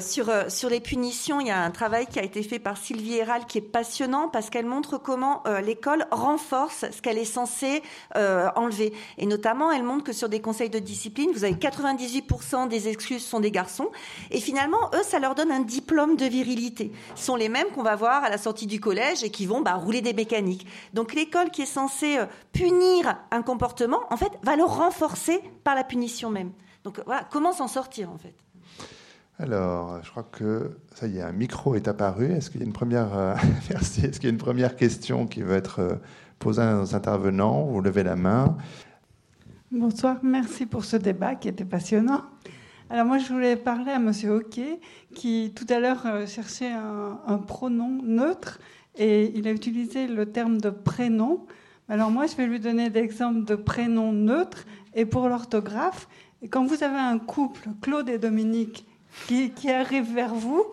sur, 0.00 0.30
sur 0.48 0.70
les 0.70 0.80
punitions, 0.80 1.40
il 1.40 1.48
y 1.48 1.50
a 1.50 1.62
un 1.62 1.70
travail 1.70 2.06
qui 2.06 2.18
a 2.18 2.22
été 2.22 2.42
fait 2.42 2.58
par 2.58 2.76
Sylvie 2.76 3.16
Héral 3.16 3.44
qui 3.46 3.58
est 3.58 3.72
passionnant 3.72 4.28
parce 4.28 4.50
qu'elle 4.50 4.66
montre 4.66 4.98
comment 4.98 5.42
l'école 5.62 6.06
renforce 6.10 6.86
ce 6.90 7.02
qu'elle 7.02 7.18
est 7.18 7.24
censée 7.24 7.82
enlever. 8.14 8.92
Et 9.18 9.26
notamment, 9.26 9.72
elle 9.72 9.82
montre 9.82 10.04
que 10.04 10.12
sur 10.12 10.28
des 10.28 10.40
conseils 10.40 10.70
de 10.70 10.78
discipline, 10.78 11.30
vous 11.34 11.44
avez 11.44 11.54
98% 11.54 12.68
des 12.68 12.77
les 12.78 12.88
excuses 12.88 13.24
sont 13.24 13.40
des 13.40 13.50
garçons. 13.50 13.88
Et 14.30 14.40
finalement, 14.40 14.90
eux, 14.94 15.02
ça 15.02 15.18
leur 15.18 15.34
donne 15.34 15.50
un 15.50 15.60
diplôme 15.60 16.16
de 16.16 16.24
virilité. 16.24 16.92
Ce 17.14 17.24
sont 17.24 17.36
les 17.36 17.48
mêmes 17.48 17.66
qu'on 17.74 17.82
va 17.82 17.96
voir 17.96 18.22
à 18.22 18.30
la 18.30 18.38
sortie 18.38 18.66
du 18.66 18.80
collège 18.80 19.24
et 19.24 19.30
qui 19.30 19.46
vont 19.46 19.60
bah, 19.60 19.74
rouler 19.74 20.00
des 20.00 20.12
mécaniques. 20.12 20.66
Donc 20.94 21.14
l'école 21.14 21.50
qui 21.50 21.62
est 21.62 21.66
censée 21.66 22.18
euh, 22.18 22.26
punir 22.52 23.18
un 23.30 23.42
comportement, 23.42 24.00
en 24.10 24.16
fait, 24.16 24.30
va 24.42 24.56
le 24.56 24.64
renforcer 24.64 25.40
par 25.64 25.74
la 25.74 25.84
punition 25.84 26.30
même. 26.30 26.52
Donc 26.84 27.00
voilà, 27.04 27.26
comment 27.30 27.52
s'en 27.52 27.68
sortir 27.68 28.10
en 28.10 28.18
fait? 28.18 28.34
Alors, 29.40 30.02
je 30.02 30.10
crois 30.10 30.24
que 30.24 30.72
ça 30.94 31.06
y 31.06 31.18
est, 31.18 31.22
un 31.22 31.32
micro 31.32 31.74
est 31.76 31.86
apparu. 31.86 32.32
Est-ce 32.32 32.50
qu'il 32.50 32.60
y 32.60 32.64
a 32.64 32.66
une 32.66 32.72
première, 32.72 33.16
euh, 33.16 33.34
merci. 33.70 34.04
Est-ce 34.04 34.18
qu'il 34.20 34.28
y 34.28 34.32
a 34.32 34.32
une 34.32 34.38
première 34.38 34.76
question 34.76 35.26
qui 35.26 35.42
veut 35.42 35.56
être 35.56 35.80
euh, 35.80 35.94
posée 36.38 36.62
aux 36.62 36.94
intervenants? 36.94 37.64
Vous 37.64 37.80
levez 37.80 38.02
la 38.02 38.16
main. 38.16 38.56
Bonsoir, 39.70 40.16
merci 40.22 40.64
pour 40.64 40.84
ce 40.84 40.96
débat 40.96 41.34
qui 41.34 41.48
était 41.48 41.64
passionnant. 41.64 42.22
Alors 42.90 43.04
moi, 43.04 43.18
je 43.18 43.30
voulais 43.30 43.56
parler 43.56 43.92
à 43.92 43.98
Monsieur 43.98 44.30
Hockey, 44.30 44.80
qui 45.14 45.52
tout 45.54 45.66
à 45.68 45.78
l'heure 45.78 46.06
euh, 46.06 46.26
cherchait 46.26 46.72
un, 46.72 47.36
pronom 47.36 48.00
neutre, 48.02 48.60
et 48.96 49.30
il 49.34 49.46
a 49.46 49.52
utilisé 49.52 50.06
le 50.06 50.24
terme 50.24 50.58
de 50.58 50.70
prénom. 50.70 51.44
Alors 51.90 52.10
moi, 52.10 52.24
je 52.26 52.34
vais 52.36 52.46
lui 52.46 52.60
donner 52.60 52.88
des 52.88 53.00
exemples 53.00 53.44
de 53.44 53.56
prénoms 53.56 54.14
neutres, 54.14 54.64
et 54.94 55.04
pour 55.04 55.28
l'orthographe, 55.28 56.08
quand 56.48 56.64
vous 56.64 56.82
avez 56.82 56.98
un 56.98 57.18
couple, 57.18 57.68
Claude 57.82 58.08
et 58.08 58.16
Dominique, 58.16 58.86
qui, 59.26 59.50
qui 59.50 59.70
arrive 59.70 60.10
vers 60.14 60.34
vous, 60.34 60.64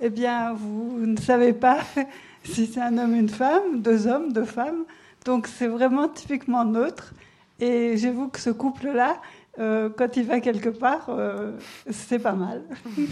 eh 0.00 0.10
bien, 0.10 0.52
vous 0.52 1.04
ne 1.04 1.16
savez 1.16 1.52
pas 1.52 1.78
si 2.44 2.66
c'est 2.66 2.80
un 2.80 2.98
homme, 2.98 3.16
une 3.16 3.28
femme, 3.28 3.80
deux 3.80 4.06
hommes, 4.06 4.32
deux 4.32 4.44
femmes. 4.44 4.84
Donc 5.24 5.48
c'est 5.48 5.66
vraiment 5.66 6.08
typiquement 6.08 6.64
neutre. 6.64 7.14
Et 7.58 7.96
j'avoue 7.96 8.28
que 8.28 8.40
ce 8.40 8.50
couple-là, 8.50 9.16
euh, 9.60 9.88
quand 9.96 10.16
il 10.16 10.26
va 10.26 10.40
quelque 10.40 10.68
part, 10.68 11.06
euh, 11.08 11.52
c'est 11.88 12.18
pas 12.18 12.32
mal. 12.32 12.64
oui, 12.96 13.06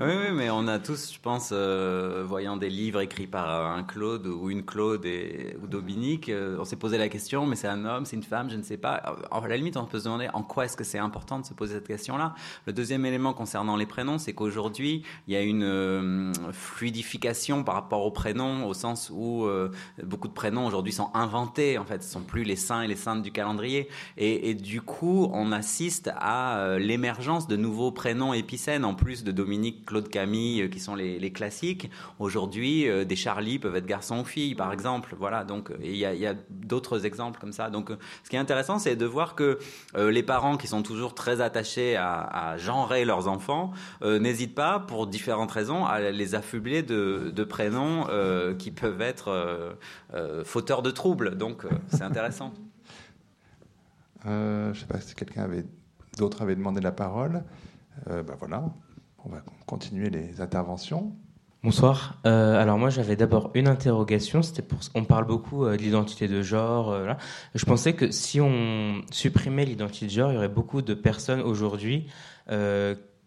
oui, 0.00 0.32
mais 0.32 0.48
on 0.50 0.68
a 0.68 0.78
tous, 0.78 1.12
je 1.12 1.18
pense, 1.18 1.50
euh, 1.52 2.24
voyant 2.24 2.56
des 2.56 2.70
livres 2.70 3.00
écrits 3.00 3.26
par 3.26 3.66
un 3.72 3.82
Claude 3.82 4.26
ou 4.26 4.50
une 4.50 4.64
Claude 4.64 5.04
et, 5.04 5.56
ou 5.62 5.66
Dominique, 5.66 6.30
on 6.58 6.64
s'est 6.64 6.76
posé 6.76 6.96
la 6.96 7.08
question, 7.08 7.46
mais 7.46 7.56
c'est 7.56 7.68
un 7.68 7.84
homme, 7.84 8.04
c'est 8.04 8.16
une 8.16 8.22
femme, 8.22 8.50
je 8.50 8.56
ne 8.56 8.62
sais 8.62 8.76
pas. 8.76 9.16
À 9.30 9.48
la 9.48 9.56
limite, 9.56 9.76
on 9.76 9.84
peut 9.84 9.98
se 9.98 10.04
demander 10.04 10.28
en 10.32 10.42
quoi 10.42 10.66
est-ce 10.66 10.76
que 10.76 10.84
c'est 10.84 10.98
important 10.98 11.40
de 11.40 11.44
se 11.44 11.54
poser 11.54 11.74
cette 11.74 11.88
question-là. 11.88 12.34
Le 12.66 12.72
deuxième 12.72 13.04
élément 13.04 13.32
concernant 13.32 13.76
les 13.76 13.86
prénoms, 13.86 14.18
c'est 14.18 14.32
qu'aujourd'hui, 14.32 15.02
il 15.26 15.34
y 15.34 15.36
a 15.36 15.42
une 15.42 16.32
fluidification 16.52 17.64
par 17.64 17.74
rapport 17.74 18.04
aux 18.06 18.10
prénoms, 18.12 18.66
au 18.66 18.74
sens 18.74 19.10
où 19.12 19.48
beaucoup 20.04 20.28
de 20.28 20.32
prénoms 20.32 20.66
aujourd'hui 20.66 20.92
sont 20.92 21.10
inventés, 21.14 21.78
en 21.78 21.84
fait, 21.84 22.02
ce 22.02 22.10
sont 22.10 22.22
plus 22.22 22.44
les 22.44 22.56
saints 22.56 22.82
et 22.82 22.88
les 22.88 22.96
saintes 22.96 23.22
du 23.22 23.32
calendrier. 23.32 23.88
Et, 24.16 24.50
et 24.50 24.54
du 24.54 24.82
coup, 24.82 25.28
on 25.32 25.50
a 25.52 25.62
à 26.16 26.76
l'émergence 26.78 27.48
de 27.48 27.56
nouveaux 27.56 27.90
prénoms 27.90 28.34
épicènes, 28.34 28.84
en 28.84 28.94
plus 28.94 29.24
de 29.24 29.32
Dominique, 29.32 29.86
Claude, 29.86 30.08
Camille, 30.08 30.68
qui 30.70 30.80
sont 30.80 30.94
les, 30.94 31.32
classiques. 31.32 31.90
Aujourd'hui, 32.18 32.86
des 33.06 33.16
Charlie 33.16 33.58
peuvent 33.58 33.76
être 33.76 33.86
garçons 33.86 34.20
ou 34.20 34.24
filles, 34.24 34.54
par 34.54 34.72
exemple. 34.72 35.14
Voilà, 35.18 35.44
donc 35.44 35.70
il 35.82 35.96
y 35.96 36.04
a, 36.04 36.34
d'autres 36.50 37.06
exemples 37.06 37.40
comme 37.40 37.52
ça. 37.52 37.70
Donc, 37.70 37.90
ce 38.24 38.30
qui 38.30 38.36
est 38.36 38.38
intéressant, 38.38 38.78
c'est 38.78 38.96
de 38.96 39.06
voir 39.06 39.34
que 39.34 39.58
les 39.96 40.22
parents 40.22 40.56
qui 40.56 40.66
sont 40.66 40.82
toujours 40.82 41.14
très 41.14 41.40
attachés 41.40 41.96
à, 41.96 42.20
à 42.22 42.56
genrer 42.56 43.04
leurs 43.04 43.28
enfants 43.28 43.72
n'hésitent 44.02 44.54
pas, 44.54 44.80
pour 44.80 45.06
différentes 45.06 45.52
raisons, 45.52 45.86
à 45.86 46.00
les 46.10 46.34
affubler 46.34 46.82
de 46.82 47.44
prénoms 47.44 48.06
qui 48.58 48.70
peuvent 48.70 49.00
être 49.00 49.76
fauteurs 50.44 50.82
de 50.82 50.90
troubles. 50.90 51.36
Donc, 51.36 51.64
c'est 51.88 52.02
intéressant. 52.02 52.52
Euh, 54.26 54.72
je 54.72 54.78
ne 54.78 54.80
sais 54.80 54.86
pas 54.86 55.00
si 55.00 55.14
quelqu'un 55.14 55.42
avait, 55.42 55.64
d'autres 56.18 56.42
avaient 56.42 56.56
demandé 56.56 56.80
la 56.80 56.92
parole. 56.92 57.44
Euh, 58.08 58.22
ben 58.22 58.34
voilà, 58.38 58.64
on 59.24 59.28
va 59.28 59.42
continuer 59.66 60.10
les 60.10 60.40
interventions. 60.40 61.12
Bonsoir. 61.62 62.18
Euh, 62.24 62.58
alors 62.58 62.78
moi 62.78 62.88
j'avais 62.88 63.16
d'abord 63.16 63.50
une 63.54 63.68
interrogation. 63.68 64.42
C'était 64.42 64.62
pour, 64.62 64.78
on 64.94 65.04
parle 65.04 65.26
beaucoup 65.26 65.66
de 65.66 65.72
l'identité 65.72 66.26
de 66.26 66.40
genre. 66.40 66.96
Je 67.54 67.64
pensais 67.66 67.92
que 67.92 68.10
si 68.10 68.40
on 68.40 69.02
supprimait 69.10 69.66
l'identité 69.66 70.06
de 70.06 70.10
genre, 70.10 70.30
il 70.32 70.36
y 70.36 70.38
aurait 70.38 70.48
beaucoup 70.48 70.80
de 70.80 70.94
personnes 70.94 71.40
aujourd'hui 71.40 72.06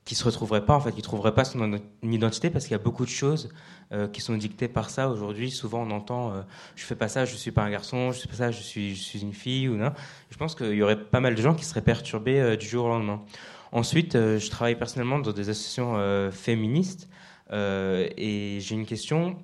qui 0.05 0.15
se 0.15 0.23
retrouveraient 0.23 0.65
pas 0.65 0.75
en 0.75 0.81
fait, 0.81 0.91
qui 0.91 1.01
trouveraient 1.01 1.33
pas 1.33 1.45
son 1.45 1.79
identité 2.01 2.49
parce 2.49 2.65
qu'il 2.65 2.73
y 2.73 2.79
a 2.79 2.83
beaucoup 2.83 3.05
de 3.05 3.09
choses 3.09 3.49
euh, 3.91 4.07
qui 4.07 4.21
sont 4.21 4.35
dictées 4.35 4.67
par 4.67 4.89
ça 4.89 5.09
aujourd'hui. 5.09 5.49
Souvent 5.49 5.83
on 5.83 5.91
entend 5.91 6.33
euh, 6.33 6.41
je 6.75 6.83
fais 6.83 6.95
pas 6.95 7.07
ça, 7.07 7.25
je 7.25 7.35
suis 7.35 7.51
pas 7.51 7.63
un 7.63 7.69
garçon, 7.71 8.11
je 8.11 8.19
fais 8.19 8.27
pas 8.27 8.35
ça, 8.35 8.51
je 8.51 8.61
suis 8.61 8.95
je 8.95 9.01
suis 9.01 9.21
une 9.21 9.33
fille 9.33 9.69
ou 9.69 9.75
non. 9.77 9.93
Je 10.29 10.37
pense 10.37 10.55
qu'il 10.55 10.73
y 10.73 10.83
aurait 10.83 10.99
pas 10.99 11.21
mal 11.21 11.35
de 11.35 11.41
gens 11.41 11.53
qui 11.53 11.63
seraient 11.63 11.81
perturbés 11.81 12.39
euh, 12.39 12.55
du 12.57 12.67
jour 12.67 12.85
au 12.85 12.89
lendemain. 12.89 13.21
Ensuite, 13.71 14.13
je 14.13 14.49
travaille 14.51 14.75
personnellement 14.75 15.17
dans 15.17 15.31
des 15.31 15.49
associations 15.49 15.97
féministes 16.31 17.09
et 17.51 18.57
j'ai 18.61 18.75
une 18.75 18.85
question 18.85 19.35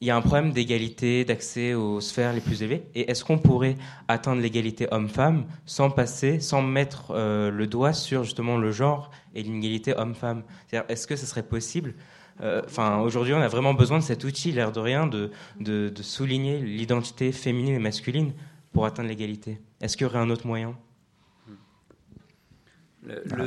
il 0.00 0.08
y 0.08 0.10
a 0.10 0.16
un 0.16 0.20
problème 0.20 0.52
d'égalité, 0.52 1.24
d'accès 1.24 1.74
aux 1.74 2.00
sphères 2.00 2.32
les 2.32 2.40
plus 2.40 2.62
élevées. 2.62 2.84
Et 2.94 3.10
est-ce 3.10 3.24
qu'on 3.24 3.38
pourrait 3.38 3.76
atteindre 4.08 4.42
l'égalité 4.42 4.86
homme-femme 4.90 5.46
sans 5.64 5.90
passer, 5.90 6.38
sans 6.40 6.62
mettre 6.62 7.12
euh, 7.12 7.50
le 7.50 7.66
doigt 7.66 7.92
sur 7.92 8.22
justement 8.24 8.58
le 8.58 8.72
genre 8.72 9.10
et 9.34 9.42
l'inégalité 9.42 9.96
homme-femme? 9.96 10.42
Est-ce 10.72 11.06
que 11.06 11.16
ce 11.16 11.24
serait 11.26 11.42
possible? 11.42 11.94
Euh, 12.42 12.62
Enfin, 12.66 12.98
aujourd'hui, 12.98 13.32
on 13.32 13.40
a 13.40 13.48
vraiment 13.48 13.72
besoin 13.72 13.98
de 13.98 14.04
cet 14.04 14.24
outil, 14.24 14.52
l'air 14.52 14.70
de 14.70 14.80
rien, 14.80 15.06
de, 15.06 15.30
de 15.60 16.02
souligner 16.02 16.60
l'identité 16.60 17.32
féminine 17.32 17.74
et 17.74 17.78
masculine 17.78 18.32
pour 18.72 18.84
atteindre 18.84 19.08
l'égalité. 19.08 19.60
Est-ce 19.80 19.96
qu'il 19.96 20.06
y 20.06 20.10
aurait 20.10 20.18
un 20.18 20.28
autre 20.28 20.46
moyen? 20.46 20.76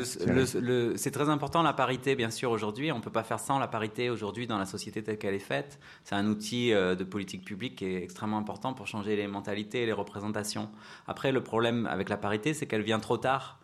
C'est 0.06 1.12
très 1.12 1.30
important 1.30 1.62
la 1.62 1.74
parité, 1.74 2.16
bien 2.16 2.30
sûr, 2.30 2.52
aujourd'hui. 2.52 2.92
On 2.92 2.98
ne 2.98 3.02
peut 3.02 3.12
pas 3.12 3.24
faire 3.24 3.40
sans 3.40 3.60
la 3.60 3.68
parité 3.68 4.10
aujourd'hui 4.10 4.48
dans 4.48 4.58
la 4.58 4.66
société 4.66 5.04
telle 5.04 5.18
qu'elle 5.18 5.34
est 5.34 5.40
faite. 5.40 5.80
C'est 6.04 6.16
un 6.16 6.28
outil 6.28 6.74
euh, 6.74 6.96
de 6.96 7.04
politique 7.04 7.44
publique 7.44 7.78
qui 7.78 7.86
est 7.86 8.04
extrêmement 8.04 8.38
important 8.38 8.74
pour 8.74 8.88
changer 8.88 9.16
les 9.16 9.28
mentalités 9.28 9.84
et 9.84 9.86
les 9.86 9.94
représentations. 9.94 10.70
Après, 11.08 11.32
le 11.32 11.44
problème 11.44 11.88
avec 11.88 12.10
la 12.10 12.18
parité, 12.18 12.54
c'est 12.54 12.68
qu'elle 12.68 12.84
vient 12.84 13.00
trop 13.00 13.18
tard. 13.18 13.60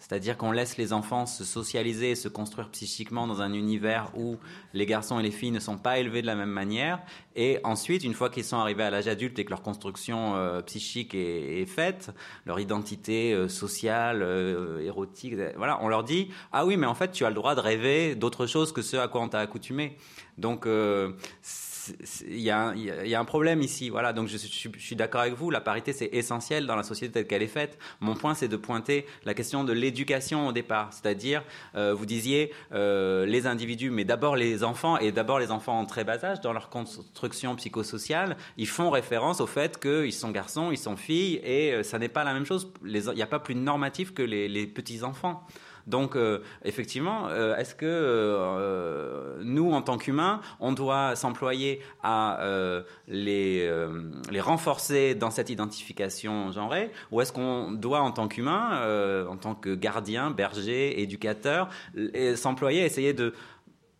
C'est-à-dire 0.00 0.38
qu'on 0.38 0.50
laisse 0.50 0.78
les 0.78 0.92
enfants 0.92 1.26
se 1.26 1.44
socialiser 1.44 2.12
et 2.12 2.14
se 2.14 2.28
construire 2.28 2.70
psychiquement 2.70 3.26
dans 3.26 3.42
un 3.42 3.52
univers 3.52 4.10
où 4.16 4.38
les 4.72 4.86
garçons 4.86 5.20
et 5.20 5.22
les 5.22 5.30
filles 5.30 5.50
ne 5.50 5.60
sont 5.60 5.76
pas 5.76 5.98
élevés 5.98 6.22
de 6.22 6.26
la 6.26 6.34
même 6.34 6.50
manière. 6.50 7.00
Et 7.36 7.60
ensuite, 7.64 8.02
une 8.02 8.14
fois 8.14 8.30
qu'ils 8.30 8.44
sont 8.44 8.56
arrivés 8.56 8.82
à 8.82 8.90
l'âge 8.90 9.08
adulte 9.08 9.38
et 9.38 9.44
que 9.44 9.50
leur 9.50 9.62
construction 9.62 10.34
euh, 10.36 10.62
psychique 10.62 11.14
est, 11.14 11.66
faite, 11.66 12.10
leur 12.46 12.58
identité 12.58 13.34
euh, 13.34 13.46
sociale, 13.46 14.22
euh, 14.22 14.80
érotique, 14.80 15.34
voilà, 15.56 15.78
on 15.82 15.88
leur 15.88 16.02
dit 16.02 16.30
ah 16.50 16.64
oui, 16.64 16.78
mais 16.78 16.86
en 16.86 16.94
fait, 16.94 17.12
tu 17.12 17.26
as 17.26 17.28
le 17.28 17.34
droit 17.34 17.54
de 17.54 17.60
rêver 17.60 18.14
d'autre 18.14 18.46
chose 18.46 18.72
que 18.72 18.82
ce 18.82 18.96
à 18.96 19.06
quoi 19.06 19.20
on 19.20 19.28
t'a 19.28 19.40
accoutumé. 19.40 19.98
Donc 20.38 20.66
il 22.26 22.40
y, 22.40 22.50
a 22.50 23.20
un 23.20 23.24
problème 23.24 23.62
ici. 23.62 23.90
Voilà, 23.90 24.12
donc 24.12 24.28
je, 24.28 24.36
suis 24.36 24.96
d'accord 24.96 25.22
avec 25.22 25.34
vous. 25.34 25.50
La 25.50 25.60
parité, 25.60 25.92
c'est 25.92 26.10
essentiel 26.12 26.66
dans 26.66 26.76
la 26.76 26.82
société 26.82 27.12
telle 27.12 27.26
qu'elle 27.26 27.42
est 27.42 27.46
faite. 27.46 27.78
Mon 28.00 28.14
point, 28.14 28.34
c'est 28.34 28.48
de 28.48 28.56
pointer 28.56 29.06
la 29.24 29.34
question 29.34 29.64
de 29.64 29.72
l'éducation 29.72 30.48
au 30.48 30.52
départ. 30.52 30.92
C'est-à-dire, 30.92 31.42
euh, 31.74 31.94
vous 31.94 32.06
disiez 32.06 32.52
euh, 32.72 33.26
les 33.26 33.46
individus, 33.46 33.90
mais 33.90 34.04
d'abord 34.04 34.36
les 34.36 34.64
enfants, 34.64 34.98
et 34.98 35.12
d'abord 35.12 35.38
les 35.38 35.50
enfants 35.50 35.78
en 35.78 35.86
très 35.86 36.04
bas 36.04 36.24
âge, 36.24 36.40
dans 36.40 36.52
leur 36.52 36.68
construction 36.70 37.56
psychosociale, 37.56 38.36
ils 38.56 38.68
font 38.68 38.90
référence 38.90 39.40
au 39.40 39.46
fait 39.46 39.80
qu'ils 39.80 40.12
sont 40.12 40.30
garçons, 40.30 40.70
ils 40.70 40.78
sont 40.78 40.96
filles, 40.96 41.40
et 41.44 41.72
euh, 41.72 41.82
ça 41.82 41.98
n'est 41.98 42.08
pas 42.08 42.24
la 42.24 42.34
même 42.34 42.46
chose. 42.46 42.72
Il 42.84 43.00
n'y 43.14 43.22
a 43.22 43.26
pas 43.26 43.40
plus 43.40 43.54
normatif 43.54 44.14
que 44.14 44.22
les, 44.22 44.48
les 44.48 44.66
petits-enfants. 44.66 45.46
Donc, 45.90 46.14
euh, 46.14 46.42
effectivement, 46.64 47.28
euh, 47.28 47.56
est-ce 47.56 47.74
que 47.74 47.84
euh, 47.84 49.40
nous, 49.42 49.72
en 49.72 49.82
tant 49.82 49.98
qu'humains, 49.98 50.40
on 50.60 50.72
doit 50.72 51.16
s'employer 51.16 51.80
à 52.02 52.40
les, 53.08 53.68
renforcer 54.40 55.14
dans 55.14 55.30
cette 55.30 55.50
identification 55.50 56.52
genrée, 56.52 56.90
ou 57.10 57.20
est-ce 57.20 57.32
qu'on 57.32 57.72
doit, 57.72 58.00
en 58.00 58.12
tant 58.12 58.28
qu'humain, 58.28 59.26
en 59.28 59.36
tant 59.36 59.54
que 59.54 59.74
gardien, 59.74 60.30
berger, 60.30 61.02
éducateur, 61.02 61.68
s'employer 62.36 62.82
à 62.82 62.86
essayer 62.86 63.14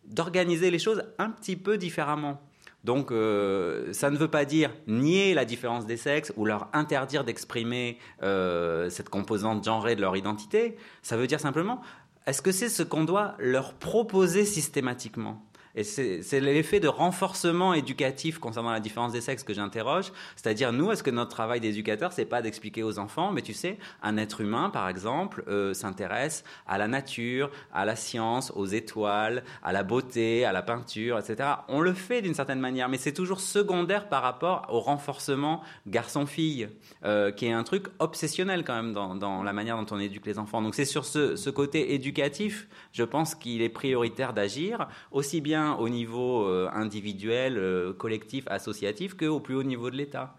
d'organiser 0.05 0.71
les 0.71 0.79
choses 0.79 1.03
un 1.19 1.29
petit 1.29 1.57
peu 1.57 1.77
différemment? 1.77 2.41
Donc, 2.83 3.11
euh, 3.11 3.93
ça 3.93 4.09
ne 4.09 4.17
veut 4.17 4.27
pas 4.27 4.45
dire 4.45 4.71
nier 4.87 5.33
la 5.33 5.45
différence 5.45 5.85
des 5.85 5.97
sexes 5.97 6.33
ou 6.35 6.45
leur 6.45 6.67
interdire 6.73 7.23
d'exprimer 7.23 7.99
euh, 8.23 8.89
cette 8.89 9.09
composante 9.09 9.63
genrée 9.63 9.95
de 9.95 10.01
leur 10.01 10.15
identité. 10.15 10.77
Ça 11.03 11.15
veut 11.15 11.27
dire 11.27 11.39
simplement, 11.39 11.81
est-ce 12.25 12.41
que 12.41 12.51
c'est 12.51 12.69
ce 12.69 12.81
qu'on 12.83 13.03
doit 13.03 13.35
leur 13.37 13.73
proposer 13.73 14.45
systématiquement? 14.45 15.43
Et 15.75 15.83
c'est 15.83 16.39
l'effet 16.39 16.79
de 16.79 16.87
renforcement 16.87 17.73
éducatif 17.73 18.39
concernant 18.39 18.71
la 18.71 18.79
différence 18.79 19.13
des 19.13 19.21
sexes 19.21 19.43
que 19.43 19.53
j'interroge. 19.53 20.11
C'est-à-dire, 20.35 20.73
nous, 20.73 20.91
est-ce 20.91 21.03
que 21.03 21.09
notre 21.09 21.31
travail 21.31 21.59
d'éducateur, 21.59 22.11
c'est 22.11 22.25
pas 22.25 22.41
d'expliquer 22.41 22.83
aux 22.83 22.99
enfants, 22.99 23.31
mais 23.31 23.41
tu 23.41 23.53
sais, 23.53 23.77
un 24.03 24.17
être 24.17 24.41
humain, 24.41 24.69
par 24.69 24.89
exemple, 24.89 25.43
euh, 25.47 25.73
s'intéresse 25.73 26.43
à 26.67 26.77
la 26.77 26.87
nature, 26.87 27.49
à 27.73 27.85
la 27.85 27.95
science, 27.95 28.51
aux 28.55 28.65
étoiles, 28.65 29.43
à 29.63 29.71
la 29.71 29.83
beauté, 29.83 30.45
à 30.45 30.51
la 30.51 30.61
peinture, 30.61 31.17
etc. 31.17 31.49
On 31.67 31.79
le 31.79 31.93
fait 31.93 32.21
d'une 32.21 32.33
certaine 32.33 32.59
manière, 32.59 32.89
mais 32.89 32.97
c'est 32.97 33.13
toujours 33.13 33.39
secondaire 33.39 34.09
par 34.09 34.23
rapport 34.23 34.67
au 34.69 34.79
renforcement 34.79 35.61
garçon-fille, 35.87 36.69
euh, 37.05 37.31
qui 37.31 37.45
est 37.45 37.53
un 37.53 37.63
truc 37.63 37.87
obsessionnel 37.99 38.63
quand 38.65 38.75
même 38.75 38.93
dans, 38.93 39.43
la 39.43 39.53
manière 39.53 39.77
dont 39.77 39.95
on 39.95 39.99
éduque 39.99 40.25
les 40.25 40.37
enfants. 40.37 40.61
Donc 40.61 40.75
c'est 40.75 40.85
sur 40.85 41.05
ce 41.05 41.49
côté 41.49 41.93
éducatif, 41.93 42.67
je 42.91 43.03
pense 43.03 43.35
qu'il 43.35 43.61
est 43.61 43.69
prioritaire 43.69 44.33
d'agir, 44.33 44.87
aussi 45.11 45.41
bien 45.41 45.60
au 45.79 45.89
niveau 45.89 46.45
euh, 46.45 46.69
individuel, 46.73 47.57
euh, 47.57 47.93
collectif, 47.93 48.45
associatif, 48.47 49.15
qu'au 49.15 49.39
plus 49.39 49.55
haut 49.55 49.63
niveau 49.63 49.89
de 49.89 49.95
l'État. 49.95 50.35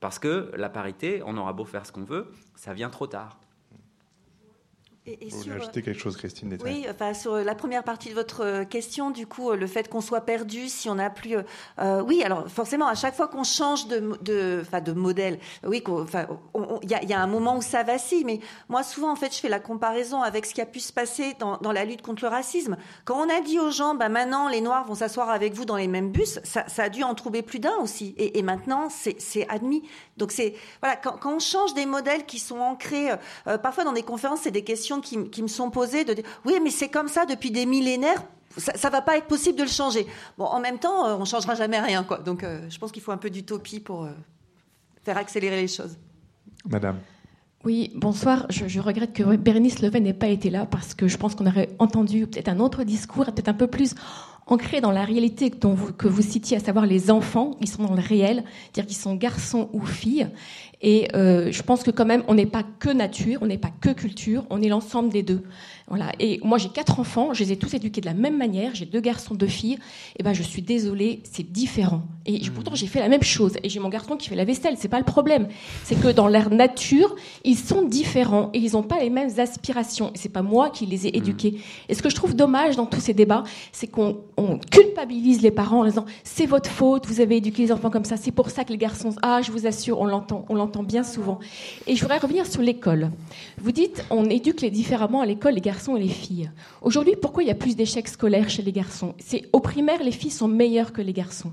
Parce 0.00 0.18
que 0.18 0.50
la 0.56 0.68
parité, 0.68 1.22
on 1.24 1.36
aura 1.36 1.52
beau 1.52 1.64
faire 1.64 1.86
ce 1.86 1.92
qu'on 1.92 2.04
veut, 2.04 2.26
ça 2.54 2.74
vient 2.74 2.90
trop 2.90 3.06
tard. 3.06 3.38
Et, 5.08 5.28
Vous 5.28 5.38
voulez 5.38 5.52
ajouter 5.52 5.82
quelque 5.82 6.00
chose, 6.00 6.16
Christine 6.16 6.58
Oui, 6.64 6.84
enfin, 6.90 7.14
sur 7.14 7.36
la 7.36 7.54
première 7.54 7.84
partie 7.84 8.08
de 8.08 8.14
votre 8.14 8.40
euh, 8.44 8.64
question, 8.64 9.12
du 9.12 9.24
coup, 9.24 9.50
euh, 9.50 9.56
le 9.56 9.68
fait 9.68 9.88
qu'on 9.88 10.00
soit 10.00 10.22
perdu, 10.22 10.68
si 10.68 10.90
on 10.90 10.96
n'a 10.96 11.10
plus. 11.10 11.36
Euh, 11.78 12.02
oui, 12.02 12.24
alors 12.24 12.48
forcément, 12.48 12.88
à 12.88 12.96
chaque 12.96 13.14
fois 13.14 13.28
qu'on 13.28 13.44
change 13.44 13.86
de, 13.86 14.18
de, 14.22 14.62
enfin, 14.62 14.80
de 14.80 14.90
modèle, 14.90 15.38
oui, 15.64 15.80
il 15.86 16.90
y, 16.90 17.06
y, 17.06 17.12
a 17.12 17.20
un 17.20 17.26
moment 17.28 17.56
où 17.56 17.62
ça 17.62 17.84
vacille, 17.84 18.24
mais 18.24 18.40
moi, 18.68 18.82
souvent, 18.82 19.12
en 19.12 19.14
fait, 19.14 19.32
je 19.32 19.38
fais 19.38 19.48
la 19.48 19.60
comparaison 19.60 20.22
avec 20.22 20.44
ce 20.44 20.52
qui 20.54 20.60
a 20.60 20.66
pu 20.66 20.80
se 20.80 20.92
passer 20.92 21.34
dans, 21.38 21.56
dans 21.58 21.70
la 21.70 21.84
lutte 21.84 22.02
contre 22.02 22.24
le 22.24 22.28
racisme. 22.28 22.76
Quand 23.04 23.24
on 23.24 23.28
a 23.28 23.40
dit 23.40 23.60
aux 23.60 23.70
gens, 23.70 23.94
bah, 23.94 24.08
maintenant, 24.08 24.48
les 24.48 24.60
Noirs 24.60 24.86
vont 24.86 24.96
s'asseoir 24.96 25.30
avec 25.30 25.54
vous 25.54 25.64
dans 25.64 25.76
les 25.76 25.86
mêmes 25.86 26.10
bus, 26.10 26.40
ça, 26.42 26.64
ça 26.66 26.82
a 26.82 26.88
dû 26.88 27.04
en 27.04 27.14
trouver 27.14 27.42
plus 27.42 27.60
d'un 27.60 27.76
aussi. 27.80 28.12
Et, 28.18 28.38
et 28.38 28.42
maintenant, 28.42 28.88
c'est 28.90 29.48
admis. 29.48 29.84
Donc, 30.16 30.32
c'est. 30.32 30.54
Voilà, 30.82 30.96
quand, 30.96 31.16
quand, 31.16 31.36
on 31.36 31.38
change 31.38 31.74
des 31.74 31.86
modèles 31.86 32.26
qui 32.26 32.40
sont 32.40 32.58
ancrés, 32.58 33.10
parfois 33.62 33.84
dans 33.84 33.92
des 33.92 34.02
conférences, 34.02 34.40
c'est 34.42 34.50
des 34.50 34.64
questions 34.64 34.95
qui, 35.00 35.42
me 35.42 35.48
sont 35.48 35.70
posées 35.70 36.04
de 36.04 36.14
dire 36.14 36.24
oui, 36.44 36.54
mais 36.62 36.70
c'est 36.70 36.88
comme 36.88 37.08
ça 37.08 37.26
depuis 37.26 37.50
des 37.50 37.66
millénaires. 37.66 38.22
Ça, 38.56 38.88
ne 38.88 38.92
va 38.92 39.02
pas 39.02 39.18
être 39.18 39.26
possible 39.26 39.58
de 39.58 39.64
le 39.64 39.68
changer. 39.68 40.06
Bon, 40.38 40.46
en 40.46 40.60
même 40.60 40.78
temps, 40.78 41.06
euh, 41.06 41.16
on 41.18 41.26
changera 41.26 41.54
jamais 41.54 41.78
rien, 41.78 42.04
quoi. 42.04 42.18
Donc, 42.18 42.42
euh, 42.42 42.66
je 42.70 42.78
pense 42.78 42.90
qu'il 42.90 43.02
faut 43.02 43.12
un 43.12 43.18
peu 43.18 43.28
d'utopie 43.28 43.80
pour 43.80 44.04
euh, 44.04 44.10
faire 45.04 45.18
accélérer 45.18 45.60
les 45.60 45.68
choses. 45.68 45.98
Madame. 46.64 46.98
Oui, 47.66 47.90
bonsoir. 47.96 48.46
Je, 48.48 48.80
regrette 48.80 49.12
que 49.12 49.36
Bernice 49.36 49.80
Leven 49.80 50.04
n'ait 50.04 50.14
pas 50.14 50.28
été 50.28 50.50
là 50.50 50.66
parce 50.66 50.94
que 50.94 51.08
je 51.08 51.16
pense 51.16 51.34
qu'on 51.34 51.46
aurait 51.46 51.70
entendu 51.80 52.26
peut-être 52.26 52.48
un 52.48 52.60
autre 52.60 52.84
discours, 52.84 53.24
peut-être 53.24 53.48
un 53.48 53.54
peu 53.54 53.66
plus 53.66 53.94
ancré 54.46 54.80
dans 54.80 54.92
la 54.92 55.04
réalité 55.04 55.50
dont 55.50 55.74
vous, 55.74 55.92
que 55.92 56.06
vous 56.06 56.22
citiez, 56.22 56.56
à 56.56 56.60
savoir 56.60 56.86
les 56.86 57.10
enfants, 57.10 57.56
ils 57.60 57.68
sont 57.68 57.82
dans 57.82 57.94
le 57.94 58.00
réel, 58.00 58.44
c'est-à-dire 58.46 58.86
qu'ils 58.86 58.96
sont 58.96 59.16
garçons 59.16 59.68
ou 59.72 59.84
filles. 59.84 60.28
Et 60.86 61.08
euh, 61.16 61.50
je 61.50 61.62
pense 61.62 61.82
que 61.82 61.90
quand 61.90 62.04
même, 62.06 62.22
on 62.28 62.34
n'est 62.34 62.46
pas 62.46 62.62
que 62.62 62.88
nature, 62.88 63.40
on 63.42 63.46
n'est 63.46 63.58
pas 63.58 63.72
que 63.80 63.90
culture, 63.90 64.46
on 64.50 64.62
est 64.62 64.68
l'ensemble 64.68 65.08
des 65.08 65.24
deux. 65.24 65.42
Voilà. 65.88 66.10
Et 66.18 66.40
moi, 66.42 66.58
j'ai 66.58 66.68
quatre 66.68 66.98
enfants, 66.98 67.32
je 67.32 67.44
les 67.44 67.52
ai 67.52 67.56
tous 67.56 67.72
éduqués 67.74 68.00
de 68.00 68.06
la 68.06 68.14
même 68.14 68.36
manière. 68.36 68.74
J'ai 68.74 68.86
deux 68.86 69.00
garçons, 69.00 69.36
deux 69.36 69.46
filles. 69.46 69.78
Et 70.18 70.24
ben, 70.24 70.32
je 70.32 70.42
suis 70.42 70.62
désolée, 70.62 71.22
c'est 71.30 71.44
différent. 71.44 72.02
Et 72.24 72.40
mmh. 72.40 72.50
pourtant, 72.54 72.74
j'ai 72.74 72.88
fait 72.88 72.98
la 72.98 73.08
même 73.08 73.22
chose. 73.22 73.52
Et 73.62 73.68
j'ai 73.68 73.78
mon 73.78 73.88
garçon 73.88 74.16
qui 74.16 74.28
fait 74.28 74.34
la 74.34 74.44
vaisselle. 74.44 74.74
C'est 74.78 74.88
pas 74.88 74.98
le 74.98 75.04
problème. 75.04 75.46
C'est 75.84 75.94
que 75.94 76.08
dans 76.08 76.26
leur 76.26 76.50
nature, 76.50 77.14
ils 77.44 77.56
sont 77.56 77.82
différents 77.82 78.50
et 78.52 78.58
ils 78.58 78.72
n'ont 78.72 78.82
pas 78.82 78.98
les 78.98 79.10
mêmes 79.10 79.30
aspirations. 79.38 80.10
Et 80.12 80.18
c'est 80.18 80.28
pas 80.28 80.42
moi 80.42 80.70
qui 80.70 80.86
les 80.86 81.06
ai 81.06 81.12
mmh. 81.12 81.16
éduqués. 81.16 81.60
Et 81.88 81.94
ce 81.94 82.02
que 82.02 82.10
je 82.10 82.16
trouve 82.16 82.34
dommage 82.34 82.74
dans 82.74 82.86
tous 82.86 83.00
ces 83.00 83.14
débats, 83.14 83.44
c'est 83.70 83.86
qu'on 83.86 84.16
culpabilise 84.72 85.40
les 85.40 85.52
parents 85.52 85.82
en 85.82 85.84
disant 85.84 86.04
c'est 86.24 86.46
votre 86.46 86.68
faute, 86.68 87.06
vous 87.06 87.20
avez 87.20 87.36
éduqué 87.36 87.62
les 87.62 87.70
enfants 87.70 87.90
comme 87.90 88.04
ça. 88.04 88.16
C'est 88.16 88.32
pour 88.32 88.50
ça 88.50 88.64
que 88.64 88.72
les 88.72 88.78
garçons. 88.78 89.14
Ah, 89.22 89.40
je 89.40 89.52
vous 89.52 89.68
assure, 89.68 90.00
on 90.00 90.06
l'entend, 90.06 90.44
on 90.48 90.56
l'entend 90.56 90.82
bien 90.82 91.04
souvent. 91.04 91.38
Et 91.86 91.94
je 91.94 92.00
voudrais 92.00 92.18
revenir 92.18 92.44
sur 92.44 92.60
l'école. 92.60 93.12
Vous 93.58 93.70
dites, 93.70 94.04
on 94.10 94.24
éduque 94.24 94.62
les 94.62 94.70
différemment 94.70 95.20
à 95.20 95.26
l'école 95.26 95.54
les 95.54 95.60
garçons 95.60 95.75
et 95.96 96.00
les 96.00 96.08
filles. 96.08 96.50
Aujourd'hui, 96.82 97.14
pourquoi 97.20 97.42
il 97.42 97.46
y 97.46 97.50
a 97.50 97.54
plus 97.54 97.76
d'échecs 97.76 98.08
scolaires 98.08 98.48
chez 98.48 98.62
les 98.62 98.72
garçons? 98.72 99.14
C'est 99.18 99.48
au 99.52 99.60
primaire, 99.60 100.02
les 100.02 100.10
filles 100.10 100.30
sont 100.30 100.48
meilleures 100.48 100.92
que 100.92 101.02
les 101.02 101.12
garçons. 101.12 101.52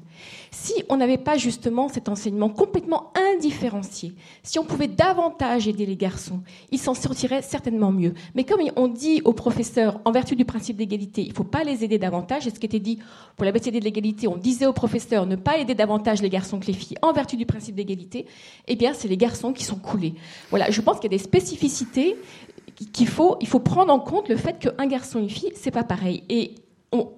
Si 0.51 0.73
on 0.89 0.97
n'avait 0.97 1.17
pas 1.17 1.37
justement 1.37 1.89
cet 1.89 2.09
enseignement 2.09 2.49
complètement 2.49 3.11
indifférencié, 3.33 4.13
si 4.41 4.59
on 4.59 4.63
pouvait 4.63 4.87
davantage 4.87 5.67
aider 5.67 5.85
les 5.85 5.97
garçons, 5.97 6.39
ils 6.71 6.79
s'en 6.79 6.93
sortiraient 6.93 7.41
certainement 7.41 7.91
mieux. 7.91 8.13
Mais 8.33 8.43
comme 8.43 8.61
on 8.75 8.87
dit 8.87 9.21
aux 9.25 9.33
professeurs, 9.33 9.99
en 10.05 10.11
vertu 10.11 10.35
du 10.35 10.45
principe 10.45 10.77
d'égalité, 10.77 11.21
il 11.21 11.29
ne 11.29 11.33
faut 11.33 11.43
pas 11.43 11.63
les 11.63 11.83
aider 11.83 11.97
davantage, 11.97 12.47
et 12.47 12.49
ce 12.49 12.59
qui 12.59 12.65
était 12.65 12.79
dit 12.79 12.99
pour 13.35 13.45
la 13.45 13.51
BCD 13.51 13.79
de 13.79 13.85
l'égalité, 13.85 14.27
on 14.27 14.37
disait 14.37 14.65
aux 14.65 14.73
professeurs 14.73 15.25
ne 15.25 15.35
pas 15.35 15.57
aider 15.57 15.75
davantage 15.75 16.21
les 16.21 16.29
garçons 16.29 16.59
que 16.59 16.67
les 16.67 16.73
filles 16.73 16.97
en 17.01 17.11
vertu 17.11 17.35
du 17.35 17.45
principe 17.45 17.75
d'égalité, 17.75 18.25
eh 18.67 18.75
bien, 18.75 18.93
c'est 18.93 19.07
les 19.07 19.17
garçons 19.17 19.53
qui 19.53 19.63
sont 19.63 19.75
coulés. 19.75 20.13
Voilà, 20.49 20.71
je 20.71 20.81
pense 20.81 20.99
qu'il 20.99 21.11
y 21.11 21.15
a 21.15 21.17
des 21.17 21.23
spécificités 21.23 22.15
qu'il 22.75 23.07
faut, 23.07 23.37
il 23.41 23.47
faut 23.47 23.59
prendre 23.59 23.93
en 23.93 23.99
compte 23.99 24.29
le 24.29 24.37
fait 24.37 24.59
qu'un 24.59 24.87
garçon 24.87 25.19
et 25.19 25.23
une 25.23 25.29
fille, 25.29 25.51
c'est 25.55 25.71
pas 25.71 25.83
pareil. 25.83 26.23
Et 26.29 26.55
on, 26.91 27.09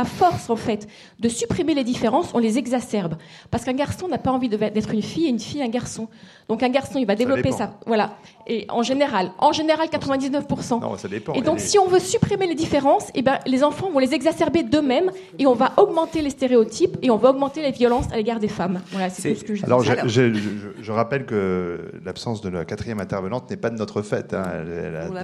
à 0.00 0.04
force, 0.04 0.48
en 0.48 0.56
fait, 0.56 0.88
de 1.18 1.28
supprimer 1.28 1.74
les 1.74 1.84
différences, 1.84 2.30
on 2.32 2.38
les 2.38 2.56
exacerbe. 2.58 3.16
Parce 3.50 3.64
qu'un 3.64 3.74
garçon 3.74 4.08
n'a 4.08 4.18
pas 4.18 4.30
envie 4.30 4.48
d'être 4.48 4.92
une 4.92 5.02
fille 5.02 5.26
et 5.26 5.28
une 5.28 5.38
fille 5.38 5.62
un 5.62 5.68
garçon. 5.68 6.08
Donc 6.48 6.64
un 6.64 6.68
garçon, 6.68 6.98
il 6.98 7.06
va 7.06 7.14
développer 7.14 7.52
ça. 7.52 7.74
Voilà. 7.86 8.14
Et 8.46 8.66
en 8.70 8.82
général, 8.82 9.30
en 9.38 9.52
général, 9.52 9.86
99%. 9.86 10.80
Non, 10.80 10.96
ça 10.96 11.06
dépend. 11.06 11.34
Et 11.34 11.42
donc, 11.42 11.60
si 11.60 11.78
on 11.78 11.86
veut 11.86 12.00
supprimer 12.00 12.48
les 12.48 12.56
différences, 12.56 13.08
eh 13.14 13.22
ben, 13.22 13.38
les 13.46 13.62
enfants 13.62 13.90
vont 13.90 14.00
les 14.00 14.14
exacerber 14.14 14.64
d'eux-mêmes 14.64 15.12
et 15.38 15.46
on 15.46 15.54
va 15.54 15.74
augmenter 15.76 16.22
les 16.22 16.30
stéréotypes 16.30 16.96
et 17.02 17.10
on 17.10 17.16
va 17.16 17.30
augmenter 17.30 17.62
les 17.62 17.70
violences 17.70 18.06
à 18.10 18.16
l'égard 18.16 18.40
des 18.40 18.48
femmes. 18.48 18.80
Voilà, 18.90 19.10
c'est 19.10 19.34
tout 19.34 19.40
ce 19.40 19.44
que 19.44 19.54
je 19.54 19.64
Alors, 19.64 19.84
je, 19.84 19.92
je, 20.06 20.32
je, 20.80 20.92
rappelle 20.92 21.26
que 21.26 21.92
l'absence 22.04 22.40
de 22.40 22.48
la 22.48 22.64
quatrième 22.64 22.98
intervenante 22.98 23.48
n'est 23.50 23.56
pas 23.56 23.70
de 23.70 23.76
notre 23.76 24.02
fait. 24.02 24.34
Hein. 24.34 24.42
Elle, 24.52 24.96
a, 24.96 25.22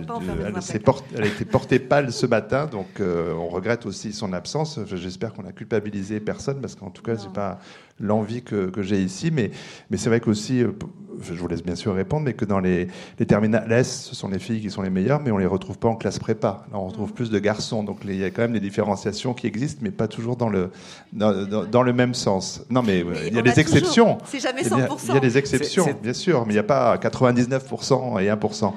elle, 1.17 1.23
a 1.25 1.27
été 1.27 1.45
portée 1.45 1.81
pâle 1.81 2.13
ce 2.13 2.27
matin, 2.27 2.67
donc 2.67 3.01
euh, 3.01 3.35
on 3.35 3.49
regrette 3.49 3.87
aussi 3.87 4.13
son 4.13 4.33
absence. 4.33 4.66
J'espère 4.95 5.33
qu'on 5.33 5.45
a 5.47 5.53
culpabilisé 5.53 6.21
personne 6.21 6.61
parce 6.61 6.75
qu'en 6.75 6.91
tout 6.91 7.03
cas, 7.03 7.17
c'est 7.17 7.33
pas 7.33 7.59
l'envie 8.01 8.43
que, 8.43 8.67
que 8.71 8.83
j'ai 8.83 9.03
ici. 9.03 9.31
Mais, 9.31 9.51
mais 9.91 9.97
c'est 9.97 10.09
vrai 10.09 10.21
qu'aussi, 10.21 10.63
euh, 10.63 10.73
je 11.23 11.35
vous 11.35 11.49
laisse 11.49 11.63
bien 11.63 11.77
sûr 11.77 11.95
répondre, 11.95 12.25
mais 12.25 12.35
que 12.35 12.45
dans 12.45 12.61
les, 12.61 12.89
les 13.19 13.27
terminales 13.27 13.71
S, 13.73 14.09
ce 14.09 14.15
sont 14.15 14.29
les 14.29 14.39
filles 14.39 14.61
qui 14.61 14.71
sont 14.71 14.83
les 14.83 14.91
meilleures, 14.91 15.21
mais 15.21 15.31
on 15.31 15.39
les 15.39 15.47
retrouve 15.47 15.79
pas 15.79 15.89
en 15.89 15.97
classe 15.97 16.19
prépa. 16.19 16.67
Là, 16.73 16.79
on 16.79 16.89
retrouve 16.89 17.11
mm. 17.11 17.15
plus 17.15 17.31
de 17.31 17.39
garçons. 17.39 17.83
Donc 17.83 17.99
il 18.05 18.17
y 18.17 18.25
a 18.25 18.31
quand 18.31 18.43
même 18.43 18.53
des 18.53 18.61
différenciations 18.61 19.35
qui 19.35 19.47
existent, 19.47 19.81
mais 19.83 19.91
pas 19.91 20.09
toujours 20.09 20.37
dans 20.37 20.49
le, 20.49 20.71
dans, 21.13 21.65
dans, 21.65 21.83
le 21.83 21.93
même 21.93 22.15
sens. 22.15 22.65
Non, 22.71 22.83
mais, 22.83 23.05
il 23.27 23.35
y 23.35 23.39
a 23.39 23.43
des 23.43 23.61
exceptions. 23.61 24.19
C'est 24.25 24.41
jamais 24.41 24.63
100%. 24.63 24.99
Il 25.09 25.15
y 25.15 25.17
a 25.17 25.21
des 25.21 25.39
exceptions, 25.39 25.87
bien 26.03 26.13
sûr, 26.13 26.45
mais 26.47 26.53
il 26.53 26.57
n'y 26.57 26.61
a 26.61 26.65
pas 26.65 26.97
99% 26.97 28.21
et 28.21 28.29
1%. 28.29 28.73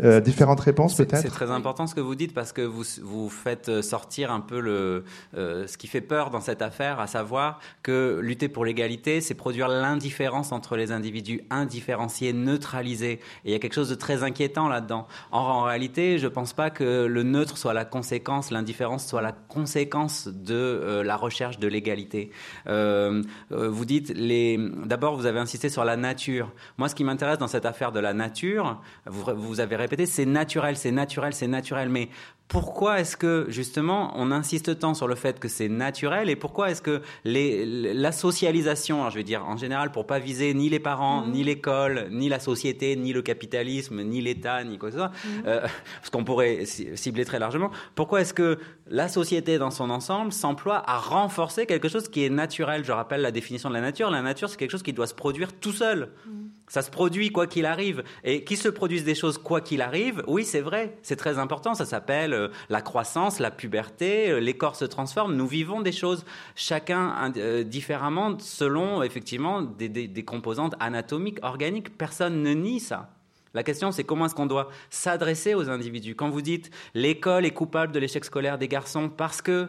Euh, 0.00 0.20
différentes 0.20 0.60
réponses 0.60 0.94
peut-être 0.94 1.22
C'est 1.22 1.28
très 1.28 1.50
important 1.50 1.88
ce 1.88 1.94
que 1.94 2.00
vous 2.00 2.14
dites 2.14 2.32
parce 2.32 2.52
que 2.52 2.62
vous, 2.62 2.84
vous 3.02 3.28
faites 3.28 3.82
sortir 3.82 4.30
un 4.30 4.38
peu 4.38 4.60
le, 4.60 5.04
euh, 5.36 5.66
ce 5.66 5.76
qui 5.76 5.88
fait 5.88 6.00
peur 6.00 6.30
dans 6.30 6.40
cette 6.40 6.62
affaire, 6.62 7.00
à 7.00 7.08
savoir 7.08 7.58
que 7.82 8.20
lutter 8.22 8.48
pour 8.48 8.57
l'égalité, 8.64 9.20
c'est 9.20 9.34
produire 9.34 9.68
l'indifférence 9.68 10.52
entre 10.52 10.76
les 10.76 10.92
individus 10.92 11.42
indifférenciés, 11.50 12.32
neutralisés. 12.32 13.20
Et 13.44 13.46
il 13.46 13.52
y 13.52 13.54
a 13.54 13.58
quelque 13.58 13.74
chose 13.74 13.88
de 13.88 13.94
très 13.94 14.22
inquiétant 14.22 14.68
là-dedans. 14.68 15.06
En, 15.32 15.40
en, 15.40 15.62
réalité, 15.62 16.18
je 16.18 16.26
ne 16.26 16.32
pense 16.32 16.52
pas 16.52 16.70
que 16.70 17.06
le 17.06 17.22
neutre 17.22 17.56
soit 17.56 17.74
la 17.74 17.84
conséquence, 17.84 18.50
l'indifférence 18.50 19.06
soit 19.06 19.22
la 19.22 19.32
conséquence 19.32 20.28
de 20.28 20.54
euh, 20.54 21.02
la 21.02 21.16
recherche 21.16 21.58
de 21.58 21.68
l'égalité. 21.68 22.30
vous 22.66 23.84
dites, 23.84 24.10
les... 24.14 24.58
d'abord, 24.84 25.16
vous 25.16 25.26
avez 25.26 25.40
insisté 25.40 25.68
sur 25.68 25.84
la 25.84 25.96
nature. 25.96 26.52
Moi, 26.76 26.88
ce 26.88 26.94
qui 26.94 27.04
m'intéresse 27.04 27.38
dans 27.38 27.48
cette 27.48 27.66
affaire 27.66 27.92
de 27.92 28.00
la 28.00 28.14
nature, 28.14 28.80
vous, 29.06 29.24
vous 29.36 29.60
avez 29.60 29.76
c'est 30.06 30.26
naturel, 30.26 30.76
c'est 30.76 30.90
naturel, 30.90 31.32
c'est 31.32 31.46
naturel. 31.46 31.88
Mais 31.88 32.08
pourquoi 32.48 33.00
est-ce 33.00 33.16
que 33.16 33.44
justement 33.48 34.12
on 34.16 34.32
insiste 34.32 34.78
tant 34.78 34.94
sur 34.94 35.06
le 35.06 35.14
fait 35.14 35.38
que 35.38 35.48
c'est 35.48 35.68
naturel 35.68 36.30
et 36.30 36.36
pourquoi 36.36 36.70
est-ce 36.70 36.80
que 36.80 37.02
la 37.24 38.12
socialisation, 38.12 39.08
je 39.10 39.16
veux 39.16 39.22
dire 39.22 39.44
en 39.46 39.58
général 39.58 39.92
pour 39.92 40.06
pas 40.06 40.18
viser 40.18 40.54
ni 40.54 40.70
les 40.70 40.80
parents, 40.80 41.20
mmh. 41.20 41.30
ni 41.30 41.44
l'école, 41.44 42.08
ni 42.10 42.30
la 42.30 42.40
société, 42.40 42.96
ni 42.96 43.12
le 43.12 43.20
capitalisme, 43.20 44.02
ni 44.02 44.22
l'État, 44.22 44.64
ni 44.64 44.78
quoi 44.78 44.88
que 44.88 44.94
ce 44.94 44.98
soit, 44.98 45.08
mmh. 45.10 45.28
euh, 45.46 45.60
parce 46.00 46.10
qu'on 46.10 46.24
pourrait 46.24 46.64
cibler 46.64 47.26
très 47.26 47.38
largement, 47.38 47.70
pourquoi 47.94 48.22
est-ce 48.22 48.34
que 48.34 48.58
la 48.86 49.08
société 49.08 49.58
dans 49.58 49.70
son 49.70 49.90
ensemble 49.90 50.32
s'emploie 50.32 50.82
à 50.86 50.98
renforcer 50.98 51.66
quelque 51.66 51.88
chose 51.88 52.08
qui 52.08 52.24
est 52.24 52.30
naturel? 52.30 52.82
Je 52.82 52.92
rappelle 52.92 53.20
la 53.20 53.30
définition 53.30 53.68
de 53.68 53.74
la 53.74 53.82
nature. 53.82 54.10
La 54.10 54.22
nature, 54.22 54.48
c'est 54.48 54.56
quelque 54.56 54.70
chose 54.70 54.82
qui 54.82 54.94
doit 54.94 55.06
se 55.06 55.14
produire 55.14 55.52
tout 55.52 55.72
seul. 55.72 56.12
Mmh. 56.26 56.47
Ça 56.68 56.82
se 56.82 56.90
produit 56.90 57.30
quoi 57.30 57.46
qu'il 57.46 57.66
arrive. 57.66 58.04
Et 58.24 58.44
qui 58.44 58.56
se 58.56 58.68
produisent 58.68 59.04
des 59.04 59.14
choses 59.14 59.38
quoi 59.38 59.60
qu'il 59.60 59.82
arrive, 59.82 60.22
oui, 60.26 60.44
c'est 60.44 60.60
vrai, 60.60 60.96
c'est 61.02 61.16
très 61.16 61.38
important. 61.38 61.74
Ça 61.74 61.86
s'appelle 61.86 62.34
euh, 62.34 62.48
la 62.68 62.82
croissance, 62.82 63.40
la 63.40 63.50
puberté, 63.50 64.30
euh, 64.30 64.38
les 64.38 64.54
corps 64.54 64.76
se 64.76 64.84
transforment. 64.84 65.34
Nous 65.34 65.46
vivons 65.46 65.80
des 65.80 65.92
choses 65.92 66.24
chacun 66.54 67.32
euh, 67.36 67.64
différemment 67.64 68.38
selon 68.38 69.02
effectivement 69.02 69.62
des, 69.62 69.88
des 69.88 70.24
composantes 70.24 70.74
anatomiques, 70.80 71.38
organiques. 71.42 71.96
Personne 71.96 72.42
ne 72.42 72.52
nie 72.52 72.80
ça. 72.80 73.10
La 73.54 73.62
question, 73.62 73.90
c'est 73.92 74.04
comment 74.04 74.26
est-ce 74.26 74.34
qu'on 74.34 74.46
doit 74.46 74.68
s'adresser 74.90 75.54
aux 75.54 75.70
individus. 75.70 76.14
Quand 76.14 76.28
vous 76.28 76.42
dites 76.42 76.70
l'école 76.94 77.46
est 77.46 77.52
coupable 77.52 77.92
de 77.92 77.98
l'échec 77.98 78.24
scolaire 78.24 78.58
des 78.58 78.68
garçons 78.68 79.08
parce 79.08 79.40
que 79.42 79.68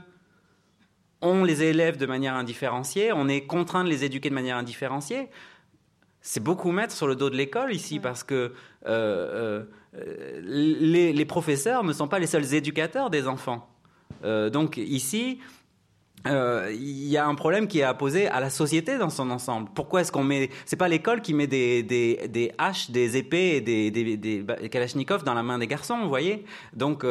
on 1.21 1.43
les 1.43 1.63
élève 1.63 1.97
de 1.97 2.05
manière 2.05 2.35
indifférenciée, 2.35 3.11
on 3.11 3.27
est 3.27 3.41
contraint 3.41 3.83
de 3.83 3.89
les 3.89 4.05
éduquer 4.05 4.29
de 4.29 4.35
manière 4.35 4.57
indifférenciée 4.57 5.27
c'est 6.21 6.43
beaucoup 6.43 6.71
mettre 6.71 6.93
sur 6.93 7.07
le 7.07 7.15
dos 7.15 7.29
de 7.29 7.35
l'école 7.35 7.73
ici 7.73 7.99
parce 7.99 8.23
que 8.23 8.53
euh, 8.85 9.63
euh, 9.95 10.41
les, 10.43 11.25
professeurs 11.25 11.83
ne 11.83 11.93
sont 11.93 12.07
pas 12.07 12.19
les 12.19 12.27
seuls 12.27 12.53
éducateurs 12.53 13.09
des 13.09 13.27
enfants. 13.27 13.69
Euh, 14.23 14.49
donc 14.49 14.77
ici, 14.77 15.39
il 16.25 17.07
y 17.07 17.17
a 17.17 17.25
un 17.25 17.35
problème 17.35 17.67
qui 17.67 17.79
est 17.79 17.83
à 17.83 17.93
poser 17.93 18.27
à 18.27 18.41
la 18.41 18.49
société 18.49 18.97
dans 18.97 19.09
son 19.09 19.31
ensemble. 19.31 19.69
Pourquoi 19.73 20.01
est-ce 20.01 20.11
qu'on 20.11 20.23
met 20.23 20.49
C'est 20.65 20.75
pas 20.75 20.89
l'école 20.89 21.21
qui 21.21 21.33
met 21.33 21.47
des, 21.47 21.81
des, 21.81 22.27
des, 22.27 22.51
haches, 22.57 22.91
des 22.91 23.15
épées 23.15 23.55
et 23.55 23.61
des, 23.61 23.89
des, 23.89 24.17
des 24.17 24.69
kalachnikovs 24.69 25.23
dans 25.23 25.33
la 25.33 25.43
main 25.43 25.57
des 25.57 25.67
garçons, 25.67 25.99
vous 26.01 26.09
voyez? 26.09 26.43
Donc 26.73 27.05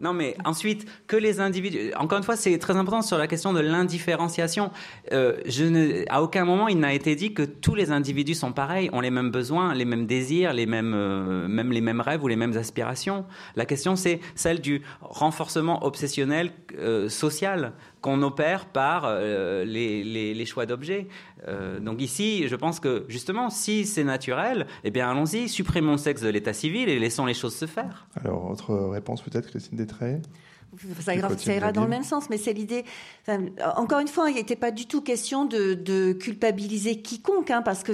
non, 0.00 0.12
mais 0.12 0.36
ensuite, 0.44 0.86
que 1.08 1.16
les 1.16 1.40
individus. 1.40 1.92
Encore 1.96 2.18
une 2.18 2.24
fois, 2.24 2.36
c'est 2.36 2.56
très 2.58 2.76
important 2.76 3.02
sur 3.02 3.18
la 3.18 3.26
question 3.26 3.52
de 3.52 3.60
l'indifférenciation. 3.60 4.70
Euh, 5.12 6.04
à 6.08 6.22
aucun 6.22 6.44
moment, 6.44 6.68
il 6.68 6.78
n'a 6.78 6.92
été 6.94 7.16
dit 7.16 7.34
que 7.34 7.42
tous 7.42 7.74
les 7.74 7.90
individus 7.90 8.34
sont 8.34 8.52
pareils, 8.52 8.90
ont 8.92 9.00
les 9.00 9.10
mêmes 9.10 9.30
besoins, 9.30 9.74
les 9.74 9.84
mêmes 9.84 10.06
désirs, 10.06 10.52
les 10.52 10.66
mêmes, 10.66 10.94
euh, 10.94 11.48
même 11.48 11.72
les 11.72 11.80
mêmes 11.80 12.00
rêves 12.00 12.22
ou 12.22 12.28
les 12.28 12.36
mêmes 12.36 12.56
aspirations. 12.56 13.24
La 13.56 13.66
question, 13.66 13.96
c'est 13.96 14.20
celle 14.36 14.60
du 14.60 14.82
renforcement 15.00 15.84
obsessionnel 15.84 16.52
euh, 16.78 17.08
social 17.08 17.72
qu'on 18.00 18.22
opère 18.22 18.66
par 18.66 19.02
euh, 19.04 19.64
les, 19.64 20.46
choix 20.46 20.66
d'objets. 20.66 21.08
Euh, 21.46 21.80
donc 21.80 22.00
ici, 22.00 22.48
je 22.48 22.56
pense 22.56 22.80
que 22.80 23.04
justement, 23.08 23.50
si 23.50 23.84
c'est 23.86 24.04
naturel, 24.04 24.66
eh 24.84 24.90
bien 24.90 25.10
allons-y, 25.10 25.48
supprimons 25.48 25.92
le 25.92 25.98
sexe 25.98 26.22
de 26.22 26.28
l'état 26.28 26.52
civil 26.52 26.88
et 26.88 26.98
laissons 26.98 27.26
les 27.26 27.34
choses 27.34 27.54
se 27.54 27.66
faire. 27.66 28.06
Alors, 28.22 28.50
autre 28.50 28.74
réponse 28.74 29.22
peut-être, 29.22 29.48
Christine 29.48 29.78
Détray 29.78 30.20
ça 31.00 31.14
ira, 31.14 31.72
dans 31.72 31.82
le 31.82 31.88
même 31.88 32.04
sens, 32.04 32.28
mais 32.30 32.38
c'est 32.38 32.52
l'idée. 32.52 32.84
encore 33.76 34.00
une 34.00 34.08
fois, 34.08 34.30
il 34.30 34.36
n'était 34.36 34.56
pas 34.56 34.70
du 34.70 34.86
tout 34.86 35.00
question 35.00 35.44
de, 35.44 36.12
culpabiliser 36.12 37.00
quiconque, 37.00 37.50
hein, 37.50 37.62
parce 37.62 37.82
que 37.82 37.92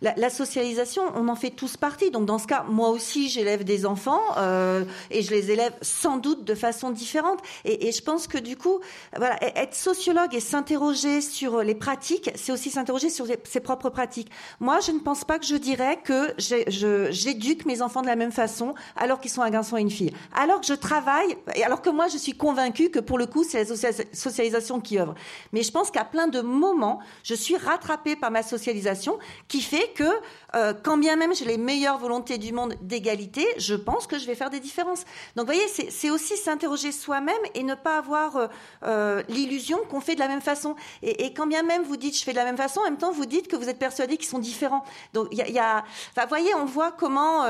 la, 0.00 0.30
socialisation, 0.30 1.02
on 1.14 1.28
en 1.28 1.36
fait 1.36 1.50
tous 1.50 1.76
partie. 1.76 2.10
Donc 2.10 2.26
dans 2.26 2.38
ce 2.38 2.46
cas, 2.46 2.64
moi 2.68 2.90
aussi, 2.90 3.28
j'élève 3.28 3.64
des 3.64 3.86
enfants 3.86 4.20
euh, 4.38 4.84
et 5.10 5.22
je 5.22 5.30
les 5.30 5.50
élève 5.50 5.72
sans 5.82 6.16
doute 6.16 6.44
de 6.44 6.54
façon 6.54 6.90
différente. 6.90 7.40
Et, 7.64 7.92
je 7.92 8.02
pense 8.02 8.26
que 8.26 8.38
du 8.38 8.56
coup, 8.56 8.80
voilà, 9.16 9.36
e-, 9.36 9.52
être 9.56 9.74
sociologue 9.74 10.34
et 10.34 10.40
s'interroger 10.40 11.20
sur 11.20 11.62
les 11.62 11.74
pratiques, 11.74 12.30
c'est 12.34 12.52
aussi 12.52 12.70
s'interroger 12.70 13.10
sur 13.10 13.26
ses 13.44 13.60
propres 13.60 13.90
pratiques. 13.90 14.30
Moi, 14.60 14.80
je 14.80 14.92
ne 14.92 14.98
pense 14.98 15.24
pas 15.24 15.38
que 15.38 15.46
je 15.46 15.56
dirais 15.56 15.98
que 16.02 16.34
j'éduque 16.38 17.66
mes 17.66 17.82
enfants 17.82 18.02
de 18.02 18.06
la 18.06 18.16
même 18.16 18.32
façon 18.32 18.74
alors 18.96 19.20
qu'ils 19.20 19.30
sont 19.30 19.42
un 19.42 19.50
garçon 19.50 19.76
et 19.76 19.80
une 19.80 19.90
fille. 19.90 20.12
Alors 20.34 20.60
que 20.60 20.66
je 20.66 20.74
travaille, 20.74 21.36
et 21.54 21.64
alors 21.64 21.82
que 21.82 21.90
moi 21.90 22.08
je 22.14 22.18
suis 22.18 22.32
convaincue 22.32 22.90
que 22.90 23.00
pour 23.00 23.18
le 23.18 23.26
coup, 23.26 23.44
c'est 23.44 23.68
la 23.68 23.92
socialisation 24.12 24.80
qui 24.80 24.98
œuvre. 24.98 25.14
Mais 25.52 25.62
je 25.62 25.70
pense 25.70 25.90
qu'à 25.90 26.04
plein 26.04 26.28
de 26.28 26.40
moments, 26.40 27.00
je 27.22 27.34
suis 27.34 27.56
rattrapée 27.56 28.16
par 28.16 28.30
ma 28.30 28.42
socialisation 28.42 29.18
qui 29.48 29.60
fait 29.60 29.92
que 29.94 30.08
euh, 30.54 30.72
quand 30.80 30.96
bien 30.96 31.16
même 31.16 31.34
j'ai 31.34 31.44
les 31.44 31.58
meilleures 31.58 31.98
volontés 31.98 32.38
du 32.38 32.52
monde 32.52 32.74
d'égalité, 32.80 33.46
je 33.58 33.74
pense 33.74 34.06
que 34.06 34.18
je 34.18 34.26
vais 34.26 34.34
faire 34.34 34.50
des 34.50 34.60
différences. 34.60 35.04
Donc, 35.36 35.46
vous 35.46 35.52
voyez, 35.52 35.66
c'est 35.68 36.10
aussi 36.10 36.36
s'interroger 36.36 36.92
soi-même 36.92 37.34
et 37.54 37.62
ne 37.62 37.74
pas 37.74 37.98
avoir 37.98 38.36
euh, 38.36 38.46
euh, 38.84 39.22
l'illusion 39.28 39.78
qu'on 39.90 40.00
fait 40.00 40.14
de 40.14 40.20
la 40.20 40.28
même 40.28 40.40
façon. 40.40 40.76
Et, 41.02 41.32
quand 41.34 41.46
bien 41.46 41.62
même 41.62 41.82
vous 41.82 41.96
dites 41.96 42.16
je 42.16 42.22
fais 42.22 42.32
de 42.32 42.36
la 42.36 42.44
même 42.44 42.56
façon, 42.56 42.80
en 42.80 42.84
même 42.84 42.96
temps 42.96 43.10
vous 43.10 43.26
dites 43.26 43.48
que 43.48 43.56
vous 43.56 43.68
êtes 43.68 43.78
persuadé 43.78 44.16
qu'ils 44.16 44.28
sont 44.28 44.38
différents. 44.38 44.84
Donc, 45.12 45.28
il 45.32 45.38
y 45.38 45.58
a, 45.58 45.84
voyez, 46.28 46.54
on 46.54 46.64
voit 46.64 46.92
comment 46.92 47.44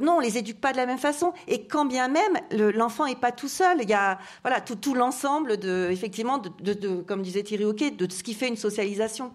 non, 0.00 0.16
on 0.16 0.20
les 0.20 0.38
éduque 0.38 0.60
pas 0.60 0.72
de 0.72 0.76
la 0.76 0.86
même 0.86 0.98
façon. 0.98 1.32
Et 1.48 1.66
quand 1.66 1.84
bien 1.84 2.08
même 2.08 2.38
l'enfant 2.50 3.06
est 3.06 3.18
pas 3.18 3.32
tout 3.32 3.48
seul, 3.48 3.78
il 3.82 3.88
y 3.88 3.94
a 3.94 4.18
voilà 4.42 4.60
tout, 4.60 4.94
l'ensemble 4.94 5.56
de 5.56 5.88
effectivement 5.90 6.38
de, 6.38 7.02
comme 7.02 7.22
disait 7.22 7.42
Thierry 7.42 7.64
Hockey, 7.64 7.90
de 7.90 8.10
ce 8.10 8.22
qui 8.22 8.34
fait 8.34 8.48
une 8.48 8.56
socialisation. 8.56 9.32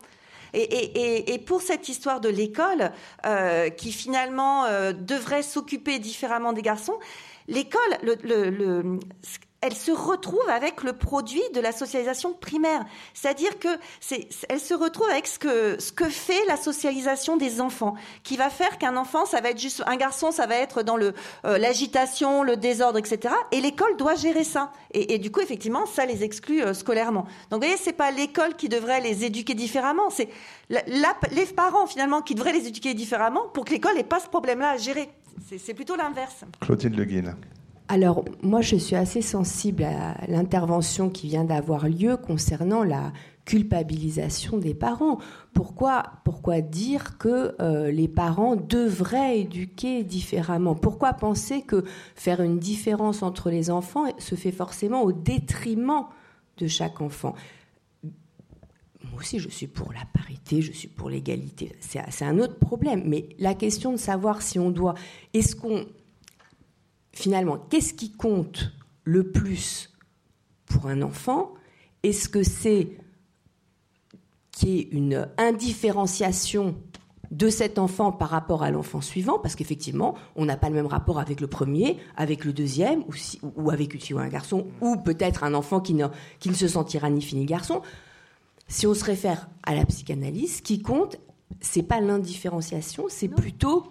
Et, 0.57 1.37
pour 1.45 1.61
cette 1.61 1.87
histoire 1.87 2.19
de 2.19 2.29
l'école, 2.29 2.91
euh, 3.25 3.69
qui 3.69 3.91
finalement 3.91 4.65
euh, 4.65 4.91
devrait 4.91 5.43
s'occuper 5.43 5.99
différemment 5.99 6.51
des 6.51 6.63
garçons, 6.63 6.97
l'école, 7.47 7.81
le, 8.01 8.99
elle 9.61 9.73
se 9.73 9.91
retrouve 9.91 10.47
avec 10.49 10.83
le 10.83 10.93
produit 10.93 11.41
de 11.53 11.59
la 11.59 11.71
socialisation 11.71 12.33
primaire. 12.33 12.85
C'est-à-dire 13.13 13.57
que 13.57 13.69
c'est, 13.99 14.27
elle 14.49 14.59
se 14.59 14.73
retrouve 14.73 15.09
avec 15.09 15.25
ce 15.25 15.39
que, 15.39 15.81
ce 15.81 15.91
que 15.91 16.09
fait 16.09 16.45
la 16.47 16.57
socialisation 16.57 17.37
des 17.37 17.59
enfants, 17.59 17.95
qui 18.23 18.37
va 18.37 18.49
faire 18.49 18.77
qu'un 18.77 18.95
enfant, 18.97 19.25
ça 19.25 19.41
va 19.41 19.49
être 19.49 19.59
juste, 19.59 19.83
un 19.87 19.95
garçon, 19.95 20.31
ça 20.31 20.45
va 20.45 20.55
être 20.55 20.83
dans 20.83 20.95
le, 20.95 21.13
euh, 21.45 21.57
l'agitation, 21.57 22.43
le 22.43 22.55
désordre, 22.55 22.99
etc. 22.99 23.33
Et 23.51 23.59
l'école 23.59 23.97
doit 23.97 24.15
gérer 24.15 24.43
ça. 24.43 24.71
Et, 24.91 25.17
du 25.17 25.31
coup, 25.31 25.41
effectivement, 25.41 25.85
ça 25.85 26.05
les 26.05 26.23
exclut 26.23 26.61
euh, 26.61 26.73
scolairement. 26.73 27.25
Donc, 27.49 27.61
vous 27.61 27.67
voyez, 27.67 27.77
c'est 27.77 27.93
pas 27.93 28.11
l'école 28.11 28.55
qui 28.55 28.69
devrait 28.69 29.01
les 29.01 29.25
éduquer 29.25 29.53
différemment, 29.53 30.09
c'est 30.09 30.29
les 30.69 31.45
parents, 31.47 31.87
finalement, 31.87 32.21
qui 32.21 32.35
devraient 32.35 32.53
les 32.53 32.67
éduquer 32.67 32.93
différemment 32.93 33.47
pour 33.53 33.65
que 33.65 33.71
l'école 33.71 33.95
n'ait 33.95 34.03
pas 34.03 34.19
ce 34.19 34.27
problème-là 34.27 34.71
à 34.71 34.77
gérer. 34.77 35.09
C'est, 35.45 35.73
plutôt 35.73 35.95
l'inverse. 35.95 36.43
Clotilde 36.61 36.95
Le 36.95 37.05
Guil. 37.05 37.35
Alors, 37.89 38.25
moi, 38.41 38.61
je 38.61 38.75
suis 38.75 38.97
assez 38.97 39.21
sensible 39.21 39.83
à 39.83 40.17
l'intervention 40.27 41.09
qui 41.09 41.27
vient 41.27 41.45
d'avoir 41.45 41.87
lieu 41.87 42.17
concernant 42.17 42.83
la 42.83 43.13
culpabilisation 43.45 44.57
des 44.57 44.73
parents. 44.73 45.19
Pourquoi, 45.53 46.03
dire 46.61 47.17
que 47.17 47.55
euh, 47.61 47.89
les 47.89 48.09
parents 48.09 48.57
devraient 48.57 49.39
éduquer 49.39 50.03
différemment? 50.03 50.75
Pourquoi 50.75 51.13
penser 51.13 51.61
que 51.61 51.85
faire 52.15 52.41
une 52.41 52.59
différence 52.59 53.23
entre 53.23 53.49
les 53.49 53.69
enfants 53.69 54.03
se 54.17 54.35
fait 54.35 54.51
forcément 54.51 55.03
au 55.03 55.13
détriment 55.13 56.07
de 56.57 56.67
chaque 56.67 56.99
enfant? 56.99 57.35
Moi 58.03 59.21
aussi, 59.21 59.39
je 59.39 59.47
suis 59.47 59.67
pour 59.67 59.93
la 59.93 60.03
parité, 60.13 60.61
je 60.61 60.73
suis 60.73 60.89
pour 60.89 61.09
l'égalité. 61.09 61.73
C'est 61.79 62.25
un 62.25 62.37
autre 62.39 62.59
problème. 62.59 63.03
Mais 63.05 63.29
la 63.39 63.53
question 63.53 63.93
de 63.93 63.97
savoir 63.97 64.41
si 64.41 64.59
on 64.59 64.71
doit. 64.71 64.95
Est-ce 65.33 65.55
qu'on 65.55 65.85
finalement, 67.17 67.57
qu'est-ce 67.57 67.93
qui 67.93 68.11
compte 68.11 68.71
le 69.03 69.31
plus 69.31 69.93
pour 70.65 70.87
un 70.87 71.01
enfant? 71.01 71.53
Est-ce 72.03 72.29
que 72.29 72.43
c'est 72.43 72.97
qu'il 74.51 74.69
y 74.69 74.79
ait 74.79 74.89
une 74.91 75.27
indifférenciation 75.37 76.75
de 77.31 77.49
cet 77.49 77.77
enfant 77.77 78.11
par 78.11 78.29
rapport 78.29 78.63
à 78.63 78.71
l'enfant 78.71 79.01
suivant, 79.01 79.37
parce 79.39 79.55
qu'effectivement, 79.55 80.15
on 80.35 80.45
n'a 80.45 80.55
pas 80.55 80.69
le 80.69 80.75
même 80.75 80.85
rapport 80.85 81.19
avec 81.19 81.41
le 81.41 81.47
premier, 81.47 81.97
avec 82.15 82.45
le 82.45 82.53
deuxième, 82.53 83.03
ou, 83.55 83.69
avec 83.69 83.93
une 83.93 83.99
fille 83.99 84.15
ou 84.15 84.19
un 84.19 84.29
garçon, 84.29 84.67
ou 84.79 84.95
peut-être 84.95 85.43
un 85.43 85.53
enfant 85.53 85.81
qui 85.81 85.93
ne, 85.93 86.07
qui 86.39 86.49
ne 86.49 86.53
se 86.53 86.67
sentira 86.67 87.09
ni 87.09 87.21
fille 87.21 87.39
ni 87.39 87.45
garçon. 87.45 87.81
Si 88.67 88.87
on 88.87 88.93
se 88.93 89.03
réfère 89.03 89.49
à 89.63 89.75
la 89.75 89.85
psychanalyse, 89.85 90.57
ce 90.57 90.61
qui 90.61 90.81
compte, 90.81 91.17
c'est 91.59 91.83
pas 91.83 91.99
l'indifférenciation, 91.99 93.05
c'est 93.09 93.27
plutôt 93.27 93.83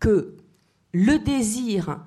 que 0.00 0.36
le 0.92 1.18
désir 1.18 2.04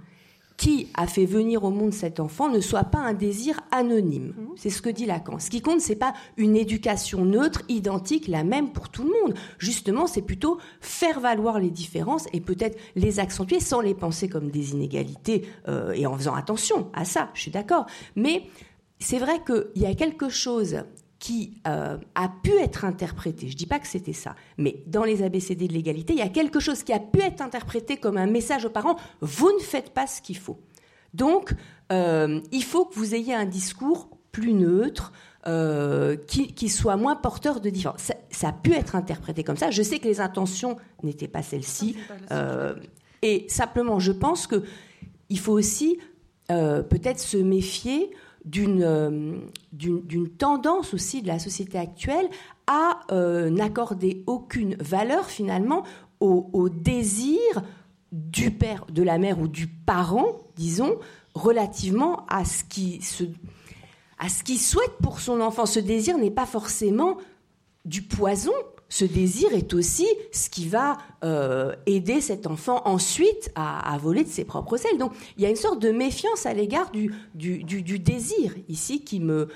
qui 0.58 0.88
a 0.94 1.08
fait 1.08 1.26
venir 1.26 1.64
au 1.64 1.72
monde 1.72 1.94
cet 1.94 2.20
enfant 2.20 2.50
ne 2.50 2.60
soit 2.60 2.84
pas 2.84 3.00
un 3.00 3.14
désir 3.14 3.60
anonyme. 3.72 4.34
Mmh. 4.38 4.48
C'est 4.56 4.70
ce 4.70 4.82
que 4.82 4.90
dit 4.90 5.06
Lacan. 5.06 5.40
Ce 5.40 5.50
qui 5.50 5.62
compte, 5.62 5.82
c'est 5.82 5.96
pas 5.96 6.14
une 6.38 6.56
éducation 6.56 7.26
neutre, 7.26 7.64
identique, 7.70 8.28
la 8.28 8.44
même 8.44 8.72
pour 8.72 8.90
tout 8.90 9.04
le 9.04 9.10
monde. 9.10 9.36
Justement, 9.58 10.08
c'est 10.08 10.22
plutôt 10.22 10.60
faire 10.80 11.20
valoir 11.20 11.60
les 11.60 11.70
différences 11.70 12.28
et 12.34 12.42
peut-être 12.42 12.80
les 12.96 13.20
accentuer 13.20 13.60
sans 13.60 13.82
les 13.82 13.96
penser 13.96 14.30
comme 14.30 14.50
des 14.50 14.72
inégalités 14.72 15.48
euh, 15.68 15.94
et 15.94 16.06
en 16.06 16.16
faisant 16.16 16.36
attention 16.36 16.90
à 16.94 17.06
ça. 17.06 17.30
Je 17.34 17.42
suis 17.42 17.52
d'accord. 17.52 17.86
Mais 18.16 18.44
c'est 19.00 19.20
vrai 19.20 19.42
qu'il 19.46 19.82
y 19.82 19.86
a 19.86 19.96
quelque 19.96 20.30
chose 20.30 20.84
qui 21.24 21.54
euh, 21.68 21.98
a 22.16 22.28
pu 22.28 22.52
être 22.60 22.84
interprété, 22.84 23.48
je 23.48 23.54
ne 23.54 23.58
dis 23.58 23.66
pas 23.66 23.80
que 23.80 23.88
c'était 23.88 24.12
ça, 24.12 24.36
mais 24.58 24.84
dans 24.88 25.06
les 25.06 25.24
ABCD 25.24 25.70
de 25.70 25.74
l'égalité, 25.74 26.12
il 26.12 26.20
y 26.20 26.22
a 26.22 26.28
quelque 26.28 26.60
chose 26.60 26.84
qui 26.84 26.91
a 26.91 27.00
pu 27.00 27.22
être 27.22 27.40
interprété 27.40 27.95
comme 27.95 28.18
un 28.18 28.26
message 28.26 28.66
aux 28.66 28.70
parents, 28.70 28.98
vous 29.22 29.50
ne 29.54 29.64
faites 29.64 29.91
pas 29.91 30.06
ce 30.06 30.22
qu'il 30.22 30.38
faut. 30.38 30.60
Donc, 31.14 31.54
euh, 31.94 32.41
il 32.52 32.62
faut 32.66 32.84
que 32.84 32.95
vous 32.95 33.16
ayez 33.16 33.34
un 33.34 33.45
discours 33.45 34.10
plus 34.34 34.52
neutre, 34.52 35.14
euh, 35.48 36.18
qui, 36.28 36.68
soit 36.68 36.98
moins 36.98 37.16
porteur 37.16 37.62
de 37.62 37.70
différence. 37.70 38.12
Ça, 38.30 38.50
a 38.50 38.52
pu 38.52 38.74
être 38.74 38.98
interprété 38.98 39.45
comme 39.45 39.56
ça. 39.56 39.72
Je 39.72 39.82
sais 39.82 40.00
que 40.00 40.08
les 40.10 40.20
intentions 40.20 40.76
n'étaient 41.04 41.30
pas 41.30 41.41
celles-ci. 41.41 41.95
et 43.22 43.45
simplement, 43.48 43.98
je 43.98 44.12
pense 44.12 44.45
qu'il 44.45 45.40
faut 45.40 45.54
aussi 45.54 46.00
peut-être 46.50 47.20
se 47.20 47.38
méfier 47.38 48.12
d'une 48.45 50.30
tendance 50.38 50.94
aussi 50.94 51.22
de 51.22 51.28
la 51.28 51.40
société 51.40 51.78
actuelle 51.78 52.30
à 52.68 52.99
euh, 53.11 53.49
n'accorder 53.49 54.24
aucune 54.28 54.76
valeur 54.76 55.26
finalement 55.26 55.84
au, 56.20 56.70
désir 56.70 57.41
du 58.14 58.49
père, 58.52 58.86
de 58.90 59.03
la 59.03 59.18
mère 59.18 59.40
ou 59.40 59.49
du 59.49 59.68
parent, 59.68 60.38
disons, 60.56 60.95
relativement 61.36 62.26
à 62.28 62.45
ce 62.45 62.64
qui 62.64 63.02
se, 63.02 63.26
à 64.20 64.30
ce 64.30 64.44
qu'il 64.44 64.60
souhaite 64.60 64.94
pour 65.02 65.20
son 65.20 65.41
enfant. 65.41 65.65
Ce 65.65 65.82
désir 65.82 66.18
n'est 66.18 66.32
pas 66.32 66.45
forcément 66.45 67.18
du 67.84 68.03
poison, 68.03 68.53
ce 68.94 69.06
désir 69.06 69.52
est 69.53 69.74
aussi 69.74 70.06
ce 70.32 70.52
qui 70.52 70.68
va 70.68 70.99
euh, 71.24 71.74
aider 71.88 72.22
cet 72.22 72.45
enfant 72.45 72.84
ensuite 72.86 73.49
à, 73.56 73.98
voler 73.98 74.24
de 74.24 74.30
ses 74.30 74.45
propres 74.45 74.78
ailes. 74.86 74.99
Donc 74.99 75.14
il 75.36 75.41
y 75.41 75.48
a 75.48 75.49
une 75.49 75.56
sorte 75.56 75.82
de 75.82 75.90
méfiance 75.90 76.45
à 76.45 76.53
l'égard 76.53 76.91
du, 76.91 77.11
du, 77.34 77.98
désir 77.98 78.53
ici 78.70 79.03
qui 79.03 79.20
me, 79.20 79.48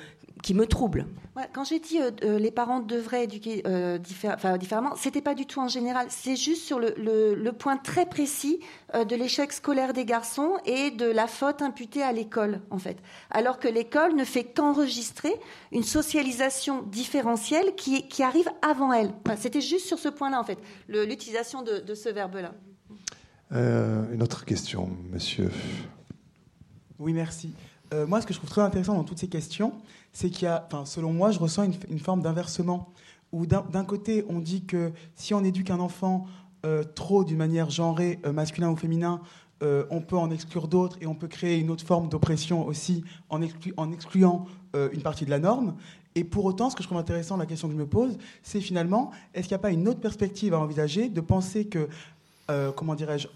qui 0.41 0.53
me 0.53 0.65
trouble. 0.65 1.05
quand 1.53 1.63
j'ai 1.63 1.79
dit 1.79 1.99
euh, 1.99 2.11
euh, 2.23 2.39
les 2.39 2.51
parents 2.51 2.79
devraient 2.79 3.23
éduquer 3.25 3.63
euh, 3.65 3.99
enfin, 4.25 4.57
différemment, 4.57 4.95
c'était 4.95 5.21
pas 5.21 5.35
du 5.35 5.45
tout 5.45 5.59
en 5.59 5.67
général. 5.67 6.07
C'est 6.09 6.35
juste 6.35 6.63
sur 6.63 6.79
le, 6.79 6.93
le, 6.97 7.51
point 7.51 7.77
très 7.77 8.05
précis 8.05 8.59
de 8.93 9.15
l'échec 9.15 9.51
scolaire 9.51 9.93
des 9.93 10.05
garçons 10.05 10.57
et 10.65 10.91
de 10.91 11.05
la 11.05 11.27
faute 11.27 11.61
imputée 11.61 12.03
à 12.03 12.11
l'école, 12.11 12.61
en 12.69 12.77
fait. 12.77 12.97
Alors 13.31 13.59
que 13.59 13.67
l'école 13.67 14.15
ne 14.15 14.23
fait 14.23 14.43
qu'enregistrer 14.43 15.33
une 15.71 15.83
socialisation 15.83 16.83
différentielle 16.83 17.73
qui, 17.75 18.07
qui 18.07 18.21
arrive 18.21 18.49
avant 18.61 18.93
elle. 18.93 19.11
c'était 19.37 19.61
juste 19.61 19.87
sur 19.87 19.97
ce 19.97 20.09
point-là, 20.09 20.39
en 20.39 20.43
fait, 20.43 20.59
l'utilisation 20.87 21.63
de, 21.63 21.79
de, 21.79 21.95
ce 21.95 22.09
verbe-là. 22.09 22.53
une 23.51 24.21
autre 24.21 24.45
question, 24.45 24.89
monsieur. 25.11 25.49
Oui, 26.99 27.13
merci. 27.13 27.53
moi, 28.07 28.21
ce 28.21 28.27
que 28.27 28.33
je 28.33 28.39
trouve 28.39 28.51
très 28.51 28.61
intéressant 28.61 28.93
dans 28.93 29.03
toutes 29.03 29.19
ces 29.19 29.29
questions, 29.29 29.73
c'est 30.17 30.31
qu'il 30.31 30.45
y 30.45 30.47
a, 30.47 30.65
enfin, 30.65 30.83
selon 30.83 31.13
moi, 31.13 31.29
je 31.29 31.37
ressens 31.37 31.69
une, 31.89 31.99
forme 31.99 32.23
d'inversement, 32.23 32.91
où 33.31 33.45
d'un 33.45 33.85
côté, 33.85 34.25
on 34.29 34.39
dit 34.39 34.65
que 34.65 34.91
si 35.13 35.35
on 35.35 35.43
éduque 35.43 35.69
un 35.69 35.79
enfant 35.79 36.25
euh, 36.65 36.83
trop 36.83 37.23
d'une 37.23 37.37
manière 37.37 37.69
genrée, 37.69 38.17
euh, 38.25 38.33
masculin 38.33 38.71
ou 38.71 38.75
féminin, 38.75 39.21
euh, 39.61 39.85
on 39.91 40.01
peut 40.01 40.17
en 40.17 40.31
exclure 40.31 40.67
d'autres 40.67 40.97
et 41.01 41.05
on 41.05 41.13
peut 41.13 41.27
créer 41.27 41.59
une 41.59 41.69
autre 41.69 41.85
forme 41.85 42.09
d'oppression 42.09 42.65
aussi 42.65 43.03
en, 43.29 43.39
en 43.77 43.91
excluant 43.91 44.47
une 44.73 45.03
partie 45.03 45.25
de 45.25 45.29
la 45.29 45.37
norme. 45.37 45.75
Et 46.15 46.23
pour 46.23 46.45
autant, 46.45 46.71
ce 46.71 46.75
que 46.75 46.81
je 46.81 46.87
trouve 46.87 46.97
intéressant, 46.97 47.37
la 47.37 47.45
question 47.45 47.67
que 47.67 47.75
je 47.75 47.79
me 47.79 47.85
pose, 47.85 48.17
c'est 48.41 48.59
finalement, 48.59 49.11
est-ce 49.35 49.47
qu'il 49.47 49.53
n'y 49.53 49.59
a 49.59 49.61
pas 49.61 49.71
une 49.71 49.87
autre 49.87 49.99
perspective 49.99 50.55
à 50.55 50.59
envisager 50.59 51.09
de 51.09 51.21
penser 51.21 51.65
que, 51.65 51.89
comment 52.75 52.95
dirais-je, 52.95 53.27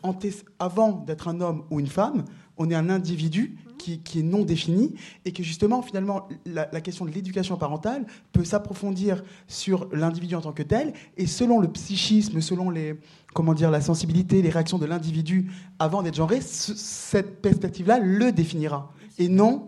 avant 0.57 0.93
d'être 0.93 1.27
un 1.27 1.41
homme 1.41 1.63
ou 1.69 1.79
une 1.79 1.87
femme, 1.87 2.25
on 2.57 2.69
est 2.71 2.75
un 2.75 2.89
individu 2.89 3.57
qui, 3.81 4.19
est 4.19 4.23
non 4.23 4.43
défini 4.43 4.93
et 5.25 5.31
que 5.31 5.43
justement, 5.43 5.81
finalement, 5.81 6.27
la, 6.45 6.65
question 6.81 7.05
de 7.05 7.11
l'éducation 7.11 7.57
parentale 7.57 8.05
peut 8.31 8.43
s'approfondir 8.43 9.23
sur 9.47 9.87
l'individu 9.91 10.35
en 10.35 10.41
tant 10.41 10.51
que 10.51 10.63
tel 10.63 10.93
et 11.17 11.27
selon 11.27 11.59
le 11.59 11.67
psychisme, 11.67 12.41
selon 12.41 12.69
les, 12.69 12.95
comment 13.33 13.53
dire, 13.53 13.71
la 13.71 13.81
sensibilité, 13.81 14.41
les 14.41 14.49
réactions 14.49 14.77
de 14.77 14.85
l'individu 14.85 15.51
avant 15.79 16.03
d'être 16.03 16.15
genré, 16.15 16.41
cette 16.41 17.41
perspective-là 17.41 17.99
le 17.99 18.31
définira 18.31 18.93
et 19.17 19.27
non, 19.27 19.67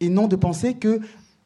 et 0.00 0.08
non 0.08 0.28
de 0.28 0.36
penser 0.36 0.74
que 0.74 1.00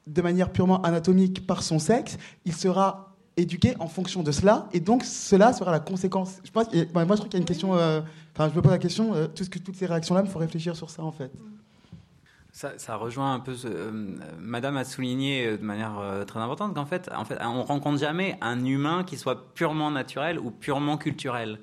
de 0.07 0.23
manière 0.23 0.53
purement 0.53 0.83
anatomique 0.83 1.47
par 1.47 1.63
son 1.63 1.79
sexe, 1.79 2.17
il 2.45 2.55
sera 2.55 3.17
éduqué 3.37 3.75
en 3.81 3.87
fonction 3.87 4.23
de 4.23 4.33
cela, 4.33 4.69
et 4.73 4.81
donc 4.81 5.05
cela 5.05 5.53
sera 5.53 5.71
la 5.71 5.81
conséquence. 5.81 6.39
Je 6.45 6.51
pense, 6.51 6.67
moi, 6.95 7.05
je 7.05 7.15
trouve 7.15 7.29
qu'il 7.29 7.35
y 7.35 7.37
a 7.37 7.39
une 7.41 7.45
question. 7.45 7.77
Euh, 7.77 8.01
enfin, 8.35 8.49
je 8.49 8.57
me 8.57 8.63
pose 8.63 8.73
la 8.73 8.79
question. 8.79 9.15
Euh, 9.15 9.27
tout 9.27 9.45
ce 9.45 9.51
que, 9.51 9.59
toutes 9.59 9.77
ces 9.77 9.87
réactions-là, 9.87 10.23
il 10.25 10.31
faut 10.31 10.39
réfléchir 10.39 10.75
sur 10.75 10.89
ça, 10.91 11.03
en 11.05 11.13
fait. 11.13 11.31
Ça, 12.59 12.97
rejoint 12.97 13.35
un 13.35 13.41
peu. 13.41 13.55
Ce, 13.55 13.69
Madame 14.39 14.79
a 14.79 14.85
souligné 14.85 15.59
de 15.59 15.63
manière 15.63 16.01
très 16.27 16.41
importante 16.41 16.75
qu'en 16.75 16.87
fait, 16.87 17.11
en 17.15 17.27
fait, 17.27 17.37
on 17.43 17.63
rencontre 17.63 17.99
jamais 17.99 18.39
un 18.41 18.65
humain 18.65 19.05
qui 19.05 19.19
soit 19.19 19.53
purement 19.53 19.91
naturel 19.91 20.39
ou 20.39 20.51
purement 20.51 20.97
culturel 20.97 21.59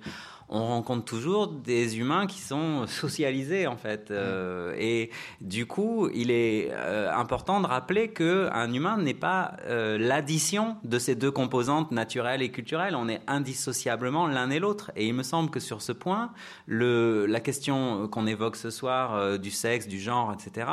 on 0.53 0.67
rencontre 0.67 1.03
toujours 1.03 1.47
des 1.47 1.97
humains 1.97 2.27
qui 2.27 2.39
sont 2.39 2.85
socialisés 2.88 3.65
en 3.67 3.75
fait. 3.75 4.11
Euh, 4.11 4.75
et 4.77 5.09
du 5.41 5.65
coup, 5.65 6.09
il 6.13 6.30
est 6.30 6.69
euh, 6.71 7.11
important 7.11 7.59
de 7.59 7.67
rappeler 7.67 8.09
que 8.09 8.49
un 8.53 8.71
humain 8.71 8.97
n'est 8.97 9.15
pas 9.15 9.53
euh, 9.65 9.97
l'addition 9.97 10.77
de 10.84 10.99
ces 10.99 11.15
deux 11.15 11.31
composantes 11.31 11.91
naturelles 11.91 12.43
et 12.43 12.49
culturelles. 12.49 12.95
On 12.95 13.09
est 13.09 13.21
indissociablement 13.27 14.27
l'un 14.27 14.51
et 14.51 14.59
l'autre. 14.59 14.91
Et 14.95 15.07
il 15.07 15.13
me 15.15 15.23
semble 15.23 15.49
que 15.49 15.59
sur 15.59 15.81
ce 15.81 15.91
point, 15.91 16.31
le, 16.67 17.25
la 17.25 17.39
question 17.39 18.07
qu'on 18.07 18.27
évoque 18.27 18.55
ce 18.55 18.69
soir 18.69 19.39
du 19.39 19.49
sexe, 19.49 19.88
du 19.88 19.99
genre, 19.99 20.34
etc., 20.34 20.67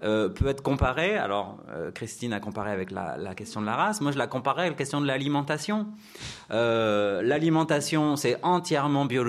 peut 0.00 0.46
être 0.46 0.62
comparée. 0.62 1.16
Alors, 1.16 1.56
Christine 1.94 2.34
a 2.34 2.40
comparé 2.40 2.70
avec 2.70 2.90
la, 2.90 3.16
la, 3.16 3.34
question 3.34 3.62
de 3.62 3.66
la 3.66 3.76
race. 3.76 4.00
Moi, 4.02 4.12
je 4.12 4.18
la 4.18 4.26
comparais 4.26 4.62
avec 4.62 4.72
la 4.72 4.78
question 4.78 5.00
de 5.00 5.06
l'alimentation. 5.06 5.86
L'alimentation, 6.50 8.16
c'est 8.16 8.38
entièrement 8.42 9.06
biologique. 9.06 9.21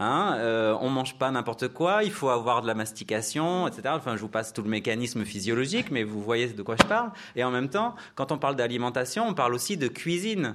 Hein, 0.00 0.36
euh, 0.38 0.76
on 0.80 0.90
mange 0.90 1.18
pas 1.18 1.30
n'importe 1.30 1.68
quoi, 1.68 2.04
il 2.04 2.12
faut 2.12 2.28
avoir 2.28 2.62
de 2.62 2.68
la 2.68 2.74
mastication, 2.74 3.66
etc. 3.66 3.82
Enfin, 3.88 4.14
je 4.16 4.20
vous 4.20 4.28
passe 4.28 4.52
tout 4.52 4.62
le 4.62 4.68
mécanisme 4.68 5.24
physiologique, 5.24 5.90
mais 5.90 6.04
vous 6.04 6.22
voyez 6.22 6.46
de 6.46 6.62
quoi 6.62 6.76
je 6.80 6.86
parle. 6.86 7.10
Et 7.34 7.42
en 7.42 7.50
même 7.50 7.68
temps, 7.68 7.96
quand 8.14 8.30
on 8.30 8.38
parle 8.38 8.54
d'alimentation, 8.54 9.26
on 9.26 9.34
parle 9.34 9.54
aussi 9.54 9.76
de 9.76 9.88
cuisine. 9.88 10.54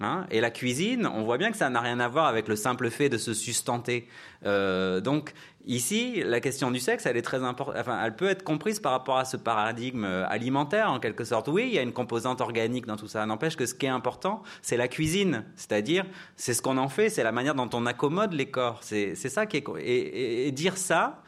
Hein 0.00 0.26
et 0.30 0.40
la 0.40 0.50
cuisine, 0.50 1.06
on 1.06 1.22
voit 1.22 1.38
bien 1.38 1.50
que 1.50 1.56
ça 1.56 1.70
n'a 1.70 1.80
rien 1.80 2.00
à 2.00 2.08
voir 2.08 2.26
avec 2.26 2.48
le 2.48 2.54
simple 2.54 2.90
fait 2.90 3.08
de 3.08 3.16
se 3.16 3.32
sustenter. 3.32 4.06
Euh, 4.44 5.00
donc 5.00 5.32
ici, 5.66 6.22
la 6.24 6.40
question 6.40 6.70
du 6.70 6.80
sexe, 6.80 7.06
elle 7.06 7.16
est 7.16 7.22
très 7.22 7.42
importante. 7.42 7.76
Enfin, 7.78 8.00
elle 8.04 8.16
peut 8.16 8.28
être 8.28 8.42
comprise 8.42 8.80
par 8.80 8.92
rapport 8.92 9.18
à 9.18 9.24
ce 9.24 9.36
paradigme 9.36 10.04
euh, 10.04 10.26
alimentaire, 10.28 10.90
en 10.90 10.98
quelque 10.98 11.24
sorte. 11.24 11.48
Oui, 11.48 11.64
il 11.68 11.74
y 11.74 11.78
a 11.78 11.82
une 11.82 11.92
composante 11.92 12.40
organique 12.40 12.86
dans 12.86 12.96
tout 12.96 13.08
ça. 13.08 13.24
N'empêche 13.26 13.56
que 13.56 13.66
ce 13.66 13.74
qui 13.74 13.86
est 13.86 13.90
important, 13.90 14.42
c'est 14.62 14.76
la 14.76 14.88
cuisine. 14.88 15.44
C'est-à-dire, 15.56 16.06
c'est 16.36 16.54
ce 16.54 16.62
qu'on 16.62 16.78
en 16.78 16.88
fait, 16.88 17.10
c'est 17.10 17.24
la 17.24 17.32
manière 17.32 17.54
dont 17.54 17.70
on 17.72 17.86
accommode 17.86 18.32
les 18.32 18.50
corps. 18.50 18.80
C'est 18.82 19.14
ça 19.16 19.46
qui 19.46 19.58
est. 19.58 19.64
et 20.48 20.52
dire 20.52 20.76
ça, 20.76 21.22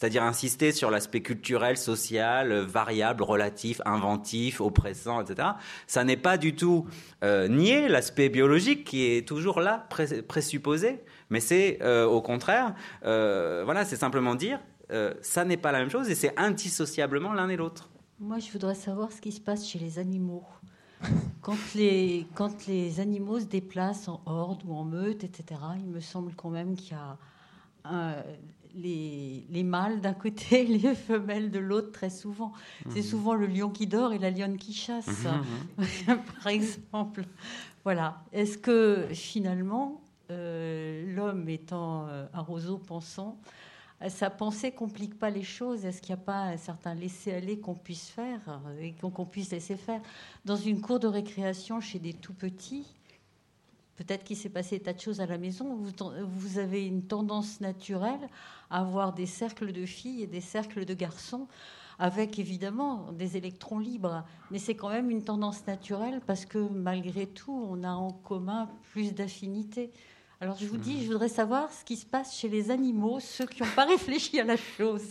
c'est-à-dire 0.00 0.22
insister 0.22 0.72
sur 0.72 0.90
l'aspect 0.90 1.20
culturel, 1.20 1.76
social, 1.76 2.54
variable, 2.60 3.22
relatif, 3.22 3.82
inventif, 3.84 4.62
oppressant, 4.62 5.20
etc. 5.20 5.48
Ça 5.86 6.04
n'est 6.04 6.16
pas 6.16 6.38
du 6.38 6.54
tout 6.54 6.86
euh, 7.22 7.48
nier 7.48 7.86
l'aspect 7.86 8.30
biologique 8.30 8.84
qui 8.84 9.04
est 9.04 9.28
toujours 9.28 9.60
là, 9.60 9.86
présupposé, 10.26 11.00
mais 11.30 11.40
c'est 11.40 11.78
euh, 11.82 12.06
au 12.06 12.20
contraire, 12.20 12.74
euh, 13.04 13.62
voilà, 13.64 13.84
c'est 13.84 13.96
simplement 13.96 14.34
dire, 14.34 14.60
ça 15.22 15.44
n'est 15.44 15.56
pas 15.56 15.70
la 15.70 15.78
même 15.78 15.90
chose 15.90 16.10
et 16.10 16.16
c'est 16.16 16.36
indissociablement 16.36 17.32
l'un 17.32 17.48
et 17.48 17.56
l'autre. 17.56 17.88
Moi, 18.18 18.40
je 18.40 18.50
voudrais 18.50 18.74
savoir 18.74 19.12
ce 19.12 19.20
qui 19.20 19.30
se 19.30 19.40
passe 19.40 19.66
chez 19.66 19.78
les 19.78 20.00
animaux. 20.00 20.44
Quand 21.42 21.56
les, 21.74 22.26
quand 22.34 22.66
les 22.66 23.00
animaux 23.00 23.40
se 23.40 23.46
déplacent 23.46 24.08
en 24.08 24.20
horde 24.26 24.62
ou 24.66 24.74
en 24.74 24.84
meute, 24.84 25.24
etc., 25.24 25.58
il 25.78 25.86
me 25.86 26.00
semble 26.00 26.34
quand 26.34 26.50
même 26.50 26.76
qu'il 26.76 26.92
y 26.92 27.00
a 27.00 27.16
les, 28.74 29.62
mâles 29.64 30.00
d'un 30.00 30.12
côté, 30.12 30.64
les 30.66 30.94
femelles 30.94 31.50
de 31.50 31.58
l'autre, 31.58 31.92
très 31.92 32.10
souvent. 32.10 32.52
C'est 32.88 33.00
mhm. 33.00 33.04
souvent 33.04 33.34
le 33.34 33.46
lion 33.46 33.70
qui 33.70 33.86
dort 33.86 34.12
et 34.12 34.18
la 34.18 34.30
lionne 34.30 34.56
qui 34.56 34.72
chasse, 34.72 35.24
mhm, 35.24 35.86
par 36.42 36.46
exemple. 36.48 37.24
Voilà. 37.84 38.22
Est-ce 38.32 38.58
que 38.58 39.06
finalement, 39.12 39.99
euh, 39.99 39.99
l'homme 40.30 41.48
étant 41.48 42.06
euh, 42.08 42.26
un 42.32 42.40
roseau 42.40 42.78
pensant, 42.78 43.38
sa 44.08 44.30
pensée 44.30 44.72
complique 44.72 45.18
pas 45.18 45.28
les 45.28 45.42
choses 45.42 45.84
Est-ce 45.84 46.00
qu'il 46.00 46.14
n'y 46.14 46.20
a 46.22 46.24
pas 46.24 46.44
un 46.44 46.56
certain 46.56 46.94
laisser-aller 46.94 47.58
qu'on 47.58 47.74
puisse 47.74 48.08
faire 48.08 48.40
et 48.80 48.92
qu'on 48.92 49.26
puisse 49.26 49.50
laisser 49.50 49.76
faire 49.76 50.00
Dans 50.46 50.56
une 50.56 50.80
cour 50.80 51.00
de 51.00 51.06
récréation 51.06 51.80
chez 51.80 51.98
des 51.98 52.14
tout 52.14 52.32
petits, 52.32 52.86
peut-être 53.96 54.24
qu'il 54.24 54.38
s'est 54.38 54.48
passé 54.48 54.78
des 54.78 54.84
tas 54.84 54.94
de 54.94 55.00
choses 55.00 55.20
à 55.20 55.26
la 55.26 55.36
maison, 55.36 55.76
vous, 56.24 56.58
avez 56.58 56.86
une 56.86 57.02
tendance 57.02 57.60
naturelle 57.60 58.30
à 58.70 58.80
avoir 58.80 59.12
des 59.12 59.26
cercles 59.26 59.72
de 59.72 59.84
filles 59.84 60.22
et 60.22 60.26
des 60.26 60.40
cercles 60.40 60.86
de 60.86 60.94
garçons, 60.94 61.46
avec 61.98 62.38
évidemment 62.38 63.12
des 63.12 63.36
électrons 63.36 63.78
libres. 63.78 64.24
Mais 64.50 64.58
c'est 64.58 64.74
quand 64.74 64.88
même 64.88 65.10
une 65.10 65.22
tendance 65.22 65.66
naturelle 65.66 66.22
parce 66.26 66.46
que 66.46 66.56
malgré 66.56 67.26
tout, 67.26 67.52
on 67.52 67.84
a 67.84 67.90
en 67.90 68.10
commun 68.10 68.70
plus 68.92 69.12
d'affinités. 69.12 69.90
Alors 70.42 70.56
je 70.58 70.64
vous 70.64 70.78
dis, 70.78 71.04
je 71.04 71.12
voudrais 71.12 71.28
savoir 71.28 71.70
ce 71.70 71.84
qui 71.84 71.98
se 71.98 72.06
passe 72.06 72.34
chez 72.34 72.48
les 72.48 72.70
animaux, 72.70 73.20
ceux 73.20 73.44
qui 73.44 73.62
n'ont 73.62 73.68
pas 73.76 73.84
réfléchi 73.88 74.40
à 74.40 74.44
la 74.44 74.56
chose. 74.56 75.02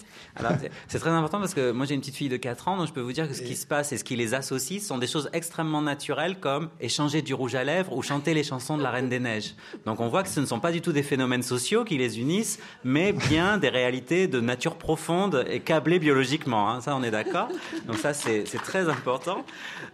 c'est 0.88 0.97
très 0.97 1.11
important 1.11 1.39
parce 1.39 1.53
que 1.53 1.69
moi 1.69 1.85
j'ai 1.85 1.93
une 1.93 1.99
petite 1.99 2.15
fille 2.15 2.30
de 2.30 2.38
4 2.38 2.68
ans, 2.68 2.77
donc 2.77 2.88
je 2.88 2.93
peux 2.93 3.01
vous 3.01 3.14
dire 3.14 3.27
que 3.27 3.35
ce 3.35 3.43
qui 3.43 3.56
se 3.56 3.68
passe 3.68 3.91
et 3.91 3.99
ce 3.99 4.03
qui 4.03 4.15
les 4.15 4.34
associe 4.34 4.81
sont 4.81 4.97
des 4.97 5.06
choses 5.06 5.30
extrêmement 5.31 5.84
naturelles 5.84 6.39
comme 6.39 6.69
échanger 6.80 7.22
du 7.22 7.35
rouge 7.35 7.53
à 7.53 7.64
lèvres 7.64 7.95
ou 7.95 8.01
chanter 8.01 8.34
les 8.34 8.43
chansons 8.43 8.76
de 8.76 8.81
la 8.81 8.89
Reine 8.89 9.07
des 9.07 9.19
Neiges. 9.19 9.53
Donc 9.85 9.99
on 9.99 10.07
voit 10.07 10.23
que 10.23 10.30
ce 10.30 10.39
ne 10.39 10.47
sont 10.47 10.60
pas 10.60 10.72
du 10.72 10.81
tout 10.81 10.93
des 10.93 11.03
phénomènes 11.03 11.43
sociaux 11.43 11.85
qui 11.85 11.99
les 11.99 12.19
unissent, 12.19 12.60
mais 12.84 13.14
bien 13.14 13.60
des 13.60 13.69
réalités 13.69 14.27
de 14.27 14.41
nature 14.41 14.77
profonde 14.77 15.45
et 15.47 15.60
câblées 15.60 15.99
biologiquement. 15.99 16.72
Hein. 16.72 16.81
Ça 16.81 16.95
on 16.95 17.03
est 17.03 17.11
d'accord. 17.11 17.49
Donc 17.85 17.97
ça 17.97 18.15
c'est 18.15 18.45
très 18.64 18.89
important. 18.89 19.45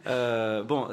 Euh, 0.07 0.63
bon 0.63 0.87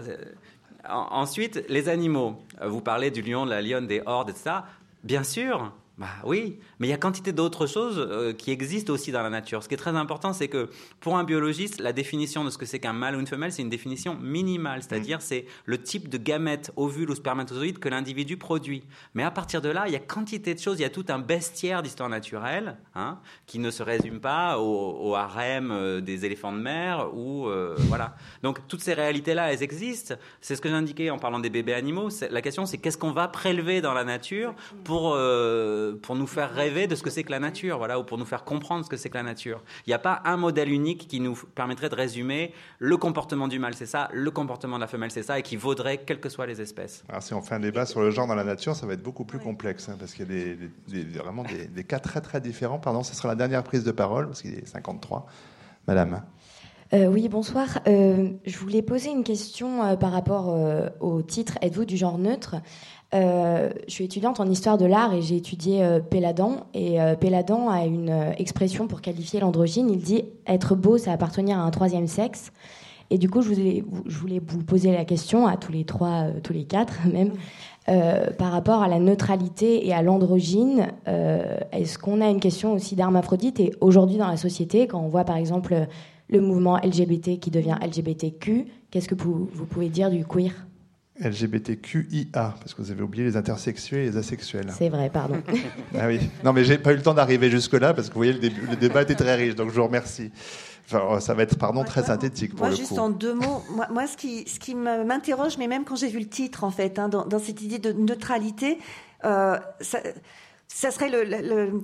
ensuite, 0.89 1.65
les 1.69 1.89
animaux. 1.89 2.37
Vous 2.65 2.81
parlez 2.81 3.11
du 3.11 3.23
lion, 3.23 3.45
de 3.45 3.51
la 3.51 3.63
lionne, 3.63 3.87
des 3.87 4.03
hordes, 4.05 4.31
etc. 4.31 4.57
Bien 5.05 5.25
sûr, 5.25 5.73
bah 5.99 6.09
oui, 6.25 6.59
mais 6.83 6.89
il 6.89 6.91
y 6.91 6.95
a 6.95 6.99
quantité 6.99 7.33
d'autres 7.33 7.69
choses 7.69 7.97
euh, 7.97 8.33
qui 8.33 8.51
existent 8.51 8.93
aussi 8.93 9.13
dans 9.13 9.23
la 9.23 9.31
nature. 9.31 9.63
Ce 9.63 9.69
qui 9.69 9.75
est 9.75 9.77
très 9.77 9.95
important, 9.95 10.33
c'est 10.33 10.49
que 10.49 10.69
pour 10.99 11.17
un 11.17 11.23
biologiste, 11.23 11.81
la 11.81 11.93
définition 11.93 12.43
de 12.43 12.51
ce 12.51 12.59
que 12.59 12.67
c'est 12.67 12.81
qu'un 12.81 12.93
mâle 12.93 13.15
ou 13.15 13.21
une 13.21 13.29
femelle, 13.29 13.53
c'est 13.53 13.63
une 13.63 13.71
définition 13.71 14.17
minimale, 14.17 14.83
c'est-à-dire 14.83 15.19
mm. 15.19 15.21
c'est 15.21 15.47
le 15.65 15.81
type 15.81 16.09
de 16.09 16.19
gamète, 16.19 16.73
ovule 16.75 17.09
ou 17.09 17.15
spermatozoïde 17.15 17.79
que 17.79 17.89
l'individu 17.89 18.37
produit. 18.37 18.83
Mais 19.15 19.23
à 19.23 19.31
partir 19.31 19.61
de 19.63 19.69
là, 19.69 19.85
il 19.87 19.93
y 19.93 19.97
a 19.97 20.01
quantité 20.01 20.55
de 20.55 20.59
choses, 20.59 20.81
il 20.81 20.83
y 20.83 20.85
a 20.85 20.91
tout 20.91 21.05
un 21.09 21.21
bestiaire 21.21 21.85
d'histoire 21.85 22.09
naturelle 22.09 22.77
hein, 22.97 23.21
qui 23.47 23.61
ne 23.61 23.71
se 23.71 23.85
résume 23.85 24.19
pas 24.19 24.59
au, 24.59 25.15
harem 25.15 25.71
euh, 25.71 26.01
des 26.01 26.25
éléphants 26.25 26.53
de 26.53 26.59
mer 26.59 27.11
ou 27.15 27.47
euh, 27.47 27.77
voilà. 27.83 28.17
Donc 28.43 28.59
toutes 28.67 28.81
ces 28.81 28.95
réalités-là, 28.95 29.53
elles 29.53 29.63
existent. 29.63 30.17
C'est 30.41 30.57
ce 30.57 30.61
que 30.61 30.69
j'indiquais 30.69 31.11
en 31.11 31.19
parlant 31.21 31.39
des 31.39 31.51
bébés 31.51 31.75
animaux. 31.75 32.09
La 32.29 32.43
question, 32.43 32.67
c'est 32.67 32.79
qu'est-ce 32.79 32.99
qu'on 32.99 33.13
va 33.13 33.29
prélever 33.29 33.81
dans 33.81 33.95
la 33.95 34.03
nature 34.03 34.57
pour 34.83 35.17
pour 36.03 36.17
nous 36.17 36.27
faire 36.27 36.53
rêver 36.53 36.72
de 36.73 36.95
ce 36.95 37.03
que 37.03 37.11
c'est 37.11 37.23
que 37.23 37.31
la 37.31 37.39
nature, 37.39 37.79
voilà, 37.79 37.99
ou 37.99 38.05
pour 38.05 38.19
nous 38.19 38.25
faire 38.25 38.45
comprendre 38.45 38.85
ce 38.85 38.91
que 38.91 38.97
c'est 38.97 39.11
que 39.11 39.17
la 39.17 39.23
nature. 39.23 39.63
Il 39.87 39.91
n'y 39.91 39.95
a 39.95 39.99
pas 39.99 40.23
un 40.25 40.37
modèle 40.37 40.71
unique 40.71 41.07
qui 41.09 41.21
nous 41.21 41.39
permettrait 41.55 41.89
de 41.89 41.95
résumer 41.95 42.53
le 42.79 42.97
comportement 42.97 43.49
du 43.49 43.59
mâle, 43.59 43.75
c'est 43.75 43.87
ça, 43.87 44.09
le 44.13 44.31
comportement 44.31 44.77
de 44.77 44.81
la 44.81 44.87
femelle, 44.87 45.11
c'est 45.11 45.23
ça, 45.23 45.39
et 45.39 45.43
qui 45.43 45.57
vaudrait 45.57 45.99
quelles 45.99 46.21
que 46.21 46.29
soient 46.29 46.47
les 46.47 46.61
espèces. 46.61 47.05
Alors 47.09 47.23
si 47.23 47.35
on 47.35 47.43
fait 47.43 47.55
un 47.55 47.61
débat 47.61 47.87
sur 47.87 48.01
le 48.01 48.11
genre 48.11 48.27
dans 48.27 48.35
la 48.35 48.45
nature, 48.45 48.75
ça 48.75 48.87
va 48.87 48.95
être 48.95 49.03
beaucoup 49.03 49.25
plus 49.25 49.39
complexe, 49.39 49.89
hein, 49.89 49.97
parce 49.99 50.13
qu'il 50.15 50.31
y 50.31 50.33
a 50.33 50.55
des, 50.95 51.19
vraiment 51.19 51.45
des, 51.45 51.85
cas 51.85 51.99
très 51.99 52.21
très 52.21 52.41
différents. 52.41 52.79
Pardon, 52.79 53.03
ce 53.03 53.15
sera 53.15 53.29
la 53.29 53.35
dernière 53.35 53.63
prise 53.63 53.85
de 53.85 53.93
parole, 53.93 54.27
parce 54.27 54.43
qu'il 54.43 54.55
est 54.55 54.67
53. 54.67 55.27
Madame. 55.87 56.23
Euh, 56.95 57.07
oui, 57.07 57.29
bonsoir. 57.29 57.81
Euh, 57.87 58.31
je 58.45 58.59
voulais 58.59 58.83
poser 58.83 59.11
une 59.11 59.25
question 59.25 59.97
par 59.97 60.13
rapport 60.13 60.55
au 61.01 61.23
titre 61.23 61.59
Êtes-vous 61.63 61.85
du 61.85 61.97
genre 61.97 62.19
neutre? 62.19 62.57
Euh, 63.15 63.71
je 63.87 63.93
suis 63.93 64.05
étudiante 64.05 64.41
en 64.41 64.49
histoire 64.49 64.79
de 64.79 64.87
l'art 64.87 65.13
et 65.13 65.21
j'ai 65.21 65.37
étudié 65.37 65.83
euh, 65.83 66.01
Péladan. 66.01 66.67
Et 66.73 67.01
euh, 67.01 67.15
Péladan 67.15 67.69
a 67.69 67.85
une 67.85 68.33
expression 68.39 68.87
pour 68.87 69.01
qualifier 69.01 69.41
l'androgyne. 69.41 69.91
Il 69.91 69.99
dit 69.99 70.25
être 70.47 70.75
beau, 70.75 70.99
c'est 70.99 71.11
appartenir 71.11 71.59
à 71.59 71.63
un 71.63 71.71
troisième 71.71 72.07
sexe. 72.07 72.53
Et 73.11 73.19
du 73.19 73.29
coup, 73.29 73.43
je 73.43 73.49
voulais, 73.49 74.41
vous 74.47 74.65
poser 74.65 74.91
la 74.91 75.05
question 75.05 75.47
à 75.47 75.59
tous 75.59 75.71
les 75.71 75.85
trois, 75.85 76.29
tous 76.43 76.55
les 76.55 76.65
quatre 76.65 76.95
même, 77.13 77.33
par 78.39 78.53
rapport 78.53 78.83
à 78.83 78.89
la 78.89 78.99
neutralité 78.99 79.87
et 79.87 79.93
à 79.93 80.01
l'androgyne. 80.01 80.87
Est-ce 81.05 81.99
qu'on 81.99 82.23
a 82.23 82.31
une 82.31 82.41
question 82.41 82.73
aussi 82.73 82.97
d'hermaphrodite 82.97 83.61
Et 83.61 83.75
aujourd'hui, 83.83 84.17
dans 84.17 84.29
la 84.29 84.39
société, 84.39 84.87
quand 84.87 85.01
on 85.01 85.09
voit 85.09 85.25
par 85.25 85.37
exemple 85.37 85.87
le 86.31 86.41
mouvement 86.41 86.79
LGBT 86.79 87.39
qui 87.39 87.51
devient 87.51 87.77
LGBTQ, 87.83 88.67
qu'est-ce 88.91 89.09
que 89.09 89.15
vous 89.15 89.67
pouvez 89.69 89.91
dire 89.91 90.09
du 90.09 90.25
queer? 90.25 90.55
LGBTQIA, 91.23 92.29
parce 92.33 92.75
que 92.75 92.83
vous 92.83 92.91
avez 92.91 93.03
oublié 93.03 93.25
les 93.25 93.37
intersexuels 93.37 94.01
et 94.01 94.11
les 94.11 94.17
asexuels. 94.17 94.73
C'est 94.77 94.89
vrai, 94.89 95.11
pardon. 95.11 95.43
ah 95.99 96.07
oui. 96.07 96.21
Non, 96.45 96.53
mais 96.53 96.65
j'ai 96.65 96.79
pas 96.79 96.93
eu 96.93 96.97
le 96.97 97.03
temps 97.03 97.15
d'arriver 97.15 97.51
jusque-là, 97.51 97.95
parce 97.95 98.09
que 98.09 98.15
vous 98.15 98.21
voyez, 98.21 98.33
le, 98.33 98.77
débat 98.77 99.03
était 99.03 99.15
très 99.15 99.35
riche, 99.35 99.55
donc 99.55 99.71
je 99.71 99.75
vous 99.75 99.85
remercie. 99.87 100.31
Enfin, 100.87 101.03
oh, 101.09 101.21
ça 101.21 101.35
va 101.35 101.45
être, 101.45 101.57
pardon, 101.57 101.85
très 101.85 102.03
synthétique 102.03 102.51
pour 102.51 102.67
moi, 102.67 102.71
le 102.71 102.77
juste 102.77 102.99
en 102.99 103.09
deux 103.09 103.35
mots, 103.35 103.63
moi, 103.91 104.07
ce 104.07 104.17
qui, 104.17 104.49
ce 104.49 104.59
qui 104.59 104.75
m'interroge, 104.75 105.57
mais 105.59 105.69
même 105.69 105.85
quand 105.85 105.97
j'ai 105.97 106.09
vu 106.09 106.19
le 106.19 106.29
titre, 106.29 106.65
en 106.65 106.71
fait, 106.71 106.99
hein, 106.99 107.09
dans, 107.09 107.39
cette 107.39 107.63
idée 107.63 107.79
de 107.79 107.93
neutralité, 107.93 108.79
euh, 109.25 109.57
ça 109.81 110.01
serait 110.91 111.11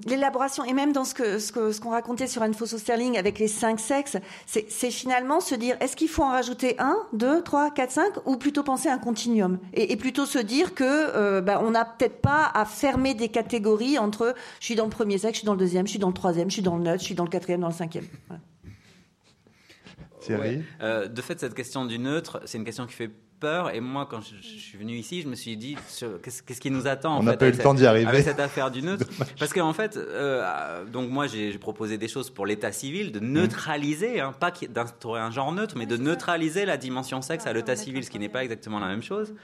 l'élaboration, 0.07 0.65
et 0.65 0.73
même 0.73 0.93
dans 0.93 1.05
ce 1.05 1.15
que 1.15 1.39
ce 1.39 1.53
qu'on 1.53 1.73
ce 1.73 1.81
qu'on 1.81 1.91
racontait 1.91 2.27
sur 2.27 2.43
Info 2.43 2.67
Sterling 2.67 3.19
avec 3.19 3.39
les 3.39 3.49
cinq 3.49 3.81
sexes, 3.81 4.17
c'est 4.47 4.91
finalement 4.91 5.41
se 5.41 5.55
dire 5.55 5.77
est-ce 5.81 5.95
qu'il 5.97 6.09
faut 6.09 6.23
en 6.23 6.31
rajouter 6.31 6.75
un, 6.79 6.97
deux, 7.13 7.43
trois, 7.43 7.71
quatre, 7.71 7.91
cinq, 7.91 8.13
ou 8.27 8.37
plutôt 8.37 8.63
penser 8.63 8.89
à 8.89 8.95
un 8.95 8.99
continuum, 8.99 9.59
et, 9.75 9.97
plutôt 9.97 10.27
se 10.27 10.39
dire 10.39 10.75
que 10.75 10.85
euh, 10.85 11.41
bah, 11.41 11.61
on 11.63 11.73
n'a 11.73 11.85
peut-être 11.85 12.21
pas 12.21 12.51
à 12.55 12.65
fermer 12.65 13.15
des 13.15 13.29
catégories 13.29 13.99
entre 13.99 14.35
je 14.61 14.65
suis 14.65 14.75
dans 14.75 14.85
le 14.85 14.91
premier 14.91 15.19
sexe, 15.19 15.35
je 15.35 15.39
suis 15.41 15.47
dans 15.47 15.53
le 15.53 15.59
deuxième, 15.59 15.87
je 15.87 15.91
suis 15.91 15.99
dans 15.99 16.09
le 16.09 16.15
troisième, 16.15 16.49
je 16.49 16.55
suis 16.55 16.63
dans 16.63 16.77
le 16.77 16.83
neutre, 16.83 17.01
je 17.01 17.05
suis 17.05 17.15
dans 17.15 17.25
le 17.25 17.31
quatrième, 17.31 17.61
dans 17.61 17.69
le 17.69 17.75
cinquième. 17.75 18.07
Thierry? 20.21 20.63
Euh, 20.81 21.09
De 21.09 21.23
fait, 21.23 21.39
cette 21.41 21.55
question 21.55 21.85
du 21.85 21.99
neutre, 21.99 22.41
c'est 22.45 22.59
une 22.59 22.65
question 22.65 22.87
qui 22.87 22.95
fait 22.95 23.11
peur. 23.39 23.75
Et 23.75 23.81
moi, 23.81 24.07
quand 24.11 24.21
je, 24.21 24.37
suis 24.41 24.79
venu 24.79 24.95
ici, 24.95 25.23
je 25.23 25.29
me 25.29 25.35
suis 25.35 25.57
dit, 25.57 25.77
qu'est-ce 26.23 26.61
qui 26.61 26.71
nous 26.71 26.87
attend 26.87 27.19
On 27.19 27.23
n'a 27.23 27.37
pas 27.37 27.49
eu 27.49 27.53
le 27.53 27.59
temps 27.59 27.75
d'y 27.75 27.87
arriver. 27.87 28.09
Avec 28.09 28.25
cette 28.25 28.41
affaire 28.41 28.71
du 28.71 28.83
neutre. 28.83 29.07
Parce 29.39 29.53
qu'en 29.53 29.73
fait, 29.73 29.97
euh, 29.97 30.85
donc 30.87 31.11
moi, 31.11 31.27
j'ai 31.27 31.57
proposé 31.59 31.99
des 31.99 32.09
choses 32.09 32.31
pour 32.31 32.47
l'état 32.47 32.73
civil, 32.73 33.13
de 33.13 33.21
neutraliser, 33.21 34.21
hein, 34.21 34.35
pas 34.39 34.53
d'instaurer 34.69 35.21
un 35.21 35.31
genre 35.31 35.53
neutre, 35.53 35.75
mais 35.77 35.87
de 35.87 35.97
neutraliser 35.97 36.65
la 36.65 36.77
dimension 36.77 37.23
sexe 37.23 37.47
à 37.47 37.53
l'état 37.53 37.77
civil, 37.77 38.05
ce 38.05 38.11
qui 38.11 38.19
n'est 38.19 38.29
pas 38.29 38.43
exactement 38.43 38.79
la 38.79 38.89
même 38.89 39.03
chose. 39.03 39.35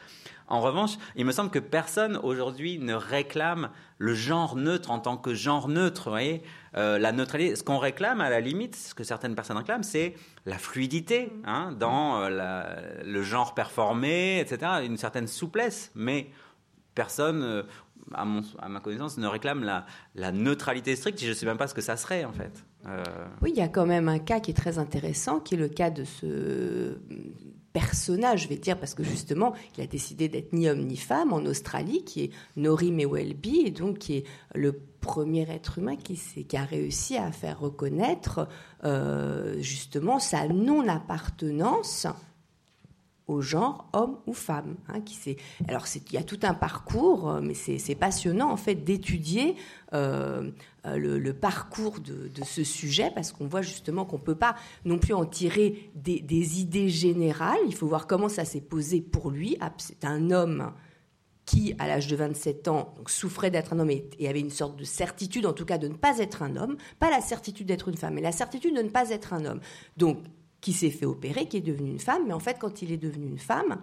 En 0.47 0.61
revanche, 0.61 0.93
il 1.17 1.25
me 1.25 1.33
semble 1.33 1.51
que 1.51 1.59
personne 1.59 2.19
aujourd'hui 2.23 2.79
ne 2.79 2.95
réclame 2.95 3.71
le 4.05 4.15
genre 4.15 4.55
neutre 4.55 4.91
en 4.91 4.99
tant 4.99 5.17
que 5.17 5.33
genre 5.33 5.69
neutre. 5.69 6.05
Vous 6.05 6.11
voyez 6.11 6.43
euh, 6.77 6.99
la 6.99 7.11
neutralité, 7.11 7.57
ce 7.57 7.65
qu'on 7.65 7.79
réclame 7.79 8.21
à 8.21 8.29
la 8.29 8.41
limite, 8.41 8.77
ce 8.77 8.95
que 8.95 9.03
certaines 9.03 9.35
personnes 9.35 9.57
réclament, 9.57 9.83
c'est 9.83 10.15
la 10.45 10.59
fluidité 10.59 11.33
hein, 11.45 11.75
dans 11.79 12.21
euh, 12.21 13.03
le 13.03 13.23
genre 13.23 13.55
performé, 13.55 14.41
etc., 14.41 14.73
une 14.85 14.99
certaine 14.99 15.27
souplesse. 15.27 15.91
Mais 15.95 16.31
personne, 16.95 17.43
euh, 17.43 17.63
à, 18.13 18.27
ma 18.27 18.81
connaissance, 18.81 19.17
ne 19.17 19.27
réclame 19.27 19.65
la, 19.65 19.87
la 20.15 20.33
neutralité 20.33 20.97
stricte. 20.97 21.23
Je 21.23 21.31
ne 21.31 21.35
sais 21.35 21.47
même 21.47 21.57
pas 21.57 21.67
ce 21.67 21.75
que 21.75 21.81
ça 21.81 21.97
serait, 21.97 22.27
en 22.27 22.33
fait. 22.33 22.63
Oui, 23.41 23.53
il 23.55 23.57
y 23.57 23.63
a 23.63 23.69
quand 23.69 23.87
même 23.87 24.11
un 24.11 24.19
cas 24.19 24.41
qui 24.41 24.51
est 24.51 24.55
très 24.55 24.77
intéressant, 24.77 25.41
qui 25.41 25.55
est 25.55 25.59
le 25.59 25.69
cas 25.69 25.89
de 25.89 26.05
ce 26.05 26.99
personnage, 27.75 28.45
je 28.45 28.49
vais 28.49 28.57
dire, 28.57 28.79
parce 28.79 28.95
que 28.95 29.03
justement, 29.03 29.53
il 29.77 29.83
a 29.83 29.87
décidé 29.87 30.29
d'être 30.29 30.53
ni 30.53 30.71
homme 30.71 30.87
ni 30.87 30.97
femme 30.97 31.33
en 31.33 31.45
Australie, 31.45 32.05
qui 32.05 32.23
est 32.23 32.31
Nori 32.57 32.93
Mewelby, 32.93 33.65
et 33.67 33.71
donc 33.73 33.99
qui 33.99 34.19
est 34.19 34.25
le 34.55 34.81
premier 35.01 35.43
être 35.51 35.79
humain 35.79 35.97
qui, 35.97 36.57
a 36.57 36.65
réussi 36.65 37.17
à 37.17 37.33
faire 37.33 37.59
reconnaître 37.59 38.49
euh, 38.85 39.61
justement 39.61 40.21
sa 40.21 40.49
non-appartenance 40.49 42.07
au 43.27 43.41
genre 43.41 43.89
homme 43.93 44.19
ou 44.27 44.35
femme. 44.35 44.77
Hein, 44.89 45.01
Alors 45.69 45.87
il 45.95 46.13
y 46.13 46.17
a 46.17 46.23
tout 46.23 46.41
un 46.43 46.55
parcours, 46.55 47.29
euh, 47.29 47.41
mais 47.43 47.55
c'est 47.55 47.95
passionnant 47.97 48.51
en 48.51 48.57
fait 48.57 48.77
d'étudier 48.77 49.57
euh, 49.95 50.51
euh, 50.87 51.19
le, 51.19 51.33
parcours 51.33 52.01
de, 52.01 52.31
ce 52.45 52.63
sujet 52.63 53.11
parce 53.15 53.33
qu'on 53.33 53.47
voit 53.47 53.63
justement 53.63 54.05
qu'on 54.05 54.19
ne 54.19 54.23
peut 54.23 54.35
pas 54.35 54.55
non 54.85 54.99
plus 54.99 55.15
en 55.15 55.25
tirer 55.25 55.91
des, 55.95 56.61
idées 56.61 56.89
générales. 56.89 57.59
Il 57.67 57.75
faut 57.75 57.87
voir 57.87 58.07
comment 58.07 58.29
ça 58.29 58.45
s'est 58.45 58.61
posé 58.61 59.01
pour 59.01 59.31
lui. 59.31 59.57
Ah, 59.61 59.73
c'est 59.79 60.05
un 60.05 60.31
homme 60.31 60.73
qui, 61.47 61.75
à 61.79 61.87
l'âge 61.87 62.07
de 62.07 62.17
27 62.17 62.69
ans, 62.69 62.95
souffrait 63.07 63.51
d'être 63.51 63.73
un 63.73 63.79
homme 63.81 63.91
et, 63.91 64.09
et, 64.19 64.29
avait 64.29 64.41
une 64.41 64.51
sorte 64.51 64.77
de 64.77 64.85
certitude, 64.85 65.47
en 65.47 65.53
tout 65.53 65.67
cas, 65.67 65.79
de 65.79 65.89
ne 65.89 65.95
pas 65.95 66.19
être 66.19 66.43
un 66.43 66.57
homme. 66.57 66.77
Pas 66.99 67.11
la 67.11 67.21
certitude 67.21 67.67
d'être 67.67 67.89
une 67.89 67.97
femme, 67.97 68.15
mais 68.15 68.23
la 68.23 68.33
certitude 68.33 68.77
de 68.77 68.83
ne 68.83 68.89
pas 68.89 69.11
être 69.11 69.33
un 69.33 69.45
homme. 69.45 69.61
Donc, 69.97 70.19
qui 70.65 70.73
s'est 70.73 70.89
fait 70.89 71.05
opérer, 71.05 71.47
qui 71.47 71.59
est 71.59 71.61
devenu 71.61 71.91
une 71.91 71.99
femme, 71.99 72.23
mais 72.27 72.33
en 72.33 72.41
fait, 72.41 72.57
quand 72.59 72.81
il 72.81 72.91
est 72.91 72.97
devenu 72.97 73.27
une 73.27 73.39
femme, 73.39 73.83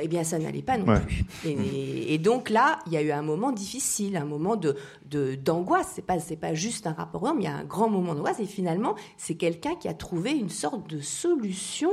eh 0.00 0.08
bien, 0.08 0.24
ça 0.24 0.38
n'allait 0.38 0.62
pas 0.62 0.76
non 0.76 1.00
plus. 1.00 1.24
Et, 1.44 2.18
donc 2.18 2.50
là, 2.50 2.80
il 2.86 2.92
y 2.92 2.96
a 2.96 3.02
eu 3.02 3.12
un 3.12 3.22
moment 3.22 3.52
difficile, 3.52 4.16
un 4.16 4.24
moment 4.24 4.56
de 4.56 4.76
d'angoisse. 5.36 5.92
C'est 5.94 6.02
pas 6.02 6.18
c'est 6.18 6.36
pas 6.36 6.54
juste 6.54 6.88
un 6.88 6.92
rapport 6.92 7.22
homme, 7.22 7.40
il 7.40 7.44
y 7.44 7.48
a 7.48 7.54
un 7.54 7.64
grand 7.64 7.88
moment 7.88 8.14
d'angoisse. 8.14 8.40
Et 8.40 8.46
finalement, 8.46 8.96
c'est 9.16 9.36
quelqu'un 9.36 9.76
qui 9.76 9.86
a 9.86 9.94
trouvé 9.94 10.32
une 10.32 10.50
sorte 10.50 10.88
de 10.90 11.00
solution 11.00 11.90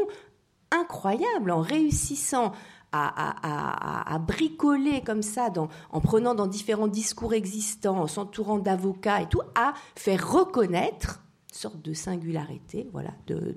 incroyable 0.72 1.52
en 1.52 1.62
réussissant 1.62 2.54
à, 2.94 4.14
à, 4.14 4.20
bricoler 4.20 5.02
comme 5.02 5.22
ça, 5.22 5.50
dans, 5.50 5.70
en 5.92 6.02
prenant 6.02 6.36
dans 6.36 6.48
différents 6.48 6.90
discours 6.90 7.34
existants, 7.34 8.00
en 8.00 8.08
s'entourant 8.08 8.60
d'avocats 8.60 9.22
et 9.22 9.28
tout, 9.28 9.42
à 9.56 9.74
faire 9.96 10.30
reconnaître 10.30 11.22
sorte 11.52 11.84
de 11.84 11.94
singularité, 11.94 12.88
voilà, 12.92 13.12
de, 13.28 13.56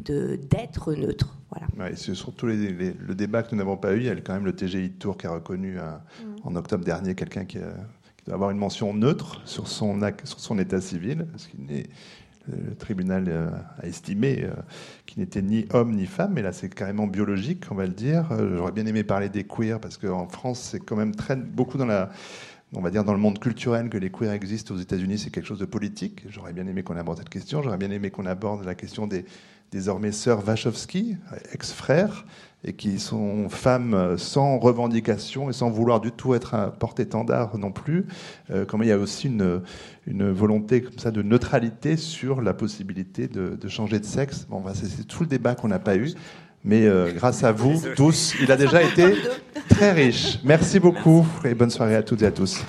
de, 0.00 0.36
d'être 0.36 0.92
neutre. 0.92 1.38
Voilà. 1.50 1.96
c'est 1.96 2.14
surtout 2.14 2.46
les, 2.46 2.72
le 2.72 3.14
débat 3.14 3.42
que 3.44 3.52
nous 3.52 3.58
n'avons 3.58 3.76
pas 3.76 3.94
eu. 3.94 3.98
Il 3.98 4.06
y 4.06 4.10
a 4.10 4.16
quand 4.16 4.34
même 4.34 4.44
le 4.44 4.54
TGI 4.54 4.90
de 4.90 4.94
Tours 4.94 5.16
qui 5.16 5.26
a 5.26 5.30
reconnu 5.30 5.78
euh, 5.78 5.92
mm. 5.92 6.36
en 6.42 6.56
octobre 6.56 6.84
dernier 6.84 7.14
quelqu'un 7.14 7.44
qui, 7.44 7.58
doit 8.26 8.34
avoir 8.34 8.50
une 8.50 8.58
mention 8.58 8.92
neutre 8.92 9.40
sur 9.44 9.68
son, 9.68 10.00
sur 10.24 10.40
son 10.40 10.58
état 10.58 10.80
civil, 10.80 11.26
parce 11.30 11.46
qu'il 11.46 11.86
le 12.48 12.76
tribunal 12.76 13.24
euh, 13.28 13.48
a 13.82 13.86
estimé 13.86 14.44
euh, 14.44 14.52
qu'il 15.04 15.20
n'était 15.20 15.42
ni 15.42 15.66
homme 15.72 15.94
ni 15.94 16.06
femme, 16.06 16.32
mais 16.34 16.42
là 16.42 16.52
c'est 16.52 16.72
carrément 16.72 17.06
biologique, 17.06 17.64
on 17.70 17.74
va 17.74 17.86
le 17.86 17.92
dire. 17.92 18.28
J'aurais 18.56 18.72
bien 18.72 18.86
aimé 18.86 19.04
parler 19.04 19.28
des 19.28 19.44
queers, 19.44 19.80
parce 19.80 19.96
qu'en 19.98 20.28
France 20.28 20.60
c'est 20.70 20.80
quand 20.80 20.96
même 20.96 21.14
très, 21.14 21.36
beaucoup 21.36 21.78
dans 21.78 21.86
la 21.86 22.10
on 22.74 22.80
va 22.80 22.90
dire 22.90 23.04
dans 23.04 23.12
le 23.12 23.18
monde 23.18 23.38
culturel 23.38 23.88
que 23.88 23.98
les 23.98 24.10
queers 24.10 24.32
existent 24.32 24.74
aux 24.74 24.78
États-Unis, 24.78 25.18
c'est 25.18 25.30
quelque 25.30 25.46
chose 25.46 25.58
de 25.58 25.66
politique. 25.66 26.24
J'aurais 26.28 26.52
bien 26.52 26.66
aimé 26.66 26.82
qu'on 26.82 26.96
aborde 26.96 27.18
cette 27.18 27.28
question. 27.28 27.62
J'aurais 27.62 27.78
bien 27.78 27.90
aimé 27.90 28.10
qu'on 28.10 28.26
aborde 28.26 28.64
la 28.64 28.74
question 28.74 29.06
des 29.06 29.24
désormais 29.72 30.12
sœurs 30.12 30.46
Wachowski, 30.46 31.16
ex-frères, 31.52 32.24
et 32.64 32.72
qui 32.72 32.98
sont 32.98 33.48
femmes 33.48 34.16
sans 34.18 34.58
revendication 34.58 35.50
et 35.50 35.52
sans 35.52 35.70
vouloir 35.70 36.00
du 36.00 36.10
tout 36.10 36.34
être 36.34 36.54
un 36.54 36.70
porte-étendard 36.70 37.58
non 37.58 37.70
plus. 37.70 38.06
Euh, 38.50 38.64
comme 38.64 38.82
il 38.82 38.88
y 38.88 38.92
a 38.92 38.98
aussi 38.98 39.28
une, 39.28 39.62
volonté 40.32 40.82
comme 40.82 40.98
ça 40.98 41.10
de 41.10 41.22
neutralité 41.22 41.96
sur 41.96 42.40
la 42.40 42.54
possibilité 42.54 43.28
de, 43.28 43.68
changer 43.68 44.00
de 44.00 44.04
sexe. 44.04 44.46
Bon, 44.48 44.62
c'est 44.74 45.06
tout 45.06 45.22
le 45.22 45.28
débat 45.28 45.54
qu'on 45.54 45.68
n'a 45.68 45.78
pas 45.78 45.96
eu. 45.96 46.12
Mais 46.66 46.84
euh, 46.84 47.12
grâce 47.14 47.44
à 47.44 47.52
vous 47.52 47.80
tous, 47.94 48.34
il 48.42 48.50
a 48.50 48.56
déjà 48.56 48.82
été 48.82 49.14
très 49.68 49.92
riche. 49.92 50.40
Merci 50.44 50.80
beaucoup 50.80 51.24
et 51.44 51.54
bonne 51.54 51.70
soirée 51.70 51.94
à 51.94 52.02
toutes 52.02 52.22
et 52.22 52.26
à 52.26 52.32
tous. 52.32 52.60